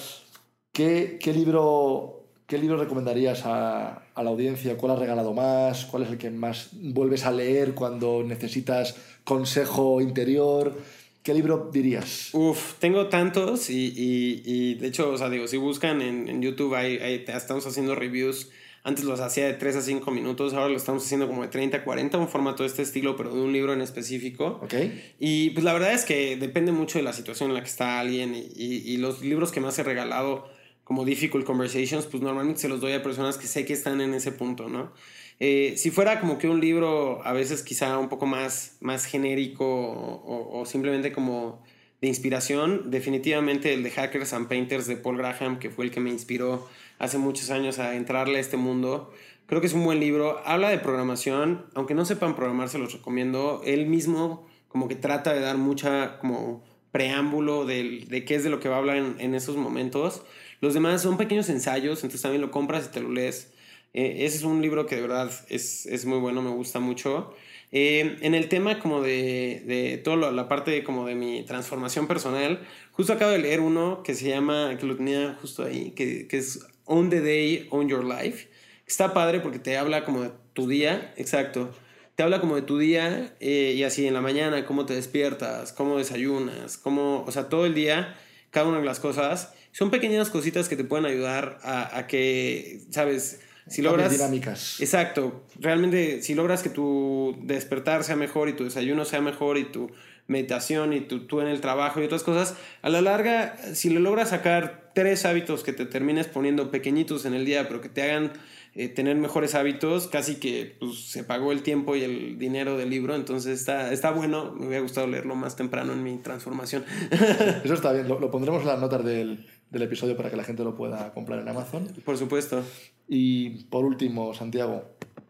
¿Qué, 0.71 1.19
qué 1.21 1.31
libro, 1.31 2.25
qué 2.47 2.57
libro 2.57 2.77
recomendarías 2.77 3.45
a, 3.45 4.03
a, 4.13 4.23
la 4.23 4.29
audiencia? 4.29 4.75
¿Cuál 4.75 4.93
has 4.93 4.99
regalado 4.99 5.33
más? 5.33 5.85
¿Cuál 5.85 6.03
es 6.03 6.09
el 6.09 6.17
que 6.17 6.31
más 6.31 6.69
vuelves 6.73 7.25
a 7.25 7.31
leer 7.31 7.75
cuando 7.75 8.23
necesitas 8.23 8.95
consejo 9.23 10.01
interior? 10.01 10.75
¿Qué 11.23 11.33
libro 11.33 11.69
dirías? 11.71 12.29
Uf, 12.33 12.73
tengo 12.79 13.07
tantos 13.07 13.69
y, 13.69 13.93
y, 13.95 14.43
y 14.45 14.75
de 14.75 14.87
hecho, 14.87 15.11
o 15.11 15.17
sea, 15.17 15.29
digo, 15.29 15.47
si 15.47 15.57
buscan 15.57 16.01
en, 16.01 16.27
en 16.27 16.41
YouTube, 16.41 16.75
hay, 16.75 16.97
hay, 16.97 17.25
estamos 17.27 17.65
haciendo 17.65 17.95
reviews 17.95 18.49
antes 18.85 19.03
los 19.03 19.19
hacía 19.19 19.47
de 19.47 19.53
3 19.53 19.77
a 19.77 19.81
5 19.81 20.11
minutos, 20.11 20.53
ahora 20.53 20.69
lo 20.69 20.77
estamos 20.77 21.03
haciendo 21.03 21.27
como 21.27 21.41
de 21.41 21.47
30 21.47 21.77
a 21.77 21.83
40, 21.83 22.19
un 22.19 22.29
formato 22.29 22.61
de 22.61 22.67
este 22.67 22.83
estilo, 22.83 23.17
pero 23.17 23.33
de 23.33 23.41
un 23.41 23.51
libro 23.51 23.73
en 23.73 23.81
específico. 23.81 24.59
Ok. 24.61 24.75
Y 25.19 25.49
pues 25.49 25.63
la 25.63 25.73
verdad 25.73 25.91
es 25.91 26.05
que 26.05 26.37
depende 26.37 26.71
mucho 26.71 26.99
de 26.99 27.03
la 27.03 27.11
situación 27.11 27.49
en 27.49 27.55
la 27.55 27.61
que 27.61 27.67
está 27.67 27.99
alguien 27.99 28.35
y, 28.35 28.47
y, 28.55 28.83
y 28.85 28.97
los 28.97 29.21
libros 29.21 29.51
que 29.51 29.59
más 29.59 29.77
he 29.79 29.83
regalado 29.83 30.47
como 30.83 31.03
Difficult 31.03 31.45
Conversations, 31.45 32.05
pues 32.05 32.21
normalmente 32.21 32.61
se 32.61 32.69
los 32.69 32.79
doy 32.79 32.93
a 32.93 33.01
personas 33.01 33.39
que 33.39 33.47
sé 33.47 33.65
que 33.65 33.73
están 33.73 34.01
en 34.01 34.13
ese 34.13 34.31
punto, 34.31 34.69
¿no? 34.69 34.93
Eh, 35.39 35.73
si 35.77 35.89
fuera 35.89 36.19
como 36.19 36.37
que 36.37 36.47
un 36.47 36.61
libro 36.61 37.25
a 37.25 37.33
veces 37.33 37.63
quizá 37.63 37.97
un 37.97 38.07
poco 38.07 38.27
más, 38.27 38.77
más 38.81 39.05
genérico 39.05 39.65
o, 39.65 40.59
o 40.59 40.65
simplemente 40.67 41.11
como 41.11 41.63
de 42.01 42.07
inspiración, 42.07 42.91
definitivamente 42.91 43.73
el 43.73 43.81
de 43.81 43.89
Hackers 43.89 44.31
and 44.33 44.47
Painters 44.47 44.85
de 44.85 44.95
Paul 44.95 45.17
Graham, 45.17 45.57
que 45.57 45.71
fue 45.71 45.85
el 45.85 45.91
que 45.91 45.99
me 45.99 46.11
inspiró 46.11 46.67
hace 46.99 47.17
muchos 47.17 47.49
años 47.49 47.79
a 47.79 47.95
entrarle 47.95 48.37
a 48.37 48.41
este 48.41 48.57
mundo. 48.57 49.11
Creo 49.45 49.61
que 49.61 49.67
es 49.67 49.73
un 49.73 49.83
buen 49.83 49.99
libro. 49.99 50.41
Habla 50.45 50.69
de 50.69 50.79
programación, 50.79 51.65
aunque 51.75 51.93
no 51.93 52.05
sepan 52.05 52.35
programar, 52.35 52.69
se 52.69 52.79
los 52.79 52.93
recomiendo. 52.93 53.61
Él 53.65 53.85
mismo 53.85 54.47
como 54.67 54.87
que 54.87 54.95
trata 54.95 55.33
de 55.33 55.39
dar 55.39 55.57
mucha 55.57 56.17
como 56.19 56.63
preámbulo 56.91 57.65
de, 57.65 58.05
de 58.07 58.25
qué 58.25 58.35
es 58.35 58.43
de 58.43 58.49
lo 58.49 58.59
que 58.59 58.69
va 58.69 58.75
a 58.75 58.79
hablar 58.79 58.97
en, 58.97 59.15
en, 59.19 59.35
esos 59.35 59.57
momentos. 59.57 60.23
Los 60.61 60.73
demás 60.73 61.01
son 61.01 61.17
pequeños 61.17 61.49
ensayos, 61.49 61.99
entonces 61.99 62.21
también 62.21 62.41
lo 62.41 62.51
compras 62.51 62.87
y 62.87 62.91
te 62.91 63.01
lo 63.01 63.09
lees. 63.09 63.53
Eh, 63.93 64.25
ese 64.25 64.37
es 64.37 64.43
un 64.43 64.61
libro 64.61 64.85
que 64.85 64.95
de 64.95 65.01
verdad 65.01 65.31
es, 65.49 65.85
es 65.85 66.05
muy 66.05 66.19
bueno, 66.19 66.41
me 66.41 66.49
gusta 66.49 66.79
mucho. 66.79 67.33
Eh, 67.71 68.17
en 68.21 68.35
el 68.35 68.49
tema 68.49 68.79
como 68.79 69.01
de, 69.01 69.63
de 69.65 69.97
toda 69.97 70.31
la 70.31 70.47
parte 70.47 70.71
de, 70.71 70.83
como 70.83 71.05
de 71.05 71.15
mi 71.15 71.43
transformación 71.43 72.07
personal, 72.07 72.65
justo 72.91 73.13
acabo 73.13 73.31
de 73.31 73.39
leer 73.39 73.61
uno 73.61 74.03
que 74.03 74.13
se 74.13 74.27
llama, 74.29 74.77
que 74.77 74.85
lo 74.85 74.95
tenía 74.95 75.37
justo 75.41 75.63
ahí, 75.63 75.91
que, 75.91 76.27
que 76.27 76.37
es 76.37 76.65
On 76.85 77.09
the 77.09 77.21
Day, 77.21 77.67
On 77.71 77.87
Your 77.87 78.03
Life. 78.03 78.47
Está 78.87 79.13
padre 79.13 79.39
porque 79.39 79.59
te 79.59 79.77
habla 79.77 80.05
como 80.05 80.21
de 80.21 80.31
tu 80.53 80.67
día, 80.67 81.13
exacto. 81.17 81.71
Te 82.15 82.23
habla 82.23 82.39
como 82.39 82.55
de 82.55 82.61
tu 82.61 82.77
día 82.77 83.35
eh, 83.39 83.73
y 83.75 83.83
así 83.83 84.07
en 84.07 84.13
la 84.13 84.21
mañana, 84.21 84.65
cómo 84.65 84.85
te 84.85 84.93
despiertas, 84.95 85.73
cómo 85.73 85.97
desayunas, 85.97 86.77
cómo, 86.77 87.23
o 87.27 87.31
sea, 87.31 87.49
todo 87.49 87.65
el 87.65 87.73
día, 87.73 88.15
cada 88.51 88.67
una 88.67 88.79
de 88.79 88.85
las 88.85 88.99
cosas. 88.99 89.53
Son 89.71 89.91
pequeñas 89.91 90.29
cositas 90.29 90.69
que 90.69 90.77
te 90.77 90.85
pueden 90.85 91.05
ayudar 91.05 91.59
a, 91.63 91.97
a 91.97 92.07
que, 92.07 92.81
¿sabes? 92.91 93.41
Si 93.67 93.81
logras... 93.81 94.11
dinámicas. 94.11 94.79
Exacto. 94.79 95.43
Realmente, 95.59 96.21
si 96.21 96.35
logras 96.35 96.61
que 96.61 96.69
tu 96.69 97.35
despertar 97.43 98.03
sea 98.03 98.15
mejor 98.15 98.47
y 98.47 98.53
tu 98.53 98.63
desayuno 98.63 99.05
sea 99.05 99.21
mejor 99.21 99.57
y 99.57 99.65
tu 99.65 99.91
meditación 100.27 100.93
y 100.93 101.01
tú, 101.01 101.27
tú 101.27 101.41
en 101.41 101.47
el 101.47 101.61
trabajo 101.61 102.01
y 102.01 102.05
otras 102.05 102.23
cosas, 102.23 102.55
a 102.81 102.89
la 102.89 103.01
larga, 103.01 103.57
si 103.73 103.89
le 103.89 103.99
logras 103.99 104.29
sacar 104.29 104.91
tres 104.95 105.25
hábitos 105.25 105.63
que 105.63 105.73
te 105.73 105.85
termines 105.85 106.27
poniendo 106.27 106.71
pequeñitos 106.71 107.25
en 107.25 107.33
el 107.33 107.45
día, 107.45 107.67
pero 107.67 107.81
que 107.81 107.89
te 107.89 108.01
hagan 108.01 108.33
eh, 108.73 108.89
tener 108.89 109.15
mejores 109.15 109.55
hábitos, 109.55 110.07
casi 110.07 110.35
que 110.35 110.75
pues, 110.79 111.09
se 111.09 111.23
pagó 111.23 111.51
el 111.51 111.63
tiempo 111.63 111.95
y 111.95 112.03
el 112.03 112.37
dinero 112.37 112.77
del 112.77 112.89
libro, 112.89 113.15
entonces 113.15 113.59
está, 113.59 113.93
está 113.93 114.11
bueno, 114.11 114.51
me 114.53 114.67
hubiera 114.67 114.81
gustado 114.81 115.07
leerlo 115.07 115.35
más 115.35 115.55
temprano 115.55 115.93
en 115.93 116.03
mi 116.03 116.17
transformación. 116.17 116.83
Eso 117.63 117.73
está 117.73 117.93
bien, 117.93 118.07
lo, 118.07 118.19
lo 118.19 118.31
pondremos 118.31 118.61
en 118.63 118.67
las 118.67 118.79
notas 118.79 119.05
del, 119.05 119.45
del 119.69 119.81
episodio 119.81 120.17
para 120.17 120.29
que 120.29 120.37
la 120.37 120.43
gente 120.43 120.63
lo 120.63 120.75
pueda 120.75 121.13
comprar 121.13 121.39
en 121.39 121.47
Amazon. 121.47 121.87
Por 122.03 122.17
supuesto. 122.17 122.63
Y 123.07 123.65
por 123.65 123.85
último, 123.85 124.33
Santiago, 124.33 124.83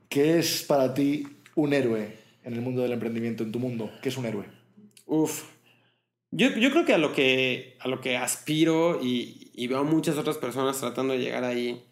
¿qué 0.09 0.39
es 0.39 0.63
para 0.63 0.93
ti 0.93 1.27
un 1.55 1.73
héroe 1.73 2.17
en 2.43 2.53
el 2.53 2.61
mundo 2.61 2.81
del 2.81 2.93
emprendimiento, 2.93 3.43
en 3.43 3.51
tu 3.51 3.59
mundo? 3.59 3.91
¿Qué 4.01 4.09
es 4.09 4.17
un 4.17 4.25
héroe? 4.25 4.54
Uf. 5.05 5.43
Yo, 6.31 6.49
yo 6.49 6.71
creo 6.71 6.85
que 6.85 6.93
a 6.93 6.97
lo 6.97 7.13
que, 7.13 7.77
a 7.79 7.87
lo 7.87 8.01
que 8.01 8.17
aspiro 8.17 8.99
y, 9.01 9.51
y 9.53 9.67
veo 9.67 9.79
a 9.79 9.83
muchas 9.83 10.17
otras 10.17 10.37
personas 10.37 10.79
tratando 10.79 11.13
de 11.13 11.19
llegar 11.19 11.43
ahí 11.43 11.85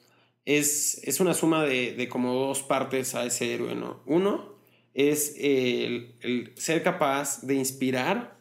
es, 0.45 0.99
es 1.03 1.19
una 1.19 1.33
suma 1.33 1.63
de, 1.63 1.93
de 1.93 2.09
como 2.09 2.33
dos 2.33 2.61
partes 2.63 3.15
a 3.15 3.25
ese 3.25 3.53
héroe, 3.53 3.75
¿no? 3.75 4.01
Uno 4.05 4.53
es 4.93 5.35
el, 5.39 6.15
el 6.21 6.53
ser 6.55 6.83
capaz 6.83 7.41
de 7.41 7.55
inspirar 7.55 8.37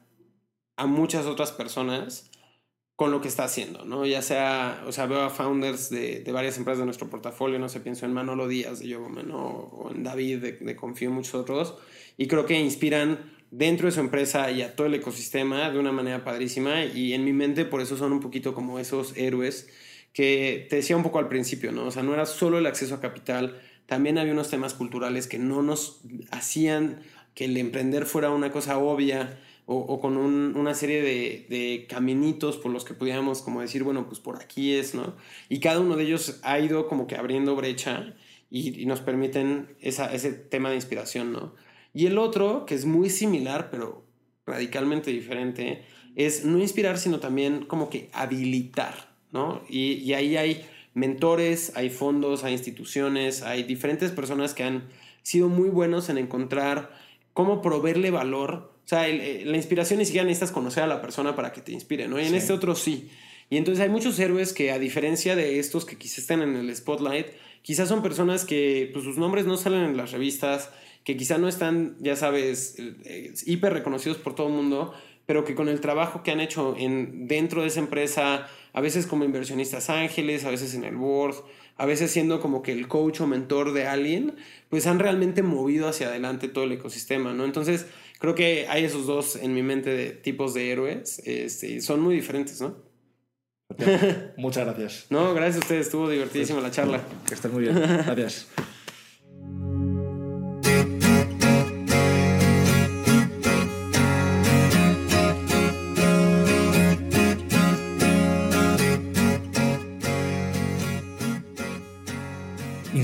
a 0.76 0.86
muchas 0.86 1.26
otras 1.26 1.52
personas 1.52 2.30
con 2.96 3.10
lo 3.10 3.20
que 3.20 3.28
está 3.28 3.44
haciendo, 3.44 3.84
¿no? 3.84 4.04
Ya 4.06 4.22
sea, 4.22 4.84
o 4.86 4.92
sea, 4.92 5.06
veo 5.06 5.22
a 5.22 5.30
founders 5.30 5.90
de, 5.90 6.20
de 6.20 6.32
varias 6.32 6.58
empresas 6.58 6.80
de 6.80 6.84
nuestro 6.84 7.08
portafolio, 7.08 7.58
no 7.58 7.68
sé, 7.68 7.80
pienso 7.80 8.06
en 8.06 8.12
Manolo 8.12 8.48
Díaz 8.48 8.80
de 8.80 8.88
Yogomen, 8.88 9.28
¿no? 9.28 9.46
o 9.46 9.90
en 9.90 10.02
David 10.02 10.38
de, 10.38 10.52
de 10.52 10.76
Confío 10.76 11.08
y 11.08 11.12
muchos 11.12 11.34
otros, 11.34 11.76
y 12.16 12.26
creo 12.26 12.44
que 12.44 12.58
inspiran 12.60 13.32
dentro 13.52 13.86
de 13.86 13.92
su 13.92 14.00
empresa 14.00 14.50
y 14.50 14.62
a 14.62 14.74
todo 14.74 14.86
el 14.86 14.94
ecosistema 14.94 15.70
de 15.70 15.78
una 15.78 15.92
manera 15.92 16.24
padrísima 16.24 16.86
y 16.86 17.12
en 17.12 17.24
mi 17.24 17.34
mente 17.34 17.66
por 17.66 17.82
eso 17.82 17.98
son 17.98 18.12
un 18.12 18.20
poquito 18.20 18.54
como 18.54 18.78
esos 18.78 19.14
héroes 19.16 19.68
que 20.14 20.66
te 20.70 20.76
decía 20.76 20.96
un 20.96 21.02
poco 21.02 21.18
al 21.18 21.28
principio, 21.28 21.70
¿no? 21.70 21.84
O 21.84 21.90
sea, 21.90 22.02
no 22.02 22.14
era 22.14 22.26
solo 22.26 22.58
el 22.58 22.66
acceso 22.66 22.94
a 22.94 23.00
capital, 23.00 23.60
también 23.86 24.18
había 24.18 24.32
unos 24.32 24.48
temas 24.48 24.72
culturales 24.72 25.26
que 25.26 25.38
no 25.38 25.62
nos 25.62 26.00
hacían 26.30 27.02
que 27.34 27.44
el 27.44 27.56
emprender 27.58 28.06
fuera 28.06 28.30
una 28.30 28.50
cosa 28.50 28.78
obvia 28.78 29.38
o, 29.66 30.00
con 30.00 30.16
una 30.16 30.74
serie 30.74 31.02
de, 31.02 31.86
caminitos 31.88 32.56
por 32.56 32.72
los 32.72 32.84
que 32.84 32.94
pudiéramos 32.94 33.42
como 33.42 33.60
decir, 33.60 33.84
bueno, 33.84 34.06
pues 34.06 34.18
por 34.18 34.42
aquí 34.42 34.74
es, 34.74 34.94
¿no? 34.94 35.14
Y 35.48 35.60
cada 35.60 35.80
uno 35.80 35.96
de 35.96 36.04
ellos 36.04 36.40
ha 36.42 36.58
ido 36.58 36.88
como 36.88 37.06
que 37.06 37.16
abriendo 37.16 37.54
brecha 37.54 38.14
y, 38.50 38.84
nos 38.86 39.00
permiten 39.00 39.76
ese 39.80 40.32
tema 40.32 40.70
de 40.70 40.76
inspiración, 40.76 41.32
¿no? 41.32 41.54
Y 41.94 42.06
el 42.06 42.18
otro, 42.18 42.66
que 42.66 42.74
es 42.74 42.84
muy 42.84 43.10
similar, 43.10 43.70
pero 43.70 44.04
radicalmente 44.46 45.10
diferente, 45.10 45.84
es 46.16 46.44
no 46.44 46.58
inspirar, 46.58 46.98
sino 46.98 47.20
también 47.20 47.64
como 47.64 47.90
que 47.90 48.08
habilitar, 48.12 49.14
¿no? 49.30 49.62
Y, 49.68 49.94
y 49.94 50.14
ahí 50.14 50.36
hay 50.36 50.64
mentores, 50.94 51.72
hay 51.74 51.90
fondos, 51.90 52.44
hay 52.44 52.52
instituciones, 52.52 53.42
hay 53.42 53.62
diferentes 53.62 54.10
personas 54.10 54.54
que 54.54 54.62
han 54.62 54.88
sido 55.22 55.48
muy 55.48 55.68
buenos 55.68 56.08
en 56.08 56.18
encontrar 56.18 56.90
cómo 57.32 57.62
proveerle 57.62 58.10
valor. 58.10 58.72
O 58.84 58.88
sea, 58.88 59.08
eh, 59.08 59.42
la 59.44 59.56
inspiración 59.56 59.98
ni 59.98 60.04
siquiera 60.04 60.26
necesitas 60.26 60.50
conocer 60.50 60.82
a 60.82 60.86
la 60.86 61.00
persona 61.00 61.34
para 61.34 61.52
que 61.52 61.60
te 61.60 61.72
inspire, 61.72 62.08
¿no? 62.08 62.20
Y 62.20 62.26
en 62.26 62.34
este 62.34 62.52
otro 62.52 62.74
sí. 62.74 63.10
Y 63.48 63.56
entonces 63.56 63.82
hay 63.82 63.90
muchos 63.90 64.18
héroes 64.18 64.52
que 64.52 64.70
a 64.72 64.78
diferencia 64.78 65.36
de 65.36 65.58
estos 65.58 65.84
que 65.84 65.96
quizás 65.96 66.18
estén 66.18 66.42
en 66.42 66.56
el 66.56 66.74
spotlight, 66.74 67.28
quizás 67.62 67.88
son 67.88 68.02
personas 68.02 68.44
que 68.44 68.90
pues, 68.92 69.04
sus 69.04 69.18
nombres 69.18 69.46
no 69.46 69.56
salen 69.56 69.82
en 69.82 69.96
las 69.96 70.12
revistas, 70.12 70.70
que 71.04 71.16
quizás 71.16 71.40
no 71.40 71.48
están, 71.48 71.96
ya 72.00 72.16
sabes, 72.16 72.76
eh, 72.78 73.34
hiper 73.44 73.72
reconocidos 73.72 74.18
por 74.18 74.34
todo 74.34 74.48
el 74.48 74.54
mundo, 74.54 74.94
pero 75.26 75.44
que 75.44 75.54
con 75.54 75.68
el 75.68 75.80
trabajo 75.80 76.22
que 76.22 76.30
han 76.30 76.40
hecho 76.40 76.74
en, 76.78 77.26
dentro 77.28 77.62
de 77.62 77.68
esa 77.68 77.80
empresa, 77.80 78.48
a 78.72 78.80
veces 78.80 79.06
como 79.06 79.24
inversionistas 79.24 79.90
ángeles, 79.90 80.44
a 80.44 80.50
veces 80.50 80.74
en 80.74 80.84
el 80.84 80.96
board, 80.96 81.36
a 81.76 81.86
veces 81.86 82.10
siendo 82.10 82.40
como 82.40 82.62
que 82.62 82.72
el 82.72 82.88
coach 82.88 83.20
o 83.20 83.26
mentor 83.26 83.72
de 83.72 83.86
alguien, 83.86 84.36
pues 84.68 84.86
han 84.86 84.98
realmente 84.98 85.42
movido 85.42 85.88
hacia 85.88 86.08
adelante 86.08 86.48
todo 86.48 86.64
el 86.64 86.72
ecosistema, 86.72 87.32
¿no? 87.32 87.44
Entonces, 87.44 87.86
creo 88.18 88.34
que 88.34 88.66
hay 88.68 88.84
esos 88.84 89.06
dos 89.06 89.36
en 89.36 89.54
mi 89.54 89.62
mente 89.62 89.90
de 89.90 90.10
tipos 90.10 90.54
de 90.54 90.70
héroes, 90.70 91.20
este, 91.24 91.80
son 91.80 92.00
muy 92.00 92.14
diferentes, 92.14 92.60
¿no? 92.60 92.76
Muchas 94.36 94.66
gracias. 94.66 95.06
No, 95.10 95.34
gracias 95.34 95.56
a 95.56 95.58
ustedes, 95.60 95.86
estuvo 95.86 96.08
divertidísima 96.10 96.60
la 96.60 96.70
charla. 96.70 97.00
Que 97.26 97.34
estén 97.34 97.52
muy 97.52 97.62
bien. 97.62 97.74
Gracias. 97.74 98.48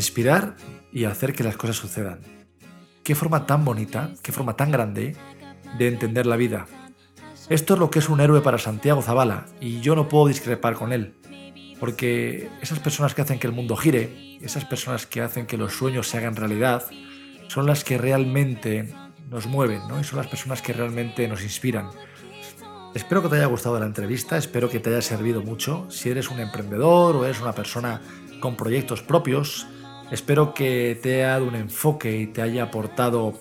Inspirar 0.08 0.56
y 0.90 1.04
hacer 1.04 1.34
que 1.34 1.44
las 1.44 1.58
cosas 1.58 1.76
sucedan. 1.76 2.20
Qué 3.04 3.14
forma 3.14 3.44
tan 3.44 3.64
bonita, 3.64 4.14
qué 4.22 4.32
forma 4.32 4.56
tan 4.56 4.70
grande 4.70 5.14
de 5.76 5.88
entender 5.88 6.24
la 6.24 6.36
vida. 6.36 6.66
Esto 7.50 7.74
es 7.74 7.80
lo 7.80 7.90
que 7.90 7.98
es 7.98 8.08
un 8.08 8.20
héroe 8.20 8.40
para 8.40 8.56
Santiago 8.56 9.02
Zavala 9.02 9.44
y 9.60 9.80
yo 9.80 9.94
no 9.94 10.08
puedo 10.08 10.28
discrepar 10.28 10.74
con 10.74 10.92
él, 10.94 11.14
porque 11.78 12.48
esas 12.62 12.78
personas 12.78 13.14
que 13.14 13.20
hacen 13.20 13.38
que 13.38 13.46
el 13.46 13.52
mundo 13.52 13.76
gire, 13.76 14.38
esas 14.40 14.64
personas 14.64 15.06
que 15.06 15.20
hacen 15.20 15.46
que 15.46 15.58
los 15.58 15.74
sueños 15.74 16.08
se 16.08 16.16
hagan 16.16 16.36
realidad, 16.36 16.84
son 17.48 17.66
las 17.66 17.84
que 17.84 17.98
realmente 17.98 18.92
nos 19.30 19.46
mueven 19.46 19.80
¿no? 19.88 20.00
y 20.00 20.04
son 20.04 20.16
las 20.18 20.26
personas 20.26 20.62
que 20.62 20.72
realmente 20.72 21.28
nos 21.28 21.42
inspiran. 21.42 21.90
Espero 22.94 23.22
que 23.22 23.28
te 23.28 23.36
haya 23.36 23.46
gustado 23.46 23.78
la 23.78 23.86
entrevista, 23.86 24.38
espero 24.38 24.70
que 24.70 24.80
te 24.80 24.88
haya 24.88 25.02
servido 25.02 25.42
mucho. 25.42 25.86
Si 25.90 26.08
eres 26.08 26.30
un 26.30 26.40
emprendedor 26.40 27.14
o 27.16 27.24
eres 27.24 27.40
una 27.42 27.52
persona 27.52 28.00
con 28.40 28.56
proyectos 28.56 29.02
propios, 29.02 29.66
Espero 30.10 30.54
que 30.54 30.98
te 31.02 31.16
haya 31.16 31.28
dado 31.32 31.46
un 31.46 31.54
enfoque 31.54 32.16
y 32.16 32.26
te 32.26 32.40
haya 32.40 32.64
aportado 32.64 33.34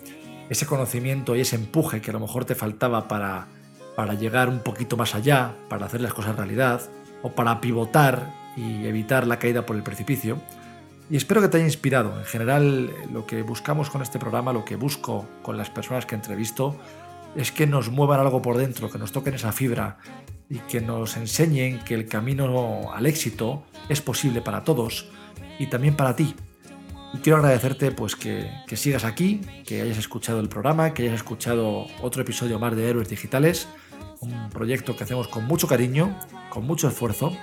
ese 0.49 0.65
conocimiento 0.65 1.35
y 1.35 1.41
ese 1.41 1.55
empuje 1.55 2.01
que 2.01 2.11
a 2.11 2.13
lo 2.13 2.19
mejor 2.19 2.45
te 2.45 2.55
faltaba 2.55 3.07
para, 3.07 3.47
para 3.95 4.13
llegar 4.13 4.49
un 4.49 4.59
poquito 4.59 4.97
más 4.97 5.15
allá, 5.15 5.53
para 5.69 5.85
hacer 5.85 6.01
las 6.01 6.13
cosas 6.13 6.35
realidad 6.35 6.81
o 7.23 7.31
para 7.31 7.61
pivotar 7.61 8.33
y 8.57 8.85
evitar 8.85 9.27
la 9.27 9.39
caída 9.39 9.65
por 9.65 9.75
el 9.75 9.83
precipicio. 9.83 10.39
Y 11.09 11.15
espero 11.15 11.41
que 11.41 11.47
te 11.47 11.57
haya 11.57 11.65
inspirado. 11.65 12.19
En 12.19 12.25
general, 12.25 12.91
lo 13.13 13.25
que 13.25 13.41
buscamos 13.43 13.89
con 13.89 14.01
este 14.01 14.19
programa, 14.19 14.51
lo 14.51 14.65
que 14.65 14.75
busco 14.75 15.25
con 15.41 15.57
las 15.57 15.69
personas 15.69 16.05
que 16.05 16.15
entrevisto, 16.15 16.75
es 17.35 17.51
que 17.51 17.65
nos 17.65 17.89
muevan 17.89 18.19
algo 18.19 18.41
por 18.41 18.57
dentro, 18.57 18.89
que 18.89 18.97
nos 18.97 19.13
toquen 19.13 19.35
esa 19.35 19.53
fibra 19.53 19.99
y 20.49 20.57
que 20.59 20.81
nos 20.81 21.15
enseñen 21.15 21.79
que 21.79 21.93
el 21.93 22.07
camino 22.07 22.91
al 22.93 23.05
éxito 23.05 23.63
es 23.87 24.01
posible 24.01 24.41
para 24.41 24.63
todos 24.63 25.09
y 25.59 25.67
también 25.67 25.95
para 25.95 26.15
ti. 26.15 26.35
Y 27.13 27.19
quiero 27.19 27.37
agradecerte 27.37 27.91
pues 27.91 28.15
que, 28.15 28.49
sigas 28.75 29.05
aquí, 29.05 29.41
que 29.65 29.81
hayas 29.81 29.97
escuchado 29.97 30.39
el 30.39 30.49
programa, 30.49 30.93
que 30.93 31.03
hayas 31.03 31.15
escuchado 31.15 31.87
otro 32.01 32.21
episodio 32.21 32.59
más 32.59 32.75
de 32.75 32.89
Héroes 32.89 33.09
Digitales, 33.09 33.67
un 34.19 34.49
proyecto 34.49 34.95
que 34.95 35.03
hacemos 35.03 35.27
con 35.27 35.45
mucho 35.45 35.67
cariño, 35.67 36.17
con 36.49 36.65
mucho 36.65 36.87
esfuerzo 36.87 37.35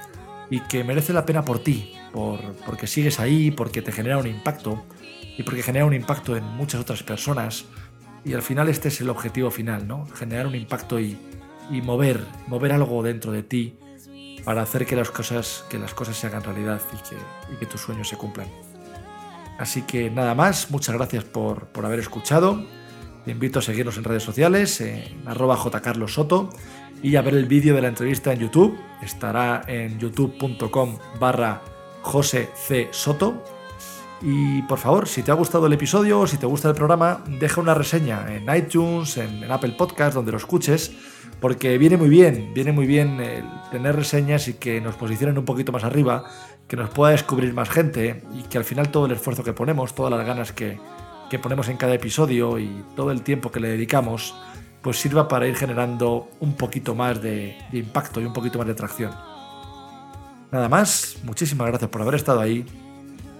y 0.50 0.60
que 0.60 0.84
merece 0.84 1.12
la 1.12 1.24
pena 1.24 1.44
por 1.44 1.60
ti, 1.60 1.94
por, 2.12 2.40
porque 2.66 2.86
sigues 2.86 3.20
ahí, 3.20 3.50
porque 3.50 3.80
te 3.80 3.92
genera 3.92 4.18
un 4.18 4.26
impacto 4.26 4.84
y 5.36 5.42
porque 5.42 5.62
genera 5.62 5.86
un 5.86 5.94
impacto 5.94 6.36
en 6.36 6.44
muchas 6.44 6.80
otras 6.80 7.02
personas. 7.02 7.64
Y 8.24 8.34
al 8.34 8.42
final 8.42 8.68
este 8.68 8.88
es 8.88 9.00
el 9.00 9.08
objetivo 9.08 9.50
final, 9.50 9.86
¿no? 9.86 10.06
Generar 10.14 10.46
un 10.46 10.54
impacto 10.54 11.00
y, 11.00 11.18
mover, 11.82 12.24
mover 12.46 12.72
algo 12.72 13.02
dentro 13.02 13.32
de 13.32 13.42
ti 13.42 13.78
para 14.44 14.62
hacer 14.62 14.84
que 14.84 14.96
las 14.96 15.10
cosas, 15.10 15.64
se 16.12 16.26
hagan 16.26 16.42
realidad 16.42 16.80
y 17.52 17.56
que 17.56 17.66
tus 17.66 17.80
sueños 17.80 18.08
se 18.08 18.16
cumplan. 18.16 18.48
Así 19.58 19.82
que 19.82 20.10
nada 20.10 20.34
más, 20.34 20.70
muchas 20.70 20.94
gracias 20.94 21.24
por, 21.24 21.68
haber 21.74 22.00
escuchado. 22.00 22.64
Te 23.24 23.30
invito 23.30 23.60
a 23.60 23.62
seguirnos 23.62 23.96
en 23.96 24.04
redes 24.04 24.22
sociales, 24.22 24.80
en 24.80 25.26
arroba 25.26 25.56
jcarlosoto 25.56 26.50
y 27.02 27.16
a 27.16 27.22
ver 27.22 27.34
el 27.34 27.46
vídeo 27.46 27.74
de 27.74 27.82
la 27.82 27.88
entrevista 27.88 28.32
en 28.32 28.40
YouTube. 28.40 28.78
Estará 29.02 29.62
en 29.66 29.98
youtube.com 29.98 30.98
barra 31.20 31.62
José 32.02 32.50
C. 32.54 32.88
Soto. 32.90 33.42
Y 34.20 34.62
por 34.62 34.78
favor, 34.78 35.06
si 35.06 35.22
te 35.22 35.30
ha 35.30 35.34
gustado 35.34 35.66
el 35.66 35.72
episodio 35.72 36.20
o 36.20 36.26
si 36.26 36.36
te 36.36 36.46
gusta 36.46 36.68
el 36.68 36.74
programa, 36.74 37.22
deja 37.26 37.60
una 37.60 37.74
reseña 37.74 38.26
en 38.34 38.54
iTunes, 38.54 39.16
en, 39.18 39.50
Apple 39.50 39.74
Podcast, 39.76 40.14
donde 40.14 40.32
lo 40.32 40.38
escuches, 40.38 40.92
porque 41.40 41.76
viene 41.76 41.96
muy 41.96 42.08
bien, 42.08 42.52
viene 42.54 42.72
muy 42.72 42.86
bien 42.86 43.20
tener 43.70 43.96
reseñas 43.96 44.48
y 44.48 44.54
que 44.54 44.80
nos 44.80 44.94
posicionen 44.94 45.36
un 45.36 45.44
poquito 45.44 45.72
más 45.72 45.84
arriba 45.84 46.24
que 46.68 46.76
nos 46.76 46.90
pueda 46.90 47.12
descubrir 47.12 47.52
más 47.52 47.68
gente 47.68 48.22
y 48.34 48.42
que 48.42 48.58
al 48.58 48.64
final 48.64 48.90
todo 48.90 49.06
el 49.06 49.12
esfuerzo 49.12 49.44
que 49.44 49.52
ponemos, 49.52 49.94
todas 49.94 50.12
las 50.12 50.26
ganas 50.26 50.52
que, 50.52 50.78
ponemos 51.42 51.68
en 51.68 51.76
cada 51.76 51.92
episodio 51.94 52.60
y 52.60 52.84
todo 52.94 53.10
el 53.10 53.22
tiempo 53.22 53.50
que 53.50 53.58
le 53.58 53.66
dedicamos, 53.66 54.36
pues 54.82 55.00
sirva 55.00 55.26
para 55.26 55.48
ir 55.48 55.56
generando 55.56 56.28
un 56.38 56.54
poquito 56.54 56.94
más 56.94 57.20
de, 57.20 57.58
de 57.72 57.78
impacto 57.78 58.20
y 58.20 58.24
un 58.24 58.32
poquito 58.32 58.58
más 58.58 58.68
de 58.68 58.74
tracción. 58.74 59.10
Nada 60.52 60.68
más, 60.68 61.16
muchísimas 61.24 61.66
gracias 61.66 61.90
por 61.90 62.02
haber 62.02 62.14
estado 62.14 62.40
ahí 62.40 62.64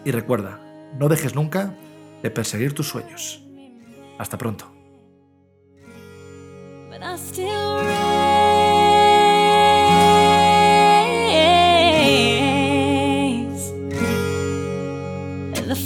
y 0.04 0.10
recuerda, 0.10 0.58
no 0.98 1.08
dejes 1.08 1.36
nunca 1.36 1.76
de 2.20 2.30
perseguir 2.30 2.74
tus 2.74 2.88
sueños. 2.88 3.40
Hasta 4.18 4.36
pronto. 4.36 4.72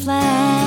plan. 0.08 0.57